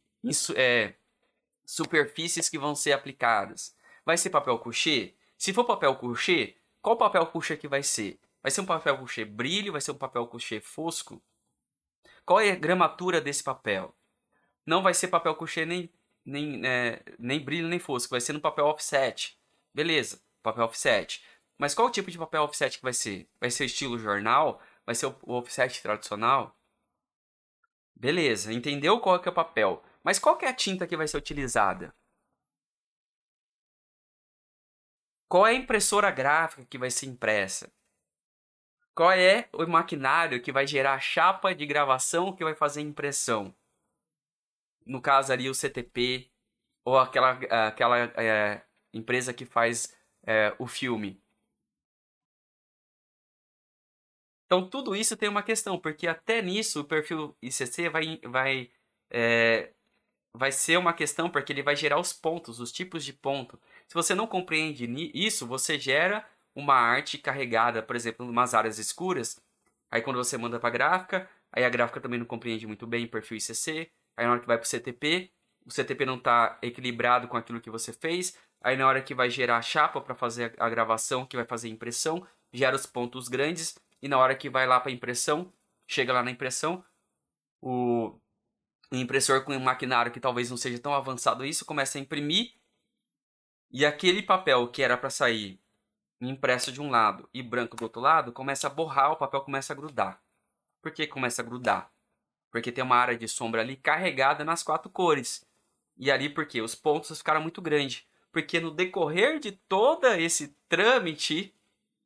é, 0.56 0.94
superfícies 1.64 2.48
que 2.48 2.58
vão 2.58 2.74
ser 2.74 2.92
aplicadas. 2.92 3.74
Vai 4.04 4.16
ser 4.16 4.30
papel 4.30 4.58
couché? 4.58 5.14
Se 5.38 5.52
for 5.52 5.64
papel 5.64 5.96
couché, 5.96 6.56
qual 6.80 6.96
papel 6.96 7.26
couché 7.26 7.56
que 7.56 7.68
vai 7.68 7.82
ser? 7.82 8.18
Vai 8.42 8.50
ser 8.50 8.60
um 8.60 8.66
papel 8.66 8.98
couché 8.98 9.24
brilho? 9.24 9.72
Vai 9.72 9.80
ser 9.80 9.92
um 9.92 9.98
papel 9.98 10.26
couché 10.26 10.60
fosco? 10.60 11.22
Qual 12.24 12.40
é 12.40 12.50
a 12.50 12.56
gramatura 12.56 13.20
desse 13.20 13.42
papel? 13.42 13.94
Não 14.66 14.82
vai 14.82 14.94
ser 14.94 15.08
papel 15.08 15.34
couché 15.34 15.64
nem, 15.64 15.90
nem, 16.24 16.66
é, 16.66 17.02
nem 17.18 17.40
brilho 17.44 17.68
nem 17.68 17.78
fosco, 17.78 18.10
vai 18.10 18.20
ser 18.20 18.32
no 18.32 18.40
papel 18.40 18.66
offset. 18.66 19.38
Beleza, 19.74 20.20
papel 20.42 20.64
offset. 20.64 21.22
Mas 21.58 21.74
qual 21.74 21.90
tipo 21.90 22.10
de 22.10 22.18
papel 22.18 22.42
offset 22.42 22.76
que 22.76 22.82
vai 22.82 22.92
ser? 22.92 23.28
Vai 23.40 23.50
ser 23.50 23.66
estilo 23.66 23.98
jornal? 23.98 24.60
Vai 24.84 24.94
ser 24.94 25.06
o 25.06 25.32
offset 25.34 25.80
tradicional? 25.82 26.56
Beleza, 27.94 28.52
entendeu 28.52 29.00
qual 29.00 29.20
que 29.20 29.28
é 29.28 29.30
o 29.30 29.34
papel? 29.34 29.82
Mas 30.02 30.18
qual 30.18 30.36
que 30.36 30.44
é 30.44 30.48
a 30.48 30.54
tinta 30.54 30.86
que 30.86 30.96
vai 30.96 31.06
ser 31.06 31.16
utilizada? 31.16 31.94
Qual 35.28 35.46
é 35.46 35.50
a 35.50 35.54
impressora 35.54 36.10
gráfica 36.10 36.66
que 36.66 36.76
vai 36.76 36.90
ser 36.90 37.06
impressa? 37.06 37.72
Qual 38.94 39.12
é 39.12 39.48
o 39.52 39.66
maquinário 39.66 40.42
que 40.42 40.52
vai 40.52 40.66
gerar 40.66 40.94
a 40.94 41.00
chapa 41.00 41.54
de 41.54 41.64
gravação 41.64 42.34
que 42.34 42.44
vai 42.44 42.54
fazer 42.54 42.80
a 42.80 42.82
impressão? 42.82 43.54
No 44.86 45.00
caso 45.00 45.32
ali 45.32 45.48
o 45.48 45.54
CTP 45.54 46.30
ou 46.84 46.98
aquela, 46.98 47.32
aquela 47.68 47.98
é, 48.16 48.62
empresa 48.92 49.32
que 49.32 49.44
faz 49.44 49.96
é, 50.26 50.54
o 50.58 50.66
filme. 50.66 51.20
Então 54.46 54.68
tudo 54.68 54.94
isso 54.94 55.16
tem 55.16 55.28
uma 55.28 55.42
questão, 55.42 55.78
porque 55.78 56.06
até 56.06 56.42
nisso 56.42 56.80
o 56.80 56.84
perfil 56.84 57.34
ICC 57.40 57.88
vai, 57.88 58.20
vai 58.22 58.70
é, 59.10 59.72
vai 60.34 60.52
ser 60.52 60.78
uma 60.78 60.92
questão 60.92 61.30
porque 61.30 61.52
ele 61.52 61.62
vai 61.62 61.76
gerar 61.76 61.98
os 61.98 62.12
pontos, 62.12 62.60
os 62.60 62.72
tipos 62.72 63.04
de 63.04 63.12
ponto. 63.12 63.60
Se 63.86 63.94
você 63.94 64.14
não 64.14 64.26
compreende 64.26 65.10
isso, 65.14 65.46
você 65.46 65.78
gera 65.78 66.26
uma 66.54 66.74
arte 66.74 67.18
carregada, 67.18 67.82
por 67.82 67.96
exemplo, 67.96 68.26
em 68.26 68.30
umas 68.30 68.54
áreas 68.54 68.78
escuras. 68.78 69.40
Aí 69.90 70.02
quando 70.02 70.16
você 70.16 70.36
manda 70.38 70.58
para 70.58 70.68
a 70.68 70.72
gráfica, 70.72 71.30
aí 71.52 71.64
a 71.64 71.68
gráfica 71.70 72.00
também 72.00 72.18
não 72.18 72.26
compreende 72.26 72.66
muito 72.66 72.86
bem 72.86 73.04
o 73.04 73.08
perfil 73.08 73.36
ICC. 73.38 73.90
Aí 74.16 74.24
na 74.26 74.32
hora 74.32 74.40
que 74.40 74.46
vai 74.46 74.58
para 74.58 74.64
o 74.64 74.68
CTP, 74.68 75.30
o 75.64 75.70
CTP 75.70 76.04
não 76.04 76.16
está 76.16 76.58
equilibrado 76.62 77.28
com 77.28 77.36
aquilo 77.36 77.60
que 77.60 77.70
você 77.70 77.92
fez. 77.92 78.36
Aí 78.60 78.76
na 78.76 78.86
hora 78.86 79.02
que 79.02 79.14
vai 79.14 79.30
gerar 79.30 79.58
a 79.58 79.62
chapa 79.62 80.00
para 80.00 80.14
fazer 80.14 80.54
a 80.58 80.68
gravação, 80.68 81.26
que 81.26 81.36
vai 81.36 81.44
fazer 81.44 81.68
a 81.68 81.70
impressão, 81.70 82.26
gera 82.52 82.76
os 82.76 82.86
pontos 82.86 83.28
grandes 83.28 83.78
e 84.00 84.08
na 84.08 84.18
hora 84.18 84.34
que 84.34 84.50
vai 84.50 84.66
lá 84.66 84.78
para 84.80 84.92
impressão, 84.92 85.52
chega 85.86 86.12
lá 86.12 86.22
na 86.22 86.30
impressão, 86.30 86.84
o 87.60 88.18
impressor 88.90 89.44
com 89.44 89.54
um 89.56 89.60
maquinário 89.60 90.12
que 90.12 90.20
talvez 90.20 90.50
não 90.50 90.56
seja 90.56 90.78
tão 90.78 90.92
avançado 90.92 91.46
isso 91.46 91.64
começa 91.64 91.96
a 91.96 92.00
imprimir 92.00 92.52
e 93.70 93.86
aquele 93.86 94.22
papel 94.22 94.68
que 94.68 94.82
era 94.82 94.98
para 94.98 95.08
sair 95.08 95.58
impresso 96.20 96.70
de 96.70 96.80
um 96.80 96.90
lado 96.90 97.28
e 97.32 97.42
branco 97.42 97.76
do 97.76 97.84
outro 97.84 98.00
lado 98.00 98.32
começa 98.32 98.66
a 98.66 98.70
borrar, 98.70 99.12
o 99.12 99.16
papel 99.16 99.40
começa 99.40 99.72
a 99.72 99.76
grudar. 99.76 100.22
Por 100.80 100.92
que 100.92 101.06
começa 101.06 101.42
a 101.42 101.44
grudar? 101.44 101.91
Porque 102.52 102.70
tem 102.70 102.84
uma 102.84 102.96
área 102.96 103.16
de 103.16 103.26
sombra 103.26 103.62
ali 103.62 103.76
carregada 103.76 104.44
nas 104.44 104.62
quatro 104.62 104.90
cores. 104.90 105.44
E 105.96 106.10
ali 106.10 106.28
porque 106.28 106.60
os 106.60 106.74
pontos 106.74 107.18
ficaram 107.18 107.40
muito 107.40 107.60
grandes. 107.60 108.06
Porque 108.30 108.60
no 108.60 108.70
decorrer 108.70 109.40
de 109.40 109.52
todo 109.52 110.06
esse 110.06 110.56
trâmite 110.68 111.52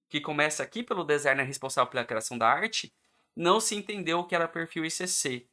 que 0.08 0.20
começa 0.20 0.62
aqui 0.62 0.82
pelo 0.82 1.04
designer 1.04 1.44
responsável 1.44 1.90
pela 1.90 2.04
criação 2.04 2.38
da 2.38 2.48
arte, 2.48 2.94
não 3.34 3.60
se 3.60 3.74
entendeu 3.74 4.20
o 4.20 4.24
que 4.26 4.34
era 4.34 4.48
perfil 4.48 4.84
ICC. 4.84 5.48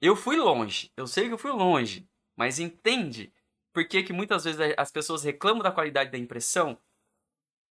Eu 0.00 0.14
fui 0.14 0.36
longe, 0.36 0.92
eu 0.96 1.06
sei 1.06 1.28
que 1.28 1.32
eu 1.32 1.38
fui 1.38 1.52
longe, 1.52 2.08
mas 2.36 2.58
entende 2.58 3.32
por 3.72 3.86
que, 3.86 4.02
que 4.02 4.12
muitas 4.12 4.44
vezes 4.44 4.60
as 4.76 4.90
pessoas 4.90 5.22
reclamam 5.22 5.62
da 5.62 5.70
qualidade 5.70 6.10
da 6.10 6.18
impressão? 6.18 6.80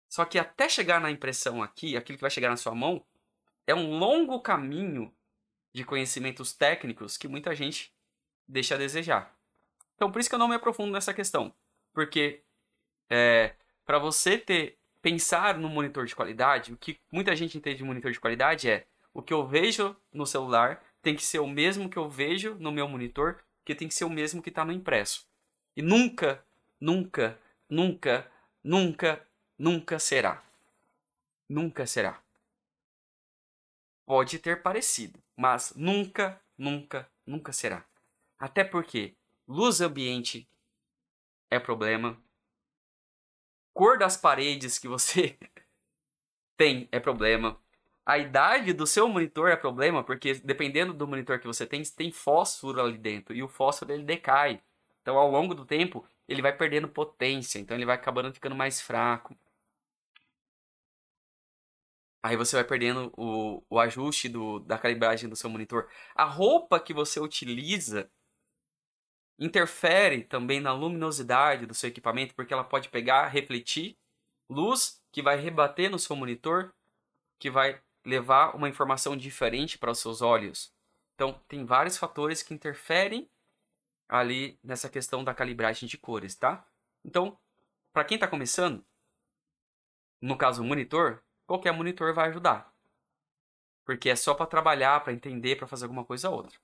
Só 0.09 0.25
que 0.25 0.39
até 0.39 0.69
chegar 0.69 1.01
na 1.01 1.11
impressão 1.11 1.63
aqui, 1.63 1.97
aquilo 1.97 2.17
que 2.17 2.23
vai 2.23 2.31
chegar 2.31 2.49
na 2.49 2.57
sua 2.57 2.75
mão, 2.75 3.05
é 3.69 3.75
um 3.75 3.99
longo 3.99 4.41
caminho 4.41 5.15
de 5.75 5.85
conhecimentos 5.85 6.55
técnicos 6.55 7.19
que 7.19 7.29
muita 7.29 7.55
gente 7.55 7.93
deixa 8.49 8.75
a 8.75 8.79
desejar. 8.79 9.37
Então, 9.95 10.11
por 10.11 10.19
isso 10.19 10.29
que 10.29 10.35
eu 10.35 10.39
não 10.39 10.49
me 10.49 10.55
aprofundo 10.55 10.91
nessa 10.91 11.13
questão. 11.13 11.55
Porque 11.93 12.43
é, 13.11 13.55
para 13.85 13.99
você 13.99 14.39
ter 14.39 14.79
pensar 15.03 15.59
no 15.59 15.69
monitor 15.69 16.07
de 16.07 16.17
qualidade, 16.17 16.73
o 16.73 16.79
que 16.79 16.99
muita 17.13 17.37
gente 17.37 17.59
entende 17.59 17.77
de 17.77 17.85
monitor 17.85 18.11
de 18.11 18.19
qualidade 18.19 18.71
é 18.71 18.87
o 19.13 19.23
que 19.23 19.35
eu 19.35 19.47
vejo 19.47 19.95
no 20.13 20.27
celular 20.27 20.83
tem 21.03 21.15
que 21.15 21.25
ser 21.25 21.39
o 21.39 21.47
mesmo 21.47 21.91
que 21.91 21.99
eu 21.99 22.09
vejo 22.09 22.55
no 22.55 22.73
meu 22.73 22.89
monitor, 22.89 23.39
que 23.67 23.75
tem 23.75 23.87
que 23.87 23.95
ser 23.95 24.05
o 24.05 24.11
mesmo 24.11 24.43
que 24.43 24.49
está 24.49 24.65
no 24.65 24.73
impresso. 24.73 25.27
E 25.77 25.83
nunca, 25.83 26.43
nunca, 26.81 27.39
nunca, 27.69 28.31
nunca, 28.65 29.27
nunca 29.59 29.99
será. 29.99 30.43
Nunca 31.47 31.87
será. 31.87 32.19
Pode 34.09 34.39
ter 34.39 34.63
parecido, 34.63 35.23
mas 35.37 35.75
nunca, 35.77 36.41
nunca, 36.57 37.07
nunca 37.27 37.53
será. 37.53 37.85
Até 38.39 38.65
porque 38.65 39.15
luz 39.47 39.83
ambiente 39.83 40.49
é 41.51 41.59
problema, 41.61 42.19
cor 43.75 43.99
das 43.99 44.17
paredes 44.17 44.79
que 44.79 44.89
você 44.89 45.39
tem 46.57 46.89
é 46.91 46.99
problema, 46.99 47.61
a 48.07 48.17
idade 48.17 48.73
do 48.73 48.87
seu 48.87 49.07
monitor 49.11 49.51
é 49.51 49.57
problema, 49.57 50.03
porque 50.03 50.33
dependendo 50.37 50.95
do 50.95 51.07
monitor 51.07 51.39
que 51.39 51.47
você 51.47 51.67
tem, 51.67 51.83
tem 51.83 52.11
fósforo 52.11 52.81
ali 52.81 52.97
dentro. 52.97 53.37
E 53.37 53.43
o 53.43 53.49
fósforo 53.49 53.93
ele 53.93 54.05
decai. 54.05 54.63
Então, 55.03 55.19
ao 55.19 55.31
longo 55.31 55.55
do 55.55 55.67
tempo, 55.67 56.03
ele 56.27 56.41
vai 56.41 56.57
perdendo 56.57 56.89
potência. 56.89 57.59
Então, 57.59 57.77
ele 57.77 57.85
vai 57.85 57.97
acabando 57.97 58.33
ficando 58.33 58.57
mais 58.57 58.81
fraco. 58.81 59.37
Aí 62.23 62.37
você 62.37 62.57
vai 62.57 62.65
perdendo 62.65 63.13
o, 63.17 63.63
o 63.71 63.79
ajuste 63.79 64.29
do, 64.29 64.59
da 64.61 64.77
calibragem 64.77 65.29
do 65.29 65.37
seu 65.37 65.49
monitor. 65.49 65.89
A 66.15 66.25
roupa 66.25 66.81
que 66.81 66.93
você 66.93 67.21
utiliza 67.21 68.11
interfere 69.39 70.25
também 70.25 70.61
na 70.61 70.73
luminosidade 70.73 71.65
do 71.65 71.75
seu 71.75 71.89
equipamento, 71.89 72.35
porque 72.35 72.53
ela 72.53 72.65
pode 72.65 72.89
pegar, 72.89 73.29
refletir 73.29 73.97
luz 74.49 75.01
que 75.13 75.23
vai 75.23 75.37
rebater 75.37 75.91
no 75.91 75.99
seu 75.99 76.17
monitor, 76.17 76.75
que 77.39 77.51
vai 77.51 77.81
levar 78.05 78.57
uma 78.57 78.69
informação 78.69 79.17
diferente 79.17 79.79
para 79.79 79.93
os 79.93 80.01
seus 80.01 80.23
olhos. 80.23 80.73
Então, 81.15 81.41
tem 81.47 81.65
vários 81.65 81.97
fatores 81.97 82.43
que 82.43 82.55
interferem 82.55 83.29
ali 84.09 84.59
nessa 84.63 84.89
questão 84.89 85.23
da 85.23 85.35
calibragem 85.35 85.89
de 85.89 85.99
cores, 85.99 86.35
tá? 86.35 86.67
Então, 87.05 87.39
para 87.93 88.05
quem 88.05 88.17
está 88.17 88.27
começando, 88.27 88.85
no 90.21 90.37
caso 90.37 90.63
o 90.63 90.65
monitor, 90.65 91.23
qualquer 91.49 91.73
monitor 91.73 92.13
vai 92.13 92.29
ajudar. 92.29 92.73
Porque 93.85 94.11
é 94.11 94.15
só 94.15 94.35
para 94.35 94.47
trabalhar, 94.47 95.03
para 95.03 95.15
entender, 95.15 95.57
para 95.57 95.67
fazer 95.67 95.87
alguma 95.87 96.05
coisa 96.05 96.29
ou 96.29 96.37
outra. 96.37 96.59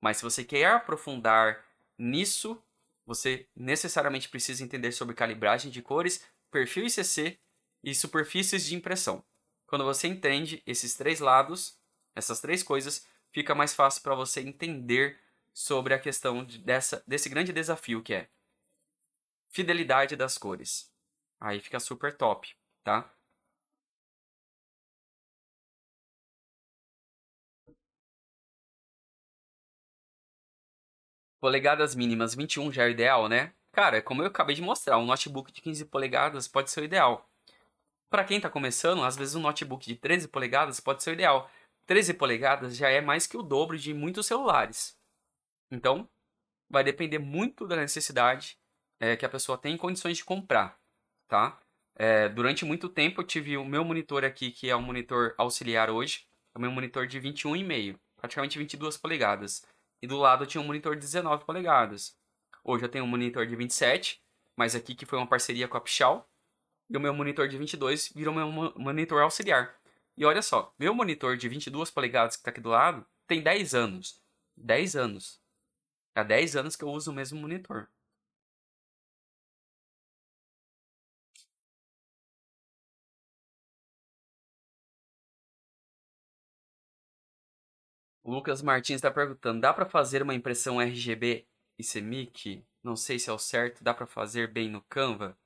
Mas 0.00 0.18
se 0.18 0.22
você 0.22 0.44
quer 0.44 0.70
aprofundar 0.70 1.64
nisso, 1.98 2.62
você 3.04 3.48
necessariamente 3.54 4.28
precisa 4.28 4.62
entender 4.62 4.92
sobre 4.92 5.14
calibragem 5.14 5.72
de 5.72 5.82
cores, 5.82 6.24
perfil 6.52 6.86
ICC 6.86 7.36
e 7.82 7.94
superfícies 7.94 8.64
de 8.64 8.76
impressão. 8.76 9.24
Quando 9.66 9.84
você 9.84 10.06
entende 10.06 10.62
esses 10.64 10.94
três 10.94 11.18
lados, 11.18 11.76
essas 12.14 12.40
três 12.40 12.62
coisas, 12.62 13.06
fica 13.32 13.56
mais 13.56 13.74
fácil 13.74 14.02
para 14.02 14.14
você 14.14 14.40
entender 14.40 15.18
sobre 15.52 15.94
a 15.94 15.98
questão 15.98 16.44
de, 16.44 16.58
dessa, 16.58 17.02
desse 17.08 17.28
grande 17.28 17.52
desafio 17.52 18.02
que 18.02 18.14
é 18.14 18.28
fidelidade 19.48 20.14
das 20.14 20.38
cores. 20.38 20.92
Aí 21.40 21.60
fica 21.60 21.80
super 21.80 22.16
top, 22.16 22.54
tá? 22.84 23.12
Polegadas 31.40 31.94
mínimas 31.94 32.34
21 32.34 32.72
já 32.72 32.84
é 32.84 32.90
ideal, 32.90 33.28
né? 33.28 33.52
Cara, 33.72 34.02
como 34.02 34.22
eu 34.22 34.26
acabei 34.26 34.56
de 34.56 34.62
mostrar, 34.62 34.98
um 34.98 35.06
notebook 35.06 35.52
de 35.52 35.60
15 35.60 35.84
polegadas 35.84 36.48
pode 36.48 36.70
ser 36.70 36.80
o 36.80 36.84
ideal. 36.84 37.28
Para 38.10 38.24
quem 38.24 38.38
está 38.38 38.50
começando, 38.50 39.04
às 39.04 39.16
vezes 39.16 39.34
um 39.34 39.40
notebook 39.40 39.86
de 39.86 39.94
13 39.94 40.28
polegadas 40.28 40.80
pode 40.80 41.02
ser 41.02 41.10
o 41.10 41.12
ideal. 41.12 41.50
13 41.86 42.14
polegadas 42.14 42.76
já 42.76 42.88
é 42.88 43.00
mais 43.00 43.26
que 43.26 43.36
o 43.36 43.42
dobro 43.42 43.78
de 43.78 43.94
muitos 43.94 44.26
celulares. 44.26 44.98
Então, 45.70 46.08
vai 46.68 46.82
depender 46.82 47.18
muito 47.18 47.66
da 47.66 47.76
necessidade 47.76 48.58
é, 48.98 49.16
que 49.16 49.24
a 49.24 49.28
pessoa 49.28 49.56
tem 49.56 49.74
em 49.74 49.78
condições 49.78 50.16
de 50.16 50.24
comprar, 50.24 50.78
tá? 51.28 51.60
É, 51.94 52.28
durante 52.28 52.64
muito 52.64 52.88
tempo 52.88 53.20
eu 53.20 53.26
tive 53.26 53.56
o 53.56 53.64
meu 53.64 53.84
monitor 53.84 54.24
aqui, 54.24 54.50
que 54.50 54.68
é 54.68 54.76
um 54.76 54.82
monitor 54.82 55.34
auxiliar 55.36 55.90
hoje, 55.90 56.26
é 56.54 56.58
o 56.58 56.60
meu 56.60 56.70
monitor 56.70 57.06
de 57.06 57.20
21,5, 57.20 57.98
praticamente 58.16 58.58
22 58.58 58.96
polegadas. 58.96 59.64
E 60.00 60.06
do 60.06 60.16
lado 60.16 60.44
eu 60.44 60.46
tinha 60.46 60.60
um 60.60 60.66
monitor 60.66 60.94
de 60.94 61.00
19 61.00 61.44
polegadas. 61.44 62.16
Hoje 62.62 62.84
eu 62.84 62.88
tenho 62.88 63.04
um 63.04 63.08
monitor 63.08 63.46
de 63.46 63.56
27, 63.56 64.22
mas 64.56 64.74
aqui 64.74 64.94
que 64.94 65.06
foi 65.06 65.18
uma 65.18 65.26
parceria 65.26 65.66
com 65.66 65.76
a 65.76 65.80
Pichal, 65.80 66.28
e 66.90 66.96
o 66.96 67.00
meu 67.00 67.12
monitor 67.12 67.48
de 67.48 67.58
22 67.58 68.12
virou 68.14 68.34
meu 68.34 68.50
monitor 68.76 69.22
auxiliar. 69.22 69.74
E 70.16 70.24
olha 70.24 70.42
só, 70.42 70.74
meu 70.78 70.94
monitor 70.94 71.36
de 71.36 71.48
22 71.48 71.90
polegadas 71.90 72.36
que 72.36 72.40
está 72.40 72.50
aqui 72.50 72.60
do 72.60 72.70
lado 72.70 73.06
tem 73.26 73.42
10 73.42 73.74
anos. 73.74 74.22
10 74.56 74.96
anos. 74.96 75.40
Há 76.14 76.22
10 76.22 76.56
anos 76.56 76.76
que 76.76 76.82
eu 76.82 76.88
uso 76.88 77.10
o 77.10 77.14
mesmo 77.14 77.38
monitor. 77.40 77.88
Lucas 88.28 88.60
Martins 88.60 88.96
está 88.96 89.10
perguntando: 89.10 89.62
dá 89.62 89.72
para 89.72 89.86
fazer 89.86 90.22
uma 90.22 90.34
impressão 90.34 90.78
RGB 90.78 91.46
e 91.78 91.82
CMYK? 91.82 92.62
Não 92.82 92.94
sei 92.94 93.18
se 93.18 93.30
é 93.30 93.32
o 93.32 93.38
certo, 93.38 93.82
dá 93.82 93.94
para 93.94 94.06
fazer 94.06 94.52
bem 94.52 94.68
no 94.68 94.82
Canva? 94.82 95.36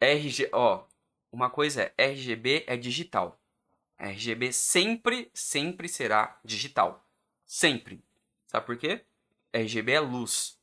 RG, 0.00 0.50
ó, 0.52 0.84
uma 1.30 1.48
coisa 1.48 1.92
é 1.96 2.06
RGB 2.06 2.64
é 2.66 2.76
digital. 2.76 3.40
RGB 3.96 4.52
sempre, 4.52 5.30
sempre 5.32 5.88
será 5.88 6.40
digital. 6.44 7.06
Sempre. 7.46 8.02
Sabe 8.48 8.66
por 8.66 8.76
quê? 8.76 9.04
RGB 9.52 9.92
é 9.92 10.00
luz. 10.00 10.58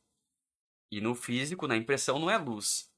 E 0.90 1.00
no 1.00 1.14
físico, 1.14 1.66
na 1.66 1.76
impressão, 1.76 2.18
não 2.18 2.28
é 2.28 2.36
luz. 2.36 2.92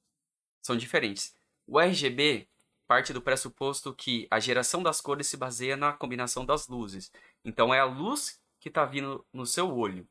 São 0.60 0.76
diferentes. 0.76 1.36
O 1.64 1.78
RGB 1.78 2.48
parte 2.92 3.12
do 3.12 3.22
pressuposto 3.22 3.94
que 3.94 4.26
a 4.30 4.38
geração 4.38 4.82
das 4.82 5.00
cores 5.00 5.26
se 5.26 5.36
baseia 5.36 5.76
na 5.76 5.92
combinação 5.92 6.44
das 6.44 6.68
luzes. 6.68 7.10
Então 7.44 7.72
é 7.72 7.80
a 7.80 7.84
luz 7.84 8.38
que 8.60 8.68
está 8.68 8.84
vindo 8.84 9.24
no 9.32 9.46
seu 9.46 9.74
olho. 9.74 10.06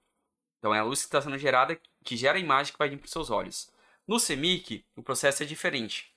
Então 0.57 0.73
é 0.73 0.79
a 0.79 0.83
luz 0.83 1.01
que 1.01 1.07
está 1.07 1.21
sendo 1.21 1.37
gerada 1.37 1.79
que 2.03 2.17
gera 2.17 2.37
a 2.37 2.41
imagem 2.41 2.73
que 2.73 2.79
vai 2.79 2.89
vir 2.89 2.97
para 2.97 3.05
os 3.05 3.11
seus 3.11 3.29
olhos. 3.29 3.71
No 4.07 4.19
CMYK, 4.19 4.83
o 4.95 5.03
processo 5.03 5.43
é 5.43 5.45
diferente 5.45 6.11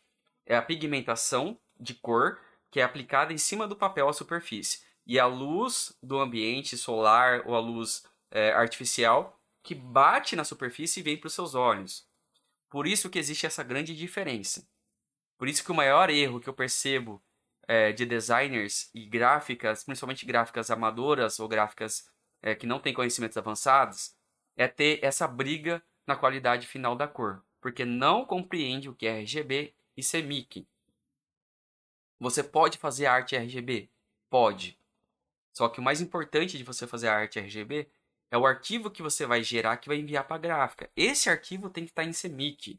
é 0.47 0.57
a 0.57 0.63
pigmentação 0.63 1.59
de 1.79 1.95
cor 1.95 2.39
que 2.71 2.81
é 2.81 2.83
aplicada 2.83 3.33
em 3.33 3.39
cima 3.39 3.67
do 3.67 3.77
papel 3.77 4.09
à 4.09 4.13
superfície. 4.13 4.81
E 5.07 5.19
a 5.19 5.27
luz 5.27 5.97
do 6.03 6.19
ambiente 6.19 6.77
solar 6.77 7.43
ou 7.47 7.55
a 7.55 7.61
luz 7.61 8.05
é, 8.31 8.53
artificial 8.53 9.39
que 9.63 9.75
bate 9.75 10.35
na 10.35 10.45
superfície 10.45 11.01
e 11.01 11.03
vem 11.03 11.17
para 11.17 11.29
os 11.29 11.35
seus 11.35 11.55
olhos. 11.55 12.07
Por 12.69 12.87
isso 12.87 13.09
que 13.09 13.19
existe 13.19 13.47
essa 13.47 13.63
grande 13.63 13.95
diferença. 13.95 14.67
Por 15.37 15.49
isso 15.49 15.65
que 15.65 15.73
o 15.73 15.75
maior 15.75 16.11
erro 16.11 16.41
que 16.41 16.49
eu 16.49 16.55
percebo 16.55 17.23
é, 17.67 17.93
de 17.93 18.07
designers 18.07 18.91
e 18.95 19.07
gráficas, 19.07 19.85
principalmente 19.85 20.27
gráficas 20.27 20.71
amadoras 20.71 21.41
ou 21.41 21.49
gráficas 21.49 22.09
é, 22.43 22.55
que 22.55 22.67
não 22.67 22.79
têm 22.79 22.95
conhecimentos 22.95 23.37
avançados, 23.37 24.15
é 24.57 24.69
ter 24.69 25.01
essa 25.03 25.27
briga 25.27 25.83
na 26.07 26.17
qualidade 26.17 26.67
final 26.67 26.95
da 26.95 27.09
cor. 27.09 27.43
porque 27.61 27.87
não 27.87 28.27
compreende 28.27 28.91
o 28.91 28.95
que 28.95 29.07
é 29.07 29.21
RGB 29.21 29.75
e 29.97 30.03
CMYK. 30.03 30.69
Você 32.21 32.45
pode 32.45 32.77
fazer 32.77 33.07
arte 33.07 33.35
RGB? 33.35 33.91
Pode. 34.29 34.79
Só 35.51 35.69
que 35.71 35.81
o 35.81 35.83
mais 35.83 36.03
importante 36.03 36.59
de 36.59 36.65
você 36.65 36.87
fazer 36.87 37.09
a 37.09 37.17
arte 37.17 37.39
RGB 37.39 37.89
é 38.31 38.37
o 38.37 38.45
arquivo 38.45 38.91
que 38.91 39.03
você 39.03 39.25
vai 39.25 39.43
gerar 39.43 39.79
que 39.79 39.89
vai 39.89 39.97
enviar 39.97 40.27
para 40.27 40.37
a 40.37 40.39
gráfica. 40.39 40.91
Esse 40.95 41.31
arquivo 41.31 41.71
tem 41.71 41.85
que 41.85 41.91
estar 41.91 42.03
tá 42.03 42.09
em 42.09 42.13
CMYK. 42.13 42.79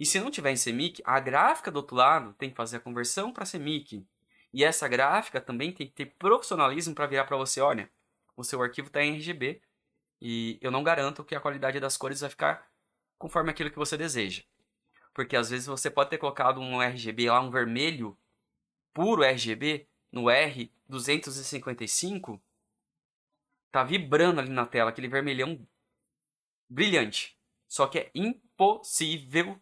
E 0.00 0.06
se 0.06 0.18
não 0.18 0.30
tiver 0.30 0.50
em 0.50 0.56
CMYK, 0.56 1.02
a 1.04 1.20
gráfica 1.20 1.70
do 1.70 1.76
outro 1.76 1.94
lado 1.94 2.32
tem 2.32 2.48
que 2.48 2.56
fazer 2.56 2.78
a 2.78 2.80
conversão 2.80 3.30
para 3.30 3.44
CMYK. 3.44 4.08
E 4.50 4.64
essa 4.64 4.88
gráfica 4.88 5.42
também 5.42 5.72
tem 5.72 5.86
que 5.86 5.92
ter 5.92 6.06
profissionalismo 6.06 6.94
para 6.94 7.06
virar 7.06 7.26
para 7.26 7.36
você, 7.36 7.60
olha, 7.60 7.90
o 8.34 8.42
seu 8.42 8.62
arquivo 8.62 8.86
está 8.86 9.04
em 9.04 9.16
RGB 9.16 9.60
e 10.18 10.58
eu 10.62 10.70
não 10.70 10.82
garanto 10.82 11.22
que 11.22 11.34
a 11.34 11.40
qualidade 11.40 11.78
das 11.78 11.98
cores 11.98 12.22
vai 12.22 12.30
ficar 12.30 12.66
conforme 13.18 13.50
aquilo 13.50 13.70
que 13.70 13.76
você 13.76 13.98
deseja. 13.98 14.42
Porque 15.12 15.36
às 15.36 15.50
vezes 15.50 15.66
você 15.66 15.90
pode 15.90 16.08
ter 16.08 16.16
colocado 16.16 16.62
um 16.62 16.80
RGB 16.80 17.28
lá, 17.28 17.42
um 17.42 17.50
vermelho, 17.50 18.16
puro 18.94 19.22
RGB, 19.22 19.86
no 20.10 20.24
R255, 20.24 22.40
tá 23.70 23.84
vibrando 23.84 24.40
ali 24.40 24.48
na 24.48 24.64
tela, 24.64 24.88
aquele 24.88 25.08
vermelhão 25.08 25.60
brilhante. 26.70 27.38
Só 27.68 27.86
que 27.86 27.98
é 27.98 28.10
impossível 28.14 29.60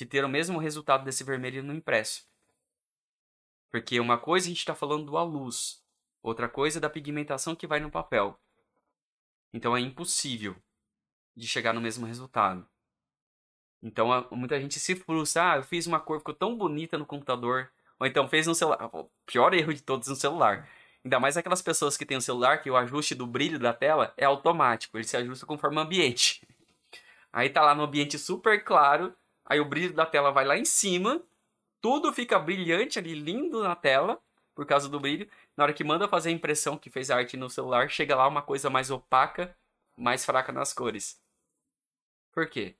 de 0.00 0.06
ter 0.06 0.24
o 0.24 0.28
mesmo 0.30 0.58
resultado 0.58 1.04
desse 1.04 1.22
vermelho 1.22 1.62
no 1.62 1.74
impresso. 1.74 2.26
Porque 3.70 4.00
uma 4.00 4.16
coisa 4.16 4.46
a 4.46 4.48
gente 4.48 4.60
está 4.60 4.74
falando 4.74 5.04
do 5.04 5.18
a 5.18 5.22
luz, 5.22 5.84
outra 6.22 6.48
coisa 6.48 6.78
é 6.78 6.80
da 6.80 6.88
pigmentação 6.88 7.54
que 7.54 7.66
vai 7.66 7.80
no 7.80 7.90
papel. 7.90 8.40
Então 9.52 9.76
é 9.76 9.80
impossível 9.80 10.56
de 11.36 11.46
chegar 11.46 11.74
no 11.74 11.82
mesmo 11.82 12.06
resultado. 12.06 12.66
Então 13.82 14.26
muita 14.30 14.58
gente 14.58 14.80
se 14.80 14.96
frustra. 14.96 15.52
Ah, 15.52 15.56
eu 15.56 15.62
fiz 15.62 15.86
uma 15.86 16.00
cor 16.00 16.18
ficou 16.18 16.34
tão 16.34 16.56
bonita 16.56 16.96
no 16.96 17.04
computador. 17.04 17.70
Ou 17.98 18.06
então 18.06 18.26
fez 18.26 18.46
no 18.46 18.54
celular. 18.54 18.88
O 18.94 19.10
pior 19.26 19.52
erro 19.52 19.74
de 19.74 19.82
todos 19.82 20.08
no 20.08 20.16
celular. 20.16 20.66
Ainda 21.04 21.20
mais 21.20 21.36
aquelas 21.36 21.60
pessoas 21.60 21.94
que 21.94 22.06
têm 22.06 22.16
o 22.16 22.22
celular 22.22 22.62
que 22.62 22.70
o 22.70 22.76
ajuste 22.76 23.14
do 23.14 23.26
brilho 23.26 23.58
da 23.58 23.74
tela 23.74 24.14
é 24.16 24.24
automático. 24.24 24.96
Ele 24.96 25.04
se 25.04 25.16
ajusta 25.18 25.44
conforme 25.44 25.76
o 25.76 25.80
ambiente. 25.80 26.40
Aí 27.30 27.50
tá 27.50 27.60
lá 27.60 27.74
no 27.74 27.82
ambiente 27.82 28.18
super 28.18 28.64
claro. 28.64 29.14
Aí 29.50 29.58
o 29.58 29.64
brilho 29.64 29.92
da 29.92 30.06
tela 30.06 30.30
vai 30.30 30.44
lá 30.44 30.56
em 30.56 30.64
cima. 30.64 31.20
Tudo 31.80 32.12
fica 32.12 32.38
brilhante 32.38 33.00
ali, 33.00 33.14
lindo 33.14 33.64
na 33.64 33.74
tela. 33.74 34.22
Por 34.54 34.64
causa 34.64 34.88
do 34.88 35.00
brilho. 35.00 35.28
Na 35.56 35.64
hora 35.64 35.72
que 35.72 35.82
manda 35.82 36.06
fazer 36.06 36.28
a 36.28 36.32
impressão 36.32 36.78
que 36.78 36.88
fez 36.88 37.10
a 37.10 37.16
arte 37.16 37.36
no 37.36 37.50
celular, 37.50 37.90
chega 37.90 38.14
lá 38.14 38.28
uma 38.28 38.42
coisa 38.42 38.70
mais 38.70 38.92
opaca, 38.92 39.56
mais 39.96 40.24
fraca 40.24 40.52
nas 40.52 40.72
cores. 40.72 41.20
Por 42.30 42.48
quê? 42.48 42.76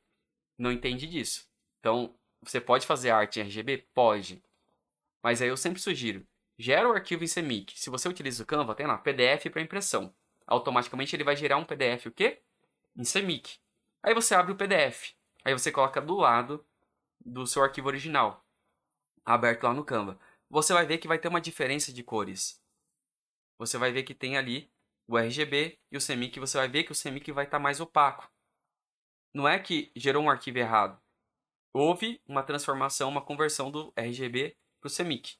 Não 0.57 0.71
entende 0.71 1.09
disso. 1.09 1.49
Então, 1.81 2.15
você 2.41 2.61
pode 2.61 2.87
fazer 2.87 3.11
arte 3.11 3.41
em 3.41 3.43
RGB? 3.43 3.89
Pode. 3.93 4.41
Mas 5.21 5.43
aí 5.43 5.49
eu 5.49 5.57
sempre 5.57 5.83
sugiro, 5.83 6.25
gera 6.57 6.89
o 6.89 6.93
arquivo 6.93 7.25
em 7.25 7.29
CMYK. 7.29 7.81
Se 7.81 7.91
você 7.91 8.09
utiliza 8.09 8.45
o 8.45 8.47
Canva, 8.47 8.77
tem 8.77 8.87
lá 8.87 8.97
PDF 8.97 9.51
para 9.51 9.61
impressão. 9.61 10.15
Automaticamente 10.47 11.17
ele 11.17 11.25
vai 11.25 11.35
gerar 11.35 11.57
um 11.57 11.65
PDF 11.65 12.07
o 12.07 12.13
quê? 12.13 12.41
Em 12.97 13.03
CMYK. 13.03 13.59
Aí 14.05 14.15
você 14.15 14.37
abre 14.37 14.53
o 14.53 14.57
PDF. 14.57 15.19
Aí 15.45 15.53
você 15.53 15.73
coloca 15.73 16.01
do 16.01 16.17
lado 16.17 16.65
do 17.25 17.47
seu 17.47 17.63
arquivo 17.63 17.89
original, 17.89 18.45
aberto 19.25 19.65
lá 19.65 19.75
no 19.75 19.85
Canva. 19.85 20.19
Você 20.49 20.73
vai 20.73 20.85
ver 20.87 20.99
que 20.99 21.09
vai 21.09 21.19
ter 21.19 21.29
uma 21.29 21.41
diferença 21.41 21.93
de 21.93 22.03
cores. 22.03 22.61
Você 23.59 23.79
vai 23.79 23.93
ver 23.93 24.03
que 24.03 24.15
tem 24.15 24.37
ali 24.37 24.71
o 25.07 25.19
RGB 25.19 25.79
e 25.91 25.97
o 25.97 26.01
CMYK. 26.01 26.41
Você 26.41 26.59
vai 26.59 26.69
ver 26.69 26.85
que 26.85 26.93
o 26.93 26.95
CMYK 26.95 27.33
vai 27.33 27.45
estar 27.45 27.59
tá 27.59 27.63
mais 27.63 27.81
opaco. 27.81 28.31
Não 29.33 29.47
é 29.47 29.59
que 29.59 29.93
gerou 29.95 30.25
um 30.25 30.31
arquivo 30.31 30.59
errado. 30.59 31.01
Houve 31.73 32.21
uma 32.27 32.43
transformação, 32.43 33.09
uma 33.09 33.23
conversão 33.23 33.71
do 33.71 33.93
RGB 33.97 34.57
para 34.81 34.89
o 34.89 34.95
CMYK. 34.95 35.37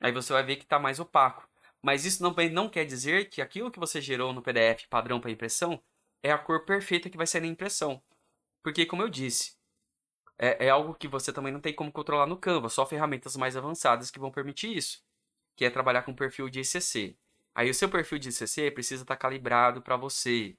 Aí 0.00 0.12
você 0.12 0.32
vai 0.32 0.42
ver 0.42 0.56
que 0.56 0.64
está 0.64 0.78
mais 0.78 0.98
opaco. 0.98 1.48
Mas 1.82 2.06
isso 2.06 2.22
não, 2.22 2.34
não 2.50 2.68
quer 2.68 2.86
dizer 2.86 3.28
que 3.28 3.42
aquilo 3.42 3.70
que 3.70 3.78
você 3.78 4.00
gerou 4.00 4.32
no 4.32 4.42
PDF 4.42 4.86
padrão 4.88 5.20
para 5.20 5.30
impressão 5.30 5.82
é 6.22 6.32
a 6.32 6.38
cor 6.38 6.64
perfeita 6.64 7.10
que 7.10 7.16
vai 7.18 7.26
ser 7.26 7.40
na 7.40 7.46
impressão. 7.46 8.02
Porque, 8.64 8.86
como 8.86 9.02
eu 9.02 9.10
disse, 9.10 9.56
é, 10.38 10.66
é, 10.66 10.70
algo 10.70 10.94
que 10.94 11.06
você 11.06 11.32
também 11.32 11.52
não 11.52 11.60
tem 11.60 11.74
como 11.74 11.92
controlar 11.92 12.26
no 12.26 12.38
Canva, 12.38 12.70
só 12.70 12.86
ferramentas 12.86 13.36
mais 13.36 13.56
avançadas 13.56 14.10
que 14.10 14.18
vão 14.18 14.32
permitir 14.32 14.76
isso, 14.76 15.04
que 15.54 15.64
é 15.64 15.70
trabalhar 15.70 16.02
com 16.02 16.14
perfil 16.14 16.48
de 16.48 16.60
ICC. 16.60 17.16
Aí 17.54 17.70
o 17.70 17.74
seu 17.74 17.88
perfil 17.90 18.18
de 18.18 18.30
ICC 18.30 18.70
precisa 18.72 19.04
estar 19.04 19.16
tá 19.16 19.20
calibrado 19.20 19.82
para 19.82 19.96
você. 19.96 20.56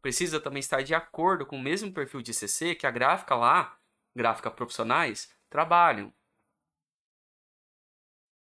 Precisa 0.00 0.40
também 0.40 0.60
estar 0.60 0.82
de 0.82 0.94
acordo 0.94 1.44
com 1.44 1.56
o 1.56 1.62
mesmo 1.62 1.92
perfil 1.92 2.22
de 2.22 2.30
ICC 2.30 2.76
que 2.76 2.86
a 2.86 2.90
gráfica 2.92 3.34
lá, 3.34 3.76
gráfica 4.14 4.50
profissionais, 4.50 5.34
trabalham 5.50 6.14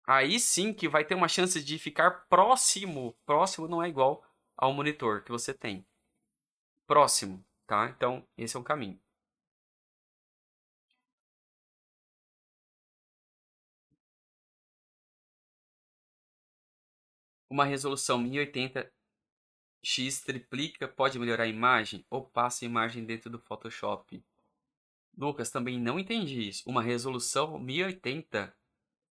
aí 0.07 0.41
sim 0.41 0.73
que 0.73 0.89
vai 0.89 1.05
ter 1.05 1.15
uma 1.15 1.29
chance 1.29 1.63
de 1.63 1.79
ficar 1.79 2.27
próximo. 2.29 3.17
Próximo 3.25 3.69
não 3.69 3.83
é 3.83 3.89
igual 3.89 4.25
ao 4.57 4.73
monitor 4.73 5.23
que 5.23 5.31
você 5.31 5.55
tem. 5.55 5.87
Próximo, 6.87 7.45
tá? 7.67 7.89
Então, 7.91 8.27
esse 8.37 8.57
é 8.57 8.61
um 8.61 8.63
caminho. 8.65 9.01
Uma 17.51 17.65
resolução 17.65 18.19
1080 18.19 18.93
X 19.83 20.21
triplica 20.21 20.89
pode 20.89 21.19
melhorar 21.19 21.45
a 21.45 21.49
imagem 21.49 22.05
ou 22.11 22.25
passa 22.25 22.65
a 22.65 22.67
imagem 22.67 23.05
dentro 23.05 23.31
do 23.31 23.39
Photoshop? 23.39 24.23
Lucas, 25.17 25.51
também 25.51 25.81
não 25.81 25.99
entendi 25.99 26.49
isso. 26.49 26.63
Uma 26.69 26.83
resolução 26.83 27.59
1080 27.59 28.55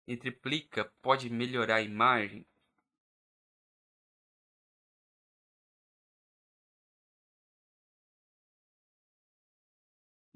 e 0.06 0.16
triplica 0.16 0.92
pode 1.02 1.30
melhorar 1.30 1.76
a 1.76 1.82
imagem? 1.82 2.46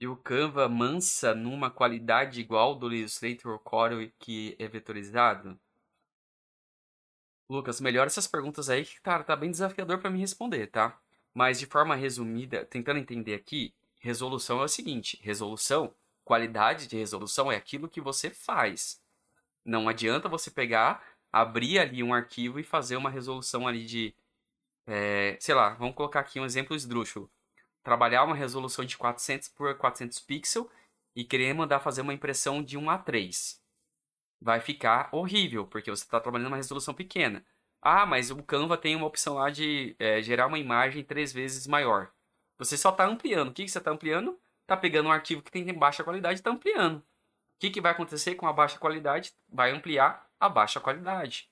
E 0.02 0.06
o 0.08 0.16
Canva 0.16 0.68
mansa 0.68 1.32
numa 1.32 1.70
qualidade 1.70 2.40
igual 2.40 2.74
do 2.74 2.92
Illustrator 2.92 3.56
Corel 3.60 4.10
que 4.18 4.56
é 4.58 4.66
vetorizado? 4.66 5.56
Lucas, 7.48 7.80
melhora 7.80 8.08
essas 8.08 8.26
perguntas 8.26 8.68
aí 8.68 8.84
que, 8.84 9.00
tá 9.00 9.36
bem 9.36 9.52
desafiador 9.52 10.00
para 10.00 10.10
me 10.10 10.18
responder, 10.18 10.66
tá? 10.66 11.00
Mas 11.32 11.60
de 11.60 11.66
forma 11.66 11.94
resumida, 11.94 12.64
tentando 12.64 12.98
entender 12.98 13.34
aqui, 13.34 13.72
resolução 14.00 14.60
é 14.60 14.64
o 14.64 14.68
seguinte: 14.68 15.20
resolução, 15.22 15.94
qualidade 16.24 16.88
de 16.88 16.96
resolução 16.96 17.52
é 17.52 17.54
aquilo 17.54 17.88
que 17.88 18.00
você 18.00 18.28
faz. 18.28 19.00
Não 19.64 19.88
adianta 19.88 20.28
você 20.28 20.50
pegar, 20.50 21.00
abrir 21.32 21.78
ali 21.78 22.02
um 22.02 22.12
arquivo 22.12 22.58
e 22.58 22.64
fazer 22.64 22.96
uma 22.96 23.08
resolução 23.08 23.68
ali 23.68 23.86
de, 23.86 24.12
é, 24.84 25.36
sei 25.38 25.54
lá, 25.54 25.74
vamos 25.74 25.94
colocar 25.94 26.18
aqui 26.18 26.40
um 26.40 26.44
exemplo 26.44 26.74
esdrúxulo. 26.74 27.30
Trabalhar 27.82 28.24
uma 28.24 28.34
resolução 28.34 28.84
de 28.84 28.96
400 28.96 29.48
por 29.48 29.76
400 29.76 30.20
pixels 30.20 30.68
e 31.14 31.24
querer 31.24 31.52
mandar 31.54 31.80
fazer 31.80 32.00
uma 32.00 32.14
impressão 32.14 32.62
de 32.62 32.78
1 32.78 32.90
a 32.90 32.98
3. 32.98 33.60
Vai 34.40 34.60
ficar 34.60 35.08
horrível, 35.12 35.66
porque 35.66 35.90
você 35.90 36.04
está 36.04 36.20
trabalhando 36.20 36.48
uma 36.48 36.56
resolução 36.56 36.94
pequena. 36.94 37.44
Ah, 37.80 38.06
mas 38.06 38.30
o 38.30 38.42
Canva 38.42 38.76
tem 38.76 38.94
uma 38.94 39.06
opção 39.06 39.34
lá 39.34 39.50
de 39.50 39.96
é, 39.98 40.22
gerar 40.22 40.46
uma 40.46 40.58
imagem 40.58 41.04
três 41.04 41.32
vezes 41.32 41.66
maior. 41.66 42.12
Você 42.58 42.76
só 42.76 42.90
está 42.90 43.04
ampliando. 43.04 43.48
O 43.48 43.52
que, 43.52 43.64
que 43.64 43.70
você 43.70 43.78
está 43.78 43.90
ampliando? 43.90 44.38
Está 44.62 44.76
pegando 44.76 45.08
um 45.08 45.12
arquivo 45.12 45.42
que 45.42 45.50
tem 45.50 45.64
baixa 45.74 46.04
qualidade 46.04 46.38
e 46.38 46.40
está 46.40 46.50
ampliando 46.50 47.04
que, 47.62 47.70
que 47.70 47.80
vai 47.80 47.92
acontecer 47.92 48.34
com 48.34 48.48
a 48.48 48.52
baixa 48.52 48.76
qualidade? 48.76 49.32
Vai 49.48 49.70
ampliar 49.70 50.28
a 50.40 50.48
baixa 50.48 50.80
qualidade. 50.80 51.48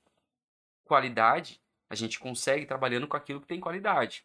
Qualidade, 0.83 1.63
a 1.89 1.95
gente 1.95 2.19
consegue 2.19 2.67
trabalhando 2.67 3.07
com 3.07 3.17
aquilo 3.17 3.41
que 3.41 3.47
tem 3.47 3.61
qualidade. 3.61 4.25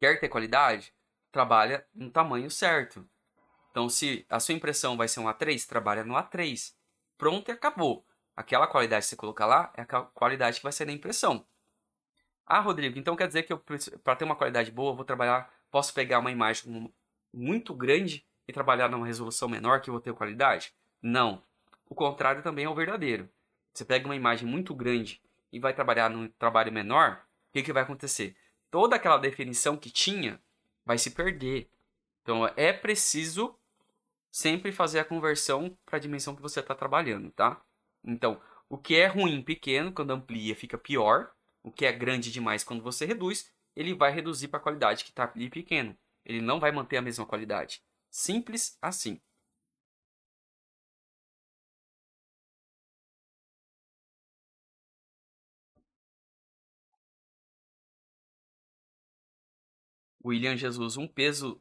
Quer 0.00 0.20
ter 0.20 0.28
qualidade? 0.28 0.92
Trabalha 1.32 1.86
no 1.94 2.10
tamanho 2.10 2.50
certo. 2.50 3.08
Então, 3.70 3.88
se 3.88 4.24
a 4.28 4.40
sua 4.40 4.54
impressão 4.54 4.96
vai 4.96 5.08
ser 5.08 5.20
um 5.20 5.26
A3, 5.26 5.66
trabalha 5.66 6.04
no 6.04 6.14
A3. 6.14 6.74
Pronto 7.16 7.48
e 7.48 7.52
acabou. 7.52 8.06
Aquela 8.36 8.66
qualidade 8.66 9.04
que 9.04 9.10
você 9.10 9.16
colocar 9.16 9.46
lá 9.46 9.72
é 9.76 9.82
a 9.82 9.84
qualidade 9.84 10.58
que 10.58 10.62
vai 10.62 10.72
ser 10.72 10.86
na 10.86 10.92
impressão. 10.92 11.44
Ah, 12.46 12.60
Rodrigo, 12.60 12.98
então 12.98 13.16
quer 13.16 13.26
dizer 13.26 13.42
que 13.42 13.54
para 13.98 14.16
ter 14.16 14.24
uma 14.24 14.36
qualidade 14.36 14.70
boa, 14.70 14.94
vou 14.94 15.04
trabalhar, 15.04 15.52
posso 15.70 15.92
pegar 15.92 16.18
uma 16.18 16.30
imagem 16.30 16.90
muito 17.32 17.74
grande 17.74 18.24
e 18.46 18.52
trabalhar 18.52 18.88
numa 18.88 19.06
resolução 19.06 19.48
menor 19.48 19.80
que 19.80 19.90
eu 19.90 19.92
vou 19.92 20.00
ter 20.00 20.14
qualidade? 20.14 20.72
Não. 21.02 21.42
O 21.88 21.94
contrário 21.94 22.42
também 22.42 22.64
é 22.64 22.68
o 22.68 22.74
verdadeiro. 22.74 23.28
Você 23.74 23.84
pega 23.84 24.06
uma 24.06 24.16
imagem 24.16 24.48
muito 24.48 24.74
grande 24.74 25.20
e 25.52 25.58
vai 25.60 25.74
trabalhar 25.74 26.08
num 26.08 26.28
trabalho 26.28 26.72
menor, 26.72 27.22
o 27.48 27.52
que, 27.52 27.62
que 27.62 27.72
vai 27.72 27.82
acontecer? 27.82 28.36
Toda 28.70 28.96
aquela 28.96 29.18
definição 29.18 29.76
que 29.76 29.90
tinha 29.90 30.40
vai 30.84 30.98
se 30.98 31.10
perder. 31.10 31.70
Então 32.22 32.46
é 32.56 32.72
preciso 32.72 33.58
sempre 34.30 34.70
fazer 34.72 34.98
a 34.98 35.04
conversão 35.04 35.76
para 35.84 35.96
a 35.96 36.00
dimensão 36.00 36.34
que 36.36 36.42
você 36.42 36.60
está 36.60 36.74
trabalhando, 36.74 37.30
tá? 37.30 37.60
Então, 38.04 38.40
o 38.68 38.76
que 38.76 38.96
é 38.96 39.06
ruim 39.06 39.42
pequeno, 39.42 39.92
quando 39.92 40.10
amplia, 40.10 40.54
fica 40.54 40.76
pior. 40.76 41.32
O 41.62 41.72
que 41.72 41.84
é 41.84 41.92
grande 41.92 42.30
demais, 42.30 42.62
quando 42.62 42.82
você 42.82 43.04
reduz, 43.04 43.50
ele 43.74 43.94
vai 43.94 44.12
reduzir 44.12 44.48
para 44.48 44.58
a 44.58 44.62
qualidade 44.62 45.04
que 45.04 45.10
está 45.10 45.30
ali 45.34 45.50
pequeno. 45.50 45.96
Ele 46.24 46.40
não 46.40 46.60
vai 46.60 46.70
manter 46.70 46.98
a 46.98 47.02
mesma 47.02 47.26
qualidade. 47.26 47.82
Simples 48.10 48.76
assim. 48.80 49.20
William 60.28 60.56
Jesus, 60.56 60.96
um 60.96 61.06
peso 61.06 61.60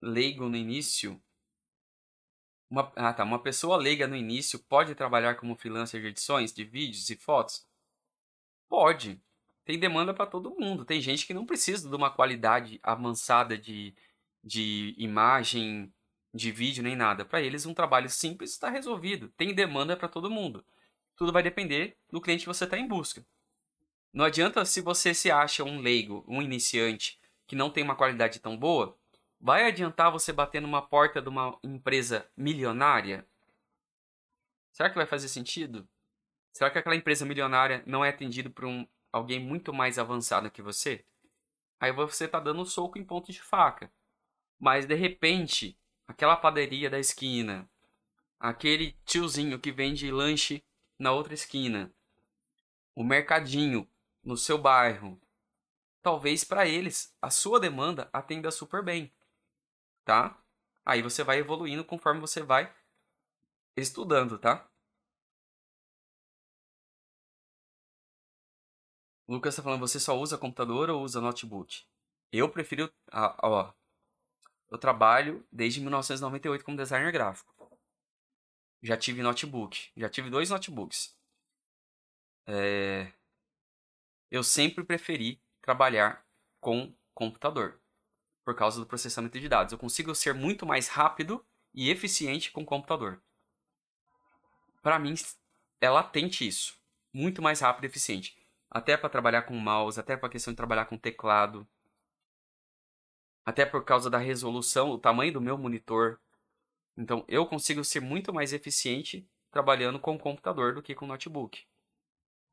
leigo 0.00 0.48
no 0.48 0.56
início. 0.56 1.20
Uma, 2.68 2.92
ah, 2.96 3.12
tá. 3.12 3.24
Uma 3.24 3.42
pessoa 3.42 3.76
leiga 3.76 4.06
no 4.06 4.16
início 4.16 4.58
pode 4.58 4.94
trabalhar 4.94 5.36
como 5.36 5.56
freelancer 5.56 6.00
de 6.00 6.08
edições 6.08 6.52
de 6.52 6.64
vídeos 6.64 7.08
e 7.10 7.16
fotos? 7.16 7.66
Pode. 8.68 9.20
Tem 9.64 9.78
demanda 9.78 10.12
para 10.12 10.26
todo 10.26 10.54
mundo. 10.58 10.84
Tem 10.84 11.00
gente 11.00 11.26
que 11.26 11.34
não 11.34 11.46
precisa 11.46 11.88
de 11.88 11.94
uma 11.94 12.10
qualidade 12.10 12.80
avançada 12.82 13.56
de, 13.56 13.94
de 14.42 14.94
imagem, 14.98 15.92
de 16.34 16.50
vídeo, 16.50 16.82
nem 16.82 16.96
nada. 16.96 17.24
Para 17.24 17.40
eles, 17.40 17.66
um 17.66 17.74
trabalho 17.74 18.10
simples 18.10 18.50
está 18.50 18.68
resolvido. 18.70 19.28
Tem 19.36 19.54
demanda 19.54 19.96
para 19.96 20.08
todo 20.08 20.30
mundo. 20.30 20.64
Tudo 21.16 21.32
vai 21.32 21.42
depender 21.42 21.96
do 22.10 22.20
cliente 22.20 22.44
que 22.44 22.48
você 22.48 22.64
está 22.64 22.78
em 22.78 22.88
busca. 22.88 23.24
Não 24.12 24.24
adianta 24.24 24.64
se 24.64 24.80
você 24.80 25.14
se 25.14 25.30
acha 25.30 25.64
um 25.64 25.80
leigo, 25.80 26.24
um 26.26 26.42
iniciante, 26.42 27.18
que 27.52 27.56
não 27.56 27.68
tem 27.68 27.84
uma 27.84 27.94
qualidade 27.94 28.40
tão 28.40 28.56
boa, 28.56 28.96
vai 29.38 29.68
adiantar 29.68 30.10
você 30.10 30.32
bater 30.32 30.62
numa 30.62 30.80
porta 30.80 31.20
de 31.20 31.28
uma 31.28 31.58
empresa 31.62 32.26
milionária? 32.34 33.26
Será 34.72 34.88
que 34.88 34.96
vai 34.96 35.04
fazer 35.04 35.28
sentido? 35.28 35.86
Será 36.50 36.70
que 36.70 36.78
aquela 36.78 36.96
empresa 36.96 37.26
milionária 37.26 37.82
não 37.84 38.02
é 38.02 38.08
atendida 38.08 38.48
por 38.48 38.64
um, 38.64 38.88
alguém 39.12 39.38
muito 39.38 39.70
mais 39.70 39.98
avançado 39.98 40.50
que 40.50 40.62
você? 40.62 41.04
Aí 41.78 41.92
você 41.92 42.24
está 42.24 42.40
dando 42.40 42.62
um 42.62 42.64
soco 42.64 42.98
em 42.98 43.04
ponto 43.04 43.30
de 43.30 43.42
faca. 43.42 43.92
Mas 44.58 44.86
de 44.86 44.94
repente, 44.94 45.78
aquela 46.08 46.38
padaria 46.38 46.88
da 46.88 46.98
esquina, 46.98 47.68
aquele 48.40 48.96
tiozinho 49.04 49.58
que 49.58 49.70
vende 49.70 50.10
lanche 50.10 50.64
na 50.98 51.12
outra 51.12 51.34
esquina, 51.34 51.92
o 52.94 53.04
mercadinho 53.04 53.86
no 54.24 54.38
seu 54.38 54.56
bairro, 54.56 55.20
talvez 56.02 56.44
para 56.44 56.66
eles 56.66 57.16
a 57.22 57.30
sua 57.30 57.60
demanda 57.60 58.10
atenda 58.12 58.50
super 58.50 58.82
bem, 58.84 59.12
tá? 60.04 60.38
Aí 60.84 61.02
você 61.02 61.22
vai 61.24 61.38
evoluindo 61.38 61.84
conforme 61.84 62.20
você 62.20 62.42
vai 62.42 62.74
estudando, 63.76 64.38
tá? 64.38 64.68
Lucas 69.28 69.54
está 69.54 69.62
falando, 69.62 69.80
você 69.80 69.98
só 69.98 70.18
usa 70.18 70.36
computador 70.36 70.90
ou 70.90 71.02
usa 71.02 71.20
notebook? 71.20 71.86
Eu 72.30 72.50
prefiro, 72.50 72.92
ó, 73.12 73.72
eu 74.70 74.78
trabalho 74.78 75.46
desde 75.50 75.80
1998 75.80 76.64
como 76.64 76.76
designer 76.76 77.12
gráfico. 77.12 77.52
Já 78.82 78.96
tive 78.96 79.22
notebook, 79.22 79.90
já 79.96 80.08
tive 80.08 80.28
dois 80.28 80.50
notebooks. 80.50 81.16
É... 82.46 83.12
Eu 84.30 84.42
sempre 84.42 84.84
preferi 84.84 85.41
trabalhar 85.62 86.26
com 86.60 86.92
computador 87.14 87.80
por 88.44 88.54
causa 88.54 88.80
do 88.80 88.86
processamento 88.86 89.40
de 89.40 89.48
dados. 89.48 89.72
Eu 89.72 89.78
consigo 89.78 90.14
ser 90.14 90.34
muito 90.34 90.66
mais 90.66 90.88
rápido 90.88 91.44
e 91.72 91.90
eficiente 91.90 92.50
com 92.50 92.66
computador. 92.66 93.22
Para 94.82 94.98
mim, 94.98 95.14
é 95.80 95.88
latente 95.88 96.46
isso. 96.46 96.76
Muito 97.12 97.40
mais 97.40 97.60
rápido 97.60 97.84
e 97.84 97.86
eficiente. 97.86 98.36
Até 98.68 98.96
para 98.96 99.08
trabalhar 99.08 99.42
com 99.42 99.54
mouse, 99.54 99.98
até 99.98 100.16
para 100.16 100.26
a 100.26 100.30
questão 100.30 100.52
de 100.52 100.56
trabalhar 100.56 100.86
com 100.86 100.98
teclado. 100.98 101.66
Até 103.44 103.64
por 103.64 103.84
causa 103.84 104.10
da 104.10 104.18
resolução, 104.18 104.90
o 104.90 104.98
tamanho 104.98 105.32
do 105.32 105.40
meu 105.40 105.56
monitor. 105.56 106.18
Então, 106.96 107.24
eu 107.28 107.46
consigo 107.46 107.84
ser 107.84 108.00
muito 108.00 108.32
mais 108.32 108.52
eficiente 108.52 109.28
trabalhando 109.50 110.00
com 110.00 110.18
computador 110.18 110.74
do 110.74 110.82
que 110.82 110.94
com 110.94 111.06
notebook 111.06 111.64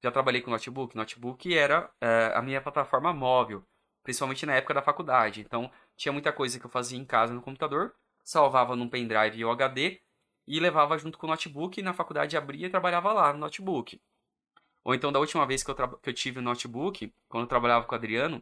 já 0.01 0.11
trabalhei 0.11 0.41
com 0.41 0.51
notebook. 0.51 0.95
Notebook 0.95 1.55
era 1.55 1.91
é, 2.01 2.31
a 2.35 2.41
minha 2.41 2.61
plataforma 2.61 3.13
móvel, 3.13 3.63
principalmente 4.03 4.45
na 4.45 4.55
época 4.55 4.73
da 4.73 4.81
faculdade. 4.81 5.41
Então, 5.41 5.71
tinha 5.95 6.11
muita 6.11 6.31
coisa 6.31 6.59
que 6.59 6.65
eu 6.65 6.69
fazia 6.69 6.97
em 6.97 7.05
casa 7.05 7.33
no 7.33 7.41
computador, 7.41 7.93
salvava 8.23 8.75
num 8.75 8.89
pendrive 8.89 9.43
ou 9.43 9.51
HD 9.51 10.01
e 10.47 10.59
levava 10.59 10.97
junto 10.97 11.17
com 11.17 11.27
o 11.27 11.29
notebook. 11.29 11.79
E 11.79 11.83
na 11.83 11.93
faculdade 11.93 12.37
abria 12.37 12.67
e 12.67 12.69
trabalhava 12.69 13.11
lá 13.13 13.33
no 13.33 13.39
notebook. 13.39 14.01
Ou 14.83 14.95
então, 14.95 15.11
da 15.11 15.19
última 15.19 15.45
vez 15.45 15.63
que 15.63 15.71
eu, 15.71 15.75
que 15.75 16.09
eu 16.09 16.13
tive 16.13 16.39
o 16.39 16.41
notebook, 16.41 17.13
quando 17.27 17.43
eu 17.43 17.47
trabalhava 17.47 17.85
com 17.85 17.93
o 17.93 17.97
Adriano, 17.97 18.41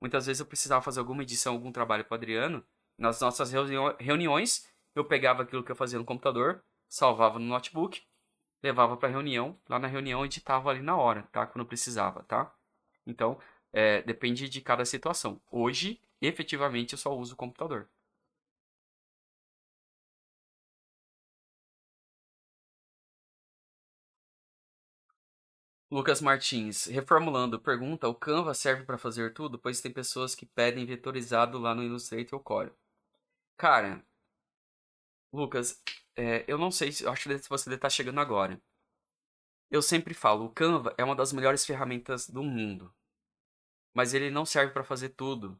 muitas 0.00 0.26
vezes 0.26 0.40
eu 0.40 0.46
precisava 0.46 0.82
fazer 0.82 0.98
alguma 0.98 1.22
edição, 1.22 1.54
algum 1.54 1.70
trabalho 1.70 2.04
com 2.04 2.14
o 2.14 2.16
Adriano. 2.16 2.64
Nas 2.98 3.20
nossas 3.20 3.52
reuniões, 3.98 4.68
eu 4.94 5.04
pegava 5.04 5.42
aquilo 5.42 5.64
que 5.64 5.72
eu 5.72 5.76
fazia 5.76 5.98
no 5.98 6.04
computador, 6.04 6.62
salvava 6.88 7.38
no 7.38 7.46
notebook 7.46 8.02
levava 8.62 8.96
para 8.96 9.08
reunião, 9.08 9.58
lá 9.68 9.78
na 9.78 9.88
reunião 9.88 10.24
editava 10.24 10.70
ali 10.70 10.82
na 10.82 10.96
hora, 10.96 11.22
tá? 11.32 11.46
Quando 11.46 11.66
precisava, 11.66 12.22
tá? 12.24 12.52
Então, 13.06 13.38
é, 13.72 14.02
depende 14.02 14.48
de 14.48 14.60
cada 14.60 14.84
situação. 14.84 15.40
Hoje, 15.50 16.00
efetivamente, 16.20 16.92
eu 16.94 16.98
só 16.98 17.16
uso 17.16 17.34
o 17.34 17.36
computador. 17.36 17.88
Lucas 25.90 26.20
Martins, 26.20 26.86
reformulando, 26.86 27.60
pergunta: 27.60 28.08
o 28.08 28.14
Canva 28.14 28.54
serve 28.54 28.84
para 28.84 28.98
fazer 28.98 29.32
tudo? 29.34 29.56
Pois 29.58 29.80
tem 29.80 29.92
pessoas 29.92 30.34
que 30.34 30.44
pedem 30.46 30.84
vetorizado 30.86 31.58
lá 31.58 31.74
no 31.76 31.82
Illustrator 31.84 32.38
ou 32.38 32.42
Core. 32.42 32.72
Cara, 33.56 34.04
Lucas, 35.32 35.82
é, 36.20 36.44
eu 36.46 36.58
não 36.58 36.70
sei 36.70 36.92
se 36.92 37.06
acho 37.06 37.28
que 37.30 37.48
você 37.48 37.70
deve 37.70 37.78
estar 37.78 37.88
chegando 37.88 38.20
agora. 38.20 38.60
Eu 39.70 39.80
sempre 39.80 40.12
falo, 40.12 40.44
o 40.44 40.50
Canva 40.50 40.94
é 40.98 41.02
uma 41.02 41.16
das 41.16 41.32
melhores 41.32 41.64
ferramentas 41.64 42.28
do 42.28 42.42
mundo. 42.42 42.92
Mas 43.94 44.12
ele 44.12 44.30
não 44.30 44.44
serve 44.44 44.70
para 44.70 44.84
fazer 44.84 45.10
tudo. 45.10 45.58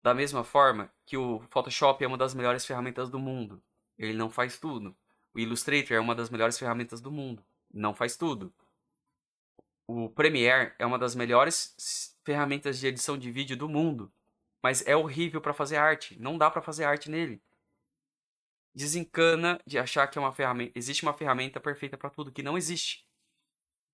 Da 0.00 0.14
mesma 0.14 0.44
forma 0.44 0.92
que 1.04 1.16
o 1.16 1.40
Photoshop 1.50 2.04
é 2.04 2.06
uma 2.06 2.16
das 2.16 2.34
melhores 2.34 2.64
ferramentas 2.64 3.10
do 3.10 3.18
mundo. 3.18 3.60
Ele 3.98 4.16
não 4.16 4.30
faz 4.30 4.60
tudo. 4.60 4.96
O 5.34 5.40
Illustrator 5.40 5.96
é 5.96 6.00
uma 6.00 6.14
das 6.14 6.30
melhores 6.30 6.56
ferramentas 6.56 7.00
do 7.00 7.10
mundo. 7.10 7.44
Não 7.72 7.92
faz 7.92 8.16
tudo. 8.16 8.54
O 9.88 10.08
Premiere 10.08 10.72
é 10.78 10.86
uma 10.86 11.00
das 11.00 11.16
melhores 11.16 12.14
ferramentas 12.22 12.78
de 12.78 12.86
edição 12.86 13.18
de 13.18 13.32
vídeo 13.32 13.56
do 13.56 13.68
mundo. 13.68 14.12
Mas 14.62 14.86
é 14.86 14.94
horrível 14.94 15.40
para 15.40 15.52
fazer 15.52 15.78
arte. 15.78 16.16
Não 16.20 16.38
dá 16.38 16.48
para 16.48 16.62
fazer 16.62 16.84
arte 16.84 17.10
nele 17.10 17.42
desencana 18.80 19.60
de 19.66 19.78
achar 19.78 20.06
que 20.06 20.18
é 20.18 20.20
uma 20.20 20.32
ferramenta, 20.32 20.72
existe 20.74 21.02
uma 21.02 21.12
ferramenta 21.12 21.60
perfeita 21.60 21.98
para 21.98 22.08
tudo, 22.08 22.32
que 22.32 22.42
não 22.42 22.56
existe. 22.56 23.06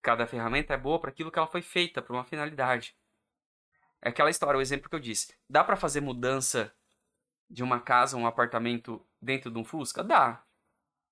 Cada 0.01 0.27
ferramenta 0.27 0.75
é 0.75 0.77
boa 0.77 1.01
para 1.01 1.11
aquilo 1.11 1.31
que 1.33 1.39
ela 1.39 1.49
foi 1.49 1.61
feita, 1.61 2.01
para 2.01 2.13
uma 2.13 2.25
finalidade. 2.25 2.97
É 4.01 4.11
aquela 4.11 4.31
história, 4.31 4.57
o 4.57 4.63
exemplo 4.63 4.89
que 4.89 4.95
eu 4.95 5.01
disse. 5.01 5.37
Dá 5.51 5.65
para 5.65 5.77
fazer 5.77 6.01
mudança 6.01 6.73
de 7.51 7.65
uma 7.65 7.81
casa, 7.81 8.17
um 8.17 8.27
apartamento 8.27 9.05
dentro 9.21 9.51
de 9.51 9.59
um 9.59 9.65
Fusca? 9.65 10.05
Dá. 10.05 10.45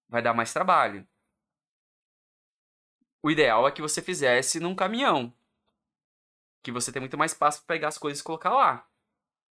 Vai 0.08 0.22
dar 0.22 0.34
mais 0.34 0.52
trabalho. 0.52 1.06
O 3.22 3.30
ideal 3.30 3.66
é 3.66 3.72
que 3.72 3.82
você 3.82 4.00
fizesse 4.00 4.60
num 4.60 4.76
caminhão. 4.76 5.34
Que 6.62 6.70
você 6.70 6.92
tem 6.92 7.00
muito 7.00 7.18
mais 7.18 7.32
espaço 7.32 7.64
para 7.64 7.74
pegar 7.74 7.88
as 7.88 7.98
coisas 7.98 8.20
e 8.20 8.24
colocar 8.24 8.52
lá. 8.52 8.88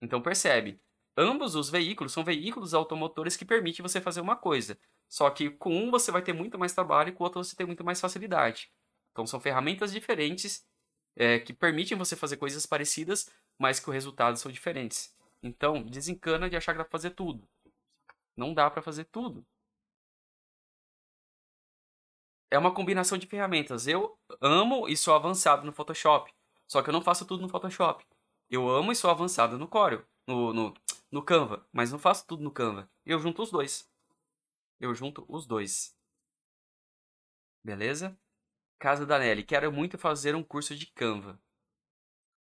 Então 0.03 0.20
percebe, 0.20 0.81
Ambos 1.20 1.57
os 1.57 1.69
veículos 1.69 2.12
são 2.12 2.23
veículos 2.23 2.74
automotores 2.74 3.36
que 3.36 3.45
permitem 3.45 3.82
você 3.82 4.01
fazer 4.01 4.20
uma 4.20 4.36
coisa. 4.36 4.78
Só 5.09 5.28
que 5.28 5.51
com 5.51 5.77
um 5.77 5.90
você 5.90 6.12
vai 6.12 6.23
ter 6.23 6.32
muito 6.32 6.57
mais 6.57 6.73
trabalho 6.73 7.09
e 7.09 7.12
com 7.12 7.24
o 7.24 7.27
outro 7.27 7.43
você 7.43 7.57
tem 7.57 7.66
muito 7.66 7.82
mais 7.82 8.01
facilidade. 8.01 8.70
Então 9.11 9.27
são 9.27 9.40
ferramentas 9.40 9.90
diferentes 9.90 10.65
é, 11.16 11.40
que 11.40 11.53
permitem 11.53 11.99
você 11.99 12.15
fazer 12.15 12.36
coisas 12.36 12.65
parecidas, 12.66 13.28
mas 13.59 13.81
que 13.81 13.89
os 13.89 13.95
resultados 13.95 14.40
são 14.40 14.53
diferentes. 14.53 15.12
Então 15.43 15.82
desencana 15.82 16.49
de 16.49 16.57
achar 16.57 16.70
que 16.73 16.78
dá 16.78 16.85
para 16.85 16.93
fazer 16.93 17.11
tudo. 17.11 17.49
Não 18.36 18.55
dá 18.55 18.70
para 18.70 18.81
fazer 18.81 19.07
tudo. 19.07 19.45
É 22.49 22.57
uma 22.57 22.73
combinação 22.73 23.19
de 23.19 23.27
ferramentas. 23.27 23.89
Eu 23.89 24.16
amo 24.40 24.89
e 24.89 24.97
sou 24.97 25.16
avançado 25.16 25.66
no 25.66 25.73
Photoshop. 25.73 26.32
Só 26.69 26.81
que 26.81 26.90
eu 26.90 26.93
não 26.93 27.03
faço 27.03 27.27
tudo 27.27 27.43
no 27.43 27.49
Photoshop. 27.49 28.07
Eu 28.49 28.69
amo 28.69 28.93
e 28.93 28.97
sou 28.97 29.11
avançado 29.11 29.59
no 29.59 29.66
Corel. 29.66 30.05
No, 30.28 30.53
no, 30.53 30.74
no 31.10 31.22
Canva, 31.24 31.66
mas 31.72 31.90
não 31.93 31.98
faço 31.98 32.26
tudo 32.26 32.43
no 32.43 32.51
Canva. 32.51 32.90
Eu 33.05 33.18
junto 33.18 33.43
os 33.43 33.51
dois. 33.51 33.90
Eu 34.80 34.94
junto 34.94 35.24
os 35.28 35.47
dois. 35.47 35.97
Beleza? 37.64 38.18
Casa 38.78 39.05
da 39.05 39.18
Nelly, 39.18 39.43
quero 39.44 39.72
muito 39.72 39.98
fazer 39.98 40.35
um 40.35 40.43
curso 40.43 40.74
de 40.76 40.86
Canva. 40.86 41.40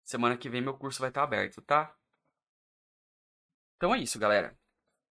Semana 0.03 0.38
que 0.38 0.49
vem 0.49 0.61
meu 0.61 0.77
curso 0.77 0.99
vai 0.99 1.10
estar 1.10 1.23
aberto, 1.23 1.61
tá? 1.61 1.95
Então 3.76 3.94
é 3.94 3.99
isso, 3.99 4.19
galera. 4.19 4.57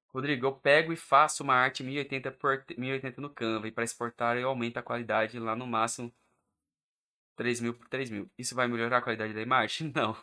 Rodrigo, 0.09 0.47
eu 0.47 0.57
pego 0.59 0.93
e 0.93 0.97
faço 0.97 1.43
uma 1.43 1.55
arte 1.55 1.83
1080 1.83 2.33
por 2.33 2.65
1080 2.77 3.20
no 3.20 3.31
Canva 3.31 3.69
e 3.69 3.73
para 3.73 3.85
exportar 3.85 4.37
eu 4.39 4.49
aumento 4.49 4.78
a 4.78 4.83
qualidade 4.83 5.39
lá 5.39 5.55
no 5.55 5.66
máximo 5.66 6.12
3000 7.37 7.74
por 7.74 7.89
3000. 7.89 8.31
Isso 8.39 8.55
vai 8.55 8.66
melhorar 8.66 8.99
a 8.99 9.03
qualidade 9.03 9.35
da 9.35 9.43
imagem? 9.43 9.93
Não. 9.95 10.16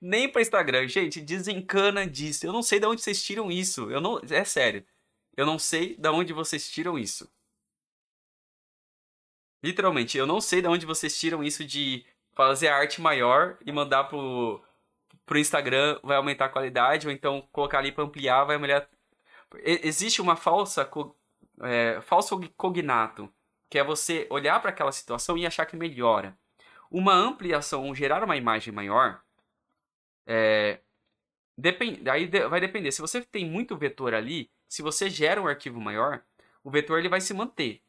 Nem 0.00 0.28
para 0.28 0.42
Instagram. 0.42 0.86
Gente, 0.88 1.20
desencana 1.20 2.06
disso. 2.06 2.46
Eu 2.46 2.52
não 2.52 2.62
sei 2.62 2.80
de 2.80 2.86
onde 2.86 3.02
vocês 3.02 3.22
tiram 3.22 3.50
isso. 3.50 3.90
Eu 3.90 4.00
não, 4.00 4.20
é 4.30 4.44
sério. 4.44 4.84
Eu 5.36 5.46
não 5.46 5.58
sei 5.58 5.96
de 5.96 6.08
onde 6.08 6.32
vocês 6.32 6.70
tiram 6.70 6.98
isso. 6.98 7.30
Literalmente, 9.62 10.18
eu 10.18 10.26
não 10.26 10.40
sei 10.40 10.60
de 10.60 10.68
onde 10.68 10.84
vocês 10.84 11.18
tiram 11.18 11.42
isso 11.42 11.64
de 11.64 12.04
fazer 12.34 12.68
a 12.68 12.76
arte 12.76 13.00
maior 13.00 13.56
e 13.64 13.72
mandar 13.72 14.04
pro, 14.04 14.62
pro 15.24 15.38
Instagram 15.38 15.98
vai 16.02 16.16
aumentar 16.16 16.46
a 16.46 16.50
qualidade, 16.50 17.06
ou 17.06 17.12
então 17.12 17.48
colocar 17.50 17.78
ali 17.78 17.90
para 17.90 18.04
ampliar 18.04 18.44
vai 18.44 18.58
melhorar. 18.58 18.88
Existe 19.62 20.20
uma 20.20 20.36
falsa 20.36 20.88
é, 21.62 22.00
falso 22.02 22.38
cognato, 22.56 23.32
que 23.70 23.78
é 23.78 23.84
você 23.84 24.26
olhar 24.30 24.60
para 24.60 24.70
aquela 24.70 24.92
situação 24.92 25.38
e 25.38 25.46
achar 25.46 25.66
que 25.66 25.76
melhora. 25.76 26.36
Uma 26.90 27.14
ampliação, 27.14 27.94
gerar 27.94 28.22
uma 28.22 28.36
imagem 28.36 28.72
maior, 28.72 29.22
é, 30.26 30.80
depend, 31.56 32.08
aí 32.08 32.26
vai 32.26 32.60
depender. 32.60 32.92
Se 32.92 33.00
você 33.00 33.22
tem 33.22 33.48
muito 33.48 33.76
vetor 33.76 34.14
ali, 34.14 34.50
se 34.68 34.82
você 34.82 35.08
gera 35.08 35.40
um 35.40 35.46
arquivo 35.46 35.80
maior, 35.80 36.24
o 36.62 36.70
vetor 36.70 36.98
ele 36.98 37.08
vai 37.08 37.20
se 37.20 37.34
manter. 37.34 37.82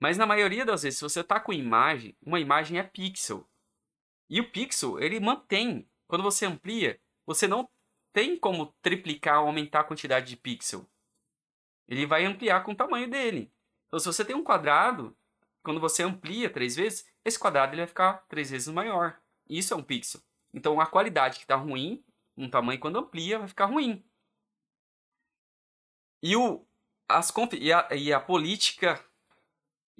Mas 0.00 0.16
na 0.16 0.26
maioria 0.26 0.64
das 0.64 0.82
vezes, 0.82 0.98
se 0.98 1.04
você 1.04 1.20
está 1.20 1.38
com 1.38 1.52
imagem, 1.52 2.16
uma 2.24 2.40
imagem 2.40 2.78
é 2.78 2.82
pixel. 2.82 3.46
E 4.28 4.40
o 4.40 4.50
pixel, 4.50 4.98
ele 4.98 5.20
mantém. 5.20 5.88
Quando 6.06 6.22
você 6.22 6.46
amplia, 6.46 6.98
você 7.26 7.46
não 7.46 7.68
tem 8.12 8.36
como 8.36 8.74
triplicar 8.82 9.40
ou 9.40 9.46
aumentar 9.46 9.80
a 9.80 9.84
quantidade 9.84 10.28
de 10.28 10.36
pixel. 10.36 10.88
Ele 11.86 12.06
vai 12.06 12.24
ampliar 12.24 12.64
com 12.64 12.72
o 12.72 12.76
tamanho 12.76 13.10
dele. 13.10 13.52
Então, 13.86 13.98
se 13.98 14.06
você 14.06 14.24
tem 14.24 14.34
um 14.34 14.44
quadrado, 14.44 15.16
quando 15.62 15.80
você 15.80 16.02
amplia 16.02 16.48
três 16.48 16.76
vezes, 16.76 17.06
esse 17.24 17.38
quadrado 17.38 17.72
ele 17.72 17.82
vai 17.82 17.88
ficar 17.88 18.24
três 18.28 18.50
vezes 18.50 18.68
maior. 18.68 19.20
Isso 19.48 19.74
é 19.74 19.76
um 19.76 19.82
pixel. 19.82 20.20
Então, 20.52 20.80
a 20.80 20.86
qualidade 20.86 21.38
que 21.38 21.44
está 21.44 21.56
ruim, 21.56 22.04
um 22.36 22.48
tamanho, 22.48 22.80
quando 22.80 22.98
amplia, 22.98 23.38
vai 23.38 23.48
ficar 23.48 23.66
ruim. 23.66 24.04
E, 26.22 26.36
o, 26.36 26.66
as, 27.08 27.32
e, 27.58 27.72
a, 27.72 27.88
e 27.94 28.12
a 28.12 28.20
política 28.20 29.02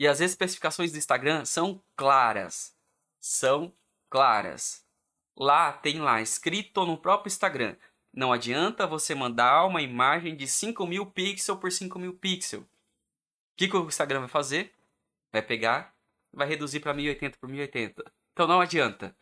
e 0.01 0.09
as 0.09 0.20
especificações 0.20 0.93
do 0.93 0.98
Instagram 0.98 1.44
são 1.44 1.82
claras. 1.94 2.74
São 3.20 3.70
claras. 4.09 4.82
Lá 5.36 5.74
tem 5.74 6.01
lá 6.01 6.22
escrito 6.22 6.86
no 6.86 6.97
próprio 6.97 7.28
Instagram. 7.28 7.77
Não 8.10 8.32
adianta 8.32 8.86
você 8.86 9.14
mandar 9.14 9.66
uma 9.66 9.82
imagem 9.82 10.35
de 10.35 10.47
5 10.47 10.86
mil 10.86 11.05
pixels 11.05 11.60
por 11.60 11.70
5 11.70 11.98
mil 11.98 12.14
pixels. 12.14 12.64
O 12.64 12.68
que, 13.56 13.68
que 13.68 13.77
o 13.77 13.86
Instagram 13.86 14.20
vai 14.20 14.28
fazer? 14.28 14.74
Vai 15.31 15.43
pegar, 15.43 15.94
vai 16.32 16.48
reduzir 16.48 16.81
para 16.81 16.94
1080 16.94 17.39
por 17.39 17.48
1080. 17.48 18.12
Então 18.32 18.47
não 18.47 18.60
adianta. 18.60 19.14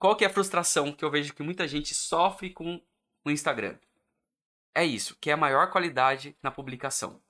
Qual 0.00 0.16
que 0.16 0.24
é 0.24 0.28
a 0.28 0.32
frustração 0.32 0.94
que 0.94 1.04
eu 1.04 1.10
vejo 1.10 1.34
que 1.34 1.42
muita 1.42 1.68
gente 1.68 1.94
sofre 1.94 2.48
com 2.48 2.82
o 3.22 3.30
Instagram? 3.30 3.78
É 4.74 4.82
isso, 4.82 5.14
que 5.20 5.28
é 5.28 5.34
a 5.34 5.36
maior 5.36 5.70
qualidade 5.70 6.34
na 6.42 6.50
publicação. 6.50 7.20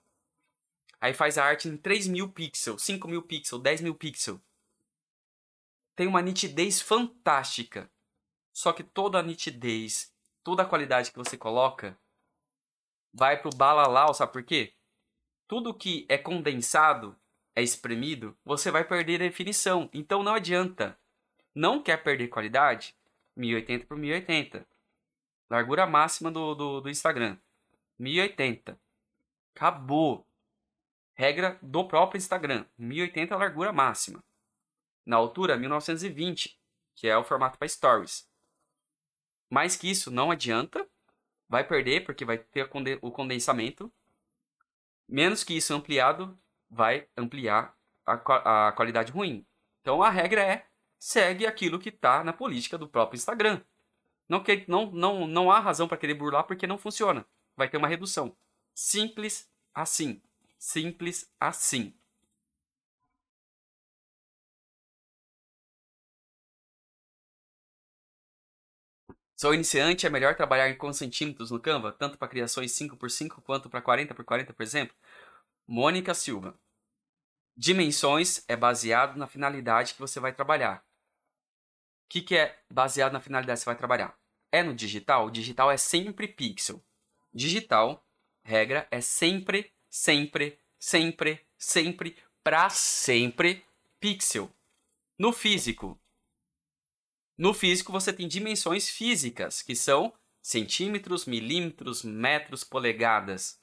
Aí 1.01 1.13
faz 1.13 1.37
a 1.37 1.45
arte 1.45 1.67
em 1.67 1.77
3 1.77 2.07
mil 2.07 2.29
pixels, 2.29 2.81
5 2.85 3.09
mil 3.09 3.23
pixels, 3.25 3.61
10 3.61 3.81
mil 3.81 3.97
pixels. 3.97 4.39
Tem 5.97 6.07
uma 6.07 6.23
nitidez 6.23 6.81
fantástica. 6.81 7.91
Só 8.53 8.73
que 8.73 8.85
toda 8.85 9.19
a 9.19 9.23
nitidez, 9.23 10.15
toda 10.45 10.63
a 10.63 10.67
qualidade 10.67 11.11
que 11.11 11.19
você 11.19 11.37
coloca 11.37 11.99
vai 13.13 13.43
pro 13.43 13.51
balalau, 13.51 14.15
sabe 14.15 14.33
por 14.33 14.45
quê? 14.45 14.75
Tudo 15.49 15.75
que 15.75 16.07
é 16.09 16.17
condensado, 16.17 17.19
é 17.53 17.65
espremido, 17.65 18.39
você 18.45 18.71
vai 18.71 18.85
perder 18.85 19.17
a 19.17 19.27
definição. 19.27 19.91
Então 19.93 20.23
não 20.23 20.35
adianta. 20.35 21.00
Não 21.55 21.83
quer 21.83 22.03
perder 22.03 22.29
qualidade? 22.29 22.95
1080 23.37 23.87
por 23.87 23.97
1080. 23.97 24.67
Largura 25.49 25.87
máxima 25.87 26.31
do, 26.31 26.55
do, 26.55 26.81
do 26.81 26.91
Instagram. 26.91 27.37
1080. 27.99 28.79
Acabou. 29.55 30.27
Regra 31.15 31.59
do 31.61 31.87
próprio 31.87 32.17
Instagram, 32.17 32.65
1080 32.79 33.35
é 33.35 33.37
largura 33.37 33.73
máxima. 33.75 34.25
Na 35.05 35.17
altura, 35.17 35.55
1920, 35.55 36.59
que 36.95 37.09
é 37.09 37.15
o 37.15 37.23
formato 37.23 37.59
para 37.59 37.69
stories. 37.69 38.27
Mais 39.51 39.77
que 39.77 39.91
isso, 39.91 40.11
não 40.11 40.31
adianta. 40.31 40.89
Vai 41.47 41.63
perder, 41.63 42.07
porque 42.07 42.25
vai 42.25 42.39
ter 42.39 42.71
o 43.03 43.11
condensamento. 43.11 43.93
Menos 45.07 45.45
que 45.45 45.55
isso 45.55 45.75
ampliado, 45.75 46.39
vai 46.71 47.07
ampliar 47.17 47.77
a, 48.07 48.69
a 48.69 48.73
qualidade 48.73 49.13
ruim. 49.13 49.45
Então 49.83 50.03
a 50.03 50.09
regra 50.09 50.43
é 50.43 50.70
segue 51.01 51.47
aquilo 51.47 51.81
que 51.81 51.89
está 51.89 52.23
na 52.23 52.33
política 52.33 52.77
do 52.79 52.87
próprio 52.87 53.17
Instagram. 53.17 53.63
Não, 54.29 54.43
que, 54.43 54.65
não, 54.69 54.91
não, 54.93 55.27
não 55.27 55.51
há 55.51 55.59
razão 55.59 55.89
para 55.89 55.97
querer 55.97 56.15
burlar 56.15 56.45
porque 56.45 56.67
não 56.67 56.79
funciona. 56.79 57.27
Vai 57.57 57.69
ter 57.69 57.79
uma 57.79 57.89
redução. 57.89 58.37
Simples 58.75 59.51
assim. 59.75 60.23
Simples 60.59 61.33
assim. 61.41 61.95
Sou 69.35 69.55
iniciante, 69.55 70.07
é 70.07 70.11
melhor 70.11 70.37
trabalhar 70.37 70.69
em 70.69 70.77
com 70.77 70.93
centímetros 70.93 71.51
no 71.51 71.59
Canva, 71.59 71.93
tanto 71.93 72.19
para 72.19 72.29
criações 72.29 72.73
5x5 72.73 73.41
quanto 73.43 73.71
para 73.71 73.81
40x40, 73.81 74.53
por 74.53 74.63
exemplo? 74.63 74.95
Mônica 75.67 76.13
Silva. 76.13 76.55
Dimensões 77.57 78.45
é 78.47 78.55
baseado 78.55 79.17
na 79.17 79.27
finalidade 79.27 79.95
que 79.95 80.01
você 80.01 80.21
vai 80.21 80.35
trabalhar. 80.35 80.85
Que, 82.11 82.21
que 82.21 82.37
é 82.37 82.63
baseado 82.71 83.15
na 83.15 83.21
finalidade 83.21 83.59
que 83.59 83.63
você 83.63 83.71
vai 83.71 83.77
trabalhar? 83.77 84.15
É 84.53 84.63
no 84.63 84.75
digital? 84.75 85.29
O 85.29 85.31
digital 85.31 85.71
é 85.71 85.79
sempre 85.79 86.29
pixel. 86.29 86.85
Digital, 87.33 88.05
regra, 88.45 88.87
é 88.91 89.01
sempre 89.01 89.73
sempre, 89.91 90.59
sempre, 90.79 91.45
sempre, 91.59 92.17
para 92.43 92.71
sempre 92.71 93.67
pixel. 93.99 94.49
No 95.19 95.33
físico, 95.33 96.01
no 97.37 97.53
físico 97.53 97.93
você 97.93 98.13
tem 98.13 98.29
dimensões 98.29 98.89
físicas, 98.89 99.61
que 99.61 99.75
são 99.75 100.15
centímetros, 100.41 101.27
milímetros, 101.27 102.03
metros, 102.05 102.65
polegadas. 102.65 103.61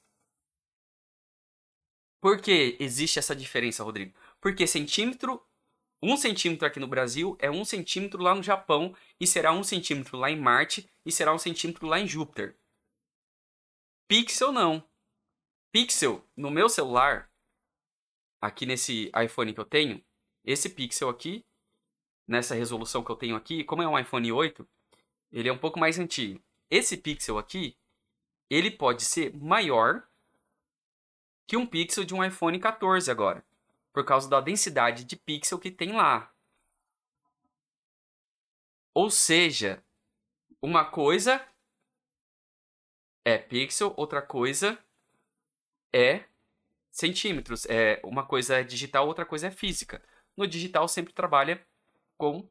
Por 2.19 2.41
que 2.41 2.76
existe 2.80 3.18
essa 3.18 3.36
diferença, 3.36 3.84
Rodrigo? 3.84 4.14
Porque 4.41 4.68
centímetro, 4.68 5.41
um 6.02 6.15
centímetro 6.15 6.68
aqui 6.68 6.80
no 6.80 6.88
Brasil 6.88 7.36
é 7.40 7.49
um 7.49 7.65
centímetro 7.65 8.22
lá 8.22 8.36
no 8.36 8.44
Japão, 8.44 8.95
e 9.19 9.26
será 9.26 9.52
um 9.52 9.64
centímetro 9.64 10.18
lá 10.18 10.30
em 10.30 10.40
Marte, 10.40 10.88
e 11.06 11.11
será 11.11 11.34
um 11.34 11.40
centímetro 11.40 11.88
lá 11.88 11.99
em 11.99 12.07
Júpiter. 12.07 12.56
Pixel 14.07 14.52
não. 14.52 14.84
Pixel 15.72 16.24
no 16.36 16.49
meu 16.49 16.69
celular, 16.69 17.30
aqui 18.40 18.65
nesse 18.65 19.11
iPhone 19.24 19.53
que 19.53 19.60
eu 19.60 19.65
tenho, 19.65 20.03
esse 20.45 20.69
pixel 20.69 21.10
aqui, 21.10 21.44
nessa 22.28 22.56
resolução 22.56 23.03
que 23.03 23.11
eu 23.11 23.15
tenho 23.15 23.36
aqui, 23.36 23.64
como 23.64 23.82
é 23.82 23.88
um 23.88 23.98
iPhone 23.98 24.32
8, 24.32 24.68
ele 25.32 25.49
é 25.49 25.53
um 25.53 25.57
pouco 25.57 25.80
mais 25.80 25.99
antigo. 25.99 26.41
Esse 26.69 26.95
pixel 26.95 27.38
aqui, 27.38 27.76
ele 28.49 28.72
pode 28.72 29.03
ser 29.03 29.36
maior 29.36 30.07
que 31.45 31.57
um 31.57 31.65
pixel 31.65 32.03
de 32.03 32.14
um 32.14 32.24
iPhone 32.24 32.60
14 32.60 33.10
agora, 33.10 33.45
por 33.98 34.06
causa 34.06 34.30
da 34.30 34.40
densidade 34.40 35.03
de 35.03 35.15
pixel 35.15 35.57
que 35.57 35.72
tem 35.72 35.91
lá. 35.91 36.32
Ou 38.94 39.10
seja, 39.10 39.84
uma 40.61 40.86
coisa 40.86 41.44
é 43.26 43.40
pixel, 43.40 43.91
outra 43.98 44.22
coisa 44.22 44.78
é 45.91 46.26
centímetros. 46.91 47.65
É 47.65 47.99
uma 48.03 48.24
coisa 48.24 48.60
é 48.60 48.64
digital, 48.64 49.07
outra 49.07 49.26
coisa 49.26 49.48
é 49.48 49.52
física. 49.52 49.99
No 50.38 50.45
digital 50.45 50.88
sempre 50.88 51.11
trabalha 51.11 51.68
com 52.19 52.48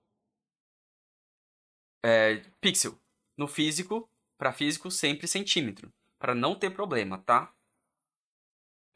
é, 2.05 2.43
pixel. 2.61 3.01
No 3.37 3.47
físico, 3.47 4.11
para 4.37 4.53
físico, 4.53 4.91
sempre 4.91 5.29
centímetro, 5.29 5.93
para 6.19 6.35
não 6.35 6.59
ter 6.59 6.71
problema, 6.71 7.19
tá? 7.19 7.55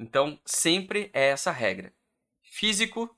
Então, 0.00 0.36
sempre 0.44 1.12
é 1.14 1.28
essa 1.28 1.52
regra. 1.52 1.94
Físico, 2.50 3.16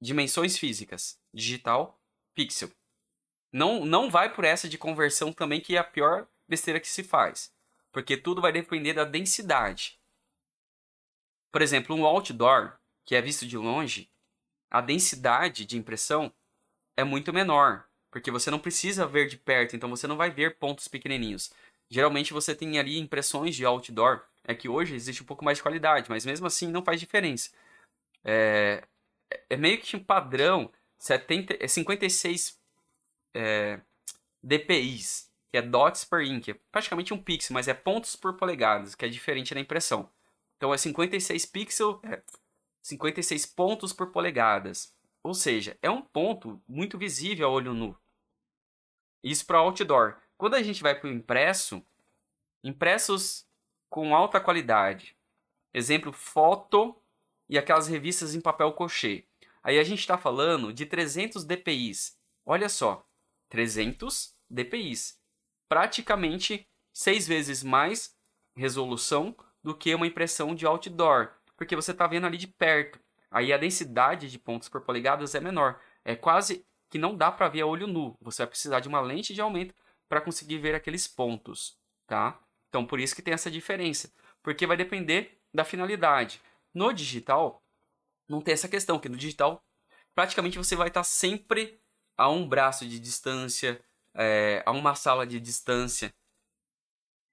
dimensões 0.00 0.56
físicas. 0.56 1.20
Digital, 1.34 2.00
pixel. 2.34 2.70
Não, 3.52 3.84
não 3.84 4.10
vai 4.10 4.32
por 4.32 4.44
essa 4.44 4.68
de 4.68 4.78
conversão 4.78 5.32
também, 5.32 5.60
que 5.60 5.76
é 5.76 5.78
a 5.78 5.84
pior 5.84 6.26
besteira 6.48 6.80
que 6.80 6.88
se 6.88 7.02
faz 7.02 7.52
porque 7.92 8.16
tudo 8.16 8.40
vai 8.40 8.52
depender 8.52 8.94
da 8.94 9.04
densidade. 9.04 9.98
Por 11.50 11.62
exemplo, 11.62 11.96
um 11.96 12.04
outdoor, 12.04 12.78
que 13.04 13.14
é 13.14 13.22
visto 13.22 13.46
de 13.46 13.56
longe, 13.56 14.10
a 14.70 14.80
densidade 14.80 15.64
de 15.64 15.76
impressão 15.76 16.32
é 16.96 17.02
muito 17.02 17.32
menor, 17.32 17.86
porque 18.10 18.30
você 18.30 18.50
não 18.50 18.58
precisa 18.58 19.06
ver 19.06 19.28
de 19.28 19.36
perto, 19.36 19.74
então 19.74 19.88
você 19.88 20.06
não 20.06 20.16
vai 20.16 20.30
ver 20.30 20.58
pontos 20.58 20.88
pequenininhos. 20.88 21.50
Geralmente 21.88 22.32
você 22.32 22.54
tem 22.54 22.78
ali 22.78 22.98
impressões 22.98 23.56
de 23.56 23.64
outdoor, 23.64 24.22
é 24.48 24.54
que 24.54 24.68
hoje 24.68 24.94
existe 24.94 25.22
um 25.22 25.26
pouco 25.26 25.44
mais 25.44 25.58
de 25.58 25.62
qualidade, 25.62 26.08
mas 26.08 26.24
mesmo 26.24 26.46
assim 26.46 26.68
não 26.68 26.82
faz 26.82 26.98
diferença. 26.98 27.50
É, 28.24 28.82
é 29.50 29.56
meio 29.56 29.78
que 29.78 29.94
um 29.94 30.02
padrão, 30.02 30.72
70, 30.98 31.68
56 31.68 32.58
é 33.34 33.40
é, 33.40 33.80
DPIs, 34.42 35.30
que 35.50 35.58
é 35.58 35.62
dots 35.62 36.04
per 36.04 36.22
inch, 36.22 36.48
é 36.48 36.54
praticamente 36.72 37.12
um 37.12 37.22
pixel, 37.22 37.52
mas 37.52 37.68
é 37.68 37.74
pontos 37.74 38.16
por 38.16 38.36
polegadas, 38.36 38.94
que 38.94 39.04
é 39.04 39.08
diferente 39.08 39.54
da 39.54 39.60
impressão. 39.60 40.10
Então 40.56 40.72
é 40.72 40.78
56 40.78 41.44
pixels, 41.46 42.00
é 42.04 42.22
56 42.82 43.44
pontos 43.46 43.92
por 43.92 44.10
polegadas. 44.10 44.94
Ou 45.22 45.34
seja, 45.34 45.76
é 45.82 45.90
um 45.90 46.00
ponto 46.00 46.60
muito 46.66 46.96
visível 46.96 47.48
a 47.48 47.50
olho 47.50 47.74
nu. 47.74 47.94
Isso 49.22 49.44
para 49.44 49.58
outdoor. 49.58 50.16
Quando 50.38 50.54
a 50.54 50.62
gente 50.62 50.82
vai 50.82 50.98
para 50.98 51.10
o 51.10 51.12
impresso, 51.12 51.84
impressos 52.64 53.47
com 53.88 54.14
alta 54.14 54.40
qualidade, 54.40 55.16
exemplo, 55.72 56.12
foto 56.12 56.96
e 57.48 57.58
aquelas 57.58 57.88
revistas 57.88 58.34
em 58.34 58.40
papel 58.40 58.72
cochê. 58.72 59.24
Aí 59.62 59.78
a 59.78 59.84
gente 59.84 60.00
está 60.00 60.16
falando 60.16 60.72
de 60.72 60.86
300 60.86 61.44
dpi. 61.44 61.92
Olha 62.44 62.68
só, 62.68 63.06
300 63.48 64.34
dpi. 64.48 64.92
Praticamente 65.68 66.66
seis 66.92 67.26
vezes 67.26 67.62
mais 67.62 68.16
resolução 68.56 69.36
do 69.62 69.74
que 69.74 69.94
uma 69.94 70.06
impressão 70.06 70.54
de 70.54 70.66
outdoor, 70.66 71.32
porque 71.56 71.76
você 71.76 71.92
está 71.92 72.06
vendo 72.06 72.26
ali 72.26 72.36
de 72.36 72.46
perto. 72.46 72.98
Aí 73.30 73.52
a 73.52 73.58
densidade 73.58 74.30
de 74.30 74.38
pontos 74.38 74.68
por 74.68 74.80
polegadas 74.80 75.34
é 75.34 75.40
menor. 75.40 75.80
É 76.04 76.16
quase 76.16 76.64
que 76.88 76.98
não 76.98 77.14
dá 77.14 77.30
para 77.30 77.48
ver 77.48 77.60
a 77.60 77.66
olho 77.66 77.86
nu. 77.86 78.16
Você 78.20 78.42
vai 78.42 78.48
precisar 78.48 78.80
de 78.80 78.88
uma 78.88 79.00
lente 79.00 79.34
de 79.34 79.40
aumento 79.40 79.74
para 80.08 80.20
conseguir 80.20 80.58
ver 80.58 80.74
aqueles 80.74 81.06
pontos, 81.06 81.76
tá? 82.06 82.40
Então 82.68 82.86
por 82.86 83.00
isso 83.00 83.14
que 83.14 83.22
tem 83.22 83.34
essa 83.34 83.50
diferença, 83.50 84.12
porque 84.42 84.66
vai 84.66 84.76
depender 84.76 85.38
da 85.52 85.64
finalidade. 85.64 86.40
No 86.74 86.92
digital 86.92 87.62
não 88.28 88.40
tem 88.40 88.54
essa 88.54 88.68
questão, 88.68 88.98
que 88.98 89.08
no 89.08 89.16
digital 89.16 89.62
praticamente 90.14 90.58
você 90.58 90.76
vai 90.76 90.88
estar 90.88 91.04
sempre 91.04 91.80
a 92.16 92.28
um 92.28 92.46
braço 92.46 92.86
de 92.86 92.98
distância, 92.98 93.80
é, 94.14 94.62
a 94.66 94.72
uma 94.72 94.94
sala 94.94 95.26
de 95.26 95.38
distância. 95.38 96.12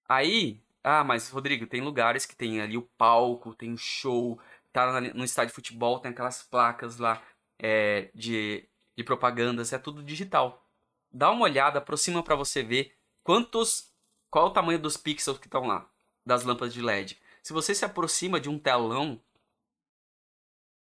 Aí, 0.07 0.61
ah, 0.83 1.03
mas 1.03 1.29
Rodrigo, 1.29 1.65
tem 1.65 1.81
lugares 1.81 2.25
que 2.25 2.35
tem 2.35 2.61
ali 2.61 2.77
o 2.77 2.83
palco, 2.83 3.55
tem 3.55 3.73
o 3.73 3.77
show, 3.77 4.39
tá 4.71 5.01
no 5.01 5.23
estádio 5.23 5.49
de 5.49 5.55
futebol, 5.55 5.99
tem 5.99 6.11
aquelas 6.11 6.43
placas 6.43 6.97
lá 6.99 7.21
é, 7.57 8.11
de, 8.13 8.69
de 8.95 9.03
propagandas, 9.03 9.73
é 9.73 9.79
tudo 9.79 10.03
digital. 10.03 10.63
Dá 11.11 11.31
uma 11.31 11.45
olhada, 11.45 11.79
aproxima 11.79 12.21
para 12.21 12.35
você 12.35 12.61
ver 12.61 12.95
quantos, 13.23 13.91
qual 14.35 14.47
é 14.47 14.49
o 14.49 14.53
tamanho 14.53 14.77
dos 14.77 14.97
pixels 14.97 15.37
que 15.37 15.47
estão 15.47 15.65
lá, 15.65 15.89
das 16.25 16.43
lâmpadas 16.43 16.73
de 16.73 16.81
LED. 16.81 17.17
Se 17.41 17.53
você 17.53 17.73
se 17.73 17.85
aproxima 17.85 18.37
de 18.37 18.49
um 18.49 18.59
telão, 18.59 19.23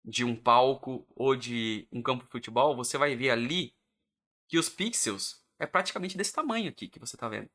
de 0.05 0.23
um 0.23 0.37
palco 0.37 1.09
ou 1.17 1.35
de 1.35 1.89
um 1.91 2.03
campo 2.03 2.25
de 2.25 2.31
futebol, 2.31 2.77
você 2.77 2.99
vai 2.99 3.17
ver 3.17 3.31
ali 3.31 3.75
que 4.47 4.59
os 4.59 4.69
pixels 4.69 5.43
é 5.59 5.67
praticamente 5.67 6.15
desse 6.15 6.31
tamanho 6.31 6.69
aqui 6.69 6.89
que 6.89 6.99
você 6.99 7.17
está 7.17 7.27
vendo. 7.27 7.49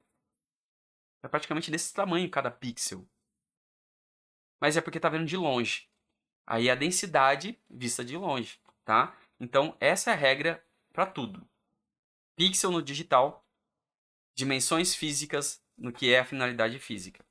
É 1.22 1.28
praticamente 1.28 1.70
desse 1.70 1.94
tamanho 1.94 2.28
cada 2.28 2.49
pixel. 2.49 3.07
Mas 4.60 4.76
é 4.76 4.82
porque 4.82 4.98
está 4.98 5.10
vendo 5.10 5.28
de 5.28 5.38
longe. 5.38 5.88
Aí 6.44 6.72
a 6.72 6.76
densidade 6.76 7.61
vista 7.70 8.03
de 8.03 8.18
longe, 8.18 8.60
tá? 8.84 9.15
Então 9.40 9.78
essa 9.80 10.10
é 10.10 10.14
a 10.15 10.18
regra 10.18 10.65
para 10.91 11.06
tudo. 11.06 11.48
Pixel 12.36 12.72
no 12.72 12.82
digital, 12.82 13.45
dimensões 14.34 14.95
físicas 14.95 15.62
no 15.77 15.91
que 15.91 16.13
é 16.13 16.19
a 16.19 16.25
finalidade 16.25 16.79
física. 16.79 17.23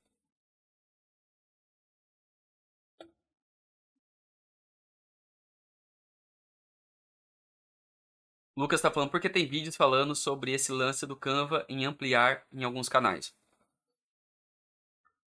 Lucas 8.56 8.78
está 8.81 8.90
falando 8.90 9.10
porque 9.10 9.28
tem 9.31 9.47
vídeos 9.47 9.77
falando 9.77 10.14
sobre 10.14 10.52
esse 10.52 10.70
lance 10.73 11.06
do 11.06 11.16
Canva 11.16 11.64
em 11.69 11.85
ampliar 11.86 12.47
em 12.52 12.64
alguns 12.64 12.89
canais. 12.89 13.35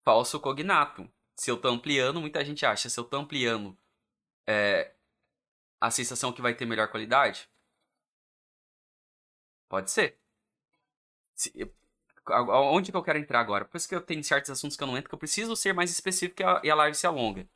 Falso 0.04 0.38
cognato. 0.40 1.10
Se 1.34 1.50
eu 1.50 1.56
estou 1.56 1.70
ampliando, 1.70 2.20
muita 2.20 2.44
gente 2.44 2.64
acha, 2.64 2.88
se 2.88 2.98
eu 2.98 3.04
estou 3.04 3.20
ampliando, 3.20 3.76
é, 4.46 4.94
a 5.80 5.90
sensação 5.90 6.32
que 6.32 6.42
vai 6.42 6.54
ter 6.54 6.66
melhor 6.66 6.88
qualidade? 6.88 7.48
Pode 9.68 9.90
ser. 9.90 10.18
Se, 11.34 11.52
onde 12.72 12.90
que 12.90 12.96
eu 12.96 13.02
quero 13.02 13.18
entrar 13.18 13.40
agora? 13.40 13.64
Por 13.64 13.76
isso 13.76 13.88
que 13.88 13.94
eu 13.94 14.00
tenho 14.00 14.22
certos 14.22 14.50
assuntos 14.50 14.76
que 14.76 14.82
eu 14.82 14.86
não 14.86 14.96
entro, 14.96 15.08
que 15.08 15.14
eu 15.14 15.18
preciso 15.18 15.54
ser 15.56 15.72
mais 15.72 15.90
específico 15.90 16.42
e 16.62 16.70
a, 16.70 16.74
live 16.74 16.96
se 16.96 17.06
alonga. 17.06 17.46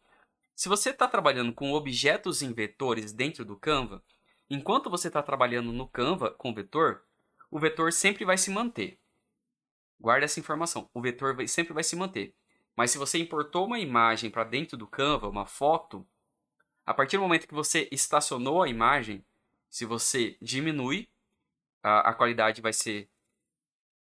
Se 0.55 0.69
você 0.69 0.91
está 0.91 1.09
trabalhando 1.09 1.53
com 1.53 1.73
objetos 1.73 2.43
em 2.43 2.53
vetores 2.53 3.13
dentro 3.13 3.45
do 3.45 3.57
Canva, 3.57 4.03
Enquanto 4.51 4.91
você 4.91 5.07
está 5.07 5.23
trabalhando 5.23 5.73
no 5.73 5.87
Canva 5.87 6.33
com 6.33 6.53
vetor, 6.53 7.05
o 7.49 7.59
vetor 7.61 7.93
sempre 7.93 8.25
vai 8.25 8.37
se 8.37 8.51
manter. 8.51 8.99
Guarda 9.99 10.25
essa 10.25 10.41
informação. 10.41 10.91
O 10.93 11.01
vetor 11.01 11.37
vai, 11.37 11.47
sempre 11.47 11.73
vai 11.73 11.85
se 11.85 11.95
manter. 11.95 12.35
Mas 12.75 12.91
se 12.91 12.99
você 12.99 13.17
importou 13.19 13.65
uma 13.65 13.79
imagem 13.79 14.29
para 14.29 14.43
dentro 14.43 14.77
do 14.77 14.89
Canva, 14.89 15.29
uma 15.29 15.47
foto, 15.47 16.05
a 16.85 16.93
partir 16.93 17.17
do 17.17 17.23
momento 17.23 17.47
que 17.47 17.55
você 17.55 17.89
estacionou 17.93 18.61
a 18.61 18.69
imagem, 18.69 19.25
se 19.69 19.85
você 19.85 20.37
diminui, 20.43 21.09
a, 21.81 22.11
a 22.11 22.15
qualidade 22.15 22.61
vai 22.61 22.73
ser 22.73 23.09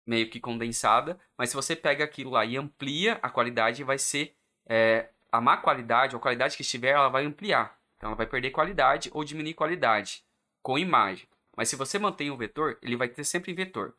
meio 0.08 0.28
que 0.30 0.40
condensada. 0.40 1.18
Mas 1.36 1.50
se 1.50 1.56
você 1.56 1.76
pega 1.76 2.02
aquilo 2.02 2.30
lá 2.30 2.44
e 2.44 2.56
amplia, 2.56 3.18
a 3.22 3.30
qualidade 3.30 3.84
vai 3.84 3.98
ser 3.98 4.34
é, 4.66 5.10
a 5.30 5.40
má 5.40 5.56
qualidade, 5.58 6.14
ou 6.14 6.18
a 6.18 6.22
qualidade 6.22 6.56
que 6.56 6.62
estiver, 6.62 6.90
ela 6.90 7.08
vai 7.08 7.24
ampliar. 7.24 7.78
Então 7.96 8.08
ela 8.08 8.16
vai 8.16 8.26
perder 8.26 8.50
qualidade 8.50 9.10
ou 9.12 9.22
diminuir 9.22 9.54
qualidade 9.54 10.24
com 10.62 10.78
imagem. 10.78 11.28
Mas 11.56 11.68
se 11.68 11.76
você 11.76 11.98
mantém 11.98 12.30
o 12.30 12.36
vetor, 12.36 12.78
ele 12.80 12.96
vai 12.96 13.08
ter 13.08 13.24
sempre 13.24 13.52
vetor. 13.52 13.94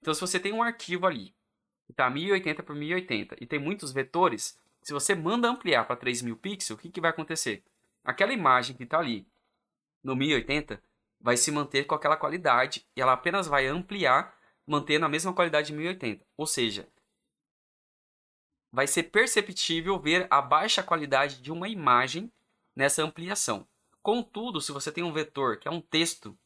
Então, 0.00 0.12
se 0.12 0.20
você 0.20 0.38
tem 0.38 0.52
um 0.52 0.62
arquivo 0.62 1.06
ali, 1.06 1.34
que 1.86 1.92
está 1.92 2.10
1080 2.10 2.62
por 2.62 2.74
1080, 2.74 3.36
e 3.40 3.46
tem 3.46 3.58
muitos 3.58 3.92
vetores, 3.92 4.58
se 4.82 4.92
você 4.92 5.14
manda 5.14 5.48
ampliar 5.48 5.84
para 5.84 5.96
3000 5.96 6.36
pixels, 6.36 6.78
o 6.78 6.80
que, 6.80 6.90
que 6.90 7.00
vai 7.00 7.10
acontecer? 7.10 7.62
Aquela 8.04 8.32
imagem 8.32 8.76
que 8.76 8.84
está 8.84 8.98
ali 8.98 9.26
no 10.02 10.14
1080 10.14 10.82
vai 11.20 11.36
se 11.36 11.50
manter 11.50 11.84
com 11.84 11.94
aquela 11.94 12.16
qualidade 12.16 12.84
e 12.94 13.00
ela 13.00 13.12
apenas 13.12 13.46
vai 13.46 13.66
ampliar, 13.66 14.35
mantendo 14.66 15.06
a 15.06 15.08
mesma 15.08 15.32
qualidade 15.32 15.68
de 15.68 15.74
1080. 15.74 16.26
Ou 16.36 16.46
seja, 16.46 16.88
vai 18.72 18.86
ser 18.86 19.04
perceptível 19.04 19.98
ver 19.98 20.26
a 20.30 20.42
baixa 20.42 20.82
qualidade 20.82 21.40
de 21.40 21.52
uma 21.52 21.68
imagem 21.68 22.30
nessa 22.74 23.02
ampliação. 23.02 23.66
Contudo, 24.02 24.60
se 24.60 24.72
você 24.72 24.92
tem 24.92 25.02
um 25.02 25.12
vetor 25.12 25.58
que 25.58 25.66
é 25.66 25.70
um 25.70 25.80
texto 25.80 26.36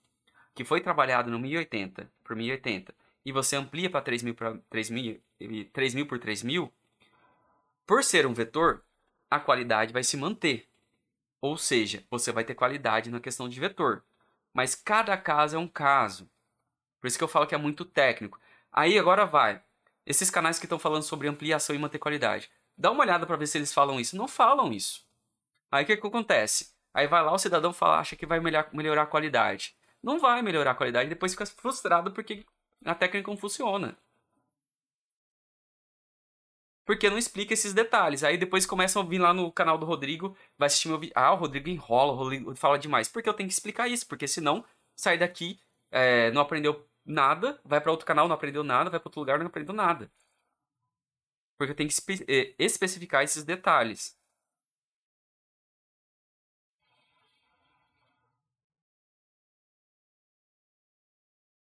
que 0.55 0.65
foi 0.65 0.81
trabalhado 0.81 1.31
no 1.31 1.39
1080 1.39 2.11
por 2.23 2.37
1080 2.37 2.95
e 3.25 3.33
você 3.33 3.57
amplia 3.57 3.91
para 3.91 4.01
3000 4.01 4.35
para 4.35 4.59
3000, 4.71 5.23
3000 5.73 6.07
por 6.07 6.19
3000, 6.19 6.73
por 7.87 8.05
ser 8.05 8.27
um 8.27 8.33
vetor, 8.33 8.85
a 9.31 9.41
qualidade 9.41 9.93
vai 9.93 10.05
se 10.05 10.17
manter. 10.17 10.69
Ou 11.41 11.57
seja, 11.57 12.05
você 12.11 12.31
vai 12.31 12.45
ter 12.45 12.55
qualidade 12.55 13.11
na 13.11 13.21
questão 13.21 13.49
de 13.49 13.59
vetor. 13.59 14.05
Mas 14.53 14.75
cada 14.75 15.17
caso 15.17 15.57
é 15.57 15.59
um 15.59 15.69
caso. 15.69 16.31
Por 17.01 17.07
isso 17.07 17.19
que 17.19 17.25
eu 17.25 17.29
falo 17.29 17.47
que 17.47 17.55
é 17.55 17.59
muito 17.59 17.85
técnico. 17.85 18.39
Aí 18.73 18.99
agora 18.99 19.25
vai. 19.27 19.63
Esses 20.07 20.31
canais 20.31 20.59
que 20.59 20.67
estão 20.67 20.79
falando 20.79 21.03
sobre 21.03 21.29
ampliação 21.29 21.75
e 21.75 21.79
manter 21.79 21.99
qualidade. 21.99 22.51
Dá 22.77 22.91
uma 22.91 23.03
olhada 23.03 23.27
para 23.27 23.37
ver 23.37 23.47
se 23.47 23.59
eles 23.59 23.73
falam 23.73 23.99
isso. 23.99 24.17
Não 24.17 24.29
falam 24.29 24.73
isso. 24.73 25.05
Aí 25.71 25.85
o 25.85 25.87
que, 25.87 25.97
que 25.97 26.07
acontece? 26.07 26.75
Aí 26.93 27.07
vai 27.07 27.23
lá, 27.23 27.33
o 27.33 27.39
cidadão 27.39 27.73
fala, 27.73 28.01
acha 28.01 28.17
que 28.17 28.27
vai 28.27 28.41
melhorar 28.73 29.03
a 29.03 29.07
qualidade. 29.07 29.77
Não 30.03 30.19
vai 30.19 30.43
melhorar 30.43 30.73
a 30.73 30.75
qualidade, 30.75 31.09
depois 31.09 31.33
fica 31.33 31.47
frustrado 31.47 32.11
porque 32.13 32.45
a 32.85 32.95
técnica 32.95 33.31
não 33.31 33.37
funciona. 33.37 33.97
Porque 36.85 37.09
não 37.09 37.19
explica 37.19 37.55
esses 37.55 37.73
detalhes. 37.73 38.25
Aí 38.25 38.37
depois 38.37 38.67
começam 38.67 39.03
a 39.03 39.05
vir 39.05 39.19
lá 39.19 39.33
no 39.33 39.53
canal 39.53 39.79
do 39.79 39.87
Rodrigo, 39.87 40.37
vai 40.59 40.67
assistir 40.67 40.89
meu 40.89 40.99
vídeo. 40.99 41.13
Ah, 41.15 41.33
o 41.33 41.37
Rodrigo 41.37 41.69
enrola, 41.69 42.13
o 42.13 42.17
Rodrigo 42.17 42.57
fala 42.57 42.79
demais. 42.79 43.09
Porque 43.09 43.29
eu 43.29 43.35
tenho 43.35 43.49
que 43.49 43.53
explicar 43.53 43.87
isso, 43.89 44.07
porque 44.09 44.27
senão 44.27 44.65
sai 44.97 45.17
daqui, 45.17 45.61
é, 45.91 46.33
não 46.33 46.43
aprendeu 46.43 46.85
nada, 47.05 47.61
vai 47.65 47.81
para 47.81 47.91
outro 47.91 48.07
canal, 48.07 48.29
não 48.29 48.35
aprendeu 48.35 48.65
nada, 48.65 48.91
vai 48.91 49.01
para 49.01 49.09
outro 49.09 49.21
lugar, 49.21 49.39
não 49.39 49.47
aprendeu 49.47 49.75
nada. 49.75 50.11
Porque 51.57 51.75
tenho 51.75 51.89
que 51.89 51.95
espe 51.95 52.25
é, 52.29 52.55
especificar 52.59 53.23
esses 53.23 53.45
detalhes. 53.45 54.17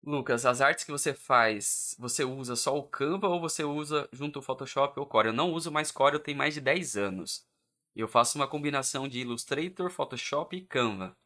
Lucas, 0.03 0.47
as 0.47 0.61
artes 0.61 0.85
que 0.85 0.91
você 0.91 1.13
faz, 1.13 1.95
você 1.99 2.25
usa 2.25 2.57
só 2.57 2.77
o 2.77 2.83
Canva 2.83 3.29
ou 3.29 3.39
você 3.41 3.63
usa 3.65 4.09
junto 4.13 4.39
o 4.39 4.43
Photoshop 4.43 4.99
ou 4.99 5.07
Core? 5.07 5.29
Eu 5.29 5.33
não 5.33 5.53
uso 5.53 5.71
mais 5.71 5.91
Core, 5.93 6.15
eu 6.15 6.21
tenho 6.21 6.39
mais 6.39 6.55
de 6.55 6.61
10 6.61 6.97
anos. 6.97 7.47
Eu 7.95 8.09
faço 8.09 8.39
uma 8.39 8.49
combinação 8.49 9.07
de 9.09 9.21
Illustrator, 9.21 9.91
Photoshop 9.91 10.57
e 10.57 10.63
Canva. 10.63 11.17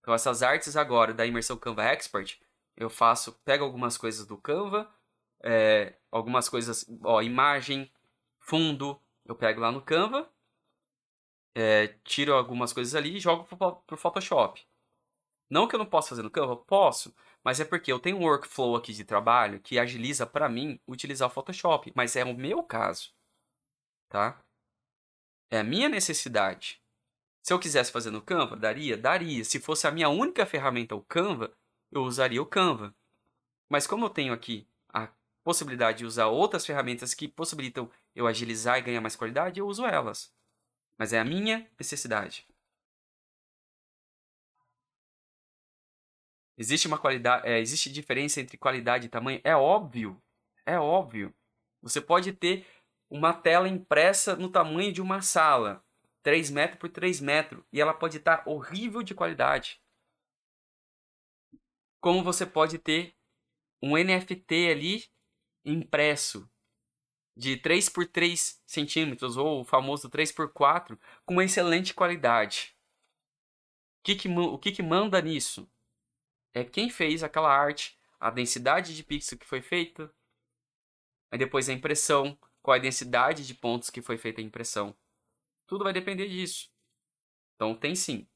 Então 0.00 0.14
essas 0.14 0.42
artes 0.42 0.76
agora 0.76 1.12
da 1.12 1.26
imersão 1.26 1.56
Canva 1.56 1.84
Expert, 1.84 2.38
eu 2.80 2.88
faço, 2.88 3.32
pego 3.44 3.62
algumas 3.62 3.98
coisas 3.98 4.26
do 4.26 4.38
Canva, 4.38 4.90
é, 5.44 5.98
algumas 6.10 6.48
coisas, 6.48 6.86
ó, 7.04 7.20
imagem, 7.20 7.92
fundo, 8.38 9.00
eu 9.26 9.36
pego 9.36 9.60
lá 9.60 9.70
no 9.70 9.82
Canva, 9.82 10.28
é, 11.54 11.88
tiro 12.04 12.32
algumas 12.34 12.72
coisas 12.72 12.94
ali 12.94 13.16
e 13.16 13.20
jogo 13.20 13.44
pro, 13.44 13.76
pro 13.82 13.96
Photoshop. 13.98 14.66
Não 15.50 15.68
que 15.68 15.74
eu 15.74 15.78
não 15.78 15.86
possa 15.86 16.10
fazer 16.10 16.22
no 16.22 16.30
Canva, 16.30 16.56
posso, 16.56 17.14
mas 17.44 17.60
é 17.60 17.66
porque 17.66 17.92
eu 17.92 18.00
tenho 18.00 18.16
um 18.16 18.24
workflow 18.24 18.74
aqui 18.76 18.94
de 18.94 19.04
trabalho 19.04 19.60
que 19.60 19.78
agiliza 19.78 20.26
para 20.26 20.48
mim 20.48 20.80
utilizar 20.88 21.28
o 21.28 21.32
Photoshop, 21.32 21.92
mas 21.94 22.16
é 22.16 22.24
o 22.24 22.34
meu 22.34 22.62
caso, 22.62 23.12
tá? 24.08 24.42
É 25.50 25.58
a 25.58 25.64
minha 25.64 25.88
necessidade. 25.88 26.80
Se 27.42 27.52
eu 27.52 27.58
quisesse 27.58 27.92
fazer 27.92 28.10
no 28.10 28.22
Canva, 28.22 28.56
daria? 28.56 28.96
Daria. 28.96 29.44
Se 29.44 29.58
fosse 29.58 29.86
a 29.86 29.90
minha 29.90 30.08
única 30.08 30.46
ferramenta 30.46 30.94
o 30.94 31.02
Canva, 31.02 31.54
eu 31.90 32.02
usaria 32.02 32.42
o 32.42 32.46
Canva. 32.46 32.94
Mas 33.68 33.86
como 33.86 34.06
eu 34.06 34.10
tenho 34.10 34.32
aqui 34.32 34.66
a 34.88 35.08
possibilidade 35.44 35.98
de 35.98 36.06
usar 36.06 36.26
outras 36.26 36.66
ferramentas 36.66 37.14
que 37.14 37.28
possibilitam 37.28 37.90
eu 38.14 38.26
agilizar 38.26 38.78
e 38.78 38.82
ganhar 38.82 39.00
mais 39.00 39.16
qualidade, 39.16 39.60
eu 39.60 39.66
uso 39.66 39.86
elas. 39.86 40.32
Mas 40.98 41.12
é 41.12 41.18
a 41.18 41.24
minha 41.24 41.68
necessidade. 41.78 42.46
Existe 46.56 46.86
uma 46.86 46.98
qualidade, 46.98 47.48
é, 47.48 47.58
existe 47.58 47.90
diferença 47.90 48.40
entre 48.40 48.58
qualidade 48.58 49.06
e 49.06 49.08
tamanho? 49.08 49.40
É 49.42 49.56
óbvio, 49.56 50.20
é 50.66 50.78
óbvio. 50.78 51.34
Você 51.80 52.02
pode 52.02 52.32
ter 52.32 52.66
uma 53.08 53.32
tela 53.32 53.66
impressa 53.66 54.36
no 54.36 54.50
tamanho 54.50 54.92
de 54.92 55.00
uma 55.00 55.22
sala, 55.22 55.82
3 56.22 56.50
metros 56.50 56.78
por 56.78 56.90
3 56.90 57.18
metros, 57.20 57.64
e 57.72 57.80
ela 57.80 57.94
pode 57.94 58.18
estar 58.18 58.42
horrível 58.46 59.02
de 59.02 59.14
qualidade. 59.14 59.79
Como 62.00 62.24
você 62.24 62.46
pode 62.46 62.78
ter 62.78 63.14
um 63.82 63.96
NFT 63.96 64.70
ali 64.70 65.04
impresso 65.64 66.50
de 67.36 67.56
3 67.56 67.88
por 67.88 68.06
3 68.06 68.62
centímetros, 68.66 69.36
ou 69.36 69.60
o 69.60 69.64
famoso 69.64 70.08
3 70.08 70.32
por 70.32 70.52
4 70.52 70.98
com 71.24 71.34
uma 71.34 71.44
excelente 71.44 71.94
qualidade. 71.94 72.76
O 74.00 74.02
que, 74.02 74.14
que, 74.14 74.28
o 74.28 74.58
que, 74.58 74.72
que 74.72 74.82
manda 74.82 75.20
nisso? 75.20 75.70
é 76.52 76.64
quem 76.64 76.90
fez 76.90 77.22
aquela 77.22 77.52
arte, 77.52 77.98
a 78.18 78.30
densidade 78.30 78.94
de 78.94 79.02
pixel 79.02 79.38
que 79.38 79.46
foi 79.46 79.62
feita, 79.62 80.12
aí 81.30 81.38
depois 81.38 81.68
a 81.68 81.72
impressão, 81.72 82.38
qual 82.62 82.76
a 82.76 82.80
densidade 82.80 83.46
de 83.46 83.54
pontos 83.54 83.90
que 83.90 84.02
foi 84.02 84.18
feita 84.18 84.40
a 84.40 84.44
impressão. 84.44 84.96
Tudo 85.66 85.84
vai 85.84 85.92
depender 85.92 86.28
disso. 86.28 86.70
Então 87.54 87.74
tem 87.74 87.94
sim. 87.94 88.28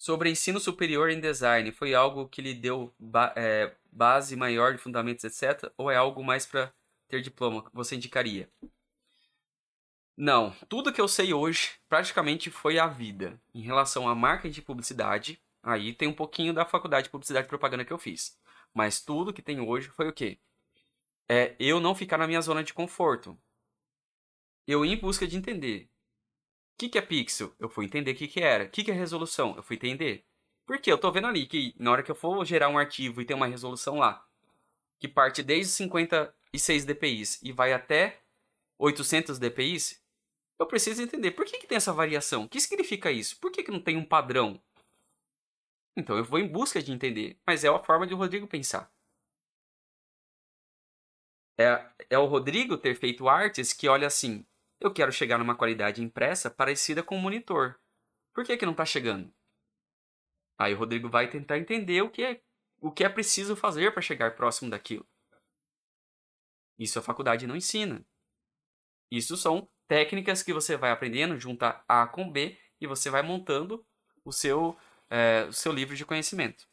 Sobre 0.00 0.30
ensino 0.30 0.58
superior 0.58 1.10
em 1.10 1.20
design, 1.20 1.70
foi 1.72 1.92
algo 1.94 2.26
que 2.26 2.40
lhe 2.40 2.54
deu 2.54 2.90
ba 2.98 3.34
é, 3.36 3.76
base 3.92 4.34
maior 4.34 4.72
de 4.72 4.78
fundamentos, 4.78 5.24
etc? 5.24 5.70
Ou 5.76 5.90
é 5.90 5.96
algo 5.96 6.24
mais 6.24 6.46
para 6.46 6.72
ter 7.06 7.20
diploma? 7.20 7.70
Você 7.74 7.96
indicaria? 7.96 8.50
Não, 10.16 10.52
tudo 10.70 10.90
que 10.90 11.02
eu 11.02 11.06
sei 11.06 11.34
hoje 11.34 11.72
praticamente 11.86 12.50
foi 12.50 12.78
a 12.78 12.86
vida. 12.86 13.38
Em 13.54 13.60
relação 13.60 14.08
à 14.08 14.14
marketing 14.14 14.54
de 14.54 14.62
publicidade, 14.62 15.38
aí 15.62 15.92
tem 15.92 16.08
um 16.08 16.14
pouquinho 16.14 16.54
da 16.54 16.64
faculdade 16.64 17.04
de 17.04 17.10
publicidade 17.10 17.44
e 17.44 17.50
propaganda 17.50 17.84
que 17.84 17.92
eu 17.92 17.98
fiz. 17.98 18.40
Mas 18.72 19.02
tudo 19.02 19.34
que 19.34 19.42
tem 19.42 19.60
hoje 19.60 19.90
foi 19.90 20.08
o 20.08 20.14
quê? 20.14 20.38
É 21.28 21.54
eu 21.60 21.78
não 21.78 21.94
ficar 21.94 22.16
na 22.16 22.26
minha 22.26 22.40
zona 22.40 22.64
de 22.64 22.72
conforto. 22.72 23.38
Eu 24.66 24.82
ir 24.82 24.94
em 24.94 24.98
busca 24.98 25.28
de 25.28 25.36
entender. 25.36 25.89
Que, 26.80 26.88
que 26.88 26.96
é 26.96 27.02
pixel? 27.02 27.54
Eu 27.58 27.68
fui 27.68 27.84
entender 27.84 28.12
o 28.12 28.14
que, 28.14 28.26
que 28.26 28.40
era. 28.40 28.64
O 28.64 28.70
que, 28.70 28.82
que 28.82 28.90
é 28.90 28.94
resolução? 28.94 29.54
Eu 29.54 29.62
fui 29.62 29.76
entender. 29.76 30.24
Porque 30.64 30.90
eu 30.90 30.96
tô 30.96 31.12
vendo 31.12 31.26
ali 31.26 31.44
que 31.46 31.74
na 31.78 31.92
hora 31.92 32.02
que 32.02 32.10
eu 32.10 32.14
for 32.14 32.42
gerar 32.42 32.70
um 32.70 32.78
arquivo 32.78 33.20
e 33.20 33.24
tem 33.26 33.36
uma 33.36 33.46
resolução 33.46 33.98
lá, 33.98 34.26
que 34.98 35.06
parte 35.06 35.42
desde 35.42 35.70
56 35.72 36.86
dpi 36.86 37.22
e 37.42 37.52
vai 37.52 37.74
até 37.74 38.22
800 38.78 39.38
dpi, 39.38 39.76
eu 40.58 40.66
preciso 40.66 41.02
entender 41.02 41.32
por 41.32 41.44
que, 41.44 41.58
que 41.58 41.66
tem 41.66 41.76
essa 41.76 41.92
variação. 41.92 42.44
O 42.44 42.48
que 42.48 42.58
significa 42.58 43.12
isso? 43.12 43.38
Por 43.38 43.52
que, 43.52 43.62
que 43.62 43.70
não 43.70 43.82
tem 43.82 43.98
um 43.98 44.04
padrão? 44.04 44.58
Então 45.94 46.16
eu 46.16 46.24
vou 46.24 46.38
em 46.38 46.48
busca 46.48 46.82
de 46.82 46.92
entender. 46.92 47.38
Mas 47.46 47.62
é 47.62 47.68
a 47.68 47.78
forma 47.78 48.06
de 48.06 48.14
o 48.14 48.16
Rodrigo 48.16 48.46
pensar. 48.46 48.90
É, 51.58 51.90
é 52.08 52.18
o 52.18 52.24
Rodrigo 52.24 52.78
ter 52.78 52.94
feito 52.94 53.28
artes 53.28 53.74
que 53.74 53.86
olha 53.86 54.06
assim: 54.06 54.46
eu 54.80 54.92
quero 54.92 55.12
chegar 55.12 55.38
numa 55.38 55.54
qualidade 55.54 56.02
impressa 56.02 56.50
parecida 56.50 57.02
com 57.02 57.16
o 57.16 57.20
monitor. 57.20 57.78
Por 58.34 58.44
que, 58.44 58.56
que 58.56 58.64
não 58.64 58.72
está 58.72 58.84
chegando? 58.84 59.32
Aí 60.58 60.74
o 60.74 60.78
Rodrigo 60.78 61.08
vai 61.08 61.28
tentar 61.28 61.58
entender 61.58 62.02
o 62.02 62.10
que 62.10 62.22
é, 62.22 62.42
o 62.80 62.90
que 62.90 63.04
é 63.04 63.08
preciso 63.08 63.54
fazer 63.54 63.92
para 63.92 64.02
chegar 64.02 64.34
próximo 64.36 64.70
daquilo. 64.70 65.06
Isso 66.78 66.98
a 66.98 67.02
faculdade 67.02 67.46
não 67.46 67.56
ensina. 67.56 68.04
Isso 69.10 69.36
são 69.36 69.68
técnicas 69.86 70.42
que 70.42 70.52
você 70.52 70.76
vai 70.76 70.90
aprendendo, 70.90 71.38
junta 71.38 71.84
A 71.88 72.06
com 72.06 72.30
B 72.30 72.58
e 72.80 72.86
você 72.86 73.10
vai 73.10 73.22
montando 73.22 73.84
o 74.24 74.32
seu, 74.32 74.78
é, 75.10 75.44
o 75.44 75.52
seu 75.52 75.72
livro 75.72 75.96
de 75.96 76.06
conhecimento. 76.06 76.69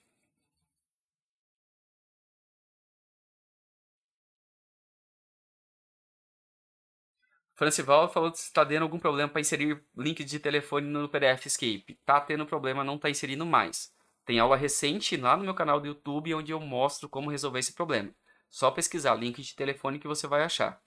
Francival 7.57 8.07
falou 8.07 8.31
que 8.31 8.37
está 8.37 8.63
tendo 8.63 8.83
algum 8.83 8.99
problema 8.99 9.27
para 9.27 9.41
inserir 9.41 9.83
link 9.97 10.23
de 10.23 10.39
telefone 10.39 10.87
no 10.87 11.09
PDF 11.09 11.47
Escape. 11.47 11.99
Tá 12.05 12.21
tendo 12.21 12.45
problema, 12.45 12.83
não 12.83 12.97
está 12.97 13.09
inserindo 13.09 13.47
mais. 13.47 13.91
Tem 14.25 14.39
aula 14.39 14.55
recente 14.55 15.17
lá 15.17 15.35
no 15.35 15.43
meu 15.43 15.55
canal 15.55 15.79
do 15.79 15.87
YouTube 15.87 16.35
onde 16.35 16.51
eu 16.51 16.59
mostro 16.59 17.09
como 17.09 17.31
resolver 17.31 17.57
esse 17.57 17.73
problema. 17.73 18.13
Só 18.47 18.69
pesquisar 18.69 19.15
link 19.15 19.41
de 19.41 19.55
telefone 19.55 19.97
que 19.97 20.07
você 20.07 20.27
vai 20.27 20.43
achar. 20.43 20.79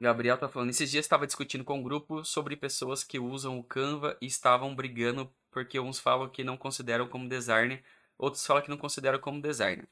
Gabriel 0.00 0.38
tá 0.38 0.48
falando, 0.48 0.70
esses 0.70 0.90
dias 0.90 1.04
estava 1.04 1.26
discutindo 1.26 1.64
com 1.64 1.78
um 1.78 1.82
grupo 1.82 2.24
sobre 2.24 2.54
pessoas 2.56 3.02
que 3.02 3.18
usam 3.18 3.58
o 3.58 3.64
Canva 3.64 4.16
e 4.20 4.26
estavam 4.26 4.72
brigando 4.74 5.34
porque 5.50 5.80
uns 5.80 5.98
falam 5.98 6.28
que 6.28 6.44
não 6.44 6.56
consideram 6.56 7.08
como 7.08 7.28
designer, 7.28 7.82
outros 8.16 8.46
falam 8.46 8.62
que 8.62 8.70
não 8.70 8.76
consideram 8.76 9.18
como 9.18 9.42
designer. 9.42 9.88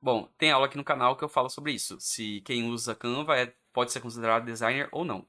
Bom, 0.00 0.28
tem 0.38 0.50
aula 0.52 0.66
aqui 0.66 0.76
no 0.76 0.84
canal 0.84 1.16
que 1.16 1.24
eu 1.24 1.28
falo 1.28 1.50
sobre 1.50 1.72
isso. 1.72 2.00
Se 2.00 2.40
quem 2.42 2.68
usa 2.68 2.94
Canva 2.94 3.36
é, 3.36 3.54
pode 3.72 3.92
ser 3.92 4.00
considerado 4.00 4.44
designer 4.44 4.88
ou 4.92 5.04
não. 5.04 5.26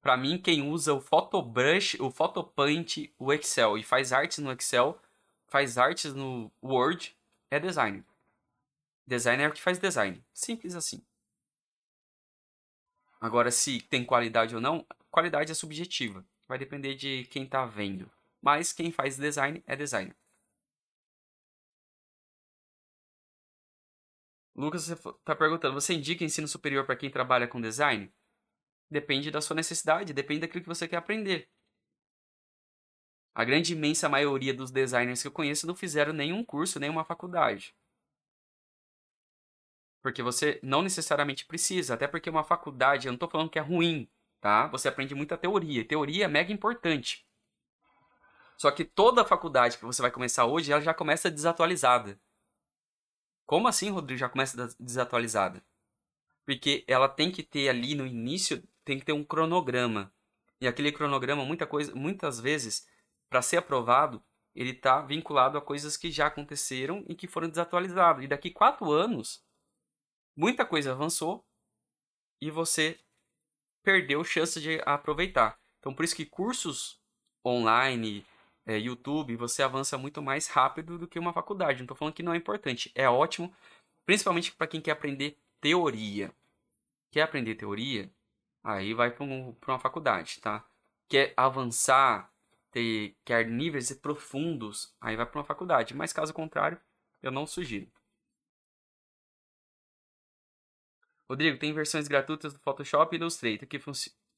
Para 0.00 0.16
mim, 0.16 0.36
quem 0.36 0.68
usa 0.68 0.92
o 0.92 1.00
Photobrush, 1.00 1.96
o 2.00 2.10
Photopaint, 2.10 3.08
o 3.16 3.32
Excel 3.32 3.78
e 3.78 3.84
faz 3.84 4.12
artes 4.12 4.38
no 4.38 4.50
Excel, 4.50 5.00
faz 5.46 5.78
artes 5.78 6.12
no 6.12 6.50
Word, 6.60 7.16
é 7.48 7.60
designer. 7.60 8.04
Designer 9.06 9.44
é 9.44 9.48
o 9.48 9.52
que 9.52 9.62
faz 9.62 9.78
design. 9.78 10.24
Simples 10.32 10.74
assim. 10.74 11.04
Agora, 13.20 13.52
se 13.52 13.80
tem 13.80 14.04
qualidade 14.04 14.56
ou 14.56 14.60
não, 14.60 14.84
qualidade 15.08 15.52
é 15.52 15.54
subjetiva. 15.54 16.26
Vai 16.48 16.58
depender 16.58 16.96
de 16.96 17.24
quem 17.30 17.44
está 17.44 17.64
vendo. 17.64 18.10
Mas 18.40 18.72
quem 18.72 18.90
faz 18.90 19.16
design 19.16 19.62
é 19.64 19.76
designer. 19.76 20.16
Lucas 24.54 24.88
está 24.88 25.34
perguntando: 25.34 25.74
você 25.74 25.94
indica 25.94 26.24
ensino 26.24 26.46
superior 26.46 26.84
para 26.84 26.96
quem 26.96 27.10
trabalha 27.10 27.48
com 27.48 27.60
design? 27.60 28.12
Depende 28.90 29.30
da 29.30 29.40
sua 29.40 29.56
necessidade, 29.56 30.12
depende 30.12 30.40
daquilo 30.40 30.62
que 30.62 30.68
você 30.68 30.86
quer 30.86 30.96
aprender. 30.96 31.48
A 33.34 33.44
grande 33.44 33.72
imensa 33.72 34.08
maioria 34.08 34.52
dos 34.52 34.70
designers 34.70 35.22
que 35.22 35.28
eu 35.28 35.32
conheço 35.32 35.66
não 35.66 35.74
fizeram 35.74 36.12
nenhum 36.12 36.44
curso, 36.44 36.78
nenhuma 36.78 37.04
faculdade. 37.04 37.74
Porque 40.02 40.22
você 40.22 40.60
não 40.62 40.82
necessariamente 40.82 41.46
precisa, 41.46 41.94
até 41.94 42.06
porque 42.06 42.28
uma 42.28 42.44
faculdade, 42.44 43.06
eu 43.06 43.12
não 43.12 43.16
estou 43.16 43.30
falando 43.30 43.48
que 43.48 43.58
é 43.58 43.62
ruim, 43.62 44.10
tá? 44.40 44.66
Você 44.66 44.88
aprende 44.88 45.14
muita 45.14 45.38
teoria. 45.38 45.86
Teoria 45.86 46.26
é 46.26 46.28
mega 46.28 46.52
importante. 46.52 47.26
Só 48.58 48.70
que 48.70 48.84
toda 48.84 49.24
faculdade 49.24 49.78
que 49.78 49.84
você 49.84 50.02
vai 50.02 50.10
começar 50.10 50.44
hoje, 50.44 50.70
ela 50.70 50.82
já 50.82 50.92
começa 50.92 51.30
desatualizada. 51.30 52.20
Como 53.46 53.68
assim, 53.68 53.90
Rodrigo, 53.90 54.18
já 54.18 54.28
começa 54.28 54.74
desatualizada? 54.78 55.62
Porque 56.44 56.84
ela 56.86 57.08
tem 57.08 57.30
que 57.30 57.42
ter 57.42 57.68
ali 57.68 57.94
no 57.94 58.06
início, 58.06 58.62
tem 58.84 58.98
que 58.98 59.04
ter 59.04 59.12
um 59.12 59.24
cronograma. 59.24 60.12
E 60.60 60.66
aquele 60.66 60.92
cronograma, 60.92 61.44
muita 61.44 61.66
coisa, 61.66 61.94
muitas 61.94 62.40
vezes, 62.40 62.88
para 63.28 63.42
ser 63.42 63.58
aprovado, 63.58 64.22
ele 64.54 64.70
está 64.70 65.00
vinculado 65.00 65.56
a 65.56 65.62
coisas 65.62 65.96
que 65.96 66.10
já 66.10 66.26
aconteceram 66.26 67.04
e 67.08 67.14
que 67.14 67.26
foram 67.26 67.48
desatualizadas. 67.48 68.24
E 68.24 68.28
daqui 68.28 68.50
quatro 68.50 68.90
anos, 68.90 69.44
muita 70.36 70.64
coisa 70.64 70.92
avançou 70.92 71.44
e 72.40 72.50
você 72.50 72.98
perdeu 73.82 74.22
chance 74.24 74.60
de 74.60 74.80
aproveitar. 74.84 75.58
Então, 75.78 75.94
por 75.94 76.04
isso 76.04 76.14
que 76.14 76.26
cursos 76.26 77.00
online, 77.44 78.24
é, 78.66 78.78
YouTube, 78.78 79.36
você 79.36 79.62
avança 79.62 79.98
muito 79.98 80.22
mais 80.22 80.46
rápido 80.46 80.98
do 80.98 81.08
que 81.08 81.18
uma 81.18 81.32
faculdade. 81.32 81.78
Não 81.78 81.84
estou 81.84 81.96
falando 81.96 82.14
que 82.14 82.22
não 82.22 82.34
é 82.34 82.36
importante, 82.36 82.90
é 82.94 83.08
ótimo, 83.08 83.54
principalmente 84.06 84.52
para 84.52 84.66
quem 84.66 84.80
quer 84.80 84.92
aprender 84.92 85.38
teoria. 85.60 86.32
Quer 87.10 87.22
aprender 87.22 87.54
teoria? 87.56 88.10
Aí 88.64 88.94
vai 88.94 89.10
para 89.10 89.24
um, 89.24 89.56
uma 89.66 89.78
faculdade, 89.78 90.40
tá? 90.40 90.64
Quer 91.08 91.34
avançar, 91.36 92.32
ter, 92.70 93.16
quer 93.24 93.46
níveis 93.46 93.92
profundos, 93.92 94.94
aí 95.00 95.16
vai 95.16 95.26
para 95.26 95.38
uma 95.38 95.44
faculdade. 95.44 95.94
Mas 95.94 96.12
caso 96.12 96.32
contrário, 96.32 96.80
eu 97.22 97.30
não 97.30 97.46
sugiro. 97.46 97.90
Rodrigo, 101.28 101.58
tem 101.58 101.72
versões 101.72 102.08
gratuitas 102.08 102.52
do 102.52 102.60
Photoshop 102.60 103.14
e 103.14 103.18
Illustrator 103.18 103.66
que, 103.66 103.78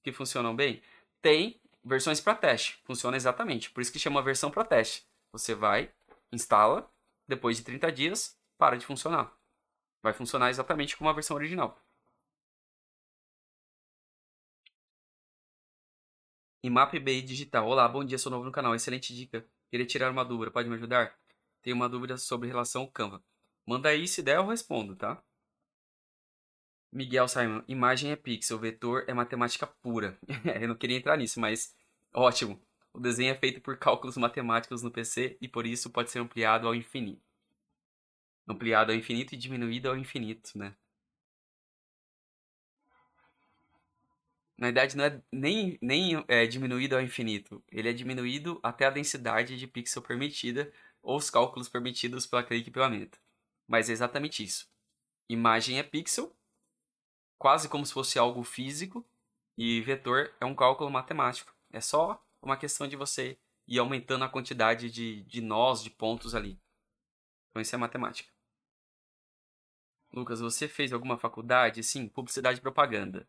que 0.02 0.12
funcionam 0.12 0.54
bem? 0.54 0.80
Tem 1.20 1.60
versões 1.84 2.20
para 2.20 2.34
teste. 2.34 2.80
Funciona 2.84 3.16
exatamente. 3.16 3.70
Por 3.70 3.80
isso 3.80 3.92
que 3.92 3.98
chama 3.98 4.22
versão 4.22 4.50
para 4.50 4.64
teste. 4.64 5.06
Você 5.32 5.54
vai, 5.54 5.92
instala, 6.32 6.90
depois 7.28 7.56
de 7.56 7.64
30 7.64 7.92
dias, 7.92 8.38
para 8.56 8.76
de 8.76 8.86
funcionar. 8.86 9.32
Vai 10.02 10.12
funcionar 10.12 10.50
exatamente 10.50 10.96
como 10.96 11.10
a 11.10 11.12
versão 11.12 11.36
original. 11.36 11.78
BI 16.64 17.22
Digital. 17.22 17.66
Olá, 17.66 17.86
bom 17.86 18.02
dia, 18.02 18.16
sou 18.16 18.32
novo 18.32 18.44
no 18.44 18.52
canal. 18.52 18.74
Excelente 18.74 19.14
dica. 19.14 19.46
Queria 19.70 19.86
tirar 19.86 20.10
uma 20.10 20.24
dúvida, 20.24 20.50
pode 20.50 20.68
me 20.68 20.76
ajudar? 20.76 21.14
Tenho 21.62 21.76
uma 21.76 21.88
dúvida 21.88 22.16
sobre 22.16 22.48
relação 22.48 22.82
ao 22.82 22.88
Canva. 22.88 23.22
Manda 23.66 23.90
aí, 23.90 24.08
se 24.08 24.22
der 24.22 24.36
eu 24.36 24.46
respondo, 24.46 24.96
tá? 24.96 25.22
Miguel 26.94 27.26
Simon, 27.26 27.60
imagem 27.66 28.12
é 28.12 28.16
pixel, 28.16 28.56
vetor 28.56 29.04
é 29.08 29.12
matemática 29.12 29.66
pura. 29.66 30.16
eu 30.62 30.68
não 30.68 30.76
queria 30.76 30.96
entrar 30.96 31.16
nisso, 31.16 31.40
mas 31.40 31.74
ótimo. 32.14 32.62
O 32.92 33.00
desenho 33.00 33.32
é 33.32 33.34
feito 33.34 33.60
por 33.60 33.76
cálculos 33.76 34.16
matemáticos 34.16 34.80
no 34.80 34.92
PC 34.92 35.36
e 35.40 35.48
por 35.48 35.66
isso 35.66 35.90
pode 35.90 36.12
ser 36.12 36.20
ampliado 36.20 36.68
ao 36.68 36.74
infinito. 36.74 37.20
Ampliado 38.46 38.92
ao 38.92 38.96
infinito 38.96 39.34
e 39.34 39.36
diminuído 39.36 39.88
ao 39.88 39.96
infinito, 39.96 40.56
né? 40.56 40.76
Na 44.56 44.68
verdade, 44.68 44.96
não 44.96 45.04
é 45.04 45.20
nem, 45.32 45.76
nem 45.82 46.24
é 46.28 46.46
diminuído 46.46 46.94
ao 46.94 47.02
infinito. 47.02 47.60
Ele 47.72 47.88
é 47.88 47.92
diminuído 47.92 48.60
até 48.62 48.86
a 48.86 48.90
densidade 48.90 49.58
de 49.58 49.66
pixel 49.66 50.00
permitida 50.00 50.72
ou 51.02 51.16
os 51.16 51.28
cálculos 51.28 51.68
permitidos 51.68 52.24
pela 52.24 52.44
clique 52.44 52.68
equipamento. 52.68 53.18
Mas 53.66 53.90
é 53.90 53.92
exatamente 53.92 54.44
isso. 54.44 54.68
Imagem 55.28 55.80
é 55.80 55.82
pixel, 55.82 56.32
quase 57.38 57.68
como 57.68 57.84
se 57.84 57.92
fosse 57.92 58.18
algo 58.18 58.42
físico, 58.42 59.04
e 59.56 59.80
vetor 59.82 60.32
é 60.40 60.44
um 60.44 60.54
cálculo 60.54 60.90
matemático. 60.90 61.54
É 61.72 61.80
só 61.80 62.22
uma 62.42 62.56
questão 62.56 62.86
de 62.86 62.96
você 62.96 63.38
ir 63.66 63.78
aumentando 63.78 64.24
a 64.24 64.28
quantidade 64.28 64.90
de, 64.90 65.22
de 65.22 65.40
nós, 65.40 65.82
de 65.82 65.90
pontos 65.90 66.34
ali. 66.34 66.60
Então 67.50 67.62
isso 67.62 67.74
é 67.74 67.78
matemática. 67.78 68.32
Lucas, 70.12 70.40
você 70.40 70.68
fez 70.68 70.92
alguma 70.92 71.18
faculdade? 71.18 71.82
Sim, 71.82 72.08
publicidade 72.08 72.58
e 72.58 72.62
propaganda. 72.62 73.28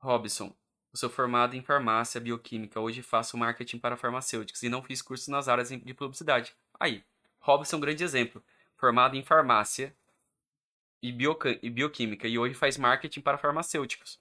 Robson, 0.00 0.54
eu 0.92 0.98
sou 0.98 1.08
formado 1.08 1.54
em 1.54 1.62
farmácia 1.62 2.20
bioquímica. 2.20 2.80
Hoje 2.80 3.02
faço 3.02 3.36
marketing 3.36 3.78
para 3.78 3.96
farmacêuticos 3.96 4.62
e 4.62 4.68
não 4.68 4.82
fiz 4.82 5.00
curso 5.00 5.30
nas 5.30 5.48
áreas 5.48 5.70
de 5.70 5.94
publicidade. 5.94 6.54
Aí, 6.78 7.04
Robson 7.38 7.76
é 7.76 7.78
um 7.78 7.80
grande 7.80 8.04
exemplo. 8.04 8.44
Formado 8.76 9.16
em 9.16 9.22
farmácia 9.22 9.96
e, 11.02 11.08
e 11.62 11.70
bioquímica 11.70 12.28
e 12.28 12.38
hoje 12.38 12.54
faz 12.54 12.78
marketing 12.78 13.20
para 13.20 13.36
farmacêuticos. 13.36 14.20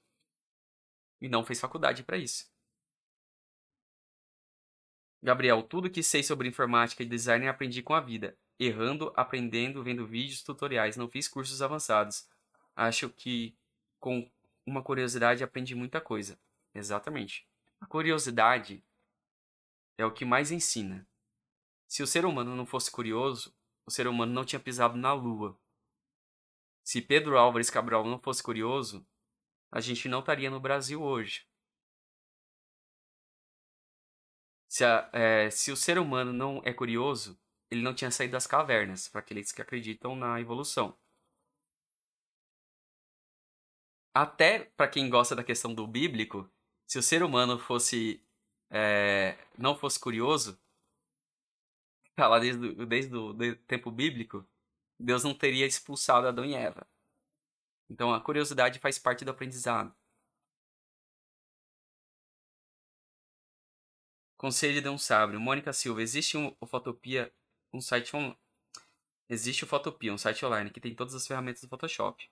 E 1.21 1.29
não 1.29 1.45
fez 1.45 1.59
faculdade 1.59 2.03
para 2.03 2.17
isso. 2.17 2.49
Gabriel, 5.23 5.61
tudo 5.61 5.89
que 5.89 6.01
sei 6.01 6.23
sobre 6.23 6.47
informática 6.47 7.03
e 7.03 7.05
design 7.05 7.47
aprendi 7.47 7.83
com 7.83 7.93
a 7.93 8.01
vida. 8.01 8.35
Errando, 8.59 9.13
aprendendo, 9.15 9.83
vendo 9.83 10.07
vídeos, 10.07 10.41
tutoriais. 10.41 10.97
Não 10.97 11.07
fiz 11.07 11.27
cursos 11.27 11.61
avançados. 11.61 12.27
Acho 12.75 13.07
que 13.09 13.55
com 13.99 14.27
uma 14.65 14.81
curiosidade 14.81 15.43
aprende 15.43 15.75
muita 15.75 16.01
coisa. 16.01 16.39
Exatamente. 16.73 17.47
A 17.79 17.85
curiosidade 17.85 18.83
é 19.97 20.05
o 20.05 20.11
que 20.11 20.25
mais 20.25 20.51
ensina. 20.51 21.07
Se 21.87 22.01
o 22.01 22.07
ser 22.07 22.25
humano 22.25 22.55
não 22.55 22.65
fosse 22.65 22.89
curioso, 22.89 23.53
o 23.85 23.91
ser 23.91 24.07
humano 24.07 24.33
não 24.33 24.45
tinha 24.45 24.59
pisado 24.59 24.97
na 24.97 25.13
lua. 25.13 25.59
Se 26.83 27.01
Pedro 27.01 27.37
Álvares 27.37 27.69
Cabral 27.69 28.05
não 28.05 28.19
fosse 28.19 28.43
curioso, 28.43 29.05
a 29.71 29.79
gente 29.79 30.07
não 30.09 30.19
estaria 30.19 30.49
no 30.49 30.59
Brasil 30.59 31.01
hoje. 31.01 31.47
Se, 34.67 34.85
a, 34.85 35.09
é, 35.13 35.49
se 35.49 35.71
o 35.71 35.75
ser 35.75 35.97
humano 35.99 36.31
não 36.33 36.61
é 36.65 36.73
curioso, 36.73 37.39
ele 37.69 37.81
não 37.81 37.93
tinha 37.93 38.11
saído 38.11 38.33
das 38.33 38.47
cavernas, 38.47 39.07
para 39.07 39.19
aqueles 39.21 39.51
que 39.51 39.61
acreditam 39.61 40.15
na 40.15 40.39
evolução. 40.39 40.97
até 44.13 44.59
para 44.75 44.87
quem 44.87 45.09
gosta 45.09 45.35
da 45.35 45.43
questão 45.43 45.73
do 45.73 45.87
bíblico, 45.87 46.49
se 46.87 46.97
o 46.99 47.03
ser 47.03 47.23
humano 47.23 47.57
fosse 47.59 48.21
é, 48.69 49.37
não 49.57 49.75
fosse 49.75 49.99
curioso, 49.99 50.59
tá 52.15 52.27
lá 52.27 52.39
desde, 52.39 52.85
desde 52.85 53.15
o 53.15 53.33
tempo 53.67 53.91
bíblico, 53.91 54.45
Deus 55.02 55.23
não 55.23 55.34
teria 55.34 55.65
expulsado 55.65 56.28
Adão 56.28 56.45
e 56.45 56.53
Eva. 56.53 56.88
Então 57.90 58.14
a 58.14 58.22
curiosidade 58.22 58.80
faz 58.80 58.98
parte 58.99 59.26
do 59.26 59.32
aprendizado. 59.32 59.94
Conselho 64.38 64.82
de 64.82 64.90
um 64.90 64.98
sábio. 64.98 65.40
Mônica 65.40 65.72
Silva, 65.73 66.02
existe 66.02 66.38
um, 66.38 66.56
Fotopia, 66.65 67.32
um 67.73 67.82
site 67.82 68.15
on... 68.15 68.36
Existe 69.30 69.64
o 69.64 69.68
Fotopia, 69.68 70.14
um 70.14 70.18
site 70.18 70.45
online 70.45 70.72
que 70.72 70.82
tem 70.82 70.95
todas 70.95 71.14
as 71.14 71.28
ferramentas 71.28 71.61
do 71.61 71.68
Photoshop. 71.68 72.30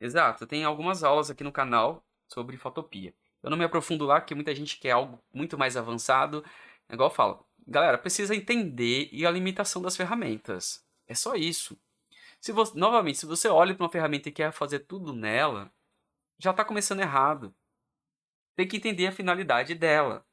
Exato, 0.00 0.46
tem 0.46 0.64
algumas 0.64 1.04
aulas 1.04 1.30
aqui 1.30 1.44
no 1.44 1.52
canal 1.52 2.04
sobre 2.26 2.56
fotopia. 2.56 3.14
Eu 3.42 3.50
não 3.50 3.56
me 3.56 3.64
aprofundo 3.64 4.04
lá, 4.04 4.20
porque 4.20 4.34
muita 4.34 4.54
gente 4.54 4.78
quer 4.78 4.92
algo 4.92 5.22
muito 5.32 5.56
mais 5.56 5.76
avançado. 5.76 6.44
É 6.88 6.94
igual 6.94 7.10
eu 7.10 7.14
falo, 7.14 7.46
galera, 7.66 7.98
precisa 7.98 8.34
entender 8.34 9.08
e 9.12 9.24
a 9.26 9.30
limitação 9.30 9.80
das 9.82 9.96
ferramentas. 9.96 10.84
É 11.12 11.14
só 11.14 11.34
isso. 11.34 11.78
Se 12.40 12.52
você, 12.52 12.76
novamente, 12.78 13.18
se 13.18 13.26
você 13.26 13.46
olha 13.46 13.74
para 13.74 13.84
uma 13.84 13.92
ferramenta 13.92 14.30
e 14.30 14.32
quer 14.32 14.50
fazer 14.50 14.80
tudo 14.80 15.12
nela, 15.12 15.70
já 16.38 16.52
está 16.52 16.64
começando 16.64 17.00
errado. 17.00 17.54
Tem 18.56 18.66
que 18.66 18.78
entender 18.78 19.06
a 19.06 19.12
finalidade 19.12 19.74
dela. 19.74 20.26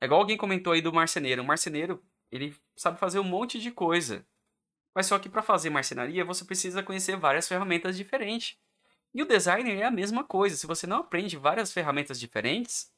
É 0.00 0.06
igual 0.06 0.20
alguém 0.20 0.36
comentou 0.36 0.72
aí 0.72 0.82
do 0.82 0.92
marceneiro. 0.92 1.42
O 1.42 1.46
marceneiro, 1.46 2.02
ele 2.32 2.56
sabe 2.74 2.98
fazer 2.98 3.20
um 3.20 3.24
monte 3.24 3.60
de 3.60 3.70
coisa. 3.70 4.26
Mas 4.92 5.06
só 5.06 5.20
que 5.20 5.28
para 5.28 5.40
fazer 5.40 5.70
marcenaria 5.70 6.24
você 6.24 6.44
precisa 6.44 6.82
conhecer 6.82 7.16
várias 7.16 7.46
ferramentas 7.46 7.96
diferentes. 7.96 8.58
E 9.14 9.22
o 9.22 9.26
designer 9.26 9.78
é 9.78 9.84
a 9.84 9.90
mesma 9.90 10.24
coisa. 10.24 10.56
Se 10.56 10.66
você 10.66 10.84
não 10.84 10.98
aprende 10.98 11.36
várias 11.36 11.72
ferramentas 11.72 12.18
diferentes, 12.18 12.92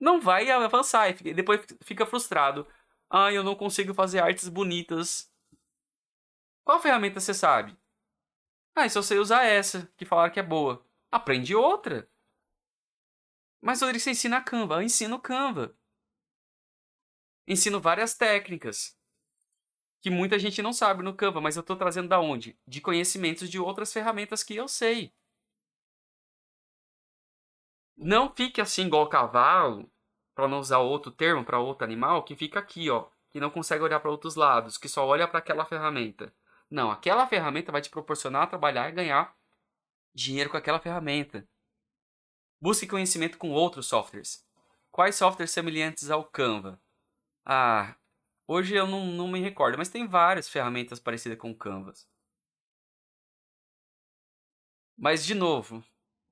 não 0.00 0.20
vai 0.20 0.50
avançar 0.50 1.08
e 1.24 1.32
depois 1.32 1.64
fica 1.82 2.04
frustrado. 2.04 2.66
Ah, 3.14 3.30
eu 3.30 3.44
não 3.44 3.54
consigo 3.54 3.92
fazer 3.92 4.20
artes 4.20 4.48
bonitas. 4.48 5.30
Qual 6.64 6.80
ferramenta 6.80 7.20
você 7.20 7.34
sabe? 7.34 7.76
Ah, 8.74 8.88
só 8.88 9.02
sei 9.02 9.18
usar 9.18 9.44
essa, 9.44 9.86
que 9.98 10.06
falaram 10.06 10.32
que 10.32 10.40
é 10.40 10.42
boa. 10.42 10.82
Aprende 11.10 11.54
outra. 11.54 12.10
Mas 13.60 13.82
Rodrigo, 13.82 14.02
você 14.02 14.12
ensina 14.12 14.42
Canva. 14.42 14.76
Eu 14.76 14.82
ensino 14.82 15.20
Canva. 15.20 15.76
Ensino 17.46 17.78
várias 17.82 18.14
técnicas 18.14 18.98
que 20.00 20.08
muita 20.08 20.38
gente 20.38 20.62
não 20.62 20.72
sabe 20.72 21.02
no 21.02 21.14
Canva, 21.14 21.40
mas 21.40 21.54
eu 21.54 21.60
estou 21.60 21.76
trazendo 21.76 22.08
da 22.08 22.18
onde? 22.18 22.58
De 22.66 22.80
conhecimentos 22.80 23.50
de 23.50 23.58
outras 23.58 23.92
ferramentas 23.92 24.42
que 24.42 24.56
eu 24.56 24.66
sei. 24.66 25.14
Não 27.94 28.34
fique 28.34 28.58
assim 28.60 28.86
igual 28.86 29.06
cavalo, 29.08 29.91
para 30.34 30.48
não 30.48 30.58
usar 30.58 30.78
outro 30.78 31.10
termo 31.10 31.44
para 31.44 31.58
outro 31.58 31.84
animal, 31.84 32.22
que 32.24 32.36
fica 32.36 32.58
aqui, 32.58 32.90
ó, 32.90 33.06
que 33.30 33.40
não 33.40 33.50
consegue 33.50 33.82
olhar 33.82 34.00
para 34.00 34.10
outros 34.10 34.34
lados, 34.34 34.78
que 34.78 34.88
só 34.88 35.06
olha 35.06 35.28
para 35.28 35.38
aquela 35.38 35.64
ferramenta. 35.64 36.34
Não, 36.70 36.90
aquela 36.90 37.26
ferramenta 37.26 37.72
vai 37.72 37.80
te 37.82 37.90
proporcionar 37.90 38.48
trabalhar 38.48 38.88
e 38.88 38.92
ganhar 38.92 39.36
dinheiro 40.14 40.50
com 40.50 40.56
aquela 40.56 40.80
ferramenta. 40.80 41.46
Busque 42.60 42.86
conhecimento 42.86 43.38
com 43.38 43.50
outros 43.50 43.86
softwares. 43.86 44.46
Quais 44.90 45.16
softwares 45.16 45.50
semelhantes 45.50 46.10
ao 46.10 46.24
Canva? 46.24 46.80
Ah, 47.44 47.96
Hoje 48.46 48.74
eu 48.74 48.86
não, 48.86 49.06
não 49.06 49.28
me 49.28 49.40
recordo, 49.40 49.78
mas 49.78 49.88
tem 49.88 50.06
várias 50.06 50.48
ferramentas 50.48 51.00
parecidas 51.00 51.38
com 51.38 51.50
o 51.50 51.56
Canvas. 51.56 52.06
Mas, 54.96 55.24
de 55.24 55.34
novo, 55.34 55.82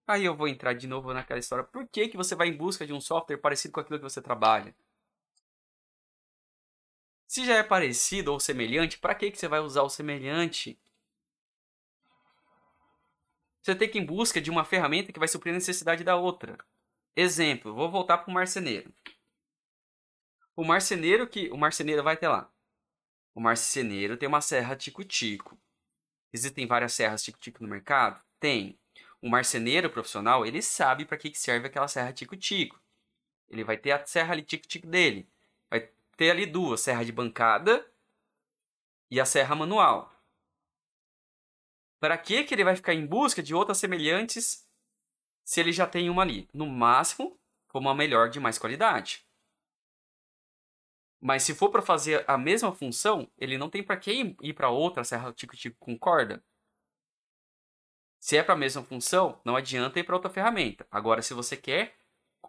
aí 0.07 0.25
eu 0.25 0.37
vou 0.37 0.49
entrar 0.49 0.75
de 0.75 0.87
novo 0.87 1.13
naquela 1.15 1.41
história. 1.41 1.65
Por 1.65 1.87
que, 1.89 2.09
que 2.09 2.17
você 2.17 2.35
vai 2.35 2.49
em 2.49 2.57
busca 2.57 2.87
de 2.87 2.93
um 2.93 3.01
software 3.01 3.39
parecido 3.39 3.73
com 3.75 3.81
aquilo 3.81 3.99
que 3.99 4.05
você 4.05 4.21
trabalha? 4.23 4.75
Se 7.27 7.47
já 7.47 7.57
é 7.57 7.63
parecido 7.63 8.33
ou 8.33 8.41
semelhante, 8.41 8.99
para 8.99 9.15
que, 9.15 9.31
que 9.31 9.39
você 9.39 9.47
vai 9.47 9.61
usar 9.61 9.83
o 9.83 9.89
semelhante? 9.89 10.81
Você 13.63 13.75
tem 13.75 13.89
que 13.89 13.99
ir 13.99 14.03
em 14.03 14.07
busca 14.07 14.41
de 14.41 14.51
uma 14.51 14.65
ferramenta 14.65 15.13
que 15.13 15.19
vai 15.19 15.29
suprir 15.29 15.53
a 15.53 15.55
necessidade 15.55 16.03
da 16.03 16.17
outra. 16.17 16.59
Exemplo, 17.15 17.75
vou 17.75 17.91
voltar 17.91 18.19
para 18.19 18.31
o 18.31 18.35
marceneiro. 18.35 18.93
O 20.57 20.65
marceneiro 20.65 21.29
que. 21.29 21.51
O 21.51 21.57
marceneiro 21.57 22.03
vai 22.03 22.17
ter 22.17 22.29
lá. 22.29 22.51
O 23.35 23.41
marceneiro 23.41 24.17
tem 24.17 24.29
uma 24.29 24.41
serra 24.41 24.75
tico-tico. 24.75 25.61
Existem 26.33 26.67
várias 26.67 26.95
serras 26.95 27.23
tico-tico 27.23 27.63
no 27.63 27.69
mercado? 27.69 28.23
Tem. 28.39 28.80
O 29.23 29.29
marceneiro 29.29 29.91
profissional, 29.91 30.47
ele 30.47 30.63
sabe 30.63 31.05
para 31.05 31.19
que 31.19 31.35
serve 31.35 31.67
aquela 31.67 31.89
serra 31.89 32.13
tico-tico. 32.13 32.81
Ele 33.49 33.65
vai 33.65 33.77
ter 33.77 33.93
a 33.93 34.07
serra 34.07 34.33
ali 34.33 34.43
tico-tico 34.43 34.87
dele. 34.87 35.29
Vai 35.69 35.91
ter 36.17 36.31
ali 36.31 36.47
duas, 36.47 36.81
serra 36.81 37.05
de 37.05 37.13
bancada 37.13 37.87
e 39.11 39.21
a 39.21 39.27
serra 39.27 39.55
manual. 39.55 40.15
Para 41.99 42.17
que 42.17 42.45
que 42.45 42.55
ele 42.55 42.65
vai 42.65 42.77
ficar 42.77 42.95
em 42.95 43.07
busca 43.07 43.43
de 43.43 43.55
outras 43.55 43.77
semelhantes 43.77 44.67
se 45.45 45.61
ele 45.61 45.73
já 45.73 45.87
tem 45.87 46.09
uma 46.09 46.23
ali? 46.23 46.49
No 46.55 46.67
máximo, 46.67 47.39
como 47.69 47.91
a 47.91 47.95
melhor 47.95 48.31
de 48.31 48.41
mais 48.41 48.59
qualidade. 48.59 49.27
Mas 51.21 51.43
se 51.43 51.55
for 51.55 51.71
para 51.71 51.83
fazer 51.83 52.25
a 52.27 52.39
mesma 52.39 52.73
função, 52.73 53.31
ele 53.37 53.59
não 53.59 53.69
tem 53.69 53.83
para 53.83 53.99
que 53.99 54.35
ir 54.41 54.55
para 54.55 54.71
outra 54.71 55.05
serra 55.05 55.33
tico-tico 55.35 55.77
com 55.79 55.99
corda. 55.99 56.43
Se 58.21 58.37
é 58.37 58.43
para 58.43 58.53
a 58.53 58.59
mesma 58.59 58.83
função, 58.85 59.41
não 59.45 59.57
adianta 59.57 59.99
ir 59.99 60.05
para 60.05 60.15
outra 60.15 60.31
ferramenta. 60.31 60.87
Agora, 60.91 61.23
se 61.23 61.33
você 61.33 61.57
quer 61.57 61.97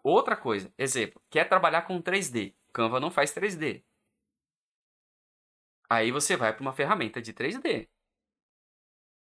outra 0.03 0.35
coisa, 0.35 0.71
exemplo, 0.77 1.21
quer 1.29 1.45
trabalhar 1.45 1.83
com 1.83 2.01
3D, 2.01 2.53
Canva 2.73 2.99
não 2.99 3.09
faz 3.09 3.33
3D. 3.33 3.81
Aí 5.89 6.11
você 6.11 6.35
vai 6.35 6.53
para 6.53 6.61
uma 6.61 6.73
ferramenta 6.73 7.21
de 7.21 7.33
3D. 7.33 7.87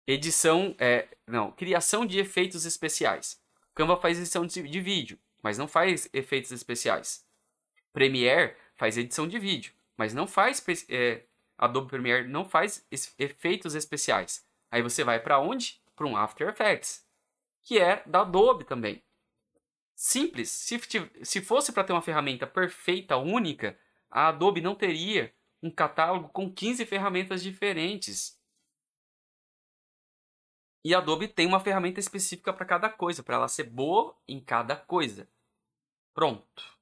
Edição, 0.06 0.76
é, 0.80 1.08
não, 1.26 1.52
criação 1.52 2.06
de 2.06 2.20
efeitos 2.20 2.66
especiais. 2.66 3.42
Canva 3.74 3.98
faz 3.98 4.18
edição 4.18 4.46
de, 4.46 4.62
de 4.62 4.80
vídeo, 4.80 5.20
mas 5.42 5.58
não 5.58 5.68
faz 5.68 6.08
efeitos 6.14 6.52
especiais. 6.52 7.26
Premiere 7.92 8.56
faz 8.76 8.96
edição 8.96 9.28
de 9.28 9.40
vídeo, 9.40 9.74
mas 9.98 10.14
não 10.14 10.28
faz 10.28 10.64
é, 10.88 11.24
Adobe 11.58 11.90
Premiere 11.90 12.28
não 12.28 12.46
faz 12.46 12.86
efeitos 13.18 13.74
especiais. 13.74 14.46
Aí 14.72 14.82
você 14.82 15.04
vai 15.04 15.20
para 15.20 15.40
onde? 15.40 15.82
Para 15.98 16.08
um 16.08 16.16
After 16.16 16.48
Effects, 16.48 17.06
que 17.64 17.80
é 17.80 18.04
da 18.06 18.22
Adobe 18.22 18.64
também. 18.64 19.04
Simples. 19.96 20.52
Se, 20.52 20.80
se 21.24 21.42
fosse 21.42 21.74
para 21.74 21.84
ter 21.84 21.92
uma 21.92 22.04
ferramenta 22.04 22.46
perfeita, 22.46 23.18
única, 23.18 23.78
a 24.10 24.28
Adobe 24.28 24.62
não 24.62 24.76
teria 24.76 25.34
um 25.62 25.72
catálogo 25.72 26.30
com 26.30 26.54
15 26.54 26.86
ferramentas 26.86 27.42
diferentes. 27.42 28.40
E 30.86 30.94
a 30.94 31.00
Adobe 31.00 31.28
tem 31.28 31.48
uma 31.48 31.60
ferramenta 31.60 32.00
específica 32.00 32.54
para 32.54 32.66
cada 32.66 32.90
coisa, 32.90 33.24
para 33.24 33.36
ela 33.36 33.48
ser 33.48 33.64
boa 33.64 34.16
em 34.28 34.40
cada 34.40 34.76
coisa. 34.76 35.28
Pronto. 36.14 36.78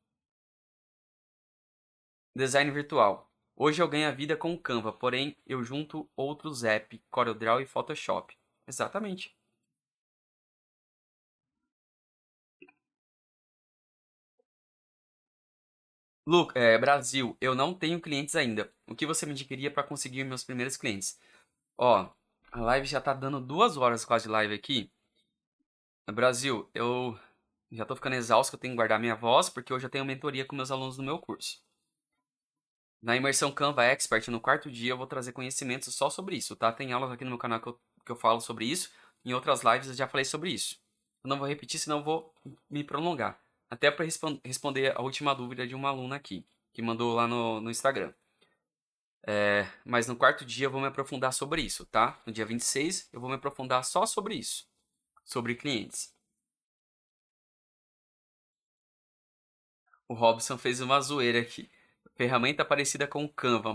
Design 2.35 2.69
virtual. 2.69 3.31
Hoje 3.55 3.81
eu 3.81 3.87
ganho 3.87 4.09
a 4.09 4.11
vida 4.11 4.35
com 4.35 4.53
o 4.53 4.59
Canva, 4.59 4.91
porém 4.91 5.37
eu 5.47 5.63
junto 5.63 6.09
outros 6.17 6.65
apps, 6.65 6.99
CorelDRAW 7.09 7.61
e 7.61 7.65
Photoshop. 7.65 8.37
Exatamente. 8.67 9.35
Lu, 16.27 16.47
é, 16.55 16.77
Brasil, 16.77 17.37
eu 17.39 17.53
não 17.55 17.73
tenho 17.73 18.01
clientes 18.01 18.35
ainda. 18.35 18.71
O 18.87 18.95
que 18.95 19.05
você 19.05 19.25
me 19.25 19.31
indicaria 19.31 19.71
para 19.71 19.83
conseguir 19.83 20.23
meus 20.23 20.43
primeiros 20.43 20.75
clientes? 20.77 21.19
Ó, 21.77 22.09
a 22.51 22.61
live 22.61 22.87
já 22.87 23.01
tá 23.01 23.13
dando 23.13 23.41
duas 23.41 23.77
horas 23.77 24.05
quase 24.05 24.25
de 24.25 24.31
live 24.31 24.53
aqui. 24.55 24.91
Brasil, 26.11 26.67
eu 26.73 27.15
já 27.71 27.85
tô 27.85 27.95
ficando 27.95 28.15
exausto, 28.15 28.55
eu 28.55 28.59
tenho 28.59 28.71
que 28.73 28.75
guardar 28.77 28.99
minha 28.99 29.15
voz, 29.15 29.49
porque 29.49 29.71
hoje 29.73 29.85
eu 29.85 29.89
tenho 29.89 30.03
mentoria 30.05 30.43
com 30.45 30.55
meus 30.55 30.71
alunos 30.71 30.97
no 30.97 31.03
meu 31.03 31.19
curso. 31.19 31.61
Na 33.01 33.15
imersão 33.15 33.51
Canva 33.53 33.85
Expert, 33.85 34.27
no 34.29 34.41
quarto 34.41 34.69
dia, 34.69 34.91
eu 34.91 34.97
vou 34.97 35.07
trazer 35.07 35.31
conhecimentos 35.31 35.93
só 35.95 36.09
sobre 36.09 36.35
isso, 36.35 36.55
tá? 36.55 36.71
Tem 36.73 36.91
aulas 36.91 37.11
aqui 37.11 37.23
no 37.23 37.29
meu 37.29 37.37
canal 37.39 37.61
que 37.61 37.67
eu 37.69 37.79
que 38.05 38.11
eu 38.11 38.15
falo 38.15 38.39
sobre 38.39 38.65
isso. 38.65 38.91
Em 39.23 39.33
outras 39.33 39.63
lives 39.63 39.87
eu 39.87 39.93
já 39.95 40.07
falei 40.07 40.23
sobre 40.23 40.51
isso. 40.51 40.79
Eu 41.23 41.29
não 41.29 41.39
vou 41.39 41.47
repetir, 41.47 41.79
senão 41.79 42.03
vou 42.03 42.33
me 42.69 42.83
prolongar. 42.83 43.39
Até 43.69 43.89
para 43.89 44.05
responder 44.43 44.95
a 44.95 45.01
última 45.01 45.33
dúvida 45.33 45.65
de 45.67 45.73
uma 45.73 45.89
aluna 45.89 46.15
aqui, 46.15 46.45
que 46.71 46.81
mandou 46.81 47.15
lá 47.15 47.27
no, 47.27 47.59
no 47.59 47.71
Instagram. 47.71 48.13
É, 49.27 49.67
mas 49.83 50.07
no 50.07 50.15
quarto 50.15 50.45
dia 50.45 50.67
eu 50.67 50.71
vou 50.71 50.79
me 50.79 50.87
aprofundar 50.87 51.33
sobre 51.33 51.63
isso, 51.63 51.83
tá? 51.87 52.21
No 52.27 52.31
dia 52.31 52.45
26 52.45 53.09
eu 53.11 53.19
vou 53.19 53.27
me 53.27 53.35
aprofundar 53.35 53.83
só 53.83 54.05
sobre 54.05 54.35
isso. 54.35 54.67
Sobre 55.23 55.55
clientes. 55.55 56.13
O 60.07 60.13
Robson 60.13 60.57
fez 60.59 60.79
uma 60.79 61.01
zoeira 61.01 61.41
aqui. 61.41 61.69
Ferramenta 62.15 62.63
parecida 62.63 63.07
com 63.07 63.25
o 63.25 63.29
Canva, 63.29 63.73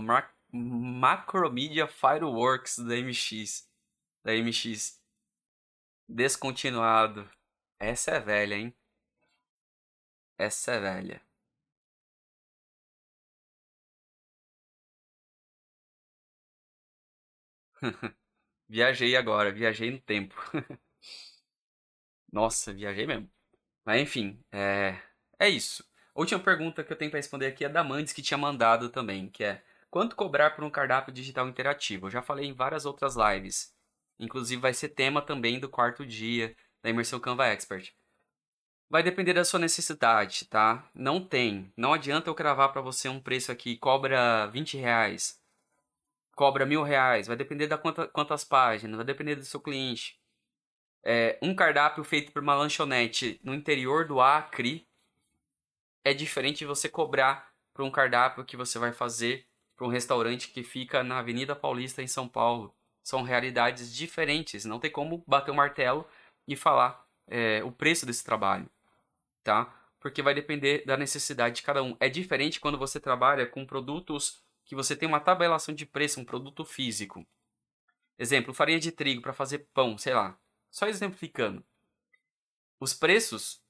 Macromedia 0.51 1.85
Fireworks 1.85 2.79
da 2.79 2.95
MX 2.95 3.69
da 4.23 4.33
MX 4.35 5.01
descontinuado. 6.07 7.29
Essa 7.79 8.11
é 8.11 8.19
velha, 8.19 8.55
hein? 8.55 8.75
Essa 10.37 10.73
é 10.73 10.79
velha. 10.81 11.21
viajei 18.69 19.15
agora, 19.15 19.51
viajei 19.51 19.91
no 19.91 19.99
tempo. 19.99 20.35
Nossa, 22.31 22.73
viajei 22.73 23.05
mesmo. 23.05 23.29
Mas 23.85 24.01
enfim, 24.01 24.43
é, 24.51 24.97
é 25.39 25.49
isso. 25.49 25.85
A 26.15 26.21
última 26.21 26.41
pergunta 26.41 26.83
que 26.83 26.93
eu 26.93 26.97
tenho 26.97 27.11
para 27.11 27.19
responder 27.19 27.47
aqui 27.47 27.65
é 27.65 27.69
da 27.69 27.83
Mandes 27.83 28.13
que 28.13 28.21
tinha 28.21 28.37
mandado 28.37 28.89
também, 28.89 29.29
que 29.29 29.43
é 29.43 29.63
quanto 29.91 30.15
cobrar 30.15 30.51
por 30.51 30.63
um 30.65 30.69
cardápio 30.71 31.13
digital 31.13 31.47
interativo? 31.49 32.07
Eu 32.07 32.11
já 32.11 32.21
falei 32.21 32.47
em 32.47 32.53
várias 32.53 32.85
outras 32.85 33.15
lives. 33.15 33.73
Inclusive 34.21 34.61
vai 34.61 34.73
ser 34.73 34.89
tema 34.89 35.19
também 35.19 35.59
do 35.59 35.67
quarto 35.67 36.05
dia 36.05 36.55
da 36.83 36.91
imersão 36.91 37.19
Canva 37.19 37.47
Expert. 37.47 37.91
Vai 38.87 39.01
depender 39.01 39.33
da 39.33 39.43
sua 39.43 39.59
necessidade, 39.59 40.45
tá? 40.45 40.87
Não 40.93 41.25
tem. 41.25 41.73
Não 41.75 41.91
adianta 41.91 42.29
eu 42.29 42.35
cravar 42.35 42.71
para 42.71 42.81
você 42.81 43.09
um 43.09 43.19
preço 43.19 43.51
aqui, 43.51 43.77
cobra 43.77 44.45
20 44.47 44.77
reais, 44.77 45.41
cobra 46.35 46.65
mil 46.65 46.83
reais. 46.83 47.25
Vai 47.25 47.35
depender 47.35 47.65
da 47.67 47.77
quanta, 47.77 48.07
quantas 48.07 48.43
páginas, 48.43 48.97
vai 48.97 49.05
depender 49.05 49.35
do 49.35 49.43
seu 49.43 49.59
cliente. 49.59 50.19
É, 51.03 51.39
um 51.41 51.55
cardápio 51.55 52.03
feito 52.03 52.31
por 52.31 52.43
uma 52.43 52.53
lanchonete 52.53 53.39
no 53.43 53.55
interior 53.55 54.05
do 54.05 54.21
Acre 54.21 54.87
é 56.03 56.13
diferente 56.13 56.59
de 56.59 56.65
você 56.65 56.87
cobrar 56.87 57.51
para 57.73 57.83
um 57.83 57.89
cardápio 57.89 58.45
que 58.45 58.55
você 58.57 58.77
vai 58.77 58.93
fazer 58.93 59.47
para 59.75 59.87
um 59.87 59.89
restaurante 59.89 60.49
que 60.49 60.61
fica 60.61 61.03
na 61.03 61.17
Avenida 61.17 61.55
Paulista 61.55 62.03
em 62.03 62.07
São 62.07 62.27
Paulo. 62.27 62.75
São 63.03 63.23
realidades 63.23 63.93
diferentes. 63.93 64.65
Não 64.65 64.79
tem 64.79 64.91
como 64.91 65.23
bater 65.27 65.51
o 65.51 65.55
martelo 65.55 66.07
e 66.47 66.55
falar 66.55 67.05
é, 67.27 67.63
o 67.63 67.71
preço 67.71 68.05
desse 68.05 68.23
trabalho, 68.23 68.69
tá? 69.43 69.73
Porque 69.99 70.21
vai 70.21 70.33
depender 70.33 70.83
da 70.85 70.97
necessidade 70.97 71.57
de 71.57 71.63
cada 71.63 71.83
um. 71.83 71.95
É 71.99 72.09
diferente 72.09 72.59
quando 72.59 72.77
você 72.77 72.99
trabalha 72.99 73.45
com 73.45 73.65
produtos 73.65 74.43
que 74.65 74.75
você 74.75 74.95
tem 74.95 75.07
uma 75.07 75.19
tabelação 75.19 75.73
de 75.73 75.85
preço, 75.85 76.19
um 76.19 76.25
produto 76.25 76.63
físico. 76.65 77.25
Exemplo, 78.17 78.53
farinha 78.53 78.79
de 78.79 78.91
trigo 78.91 79.21
para 79.21 79.33
fazer 79.33 79.67
pão, 79.73 79.97
sei 79.97 80.13
lá. 80.13 80.37
Só 80.69 80.87
exemplificando. 80.87 81.63
Os 82.79 82.93
preços 82.93 83.61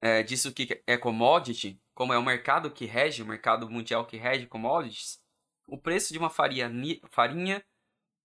é, 0.00 0.22
disso 0.22 0.52
que 0.52 0.82
é 0.86 0.96
commodity, 0.96 1.80
como 1.94 2.12
é 2.12 2.18
o 2.18 2.24
mercado 2.24 2.70
que 2.70 2.84
rege, 2.84 3.22
o 3.22 3.26
mercado 3.26 3.68
mundial 3.70 4.04
que 4.06 4.16
rege 4.16 4.46
commodities, 4.46 5.20
o 5.66 5.78
preço 5.78 6.12
de 6.12 6.18
uma 6.18 6.28
farinha, 6.28 6.70
farinha 7.10 7.64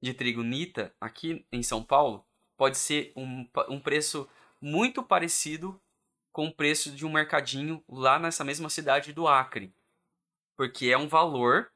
de 0.01 0.13
trigo 0.13 0.43
Nita 0.43 0.93
aqui 0.99 1.45
em 1.51 1.61
São 1.61 1.83
Paulo 1.83 2.25
pode 2.57 2.77
ser 2.77 3.13
um, 3.15 3.47
um 3.69 3.79
preço 3.79 4.27
muito 4.61 5.01
parecido 5.01 5.81
com 6.31 6.47
o 6.47 6.53
preço 6.53 6.91
de 6.91 7.05
um 7.05 7.11
mercadinho 7.11 7.83
lá 7.87 8.19
nessa 8.19 8.43
mesma 8.43 8.69
cidade 8.69 9.13
do 9.13 9.27
Acre. 9.27 9.73
Porque 10.55 10.87
é 10.87 10.97
um 10.97 11.07
valor 11.07 11.71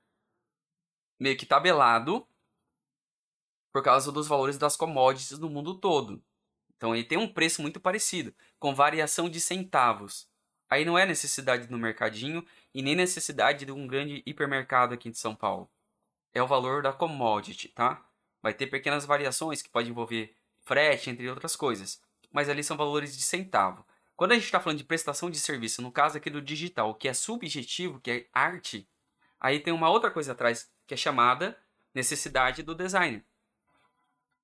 meio 1.20 1.38
que 1.38 1.46
tabelado 1.46 2.28
por 3.72 3.82
causa 3.82 4.12
dos 4.12 4.28
valores 4.28 4.58
das 4.58 4.76
commodities 4.76 5.40
no 5.40 5.50
mundo 5.50 5.76
todo. 5.76 6.24
Então 6.76 6.94
ele 6.94 7.04
tem 7.04 7.18
um 7.18 7.28
preço 7.28 7.62
muito 7.62 7.80
parecido, 7.80 8.36
com 8.60 8.76
variação 8.76 9.30
de 9.30 9.40
centavos. 9.40 10.30
Aí 10.70 10.84
não 10.84 10.98
é 10.98 11.06
necessidade 11.06 11.72
no 11.72 11.78
mercadinho 11.78 12.46
e 12.74 12.82
nem 12.82 12.96
necessidade 12.96 13.66
de 13.66 13.72
um 13.72 13.88
grande 13.88 14.22
hipermercado 14.26 14.94
aqui 14.94 15.10
de 15.10 15.18
São 15.18 15.36
Paulo. 15.36 15.70
É 16.34 16.42
o 16.42 16.48
valor 16.48 16.84
da 16.84 16.92
commodity, 16.92 17.70
tá? 17.70 18.04
Vai 18.44 18.54
ter 18.54 18.68
pequenas 18.68 19.06
variações 19.06 19.62
que 19.62 19.70
pode 19.70 19.90
envolver 19.90 20.36
frete, 20.60 21.10
entre 21.10 21.30
outras 21.30 21.56
coisas, 21.56 22.02
mas 22.30 22.50
ali 22.50 22.62
são 22.64 22.76
valores 22.76 23.16
de 23.16 23.24
centavo. 23.24 23.86
Quando 24.18 24.34
a 24.34 24.36
gente 24.36 24.46
está 24.46 24.60
falando 24.60 24.78
de 24.78 24.84
prestação 24.84 25.30
de 25.30 25.40
serviço, 25.40 25.82
no 25.82 25.92
caso 25.92 26.18
aqui 26.18 26.30
do 26.30 26.42
digital, 26.42 26.94
que 26.94 27.08
é 27.08 27.14
subjetivo, 27.14 28.02
que 28.02 28.12
é 28.12 28.28
arte, 28.34 28.88
aí 29.40 29.60
tem 29.60 29.74
uma 29.74 29.90
outra 29.90 30.12
coisa 30.12 30.34
atrás 30.34 30.70
que 30.86 30.94
é 30.94 30.98
chamada 30.98 31.58
necessidade 31.96 32.62
do 32.62 32.76
design. 32.76 33.24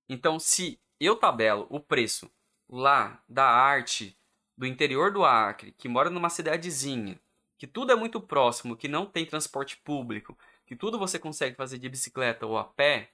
Então, 0.08 0.40
se 0.40 0.80
eu 1.00 1.16
tabelo 1.16 1.68
o 1.70 1.80
preço 1.80 2.32
lá 2.70 3.22
da 3.28 3.46
arte 3.46 4.18
do 4.58 4.66
interior 4.66 5.12
do 5.12 5.24
Acre, 5.24 5.74
que 5.78 5.88
mora 5.88 6.10
numa 6.10 6.30
cidadezinha, 6.30 7.20
que 7.58 7.68
tudo 7.68 7.92
é 7.92 7.96
muito 7.96 8.20
próximo, 8.22 8.76
que 8.76 8.88
não 8.88 9.06
tem 9.06 9.26
transporte 9.26 9.78
público, 9.78 10.38
que 10.66 10.76
tudo 10.76 10.98
você 10.98 11.20
consegue 11.20 11.56
fazer 11.56 11.78
de 11.78 11.90
bicicleta 11.90 12.46
ou 12.46 12.58
a 12.58 12.64
pé, 12.64 13.12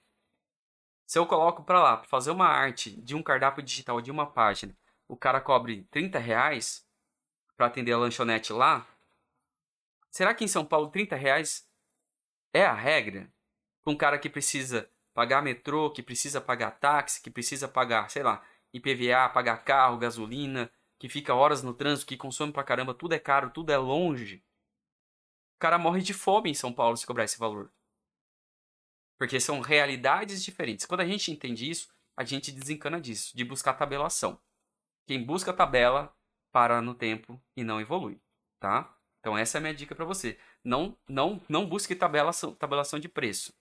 se 1.05 1.19
eu 1.19 1.25
coloco 1.25 1.63
para 1.63 1.81
lá, 1.81 1.97
para 1.97 2.07
fazer 2.07 2.31
uma 2.31 2.47
arte 2.47 2.89
de 3.01 3.15
um 3.15 3.23
cardápio 3.23 3.63
digital 3.63 4.01
de 4.01 4.11
uma 4.11 4.25
página, 4.25 4.75
o 5.07 5.15
cara 5.15 5.39
cobre 5.39 5.83
30 5.91 6.19
reais 6.19 6.85
para 7.55 7.67
atender 7.67 7.93
a 7.93 7.97
lanchonete 7.97 8.51
lá, 8.51 8.85
será 10.09 10.33
que 10.33 10.43
em 10.43 10.47
São 10.47 10.65
Paulo 10.65 10.89
30 10.89 11.15
reais 11.15 11.69
é 12.53 12.65
a 12.65 12.73
regra? 12.73 13.31
para 13.85 13.93
um 13.93 13.95
cara 13.95 14.17
que 14.17 14.29
precisa 14.29 14.89
pagar 15.13 15.43
metrô, 15.43 15.91
que 15.91 16.01
precisa 16.01 16.41
pagar 16.41 16.71
táxi, 16.71 17.21
que 17.21 17.29
precisa 17.29 17.67
pagar, 17.67 18.09
sei 18.09 18.23
lá, 18.23 18.43
IPVA, 18.73 19.29
pagar 19.29 19.63
carro, 19.63 19.99
gasolina, 19.99 20.71
que 20.97 21.07
fica 21.07 21.35
horas 21.35 21.61
no 21.61 21.73
trânsito, 21.73 22.07
que 22.07 22.17
consome 22.17 22.51
pra 22.51 22.63
caramba, 22.63 22.95
tudo 22.95 23.13
é 23.13 23.19
caro, 23.19 23.51
tudo 23.51 23.71
é 23.71 23.77
longe. 23.77 24.43
O 25.55 25.59
cara 25.59 25.77
morre 25.77 26.01
de 26.01 26.13
fome 26.13 26.49
em 26.49 26.55
São 26.55 26.73
Paulo 26.73 26.97
se 26.97 27.05
cobrar 27.05 27.25
esse 27.25 27.37
valor. 27.37 27.71
Porque 29.17 29.39
são 29.39 29.61
realidades 29.61 30.43
diferentes. 30.43 30.85
Quando 30.85 31.01
a 31.01 31.05
gente 31.05 31.31
entende 31.31 31.69
isso, 31.69 31.89
a 32.17 32.23
gente 32.23 32.51
desencana 32.51 32.99
disso, 32.99 33.35
de 33.35 33.43
buscar 33.43 33.73
tabelação. 33.73 34.39
Quem 35.05 35.23
busca 35.23 35.53
tabela 35.53 36.15
para 36.51 36.81
no 36.81 36.95
tempo 36.95 37.41
e 37.55 37.63
não 37.63 37.79
evolui, 37.81 38.21
tá? 38.59 38.97
Então 39.19 39.37
essa 39.37 39.57
é 39.57 39.59
a 39.59 39.61
minha 39.61 39.73
dica 39.73 39.93
para 39.93 40.05
você. 40.05 40.39
Não, 40.63 40.97
não, 41.07 41.41
não 41.49 41.67
busque 41.67 41.95
tabelação, 41.95 42.55
tabelação 42.55 42.99
de 42.99 43.09
preço, 43.09 43.53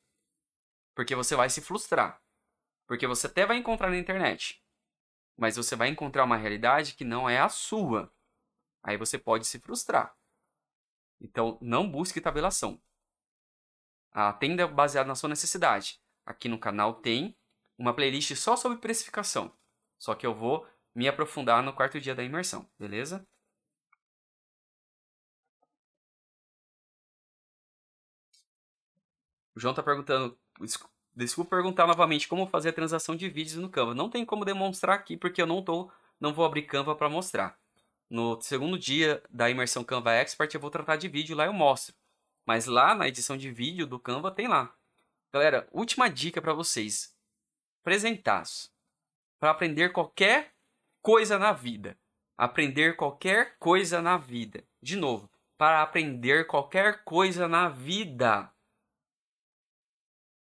porque 0.94 1.14
você 1.14 1.34
vai 1.34 1.50
se 1.50 1.60
frustrar, 1.60 2.22
porque 2.86 3.06
você 3.06 3.26
até 3.26 3.44
vai 3.44 3.56
encontrar 3.56 3.90
na 3.90 3.98
internet, 3.98 4.62
mas 5.36 5.56
você 5.56 5.74
vai 5.74 5.88
encontrar 5.88 6.24
uma 6.24 6.36
realidade 6.36 6.94
que 6.94 7.04
não 7.04 7.28
é 7.28 7.40
a 7.40 7.48
sua. 7.48 8.12
Aí 8.82 8.96
você 8.96 9.18
pode 9.18 9.46
se 9.46 9.58
frustrar. 9.58 10.16
Então 11.20 11.58
não 11.60 11.90
busque 11.90 12.20
tabelação. 12.20 12.80
Atenda 14.14 14.66
baseado 14.68 15.08
na 15.08 15.16
sua 15.16 15.28
necessidade. 15.28 16.00
Aqui 16.24 16.48
no 16.48 16.58
canal 16.58 16.94
tem 16.94 17.36
uma 17.76 17.92
playlist 17.92 18.34
só 18.36 18.56
sobre 18.56 18.78
precificação. 18.78 19.52
Só 19.98 20.14
que 20.14 20.26
eu 20.26 20.34
vou 20.34 20.66
me 20.94 21.08
aprofundar 21.08 21.62
no 21.62 21.72
quarto 21.72 22.00
dia 22.00 22.14
da 22.14 22.22
imersão, 22.22 22.68
beleza? 22.78 23.26
O 29.54 29.60
João 29.60 29.72
está 29.72 29.82
perguntando, 29.82 30.38
desculpa 31.14 31.50
perguntar 31.50 31.86
novamente 31.86 32.28
como 32.28 32.46
fazer 32.46 32.70
a 32.70 32.72
transação 32.72 33.16
de 33.16 33.28
vídeos 33.28 33.56
no 33.56 33.68
Canva. 33.68 33.94
Não 33.94 34.10
tem 34.10 34.24
como 34.24 34.44
demonstrar 34.44 34.96
aqui 34.96 35.16
porque 35.16 35.40
eu 35.42 35.46
não 35.46 35.62
tô, 35.62 35.90
não 36.20 36.34
vou 36.34 36.44
abrir 36.44 36.62
Canva 36.62 36.94
para 36.94 37.08
mostrar. 37.08 37.58
No 38.10 38.40
segundo 38.40 38.78
dia 38.78 39.22
da 39.30 39.50
imersão 39.50 39.84
Canva 39.84 40.12
Expert 40.12 40.52
eu 40.54 40.60
vou 40.60 40.70
tratar 40.70 40.96
de 40.96 41.08
vídeo 41.08 41.36
lá 41.36 41.46
eu 41.46 41.52
mostro. 41.52 41.94
Mas 42.46 42.66
lá 42.66 42.94
na 42.94 43.08
edição 43.08 43.36
de 43.36 43.50
vídeo 43.50 43.86
do 43.86 43.98
Canva 43.98 44.30
tem 44.30 44.46
lá. 44.46 44.74
Galera, 45.32 45.66
última 45.72 46.08
dica 46.08 46.42
para 46.42 46.52
vocês. 46.52 47.16
Presentaço. 47.82 48.70
Para 49.40 49.50
aprender 49.50 49.92
qualquer 49.92 50.54
coisa 51.00 51.38
na 51.38 51.52
vida. 51.52 51.98
Aprender 52.36 52.96
qualquer 52.96 53.56
coisa 53.58 54.02
na 54.02 54.18
vida. 54.18 54.64
De 54.82 54.96
novo, 54.96 55.30
para 55.56 55.82
aprender 55.82 56.46
qualquer 56.46 57.02
coisa 57.04 57.48
na 57.48 57.68
vida. 57.68 58.52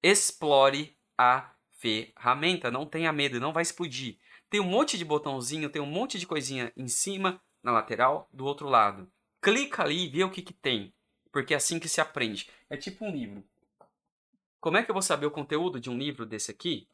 Explore 0.04 0.98
a 1.18 1.56
ferramenta. 1.78 2.70
Não 2.70 2.86
tenha 2.86 3.12
medo, 3.14 3.40
não 3.40 3.54
vai 3.54 3.64
explodir. 3.64 4.20
Tem 4.50 4.60
um 4.60 4.70
monte 4.70 4.98
de 4.98 5.06
botãozinho, 5.06 5.70
tem 5.70 5.82
um 5.82 5.86
monte 5.86 6.20
de 6.20 6.28
coisinha 6.28 6.72
em 6.76 6.88
cima, 6.88 7.42
na 7.64 7.72
lateral, 7.72 8.30
do 8.32 8.46
outro 8.46 8.68
lado. 8.68 9.12
Clica 9.42 9.84
ali 9.84 10.06
e 10.06 10.10
vê 10.10 10.24
o 10.24 10.30
que, 10.30 10.42
que 10.42 10.54
tem 10.54 10.94
porque 11.36 11.54
é 11.54 11.58
assim 11.58 11.80
que 11.80 11.90
se 11.90 12.00
aprende. 12.00 12.50
É 12.70 12.78
tipo 12.78 13.04
um 13.04 13.12
livro. 13.12 13.44
Como 14.62 14.78
é 14.78 14.84
que 14.84 14.90
eu 14.90 14.94
vou 14.94 15.02
saber 15.02 15.26
o 15.26 15.32
conteúdo 15.32 15.82
de 15.82 15.90
um 15.90 15.98
livro 15.98 16.26
desse 16.26 16.50
aqui, 16.50 16.88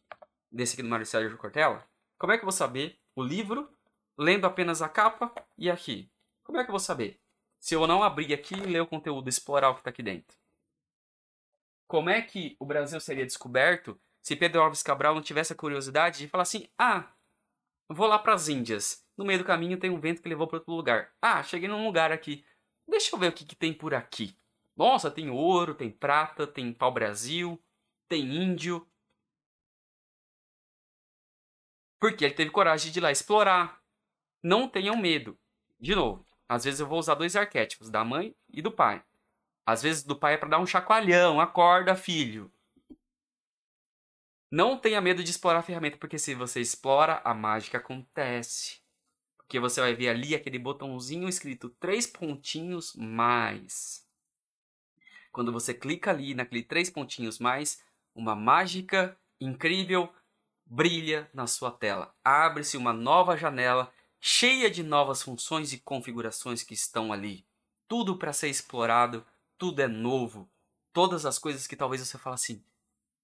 desse 0.51 0.73
aqui 0.73 0.81
do 0.81 0.89
Mário 0.89 1.05
Sérgio 1.05 1.37
Cortella? 1.37 1.87
Como 2.17 2.33
é 2.33 2.37
que 2.37 2.41
eu 2.41 2.47
vou 2.47 2.51
saber 2.51 2.99
o 3.15 3.21
livro 3.21 3.69
lendo 4.17 4.47
apenas 4.47 4.81
a 4.81 4.89
capa 4.89 5.31
e 5.55 5.69
aqui? 5.69 6.09
Como 6.43 6.57
é 6.57 6.63
que 6.63 6.71
eu 6.71 6.73
vou 6.73 6.79
saber? 6.79 7.21
Se 7.59 7.75
eu 7.75 7.85
não 7.85 8.01
abrir 8.01 8.33
aqui 8.33 8.55
e 8.55 8.65
ler 8.65 8.81
o 8.81 8.87
conteúdo, 8.87 9.29
explorar 9.29 9.69
o 9.69 9.75
que 9.75 9.81
está 9.81 9.91
aqui 9.91 10.01
dentro. 10.01 10.35
Como 11.87 12.09
é 12.09 12.19
que 12.19 12.55
o 12.59 12.65
Brasil 12.65 12.99
seria 12.99 13.27
descoberto 13.27 13.95
se 14.23 14.35
Pedro 14.35 14.63
Alves 14.63 14.81
Cabral 14.81 15.13
não 15.13 15.21
tivesse 15.21 15.53
a 15.53 15.55
curiosidade 15.55 16.17
de 16.17 16.27
falar 16.27 16.41
assim: 16.41 16.67
ah, 16.79 17.13
vou 17.87 18.07
lá 18.07 18.17
para 18.17 18.33
as 18.33 18.47
Índias. 18.47 19.05
No 19.15 19.23
meio 19.23 19.37
do 19.37 19.45
caminho 19.45 19.77
tem 19.77 19.91
um 19.91 19.99
vento 19.99 20.19
que 20.19 20.29
levou 20.29 20.47
para 20.47 20.57
outro 20.57 20.73
lugar. 20.73 21.11
Ah, 21.21 21.43
cheguei 21.43 21.69
num 21.69 21.85
lugar 21.85 22.11
aqui. 22.11 22.43
Deixa 22.91 23.15
eu 23.15 23.19
ver 23.19 23.29
o 23.29 23.31
que, 23.31 23.45
que 23.45 23.55
tem 23.55 23.73
por 23.73 23.93
aqui. 23.93 24.37
Nossa, 24.75 25.09
tem 25.09 25.29
ouro, 25.29 25.73
tem 25.73 25.89
prata, 25.89 26.45
tem 26.45 26.73
pau-brasil, 26.73 27.57
tem 28.05 28.21
índio. 28.21 28.85
Porque 32.01 32.25
ele 32.25 32.33
teve 32.33 32.51
coragem 32.51 32.91
de 32.91 32.99
ir 32.99 33.01
lá 33.01 33.09
explorar. 33.09 33.81
Não 34.43 34.67
tenham 34.67 34.97
medo. 34.97 35.39
De 35.79 35.95
novo, 35.95 36.27
às 36.49 36.65
vezes 36.65 36.81
eu 36.81 36.85
vou 36.87 36.99
usar 36.99 37.15
dois 37.15 37.33
arquétipos, 37.37 37.89
da 37.89 38.03
mãe 38.03 38.35
e 38.49 38.61
do 38.61 38.73
pai. 38.73 39.01
Às 39.65 39.81
vezes 39.81 40.03
do 40.03 40.19
pai 40.19 40.33
é 40.33 40.37
para 40.37 40.49
dar 40.49 40.59
um 40.59 40.67
chacoalhão, 40.67 41.39
acorda, 41.39 41.95
filho. 41.95 42.51
Não 44.51 44.77
tenha 44.77 44.99
medo 44.99 45.23
de 45.23 45.31
explorar 45.31 45.59
a 45.59 45.63
ferramenta, 45.63 45.97
porque 45.97 46.19
se 46.19 46.35
você 46.35 46.59
explora, 46.59 47.21
a 47.23 47.33
mágica 47.33 47.77
acontece. 47.77 48.80
Porque 49.51 49.59
você 49.59 49.81
vai 49.81 49.93
ver 49.93 50.07
ali 50.07 50.33
aquele 50.33 50.57
botãozinho 50.57 51.27
escrito 51.27 51.67
três 51.71 52.07
pontinhos 52.07 52.95
mais. 52.95 54.07
Quando 55.29 55.51
você 55.51 55.73
clica 55.73 56.09
ali 56.09 56.33
naquele 56.33 56.63
três 56.63 56.89
pontinhos 56.89 57.37
mais, 57.37 57.83
uma 58.15 58.33
mágica 58.33 59.19
incrível 59.41 60.09
brilha 60.65 61.29
na 61.33 61.47
sua 61.47 61.69
tela. 61.69 62.15
Abre-se 62.23 62.77
uma 62.77 62.93
nova 62.93 63.35
janela 63.35 63.93
cheia 64.21 64.71
de 64.71 64.83
novas 64.83 65.21
funções 65.21 65.73
e 65.73 65.79
configurações 65.79 66.63
que 66.63 66.73
estão 66.73 67.11
ali. 67.11 67.45
Tudo 67.89 68.17
para 68.17 68.31
ser 68.31 68.47
explorado, 68.47 69.27
tudo 69.57 69.81
é 69.81 69.87
novo. 69.87 70.49
Todas 70.93 71.25
as 71.25 71.37
coisas 71.37 71.67
que 71.67 71.75
talvez 71.75 71.99
você 72.01 72.17
fale 72.17 72.35
assim: 72.35 72.63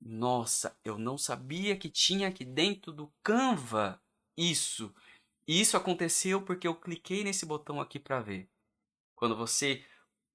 "Nossa, 0.01 0.77
eu 0.83 0.97
não 0.97 1.17
sabia 1.17 1.77
que 1.77 1.89
tinha 1.89 2.27
aqui 2.27 2.43
dentro 2.43 2.91
do 2.91 3.13
Canva 3.23 4.01
isso". 4.35 4.93
E 5.47 5.61
isso 5.61 5.77
aconteceu 5.77 6.41
porque 6.41 6.67
eu 6.67 6.75
cliquei 6.75 7.23
nesse 7.23 7.45
botão 7.45 7.79
aqui 7.79 7.97
para 7.99 8.19
ver. 8.19 8.49
Quando 9.15 9.35
você 9.35 9.85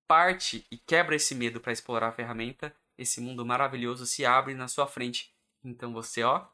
parte 0.09 0.66
e 0.70 0.78
quebra 0.78 1.14
esse 1.14 1.34
medo 1.34 1.60
para 1.60 1.72
explorar 1.72 2.09
a 2.09 2.12
ferramenta, 2.12 2.74
esse 2.97 3.20
mundo 3.20 3.44
maravilhoso 3.44 4.06
se 4.06 4.24
abre 4.24 4.55
na 4.55 4.68
sua 4.68 4.86
frente. 4.86 5.34
Então 5.62 5.93
você, 5.93 6.22
ó, 6.22 6.48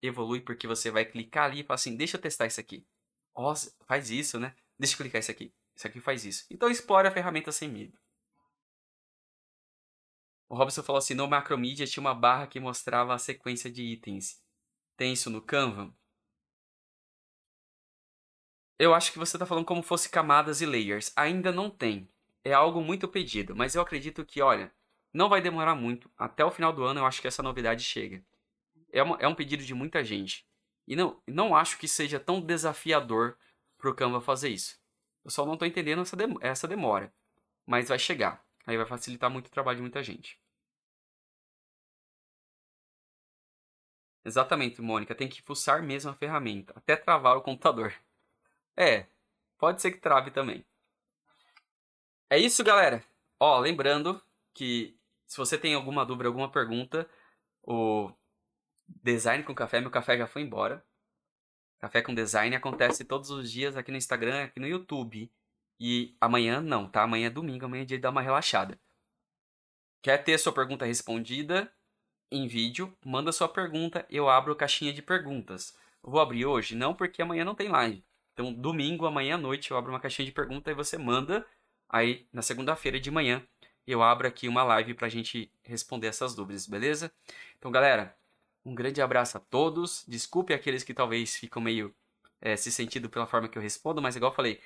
evolui 0.00 0.40
porque 0.40 0.66
você 0.66 0.90
vai 0.90 1.04
clicar 1.04 1.44
ali 1.44 1.60
e 1.60 1.64
falar 1.64 1.74
assim: 1.76 1.96
deixa 1.96 2.16
eu 2.16 2.20
testar 2.20 2.46
isso 2.46 2.60
aqui. 2.60 2.86
Ó, 3.34 3.54
faz 3.86 4.10
isso, 4.10 4.38
né? 4.40 4.54
Deixa 4.78 4.94
eu 4.94 4.98
clicar 4.98 5.20
isso 5.20 5.30
aqui. 5.30 5.54
Isso 5.74 5.86
aqui 5.86 6.00
faz 6.00 6.24
isso. 6.24 6.46
Então 6.50 6.70
explore 6.70 7.06
a 7.06 7.12
ferramenta 7.12 7.52
sem 7.52 7.68
medo. 7.68 7.98
O 10.48 10.56
Robson 10.56 10.82
falou 10.82 10.98
assim: 10.98 11.14
no 11.14 11.28
Macromedia 11.28 11.86
tinha 11.86 12.00
uma 12.00 12.14
barra 12.14 12.46
que 12.46 12.60
mostrava 12.60 13.14
a 13.14 13.18
sequência 13.18 13.70
de 13.70 13.82
itens. 13.82 14.42
Tem 14.96 15.12
isso 15.12 15.30
no 15.30 15.40
Canva? 15.40 15.94
Eu 18.78 18.94
acho 18.94 19.12
que 19.12 19.18
você 19.18 19.36
está 19.36 19.46
falando 19.46 19.64
como 19.64 19.82
fosse 19.82 20.08
camadas 20.08 20.60
e 20.60 20.66
layers. 20.66 21.12
Ainda 21.16 21.52
não 21.52 21.70
tem. 21.70 22.08
É 22.44 22.52
algo 22.52 22.80
muito 22.82 23.06
pedido, 23.06 23.54
mas 23.54 23.74
eu 23.74 23.82
acredito 23.82 24.24
que, 24.24 24.42
olha, 24.42 24.72
não 25.12 25.28
vai 25.28 25.40
demorar 25.40 25.74
muito. 25.74 26.10
Até 26.18 26.44
o 26.44 26.50
final 26.50 26.72
do 26.72 26.82
ano 26.84 27.00
eu 27.00 27.06
acho 27.06 27.20
que 27.20 27.28
essa 27.28 27.42
novidade 27.42 27.84
chega. 27.84 28.24
É, 28.90 29.02
uma, 29.02 29.16
é 29.20 29.28
um 29.28 29.34
pedido 29.34 29.64
de 29.64 29.74
muita 29.74 30.02
gente. 30.02 30.46
E 30.86 30.96
não, 30.96 31.20
não 31.26 31.54
acho 31.54 31.78
que 31.78 31.86
seja 31.86 32.18
tão 32.18 32.40
desafiador 32.40 33.36
para 33.78 33.90
o 33.90 33.94
Canva 33.94 34.20
fazer 34.20 34.48
isso. 34.48 34.80
Eu 35.24 35.30
só 35.30 35.46
não 35.46 35.54
estou 35.54 35.68
entendendo 35.68 36.02
essa, 36.02 36.16
dem 36.16 36.36
essa 36.40 36.66
demora. 36.66 37.12
Mas 37.66 37.88
vai 37.88 37.98
chegar. 37.98 38.44
Aí 38.66 38.76
vai 38.76 38.86
facilitar 38.86 39.30
muito 39.30 39.46
o 39.48 39.50
trabalho 39.50 39.76
de 39.76 39.82
muita 39.82 40.02
gente. 40.02 40.38
Exatamente, 44.24 44.80
Mônica. 44.80 45.14
Tem 45.14 45.28
que 45.28 45.42
fuçar 45.42 45.82
mesmo 45.82 46.10
a 46.10 46.14
ferramenta. 46.14 46.72
Até 46.76 46.96
travar 46.96 47.36
o 47.36 47.42
computador. 47.42 47.94
É, 48.76 49.06
pode 49.58 49.80
ser 49.80 49.92
que 49.92 50.00
trave 50.00 50.30
também. 50.30 50.64
É 52.30 52.38
isso, 52.38 52.64
galera. 52.64 53.04
Ó, 53.38 53.58
lembrando 53.58 54.22
que 54.54 54.96
se 55.26 55.36
você 55.36 55.58
tem 55.58 55.74
alguma 55.74 56.04
dúvida, 56.04 56.28
alguma 56.28 56.50
pergunta, 56.50 57.08
o 57.62 58.12
Design 58.86 59.44
com 59.44 59.54
Café, 59.54 59.80
meu 59.80 59.90
café 59.90 60.16
já 60.16 60.26
foi 60.26 60.42
embora. 60.42 60.84
Café 61.78 62.02
com 62.02 62.14
Design 62.14 62.54
acontece 62.54 63.04
todos 63.04 63.30
os 63.30 63.50
dias 63.50 63.76
aqui 63.76 63.90
no 63.90 63.96
Instagram, 63.96 64.44
aqui 64.44 64.60
no 64.60 64.66
YouTube. 64.66 65.30
E 65.80 66.16
amanhã 66.20 66.60
não, 66.60 66.88
tá? 66.88 67.02
Amanhã 67.02 67.26
é 67.26 67.30
domingo, 67.30 67.64
amanhã 67.64 67.82
é 67.82 67.86
dia 67.86 67.98
de 67.98 68.02
dar 68.02 68.10
uma 68.10 68.22
relaxada. 68.22 68.78
Quer 70.00 70.18
ter 70.18 70.38
sua 70.38 70.52
pergunta 70.52 70.84
respondida 70.84 71.72
em 72.30 72.46
vídeo? 72.46 72.96
Manda 73.04 73.32
sua 73.32 73.48
pergunta, 73.48 74.06
eu 74.08 74.28
abro 74.28 74.54
caixinha 74.54 74.92
de 74.92 75.02
perguntas. 75.02 75.76
vou 76.02 76.20
abrir 76.20 76.46
hoje? 76.46 76.74
Não, 76.76 76.94
porque 76.94 77.22
amanhã 77.22 77.44
não 77.44 77.54
tem 77.54 77.68
live. 77.68 78.04
Então, 78.32 78.52
domingo, 78.52 79.06
amanhã 79.06 79.34
à 79.34 79.38
noite, 79.38 79.70
eu 79.70 79.76
abro 79.76 79.92
uma 79.92 80.00
caixinha 80.00 80.26
de 80.26 80.32
perguntas 80.32 80.72
e 80.72 80.74
você 80.74 80.96
manda. 80.96 81.46
Aí, 81.88 82.26
na 82.32 82.42
segunda-feira 82.42 82.98
de 82.98 83.10
manhã, 83.10 83.42
eu 83.86 84.02
abro 84.02 84.26
aqui 84.26 84.48
uma 84.48 84.62
live 84.62 84.94
pra 84.94 85.08
gente 85.08 85.52
responder 85.62 86.06
essas 86.06 86.34
dúvidas, 86.34 86.66
beleza? 86.66 87.12
Então, 87.58 87.70
galera, 87.70 88.16
um 88.64 88.74
grande 88.74 89.02
abraço 89.02 89.36
a 89.36 89.40
todos. 89.40 90.04
Desculpe 90.08 90.54
aqueles 90.54 90.82
que 90.82 90.94
talvez 90.94 91.36
ficam 91.36 91.60
meio 91.60 91.94
é, 92.40 92.56
se 92.56 92.72
sentindo 92.72 93.08
pela 93.08 93.26
forma 93.26 93.48
que 93.48 93.58
eu 93.58 93.62
respondo, 93.62 94.00
mas 94.02 94.16
igual 94.16 94.32
eu 94.32 94.36
falei, 94.36 94.60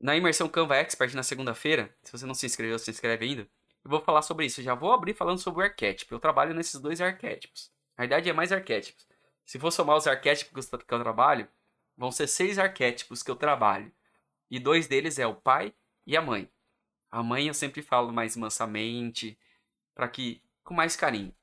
na 0.00 0.16
imersão 0.16 0.48
Canva 0.48 0.76
Expert 0.76 1.14
na 1.14 1.22
segunda-feira, 1.22 1.94
se 2.02 2.12
você 2.12 2.24
não 2.24 2.34
se 2.34 2.46
inscreveu, 2.46 2.78
se 2.78 2.90
inscreve 2.90 3.24
ainda. 3.26 3.42
eu 3.84 3.90
vou 3.90 4.00
falar 4.00 4.22
sobre 4.22 4.46
isso. 4.46 4.60
Eu 4.60 4.64
já 4.64 4.74
vou 4.74 4.92
abrir 4.92 5.14
falando 5.14 5.38
sobre 5.38 5.62
o 5.62 5.64
arquétipo. 5.64 6.14
Eu 6.14 6.20
trabalho 6.20 6.54
nesses 6.54 6.80
dois 6.80 7.00
arquétipos. 7.00 7.70
Na 7.98 8.02
verdade, 8.02 8.30
é 8.30 8.32
mais 8.32 8.50
arquétipos. 8.50 9.06
Se 9.44 9.58
for 9.58 9.70
somar 9.70 9.96
os 9.96 10.06
arquétipos 10.06 10.68
que 10.68 10.94
eu 10.94 11.00
trabalho, 11.00 11.48
vão 12.00 12.10
ser 12.10 12.26
seis 12.26 12.58
arquétipos 12.58 13.22
que 13.22 13.30
eu 13.30 13.36
trabalho. 13.36 13.92
E 14.50 14.58
dois 14.58 14.88
deles 14.88 15.18
é 15.18 15.26
o 15.26 15.34
pai 15.34 15.74
e 16.06 16.16
a 16.16 16.22
mãe. 16.22 16.50
A 17.10 17.22
mãe 17.22 17.48
eu 17.48 17.52
sempre 17.52 17.82
falo 17.82 18.10
mais 18.10 18.34
mansamente, 18.36 19.38
para 19.94 20.08
que 20.08 20.42
com 20.64 20.72
mais 20.72 20.96
carinho. 20.96 21.34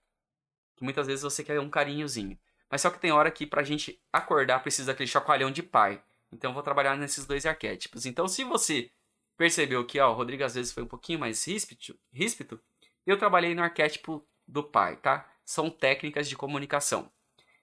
Que 0.75 0.83
muitas 0.83 1.05
vezes 1.05 1.21
você 1.21 1.43
quer 1.43 1.59
um 1.59 1.69
carinhozinho. 1.69 2.39
Mas 2.71 2.81
só 2.81 2.89
que 2.89 2.99
tem 2.99 3.11
hora 3.11 3.29
que 3.29 3.45
pra 3.45 3.61
gente 3.61 4.01
acordar 4.11 4.63
precisa 4.63 4.91
daquele 4.91 5.07
chacoalhão 5.07 5.51
de 5.51 5.61
pai. 5.61 6.03
Então 6.31 6.49
eu 6.49 6.55
vou 6.55 6.63
trabalhar 6.63 6.97
nesses 6.97 7.27
dois 7.27 7.45
arquétipos. 7.45 8.07
Então 8.07 8.27
se 8.27 8.43
você 8.43 8.89
percebeu 9.37 9.85
que 9.85 9.99
ó, 9.99 10.09
o 10.09 10.15
Rodrigo 10.15 10.43
às 10.43 10.55
vezes 10.55 10.73
foi 10.73 10.81
um 10.81 10.87
pouquinho 10.87 11.19
mais 11.19 11.45
ríspido, 11.45 11.99
ríspido, 12.11 12.59
eu 13.05 13.15
trabalhei 13.15 13.53
no 13.53 13.61
arquétipo 13.61 14.27
do 14.47 14.63
pai, 14.63 14.97
tá? 14.97 15.31
São 15.45 15.69
técnicas 15.69 16.27
de 16.27 16.35
comunicação. 16.35 17.11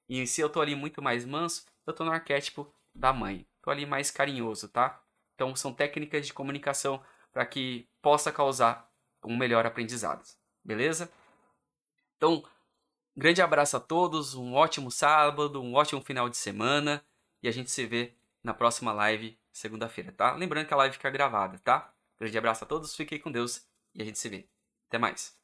E 0.08 0.28
se 0.28 0.40
eu 0.40 0.48
tô 0.48 0.60
ali 0.60 0.76
muito 0.76 1.02
mais 1.02 1.24
manso, 1.24 1.66
eu 1.84 1.92
tô 1.92 2.04
no 2.04 2.12
arquétipo 2.12 2.72
da 2.94 3.12
mãe. 3.12 3.46
Tô 3.62 3.70
ali 3.70 3.86
mais 3.86 4.10
carinhoso, 4.10 4.68
tá? 4.68 5.02
Então 5.34 5.54
são 5.56 5.72
técnicas 5.72 6.26
de 6.26 6.32
comunicação 6.32 7.02
para 7.32 7.44
que 7.44 7.88
possa 8.00 8.30
causar 8.30 8.88
um 9.24 9.36
melhor 9.36 9.66
aprendizado. 9.66 10.22
Beleza? 10.62 11.10
Então, 12.16 12.44
grande 13.16 13.42
abraço 13.42 13.76
a 13.76 13.80
todos, 13.80 14.34
um 14.34 14.54
ótimo 14.54 14.90
sábado, 14.90 15.62
um 15.62 15.74
ótimo 15.74 16.00
final 16.00 16.28
de 16.28 16.36
semana 16.36 17.04
e 17.42 17.48
a 17.48 17.50
gente 17.50 17.70
se 17.70 17.84
vê 17.86 18.14
na 18.42 18.54
próxima 18.54 18.92
live 18.92 19.38
segunda-feira, 19.52 20.12
tá? 20.12 20.32
Lembrando 20.32 20.66
que 20.66 20.74
a 20.74 20.76
live 20.76 20.94
fica 20.94 21.10
gravada, 21.10 21.58
tá? 21.58 21.92
Grande 22.18 22.38
abraço 22.38 22.64
a 22.64 22.66
todos, 22.66 22.94
fiquem 22.94 23.18
com 23.18 23.30
Deus 23.30 23.66
e 23.94 24.02
a 24.02 24.04
gente 24.04 24.18
se 24.18 24.28
vê. 24.28 24.48
Até 24.88 24.98
mais. 24.98 25.43